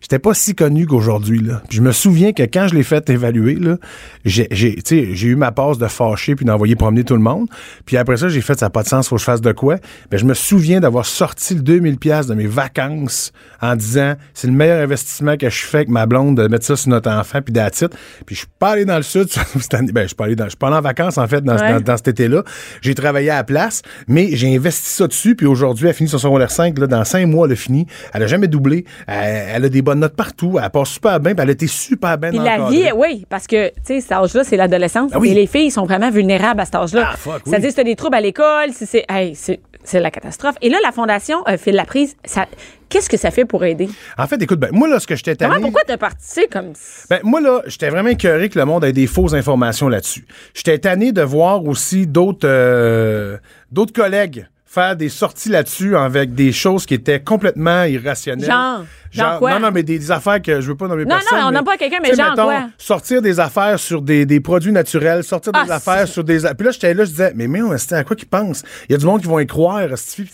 j'étais 0.00 0.18
pas 0.18 0.34
si 0.34 0.54
connu 0.54 0.86
qu'aujourd'hui, 0.86 1.40
là. 1.40 1.62
Puis 1.68 1.78
je 1.78 1.82
me 1.82 1.92
souviens 1.92 2.32
que 2.32 2.42
quand 2.42 2.68
je 2.68 2.74
l'ai 2.74 2.82
fait 2.82 3.08
évaluer, 3.10 3.54
là, 3.56 3.76
j'ai, 4.24 4.48
j'ai, 4.50 4.76
j'ai 4.86 5.28
eu 5.28 5.36
ma 5.36 5.52
passe 5.52 5.78
de 5.78 5.86
fâcher 5.86 6.34
puis 6.34 6.44
d'envoyer 6.44 6.76
promener 6.76 7.04
tout 7.04 7.14
le 7.14 7.20
monde. 7.20 7.48
Puis 7.84 7.96
après 7.96 8.16
ça, 8.16 8.28
j'ai 8.28 8.40
fait, 8.40 8.58
ça 8.58 8.66
n'a 8.66 8.70
pas 8.70 8.82
de 8.82 8.88
sens, 8.88 9.08
faut 9.08 9.16
que 9.16 9.20
je 9.20 9.24
fasse 9.24 9.40
de 9.40 9.52
quoi. 9.52 9.76
Ben, 10.10 10.18
je 10.18 10.24
me 10.24 10.34
souviens 10.34 10.80
d'avoir 10.80 11.06
sorti 11.06 11.54
le 11.54 11.60
2000 11.62 11.98
pièces 11.98 12.26
de 12.26 12.34
mes 12.34 12.46
vacances 12.46 13.32
en 13.60 13.76
disant, 13.76 14.14
c'est 14.34 14.46
le 14.46 14.52
meilleur 14.52 14.82
investissement 14.82 15.36
que 15.36 15.48
je 15.50 15.64
fais 15.64 15.78
avec 15.78 15.88
ma 15.88 16.06
blonde 16.06 16.36
de 16.36 16.48
mettre 16.48 16.64
ça 16.64 16.76
sur 16.76 16.90
notre 16.90 17.10
enfant 17.10 17.40
puis 17.42 17.52
d'attitude. 17.52 17.90
Puis 18.26 18.34
je 18.34 18.40
suis 18.40 18.48
pas 18.58 18.70
allé 18.70 18.84
dans 18.84 18.96
le 18.96 19.02
sud 19.02 19.28
cette 19.60 19.74
année. 19.74 19.92
Ben, 19.92 20.02
je 20.02 20.08
suis 20.08 20.16
pas 20.16 20.24
allé 20.26 20.36
dans, 20.36 20.44
je 20.44 20.50
suis 20.50 20.56
pas 20.56 20.68
allé 20.68 20.76
en 20.76 20.80
vacances, 20.82 21.18
en 21.18 21.26
fait, 21.26 21.42
dans, 21.42 21.56
Ouais. 21.56 21.72
dans- 21.74 21.80
dans 21.80 21.96
cet 21.96 22.08
été-là. 22.08 22.42
J'ai 22.82 22.94
travaillé 22.94 23.30
à 23.30 23.36
la 23.36 23.44
place, 23.44 23.82
mais 24.08 24.30
j'ai 24.36 24.54
investi 24.54 24.90
ça 24.90 25.06
dessus, 25.06 25.34
puis 25.36 25.46
aujourd'hui, 25.46 25.88
elle 25.88 25.94
finit 25.94 26.08
son 26.10 26.18
secondaire 26.18 26.50
5, 26.50 26.78
là, 26.78 26.86
dans 26.86 27.04
cinq 27.04 27.26
mois, 27.26 27.46
elle 27.46 27.52
a 27.52 27.56
fini. 27.56 27.86
Elle 28.12 28.22
a 28.22 28.26
jamais 28.26 28.48
doublé. 28.48 28.84
Elle, 29.06 29.44
elle 29.54 29.64
a 29.64 29.68
des 29.68 29.82
bonnes 29.82 29.95
partout. 30.08 30.58
Elle 30.62 30.70
passe 30.70 30.90
super 30.90 31.20
bien, 31.20 31.34
puis 31.34 31.42
elle 31.42 31.50
été 31.50 31.66
super 31.66 32.18
bien 32.18 32.30
Puis 32.30 32.38
la 32.38 32.54
encadrée. 32.54 32.76
vie, 32.76 32.92
oui, 32.94 33.26
parce 33.28 33.46
que, 33.46 33.68
tu 33.68 33.74
sais, 33.84 34.00
cet 34.00 34.12
âge-là, 34.12 34.44
c'est 34.44 34.56
l'adolescence. 34.56 35.10
Ah 35.14 35.18
oui. 35.18 35.30
Et 35.30 35.34
les 35.34 35.46
filles 35.46 35.70
sont 35.70 35.84
vraiment 35.84 36.10
vulnérables 36.10 36.60
à 36.60 36.64
cet 36.64 36.74
âge-là. 36.74 37.10
Ah, 37.12 37.16
fuck, 37.16 37.34
oui. 37.34 37.42
C'est-à-dire, 37.46 37.70
si 37.70 37.76
t'as 37.76 37.84
des 37.84 37.96
troubles 37.96 38.16
à 38.16 38.20
l'école, 38.20 38.72
si 38.72 38.86
c'est, 38.86 39.04
hey, 39.08 39.34
c'est, 39.34 39.60
c'est 39.84 40.00
la 40.00 40.10
catastrophe. 40.10 40.56
Et 40.62 40.68
là, 40.68 40.78
la 40.84 40.92
Fondation 40.92 41.42
euh, 41.48 41.56
fait 41.56 41.70
de 41.70 41.76
la 41.76 41.84
prise. 41.84 42.16
Ça, 42.24 42.46
qu'est-ce 42.88 43.08
que 43.08 43.16
ça 43.16 43.30
fait 43.30 43.44
pour 43.44 43.64
aider? 43.64 43.88
En 44.18 44.26
fait, 44.26 44.40
écoute, 44.42 44.58
ben, 44.58 44.70
moi, 44.72 44.88
là, 44.88 45.00
ce 45.00 45.06
que 45.06 45.16
j'étais 45.16 45.36
tanné... 45.36 45.54
Comment, 45.54 45.66
pourquoi 45.66 45.82
t'as 45.86 45.96
participé 45.96 46.48
comme 46.50 46.72
Ben, 47.08 47.20
moi, 47.22 47.40
là, 47.40 47.62
j'étais 47.66 47.88
vraiment 47.88 48.10
écœuré 48.10 48.48
que 48.48 48.58
le 48.58 48.64
monde 48.64 48.84
ait 48.84 48.92
des 48.92 49.06
fausses 49.06 49.34
informations 49.34 49.88
là-dessus. 49.88 50.26
J'étais 50.54 50.78
tanné 50.78 51.12
de 51.12 51.22
voir 51.22 51.64
aussi 51.64 52.06
d'autres 52.06 52.48
euh, 52.48 53.38
d'autres 53.70 53.92
collègues 53.92 54.46
faire 54.76 54.94
des 54.94 55.08
sorties 55.08 55.48
là-dessus 55.48 55.96
avec 55.96 56.34
des 56.34 56.52
choses 56.52 56.84
qui 56.84 56.92
étaient 56.92 57.20
complètement 57.20 57.84
irrationnelles. 57.84 58.46
Genre? 58.46 58.84
Genre 59.16 59.38
quoi? 59.38 59.50
Non, 59.52 59.60
non, 59.60 59.70
mais 59.72 59.82
des, 59.82 59.98
des 59.98 60.10
affaires 60.10 60.40
que 60.40 60.60
je 60.60 60.68
veux 60.68 60.76
pas 60.76 60.88
nommer 60.88 61.04
Non, 61.04 61.14
non, 61.16 61.20
personne. 61.20 61.46
on 61.48 61.50
nomme 61.50 61.64
pas 61.64 61.76
quelqu'un, 61.76 61.98
mais 62.02 62.10
tu 62.10 62.16
genre 62.16 62.30
mettons, 62.30 62.44
quoi? 62.44 62.60
Sortir 62.78 63.20
des 63.22 63.40
affaires 63.40 63.78
sur 63.78 64.00
des, 64.02 64.24
des 64.24 64.40
produits 64.40 64.72
naturels, 64.72 65.24
sortir 65.24 65.52
des 65.52 65.60
Ah, 65.68 65.74
affaires 65.74 66.06
c'est- 66.06 66.12
sur 66.12 66.24
des... 66.24 66.38
Puis 66.56 66.64
là, 66.66 66.70
j'étais 66.70 66.94
là, 66.94 67.04
je 67.04 67.10
disais, 67.10 67.32
mais 67.34 67.48
mais 67.48 67.60
c'était 67.78 67.96
à 67.96 68.04
quoi 68.04 68.16
qu'ils 68.16 68.28
pensent? 68.28 68.62
Il 68.88 68.92
y 68.92 68.94
a 68.94 68.98
du 68.98 69.04
monde 69.06 69.20
qui 69.20 69.26
vont 69.28 69.38
y 69.40 69.46
croire, 69.46 69.82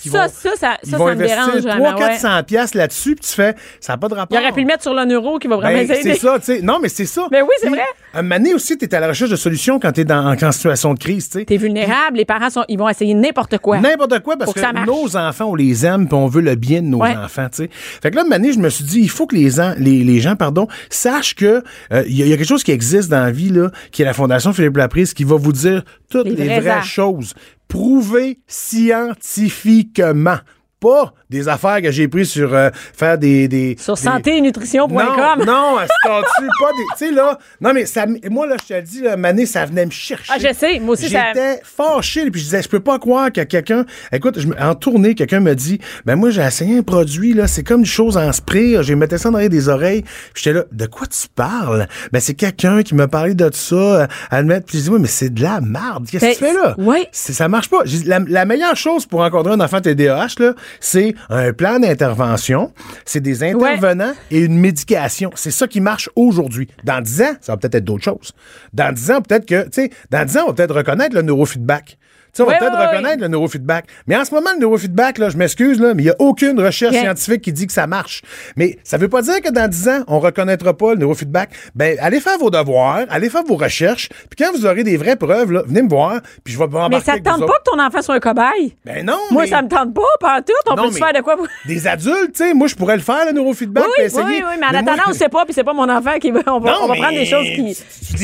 qui 0.01 0.09
Ça, 0.09 0.27
vont... 0.27 0.33
ça, 0.33 0.51
ça, 0.59 0.77
ils 0.85 0.91
ça, 0.91 0.97
vont 0.99 1.07
ça 1.07 1.13
investir 1.13 1.47
dérange 1.47 1.63
vraiment, 1.63 1.93
300 1.93 2.05
ouais. 2.05 2.09
400 2.13 2.43
pièces 2.45 2.75
là-dessus, 2.75 3.15
puis 3.17 3.25
tu 3.29 3.35
fais, 3.35 3.55
ça 3.81 3.95
n'a 3.95 3.97
pas 3.97 4.09
de 4.09 4.15
rapport. 4.15 4.39
Il 4.39 4.43
aurait 4.43 4.53
pu 4.53 4.61
le 4.61 4.67
mettre 4.67 4.83
sur 4.83 4.95
le 4.95 5.05
neuro 5.05 5.39
qui 5.39 5.49
va 5.49 5.57
vraiment 5.57 5.79
Ben, 5.79 5.87
c'est 6.03 6.15
ça, 6.17 6.39
tu 6.39 6.45
sais. 6.45 6.61
Non, 6.63 6.79
mais 6.83 6.89
c'est 6.89 7.07
ça. 7.07 7.29
Mais 7.31 7.41
oui, 7.43 7.55
c'est 7.61 7.69
vrai. 7.69 7.81
Un 8.15 8.23
donné 8.43 8.55
aussi, 8.55 8.77
tu 8.77 8.85
es 8.85 8.95
à 8.95 9.01
la 9.01 9.09
recherche 9.09 9.31
de 9.31 9.37
solutions 9.37 9.79
quand 9.79 9.93
tu 9.93 10.01
es 10.01 10.05
dans, 10.05 10.35
en 10.35 10.53
situation 10.53 10.95
de 10.95 10.99
crise, 10.99 11.29
tu 11.31 11.39
sais. 11.39 11.45
T'es 11.45 11.57
vulnérable, 11.57 12.17
les 12.17 12.25
parents 12.25 12.51
sont, 12.51 12.65
ils 12.69 12.79
vont 12.79 12.89
essayer 12.89 13.15
n'importe 13.15 13.59
quoi. 13.59 13.79
N'importe 13.79 14.21
quoi, 14.21 14.37
parce 14.37 14.53
que, 14.53 14.85
nos 14.85 15.17
enfants, 15.17 15.47
on 15.51 15.55
les 15.55 15.87
aime, 15.87 16.07
puis 16.09 16.17
on 16.17 16.27
veut 16.27 16.43
le 16.43 16.55
bien 16.55 16.83
de 16.83 16.87
nos 16.87 17.03
enfants, 17.03 17.49
tu 17.51 17.65
sais. 17.65 17.71
Fait 17.73 18.11
que 18.11 18.17
là, 18.17 18.25
année, 18.33 18.53
je 18.53 18.59
me 18.59 18.71
suis 18.73 18.85
dit, 18.85 19.01
il 19.01 19.09
faut 19.11 19.27
que 19.27 19.37
les, 19.37 19.51
les, 19.79 20.05
les 20.05 20.21
gens, 20.21 20.35
pardon, 20.37 20.67
sachent 20.91 21.35
que 21.35 21.63
euh, 21.93 22.05
il 22.07 22.17
y, 22.17 22.23
a- 22.23 22.27
il 22.27 22.31
y 22.31 22.33
a 22.33 22.37
quelque 22.37 22.49
chose 22.49 22.65
qui 22.65 22.73
existe 22.73 23.09
dans 23.11 23.21
la 23.21 23.31
vie, 23.31 23.51
là, 23.51 23.71
qui 23.93 24.03
est 24.03 24.05
la 24.05 24.15
Fondation 24.15 24.53
Philippe 24.53 24.77
Laprise, 24.77 25.15
qui 25.15 25.25
va 25.25 25.37
vous 25.37 25.53
dire 25.53 25.85
toutes 26.11 26.27
Les 26.27 26.35
vraies 26.35 26.69
actes. 26.69 26.87
choses. 26.87 27.35
Prouvées 27.69 28.39
scientifiquement. 28.47 30.37
Pas 30.83 31.15
des 31.31 31.49
affaires 31.49 31.81
que 31.81 31.91
j'ai 31.93 32.09
prises 32.09 32.31
sur 32.31 32.53
euh, 32.53 32.69
faire 32.75 33.17
des, 33.17 33.47
des 33.47 33.77
Sur 33.79 33.95
des- 33.95 34.01
santénutrition.com. 34.03 34.99
Non, 34.99 35.45
non, 35.47 35.77
c'est 35.81 36.09
pas 36.09 36.21
des. 36.21 36.83
Tu 36.99 37.07
sais, 37.07 37.11
là. 37.13 37.39
Non, 37.61 37.73
mais 37.73 37.87
ça, 37.87 38.05
moi, 38.31 38.47
là, 38.47 38.57
je 38.61 38.67
te 38.69 38.75
le 38.75 38.83
dis, 38.83 39.01
là, 39.03 39.17
Mané, 39.17 39.47
ça 39.47 39.65
venait 39.65 39.87
me 39.87 39.91
chercher. 39.91 40.33
Ah, 40.35 40.39
je 40.41 40.53
sais, 40.53 40.79
moi 40.81 40.95
aussi, 40.95 41.09
ça- 41.09 41.29
J'étais 41.35 41.61
fâché, 41.63 42.31
puis 42.31 42.41
je 42.41 42.47
disais, 42.47 42.63
je 42.63 42.69
peux 42.69 42.81
pas 42.81 42.99
croire 42.99 43.31
que 43.33 43.43
quelqu'un. 43.43 43.85
Écoute, 44.13 44.39
je 44.41 44.47
me- 44.49 44.61
en 44.61 44.75
tournée, 44.75 45.15
quelqu'un 45.15 45.41
me 45.41 45.55
dit, 45.55 45.79
ben, 46.05 46.17
moi, 46.17 46.31
j'ai 46.31 46.43
essayé 46.43 46.79
un 46.79 46.83
produit, 46.83 47.33
là, 47.33 47.47
c'est 47.47 47.63
comme 47.63 47.81
une 47.81 47.87
chose 47.87 48.17
en 48.17 48.33
spray, 48.33 48.77
j'ai 48.83 48.95
mettais 48.97 49.19
ça 49.19 49.31
dans 49.31 49.39
les 49.39 49.69
oreilles. 49.69 50.03
Puis 50.35 50.43
j'étais 50.45 50.53
là, 50.59 50.65
de 50.73 50.87
quoi 50.87 51.07
tu 51.07 51.29
parles? 51.35 51.87
Ben, 52.13 52.21
c'est 52.21 52.35
quelqu'un 52.35 52.83
qui 52.83 52.95
m'a 52.95 53.07
parlé 53.09 53.35
de 53.35 53.49
ça, 53.53 53.75
euh, 53.77 54.07
à 54.31 54.41
le 54.41 54.47
mettre, 54.49 54.67
puis 54.67 54.79
je 54.79 54.83
dis, 54.85 54.91
oui, 54.91 54.99
mais 55.01 55.09
c'est 55.09 55.31
de 55.33 55.43
la 55.43 55.61
merde. 55.61 56.07
Qu'est-ce 56.11 56.27
que 56.27 56.35
tu 56.35 56.41
Ben, 56.43 56.49
fais 56.49 56.55
là? 56.55 56.75
oui. 56.79 57.07
Ça 57.13 57.49
marche 57.49 57.69
pas. 57.71 57.83
La, 58.07 58.19
la 58.27 58.45
meilleure 58.45 58.77
chose 58.77 59.07
pour 59.07 59.21
encadrer 59.21 59.53
un 59.53 59.61
enfant 59.61 59.81
TDAH, 59.81 60.27
là, 60.39 60.55
c'est 60.81 61.15
un 61.29 61.53
plan 61.53 61.79
d'intervention, 61.79 62.73
c'est 63.05 63.21
des 63.21 63.43
intervenants 63.43 64.13
et 64.31 64.41
une 64.41 64.59
médication. 64.59 65.31
C'est 65.35 65.51
ça 65.51 65.67
qui 65.67 65.81
marche 65.81 66.11
aujourd'hui. 66.17 66.69
Dans 66.85 67.01
10 67.01 67.23
ans, 67.23 67.35
ça 67.41 67.53
va 67.53 67.57
peut-être 67.57 67.77
être 67.77 67.85
d'autres 67.85 68.05
choses. 68.05 68.33
Dans 68.73 68.93
10 68.93 69.11
ans, 69.11 69.23
peut-être 69.23 69.47
que, 69.47 69.65
tu 69.65 69.71
sais, 69.73 69.91
dans 70.11 70.25
10 70.25 70.37
ans, 70.39 70.41
on 70.45 70.47
va 70.49 70.55
peut-être 70.55 70.75
reconnaître 70.75 71.15
le 71.15 71.23
neurofeedback. 71.23 71.99
Tu 72.35 72.39
sais, 72.39 72.43
on 72.45 72.47
va 72.47 72.53
Oui, 72.53 72.59
peut-être 72.61 72.73
oui, 72.73 72.79
oui. 72.81 72.87
reconnaître 72.97 73.21
le 73.21 73.29
neurofeedback. 73.29 73.85
Mais 74.07 74.17
en 74.17 74.25
ce 74.25 74.35
moment, 74.35 74.49
le 74.55 74.61
neurofeedback, 74.61 75.19
là, 75.19 75.29
je 75.29 75.37
m'excuse, 75.37 75.79
là, 75.79 75.93
mais 75.93 76.03
il 76.03 76.07
n'y 76.07 76.11
a 76.13 76.17
aucune 76.19 76.59
recherche 76.59 76.93
Bien. 76.93 77.03
scientifique 77.03 77.43
qui 77.43 77.53
dit 77.53 77.67
que 77.67 77.75
ça 77.75 77.87
marche. 77.87 78.23
Mais 78.57 78.79
ça 78.85 78.97
veut 78.97 79.11
pas 79.11 79.21
dire 79.21 79.43
que 79.43 79.51
dans 79.51 79.69
10 79.69 79.89
ans, 79.89 80.01
on 80.09 80.19
reconnaîtra 80.19 80.73
pas 80.75 80.93
le 80.95 81.01
neurofeedback. 81.01 81.51
Ben, 81.75 81.99
allez 82.01 82.21
faire 82.21 82.39
vos 82.39 82.49
devoirs, 82.49 83.05
allez 83.11 83.29
faire 83.29 83.43
vos 83.45 83.57
recherches, 83.57 84.09
puis 84.31 84.43
quand 84.45 84.51
vous 84.57 84.65
aurez 84.65 84.83
des 84.83 84.97
vraies 84.97 85.17
preuves, 85.17 85.53
là, 85.53 85.63
venez 85.67 85.83
me 85.83 85.91
voir, 85.91 86.21
puis 86.43 86.55
je 86.55 86.59
vais 86.59 86.67
vous 86.67 86.77
embarquer 86.79 86.95
Mais 86.97 87.01
ça 87.01 87.05
te 87.05 87.11
avec 87.11 87.25
vous 87.27 87.31
tente 87.41 87.47
pas 87.49 87.59
que 87.59 87.71
ton 87.71 87.79
enfant 87.83 88.01
soit 88.01 88.15
un 88.15 88.21
cobaye? 88.21 88.77
Ben 88.87 89.05
non, 89.05 89.19
Moi, 89.31 89.43
mais- 89.43 89.49
ça 89.51 89.61
me 89.61 89.69
tente 89.69 89.93
pas, 89.93 90.01
pas 90.19 90.41
tout. 90.41 90.53
On 90.71 90.75
Non, 90.75 90.85
peut 90.87 90.93
se 90.93 90.99
faire 90.99 91.13
de 91.13 91.21
quoi? 91.21 91.37
Des 91.67 91.87
adultes, 91.87 92.33
tu 92.35 92.45
sais, 92.45 92.55
moi, 92.55 92.67
je 92.67 92.75
pourrais 92.75 92.97
le 92.97 93.03
faire, 93.03 93.27
le 93.27 93.33
neurofeedback, 93.33 93.85
Oui, 93.85 93.91
oui, 93.99 94.05
essayer. 94.07 94.25
oui, 94.25 94.43
oui, 94.49 94.55
mais 94.59 94.67
en 94.75 94.81
attendant, 94.81 95.03
on 95.09 95.13
sait 95.13 95.29
pas, 95.29 95.45
puis 95.45 95.53
c'est 95.53 95.65
pas 95.65 95.75
mon 95.75 95.87
enfant 95.91 96.19
qui 96.19 96.31
va. 96.31 96.41
On 96.47 96.61
va, 96.61 96.71
Non, 96.71 96.77
on 96.85 96.87
va 96.89 96.95
prendre 96.95 97.13
des 97.13 97.27
choses 97.27 97.45
qui, 97.45 97.63
des 97.63 97.75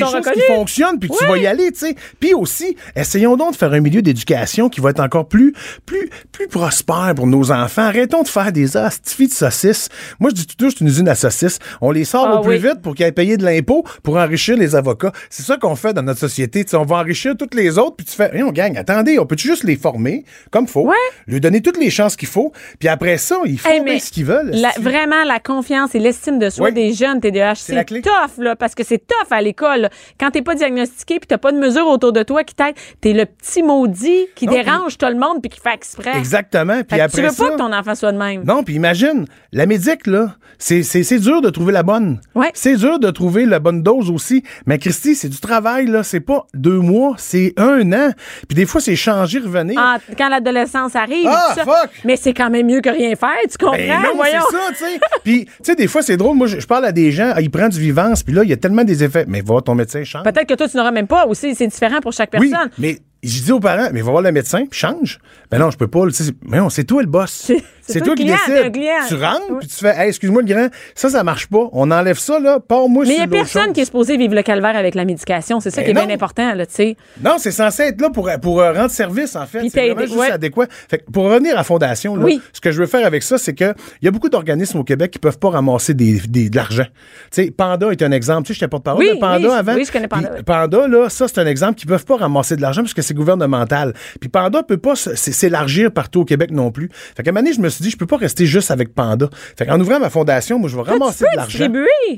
sont 0.01 0.07
choses 0.07 0.15
reconnues. 0.15 0.37
qui 0.37 0.53
fonctionnent, 0.55 0.99
puis 0.99 1.11
tu 1.11 1.27
vas 1.27 1.37
y 1.37 1.47
aller, 1.47 1.71
tu 1.73 1.81
sais. 1.81 1.95
Puis 2.19 2.33
aussi, 2.33 2.75
essayons 2.97 3.37
donc 3.37 3.53
de 3.53 3.57
faire 3.59 3.73
un 3.75 3.81
milieu 3.81 3.98
milieu 3.99 4.03
d'éducation 4.03 4.69
qui 4.69 4.81
va 4.81 4.91
être 4.91 5.01
encore 5.01 5.29
plus, 5.29 5.53
plus, 5.87 6.09
plus 6.33 6.49
prospère 6.49 7.13
pour 7.17 7.27
nos 7.27 7.51
enfants. 7.51 7.83
Arrêtons 7.83 8.23
de 8.23 8.29
faire 8.29 8.53
des 8.53 8.77
astifies 8.77 9.29
de 9.29 9.33
saucisses. 9.33 9.89
Moi, 10.21 10.31
je 10.31 10.37
dis 10.37 10.47
toujours, 10.47 10.73
c'est 10.73 10.81
une 10.81 10.89
usine 10.89 11.09
à 11.09 11.15
saucisses. 11.15 11.59
On 11.81 11.91
les 11.91 12.05
sort 12.05 12.27
Ah 12.29 12.37
au 12.37 12.41
plus 12.43 12.53
oui. 12.57 12.59
vite 12.59 12.81
pour 12.83 12.95
qu'ils 12.95 13.07
aient 13.07 13.13
payé 13.13 13.37
de 13.37 13.45
l'impôt 13.45 13.85
pour 14.03 14.17
enrichir 14.17 14.57
les 14.57 14.75
avocats. 14.77 15.13
C'est 15.31 15.43
ça 15.43 15.57
qu'on 15.57 15.77
fait 15.77 15.93
dans 15.93 16.03
notre 16.03 16.21
société. 16.21 16.65
On 16.75 16.85
va 16.85 16.97
enrichir 16.97 17.35
toutes 17.37 17.55
les 17.55 17.79
autres, 17.79 17.97
puis 17.97 18.07
tu 18.07 18.13
fais, 18.15 18.31
on 18.43 18.51
gagne. 18.53 18.77
Attendez, 18.77 19.19
on 19.19 19.27
peut 19.27 19.37
juste 19.39 19.65
les 19.65 19.77
former 19.77 20.25
comme 20.51 20.67
faut, 20.67 20.83
Ouais. 20.87 20.95
lui 21.27 21.41
donner 21.41 21.61
toutes 21.61 21.79
les 21.79 21.91
chances 21.91 22.17
qu'il 22.17 22.29
faut, 22.29 22.53
puis 22.79 22.89
après 22.89 23.19
ça, 23.19 23.39
ils 23.45 23.59
font 23.59 23.69
Hey, 23.71 23.81
bien 23.83 23.99
ce 23.99 24.11
qu'ils 24.11 24.25
veulent. 24.25 24.51
la- 24.53 24.73
vraiment, 24.81 25.25
la 25.25 25.39
confiance 25.41 25.95
et 25.95 25.99
l'estime 25.99 26.39
de 26.39 26.51
soi 26.51 26.71
des 26.71 26.93
jeunes 26.93 27.21
TDAH, 27.21 27.49
la 27.71 27.85
c'est 27.89 28.03
tough, 28.03 28.39
là, 28.39 28.57
parce 28.57 28.75
que 28.75 28.85
c'est 28.85 28.99
tough 28.99 29.31
à 29.31 29.41
l'école. 29.43 29.89
Quand 30.21 30.31
t'es 30.31 30.43
pas 30.43 30.55
diagnostiqué 30.55 31.19
puis 31.19 31.27
t'as 31.27 31.39
pas 31.39 31.53
de 31.53 31.59
mesure 31.59 31.87
autour 31.87 32.13
de 32.13 32.23
toi 32.23 32.45
qui 32.45 32.55
t'aide, 32.55 32.75
t'es 33.01 33.13
le 33.13 33.25
petit 33.27 33.63
maudit 33.89 34.27
qui 34.35 34.47
Non, 34.47 34.53
dérange 34.53 34.99
tout 34.99 35.07
le 35.07 35.19
monde 35.19 35.41
puis 35.41 35.51
qui 35.51 35.61
fait 35.61 35.75
exprès. 35.75 36.17
Exactement. 36.17 36.83
Puis 36.83 37.01
après 37.01 37.23
tu 37.23 37.27
veux 37.27 37.33
ça, 37.33 37.45
pas 37.45 37.51
que 37.53 37.59
ton 37.59 37.73
enfant 37.73 37.95
soit 37.95 38.13
de 38.13 38.19
même. 38.19 38.45
Non, 38.45 38.63
puis 38.63 38.75
imagine, 38.75 39.27
la 39.53 39.67
médic, 39.67 40.07
là, 40.07 40.35
c'est, 40.59 41.19
dur 41.19 41.41
de 41.41 41.51
trouver 41.51 41.73
la 41.73 41.83
bonne. 41.83 42.21
Ouais. 42.35 42.51
C'est 42.55 42.77
dur 42.77 42.99
de 42.99 43.11
trouver 43.11 43.47
la 43.47 43.59
bonne 43.59 43.83
dose 43.83 44.11
aussi. 44.11 44.43
Mais 44.67 44.79
Christy, 44.79 45.15
c'est 45.15 45.29
du 45.29 45.41
travail, 45.41 45.87
là. 45.87 46.03
C'est 46.03 46.21
pas 46.21 46.47
deux 46.55 46.79
mois, 46.81 47.15
c'est 47.19 47.55
un 47.57 47.93
an. 47.93 48.11
Puis 48.49 48.55
des 48.57 48.67
fois, 48.67 48.81
c'est 48.81 48.97
changer, 48.97 49.39
revenir. 49.39 49.79
Ah, 49.83 49.99
quand 50.17 50.29
l'adolescence 50.29 50.97
arrive. 50.97 51.29
Ah, 51.29 51.53
ça. 51.55 51.65
fuck! 51.65 51.91
Mais 52.05 52.17
c'est 52.17 52.35
quand 52.35 52.51
même 52.51 52.67
mieux 52.67 52.81
que 52.81 52.91
rien 52.91 53.15
faire, 53.17 53.31
tu 53.51 53.59
comprends? 53.59 53.77
Ben 53.77 54.03
non, 54.03 54.15
Voyons. 54.17 54.41
c'est 54.51 54.57
ça, 54.57 54.63
tu 54.71 54.77
sais. 54.77 55.01
Puis, 55.25 55.45
tu 55.45 55.53
sais, 55.63 55.75
des 55.75 55.87
fois, 55.87 56.03
c'est 56.03 56.17
drôle. 56.17 56.37
Moi, 56.37 56.47
je, 56.47 56.61
je 56.61 56.67
parle 56.67 56.85
à 56.85 56.93
des 56.93 57.13
gens, 57.13 57.33
ah, 57.35 57.41
ils 57.41 57.51
prennent 57.51 57.69
du 57.71 57.81
vivance, 57.81 58.23
puis 58.23 58.35
là, 58.35 58.43
il 58.45 58.51
y 58.51 58.53
a 58.53 58.57
tellement 58.57 58.85
des 58.85 59.05
effets. 59.05 59.25
Mais 59.29 59.41
va, 59.41 59.61
ton 59.61 59.75
médecin 59.75 60.05
change. 60.05 60.25
Peut-être 60.25 60.47
que 60.47 60.55
toi, 60.55 60.69
tu 60.69 60.77
n'auras 60.77 60.91
même 60.91 61.07
pas 61.07 61.27
aussi. 61.27 61.55
C'est 61.55 61.67
différent 61.67 62.01
pour 62.01 62.13
chaque 62.13 62.31
Oui, 62.39 62.51
personne. 62.51 62.71
mais 62.79 62.99
je 63.23 63.43
dis 63.43 63.53
aux 63.53 63.61
parents, 63.61 63.89
mais 63.93 64.01
va 64.03 64.11
voir 64.13 64.23
le 64.23 64.31
médecin, 64.33 64.65
puis 64.71 64.79
change. 64.79 65.19
Ben 65.51 65.59
non, 65.59 65.71
je 65.71 65.77
peux 65.77 65.89
pas. 65.89 66.05
Mais 66.47 66.59
non, 66.59 66.69
c'est 66.71 66.85
toi 66.85 67.03
le 67.03 67.09
boss. 67.09 67.51
C'est- 67.81 68.01
toi 68.03 68.15
qui 68.15 68.25
client, 68.25 68.37
client. 68.71 68.93
Tu 69.09 69.15
rentres, 69.15 69.41
Oui. 69.49 69.57
puis 69.61 69.69
tu 69.69 69.77
fais, 69.77 69.95
hey, 69.97 70.09
excuse-moi 70.09 70.43
le 70.43 70.47
grand, 70.55 70.69
ça, 70.95 71.09
ça 71.09 71.25
marche 71.25 71.47
pas. 71.47 71.69
On 71.73 71.91
enlève 71.91 72.19
ça, 72.19 72.39
là, 72.39 72.61
pars-moi 72.61 73.05
Mais 73.07 73.15
il 73.15 73.17
n'y 73.17 73.23
a 73.23 73.27
personne 73.27 73.65
chose. 73.65 73.73
qui 73.73 73.81
est 73.81 73.85
supposé 73.87 74.19
vivre 74.19 74.35
le 74.35 74.43
calvaire 74.43 74.77
avec 74.77 74.95
la 74.95 75.07
médication. 75.07 75.59
C'est 75.59 75.71
ça 75.71 75.81
Ben 75.81 75.85
qui 75.87 75.91
est 75.93 76.07
bien 76.07 76.15
important, 76.15 76.53
là, 76.55 76.67
tu 76.67 76.75
sais. 76.75 76.97
Non, 77.25 77.37
c'est 77.39 77.51
censé 77.51 77.85
être 77.85 78.01
là 78.03 78.11
pour, 78.11 78.29
pour 78.43 78.61
euh, 78.61 78.73
rendre 78.75 78.91
service, 78.91 79.35
en 79.37 79.47
fait. 79.47 79.61
Puis 79.61 79.71
C'est 79.71 79.87
vraiment 79.89 80.03
juste 80.07 80.17
ouais. 80.19 80.31
adéquat. 80.31 80.67
Fait 80.91 80.99
que 80.99 81.11
pour 81.11 81.25
revenir 81.25 81.59
à 81.59 81.65
Fondation, 81.65 82.15
là, 82.15 82.25
Oui. 82.27 82.43
ce 82.53 82.61
que 82.61 82.71
je 82.73 82.79
veux 82.79 82.87
faire 82.87 83.07
avec 83.07 83.23
ça, 83.23 83.39
c'est 83.39 83.55
que 83.55 83.73
il 84.03 84.05
y 84.05 84.09
a 84.09 84.11
beaucoup 84.11 84.29
d'organismes 84.29 84.79
au 84.81 84.85
Québec 84.85 85.11
qui 85.13 85.19
peuvent 85.19 85.39
pas 85.39 85.49
ramasser 85.49 85.95
des, 85.95 86.21
des- 86.29 86.51
de 86.51 86.57
l'argent. 86.57 86.85
Tu 87.33 87.45
sais, 87.45 87.51
Panda 87.51 87.91
est 87.91 88.03
un 88.03 88.13
exemple. 88.13 88.47
Tu 88.47 88.53
sais, 88.53 88.57
je 88.57 88.61
t'ai 88.61 88.69
pas 88.69 88.77
de 88.79 88.83
parole 88.83 89.03
Oui, 89.03 89.15
de 89.15 89.19
Panda 89.19 89.49
oui, 89.49 89.55
avant. 89.55 89.75
oui, 89.75 89.85
je 89.87 89.93
connais 89.93 90.09
Panda. 90.09 90.31
Panda, 90.45 90.87
là, 90.89 91.09
ça, 91.09 91.27
c'est 91.27 91.41
un 91.41 91.47
exemple 91.47 91.77
qui 91.81 91.87
peuvent 91.87 92.05
pas 92.05 92.17
ramasser 92.17 92.55
de 92.55 92.61
l'argent 92.61 92.83
parce 92.83 92.93
que 92.93 93.01
c'est 93.09 93.15
gouvernemental. 93.15 93.95
Puis 94.21 94.29
Panda 94.29 94.63
peut 94.63 94.77
pas 94.79 94.95
s'élargir 94.97 95.91
partout 95.93 96.21
au 96.21 96.25
Québec 96.25 96.51
non 96.51 96.71
plus. 96.71 96.89
Fait 97.17 97.23
qu'à 97.23 97.31
un 97.31 97.33
moment 97.33 97.43
donné, 97.43 97.55
je 97.55 97.61
me 97.61 97.69
suis 97.69 97.83
dit, 97.83 97.91
je 97.91 97.97
peux 97.97 98.07
pas 98.07 98.17
rester 98.17 98.47
juste 98.47 98.71
avec 98.71 98.95
Panda. 98.95 99.29
Fait 99.57 99.67
qu'en 99.67 99.81
ouvrant 99.81 99.99
ma 99.99 100.11
fondation, 100.11 100.59
moi, 100.59 100.69
je 100.69 100.77
vais 100.77 100.83
tu 100.85 100.91
ramasser 100.91 101.25
peux 101.25 101.31
de 101.33 101.37
l'argent. 101.37 101.69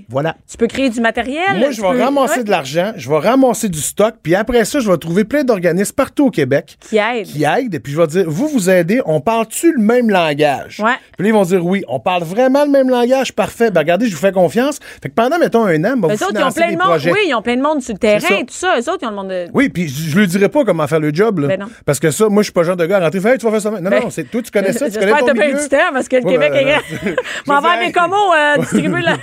Voilà. 0.08 0.36
Tu 0.50 0.56
peux 0.56 0.66
créer 0.66 0.90
du 0.90 1.00
matériel. 1.00 1.58
Moi, 1.58 1.68
tu 1.68 1.74
je 1.74 1.82
vais 1.82 1.90
peux- 1.90 2.02
ramasser 2.02 2.38
ouais, 2.38 2.44
de 2.44 2.50
l'argent, 2.50 2.92
je 2.96 3.08
vais 3.08 3.18
ramasser 3.18 3.68
du 3.68 3.80
stock, 3.80 4.14
puis 4.22 4.34
après 4.34 4.64
ça, 4.64 4.80
je 4.80 4.90
vais 4.90 4.98
trouver 4.98 5.24
plein 5.24 5.44
d'organismes 5.44 5.94
partout 5.94 6.26
au 6.26 6.30
Québec 6.30 6.76
Qui 6.88 6.96
aide. 6.98 7.26
qui 7.26 7.44
aident, 7.44 7.74
et 7.74 7.80
puis 7.80 7.92
je 7.92 8.00
vais 8.00 8.06
dire, 8.06 8.24
vous, 8.28 8.48
vous 8.48 8.70
aidez, 8.70 9.00
on 9.06 9.20
parle-tu 9.20 9.72
le 9.72 9.82
même 9.82 10.10
langage? 10.10 10.80
Ouais. 10.80 10.92
Puis 11.16 11.24
là, 11.24 11.28
ils 11.28 11.32
vont 11.32 11.44
dire, 11.44 11.64
oui, 11.64 11.84
on 11.88 12.00
parle 12.00 12.22
vraiment 12.22 12.64
le 12.64 12.70
même 12.70 12.88
langage, 12.90 13.32
parfait. 13.32 13.70
Ben, 13.70 13.80
regardez, 13.80 14.06
je 14.06 14.14
vous 14.14 14.20
fais 14.20 14.32
confiance. 14.32 14.78
Fait 15.02 15.08
que 15.08 15.14
pendant, 15.14 15.38
mettons, 15.38 15.64
un 15.64 15.82
an, 15.84 15.96
ben, 15.96 16.08
vous 16.08 16.14
autres, 16.24 16.32
ils 16.34 16.42
ont 16.44 16.50
plein 16.52 16.66
de 16.72 16.78
monde. 16.78 16.80
projets. 16.80 17.12
Oui, 17.12 17.18
ils 17.28 17.34
ont 17.34 17.42
plein 17.42 17.56
de 17.56 17.62
monde 17.62 17.82
sur 17.82 17.92
le 17.94 17.98
terrain 17.98 18.20
ça. 18.20 18.34
tout 18.38 18.44
ça. 18.50 18.74
Eux 18.78 18.88
autres, 18.90 18.98
ils 19.02 19.06
ont 19.06 19.10
le 19.10 19.16
monde 19.16 19.28
de. 19.28 19.46
Oui, 19.54 19.68
puis 19.68 19.88
je 19.88 20.10
je 20.10 20.18
lui 20.18 20.26
dirai 20.26 20.48
pas 20.48 20.64
comment 20.64 20.79
faire 20.86 21.00
le 21.00 21.12
job, 21.12 21.38
là. 21.40 21.48
Ben 21.48 21.60
non. 21.60 21.66
Parce 21.84 21.98
que 22.00 22.10
ça, 22.10 22.28
moi, 22.28 22.42
je 22.42 22.44
suis 22.44 22.52
pas 22.52 22.60
le 22.62 22.66
genre 22.68 22.76
de 22.76 22.86
gars 22.86 22.98
à 22.98 23.00
rentrer, 23.00 23.18
Hey, 23.18 23.38
tu 23.38 23.46
vas 23.46 23.52
faire 23.52 23.60
ça? 23.60 23.70
Non, 23.70 23.90
Ben, 23.90 24.00
non, 24.02 24.10
c'est 24.10 24.24
toi, 24.24 24.40
tu 24.42 24.50
connais 24.50 24.72
ça, 24.72 24.90
tu 24.90 24.94
connais 24.98 25.12
J'espère 25.12 25.24
ton 25.26 25.32
milieu. 25.34 25.60
du 25.62 25.68
temps 25.68 25.76
parce 25.92 26.08
que 26.08 26.16
le 26.16 26.24
Ouais, 26.24 26.32
Québec 26.32 26.52
ben, 26.52 26.58
est 26.68 26.72
grand. 26.72 27.14
M'en 27.46 27.60
je 27.60 27.62
va 27.66 27.76
veux 27.76 27.86
mes 27.86 27.92
comos 27.92 28.32
euh, 28.34 28.56
distribuer 28.58 29.02
là. 29.02 29.16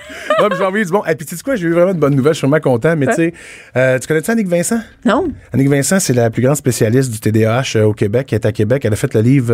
Puis 0.50 0.50
vais 0.60 0.66
envoyer 0.66 0.86
du 0.86 0.92
bon. 0.92 1.04
Et 1.06 1.16
puis, 1.16 1.26
tu 1.26 1.36
sais 1.36 1.44
quoi, 1.44 1.56
j'ai 1.56 1.68
eu 1.68 1.74
vraiment 1.74 1.94
de 1.94 2.00
bonnes 2.00 2.16
nouvelles, 2.16 2.34
je 2.34 2.40
suis 2.40 2.48
vraiment 2.48 2.62
content, 2.62 2.96
mais 2.96 3.08
tu 3.08 3.14
sais, 3.14 3.34
euh, 3.76 4.00
tu 4.00 4.08
connais-tu 4.08 4.32
Annick 4.32 4.48
Vincent? 4.48 4.80
Non. 5.06 5.28
Annick 5.54 5.70
Vincent, 5.70 6.00
c'est 6.00 6.14
la 6.14 6.30
plus 6.30 6.42
grande 6.42 6.56
spécialiste 6.58 7.12
du 7.12 7.20
TDAH 7.20 7.74
euh, 7.76 7.84
au 7.84 7.94
Québec. 7.94 8.28
Elle 8.32 8.36
est 8.40 8.46
à 8.46 8.52
Québec. 8.52 8.84
Elle 8.86 8.94
a 8.94 8.96
fait 8.96 9.14
le 9.14 9.22
livre 9.22 9.54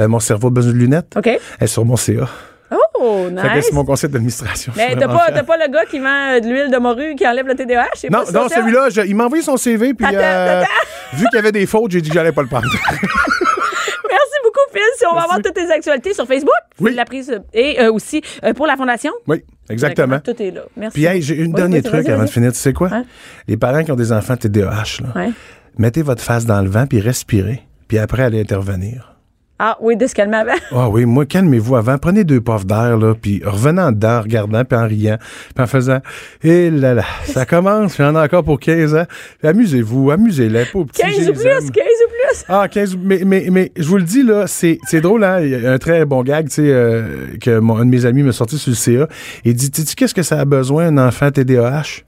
euh, 0.00 0.08
Mon 0.08 0.20
cerveau 0.20 0.48
a 0.48 0.50
besoin 0.50 0.72
de 0.72 0.78
lunettes. 0.78 1.14
OK. 1.16 1.26
Elle 1.26 1.38
est 1.60 1.66
sur 1.66 1.84
mon 1.84 1.96
CA. 1.96 2.28
Oh, 2.72 3.26
Fait 3.36 3.48
que 3.48 3.54
nice. 3.56 3.66
c'est 3.66 3.74
mon 3.74 3.84
conseil 3.84 4.10
d'administration. 4.10 4.72
Mais 4.76 4.94
t'as 4.96 5.08
pas, 5.08 5.26
t'as 5.32 5.42
pas 5.42 5.56
le 5.56 5.72
gars 5.72 5.84
qui 5.86 5.98
vend 5.98 6.34
euh, 6.34 6.40
de 6.40 6.46
l'huile 6.48 6.70
de 6.70 6.76
morue 6.78 7.14
qui 7.16 7.26
enlève 7.26 7.46
le 7.46 7.54
TDAH? 7.54 8.08
Non, 8.10 8.20
non, 8.32 8.48
celui-là, 8.48 8.90
je- 8.90 9.00
il 9.02 9.16
m'a 9.16 9.24
envoyé 9.24 9.42
son 9.42 9.56
CV, 9.56 9.94
puis 9.94 10.06
Attends, 10.06 10.16
euh, 10.18 10.60
attends. 10.62 10.70
vu 11.14 11.24
qu'il 11.26 11.36
y 11.36 11.38
avait 11.38 11.52
des 11.52 11.66
fautes, 11.66 11.90
j'ai 11.90 12.00
dit 12.00 12.08
que 12.10 12.14
j'allais 12.14 12.32
pas 12.32 12.42
le 12.42 12.48
prendre. 12.48 12.68
Merci 14.10 14.36
beaucoup, 14.44 14.60
Phil. 14.72 14.82
Si 14.98 15.04
on 15.10 15.14
va 15.14 15.22
avoir 15.22 15.40
toutes 15.42 15.54
tes 15.54 15.70
actualités 15.70 16.14
sur 16.14 16.26
Facebook, 16.26 16.50
Oui. 16.80 16.90
Phil 16.90 16.96
Laprise, 16.96 17.40
et 17.52 17.80
euh, 17.80 17.92
aussi 17.92 18.22
euh, 18.44 18.52
pour 18.52 18.66
la 18.66 18.76
Fondation. 18.76 19.12
oui, 19.26 19.44
exactement. 19.68 20.20
Tout 20.20 20.40
est 20.42 20.50
là. 20.50 20.62
Merci. 20.76 20.94
Puis, 20.94 21.04
hey, 21.06 21.22
j'ai 21.22 21.36
une 21.36 21.48
Oui, 21.48 21.52
dernier 21.54 21.80
vas-y, 21.80 21.90
truc 21.92 22.08
avant 22.08 22.24
de 22.24 22.30
finir. 22.30 22.52
Tu 22.52 22.58
sais 22.58 22.72
quoi? 22.72 22.88
Hein? 22.92 23.04
Les 23.48 23.56
parents 23.56 23.82
qui 23.84 23.92
ont 23.92 23.96
des 23.96 24.12
enfants 24.12 24.36
TDAH, 24.36 25.02
là, 25.02 25.08
Ouais. 25.16 25.30
mettez 25.78 26.02
votre 26.02 26.22
face 26.22 26.46
dans 26.46 26.60
le 26.60 26.68
vent, 26.70 26.86
puis 26.86 27.00
respirez, 27.00 27.62
puis 27.88 27.98
après, 27.98 28.22
allez 28.22 28.40
intervenir. 28.40 29.09
Ah 29.62 29.76
oui, 29.82 29.94
de 29.94 30.06
se 30.06 30.14
calmer 30.14 30.38
avant. 30.38 30.52
Ah 30.72 30.88
oui, 30.88 31.04
moi, 31.04 31.26
calmez-vous 31.26 31.76
avant. 31.76 31.98
Prenez 31.98 32.24
deux 32.24 32.40
puffs 32.40 32.64
d'air, 32.64 32.96
là, 32.96 33.14
puis 33.14 33.42
revenez 33.44 33.82
en 33.82 33.92
dedans, 33.92 34.16
en 34.18 34.22
regardant, 34.22 34.64
puis 34.64 34.78
en 34.78 34.86
riant, 34.86 35.18
puis 35.54 35.62
en 35.62 35.66
faisant 35.66 35.98
«Eh 36.42 36.70
là 36.70 36.94
là, 36.94 37.04
ça 37.24 37.44
commence, 37.44 37.98
j'en 37.98 38.14
ai 38.14 38.20
encore 38.20 38.42
pour 38.42 38.58
15 38.58 38.94
ans. 38.94 39.04
Puis 39.38 39.48
Amusez-vous, 39.48 40.10
amusez-les, 40.12 40.64
aux 40.72 40.86
petits, 40.86 41.02
15 41.02 41.12
je 41.26 41.30
ou 41.30 41.34
plus, 41.34 41.42
15 41.42 41.46
aime. 41.46 41.66
ou 41.66 41.70
plus. 41.70 42.44
Ah, 42.48 42.68
15, 42.68 42.96
mais, 43.02 43.20
mais, 43.26 43.48
mais 43.52 43.72
je 43.76 43.86
vous 43.86 43.98
le 43.98 44.02
dis, 44.04 44.22
là, 44.22 44.46
c'est, 44.46 44.78
drôle, 45.02 45.24
hein? 45.24 45.40
Il 45.42 45.50
y 45.50 45.66
a 45.66 45.70
un 45.72 45.78
très 45.78 46.06
bon 46.06 46.22
gag, 46.22 46.48
tu 46.48 46.54
sais, 46.54 46.62
euh, 46.64 47.26
que 47.38 47.58
mon, 47.58 47.76
un 47.76 47.84
de 47.84 47.90
mes 47.90 48.06
amis 48.06 48.22
m'a 48.22 48.32
sorti 48.32 48.56
sur 48.56 48.70
le 48.70 48.76
CA. 48.76 49.08
Il 49.44 49.52
dit, 49.52 49.70
tu 49.70 49.82
sais, 49.82 49.94
qu'est-ce 49.94 50.14
que 50.14 50.22
ça 50.22 50.40
a 50.40 50.46
besoin, 50.46 50.86
un 50.86 50.96
enfant 50.96 51.30
TDAH? 51.30 52.02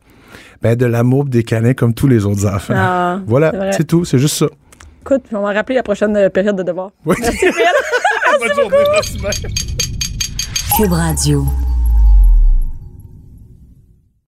Ben, 0.63 0.75
de 0.75 0.87
l'amour, 0.87 1.27
des 1.27 1.43
câlins 1.43 1.75
comme 1.75 1.93
tous 1.93 2.07
les 2.07 2.25
autres 2.25 2.47
enfants. 2.47 2.75
Ah, 2.75 3.21
voilà, 3.27 3.73
c'est 3.73 3.87
tout, 3.87 4.07
c'est 4.07 4.19
juste 4.19 4.37
ça. 4.37 4.47
Écoute, 5.05 5.25
on 5.33 5.41
va 5.41 5.53
rappeler 5.53 5.75
la 5.75 5.83
prochaine 5.83 6.17
euh, 6.17 6.29
période 6.29 6.55
de 6.55 6.63
devoir. 6.63 6.91
Oui. 7.05 7.17
Merci, 7.21 7.39
Phil. 7.39 7.53
Bonne 8.39 8.55
journée, 8.55 8.77
merci 8.93 9.19
bien. 9.19 9.31
Cube 10.77 10.93
Radio. 10.93 11.45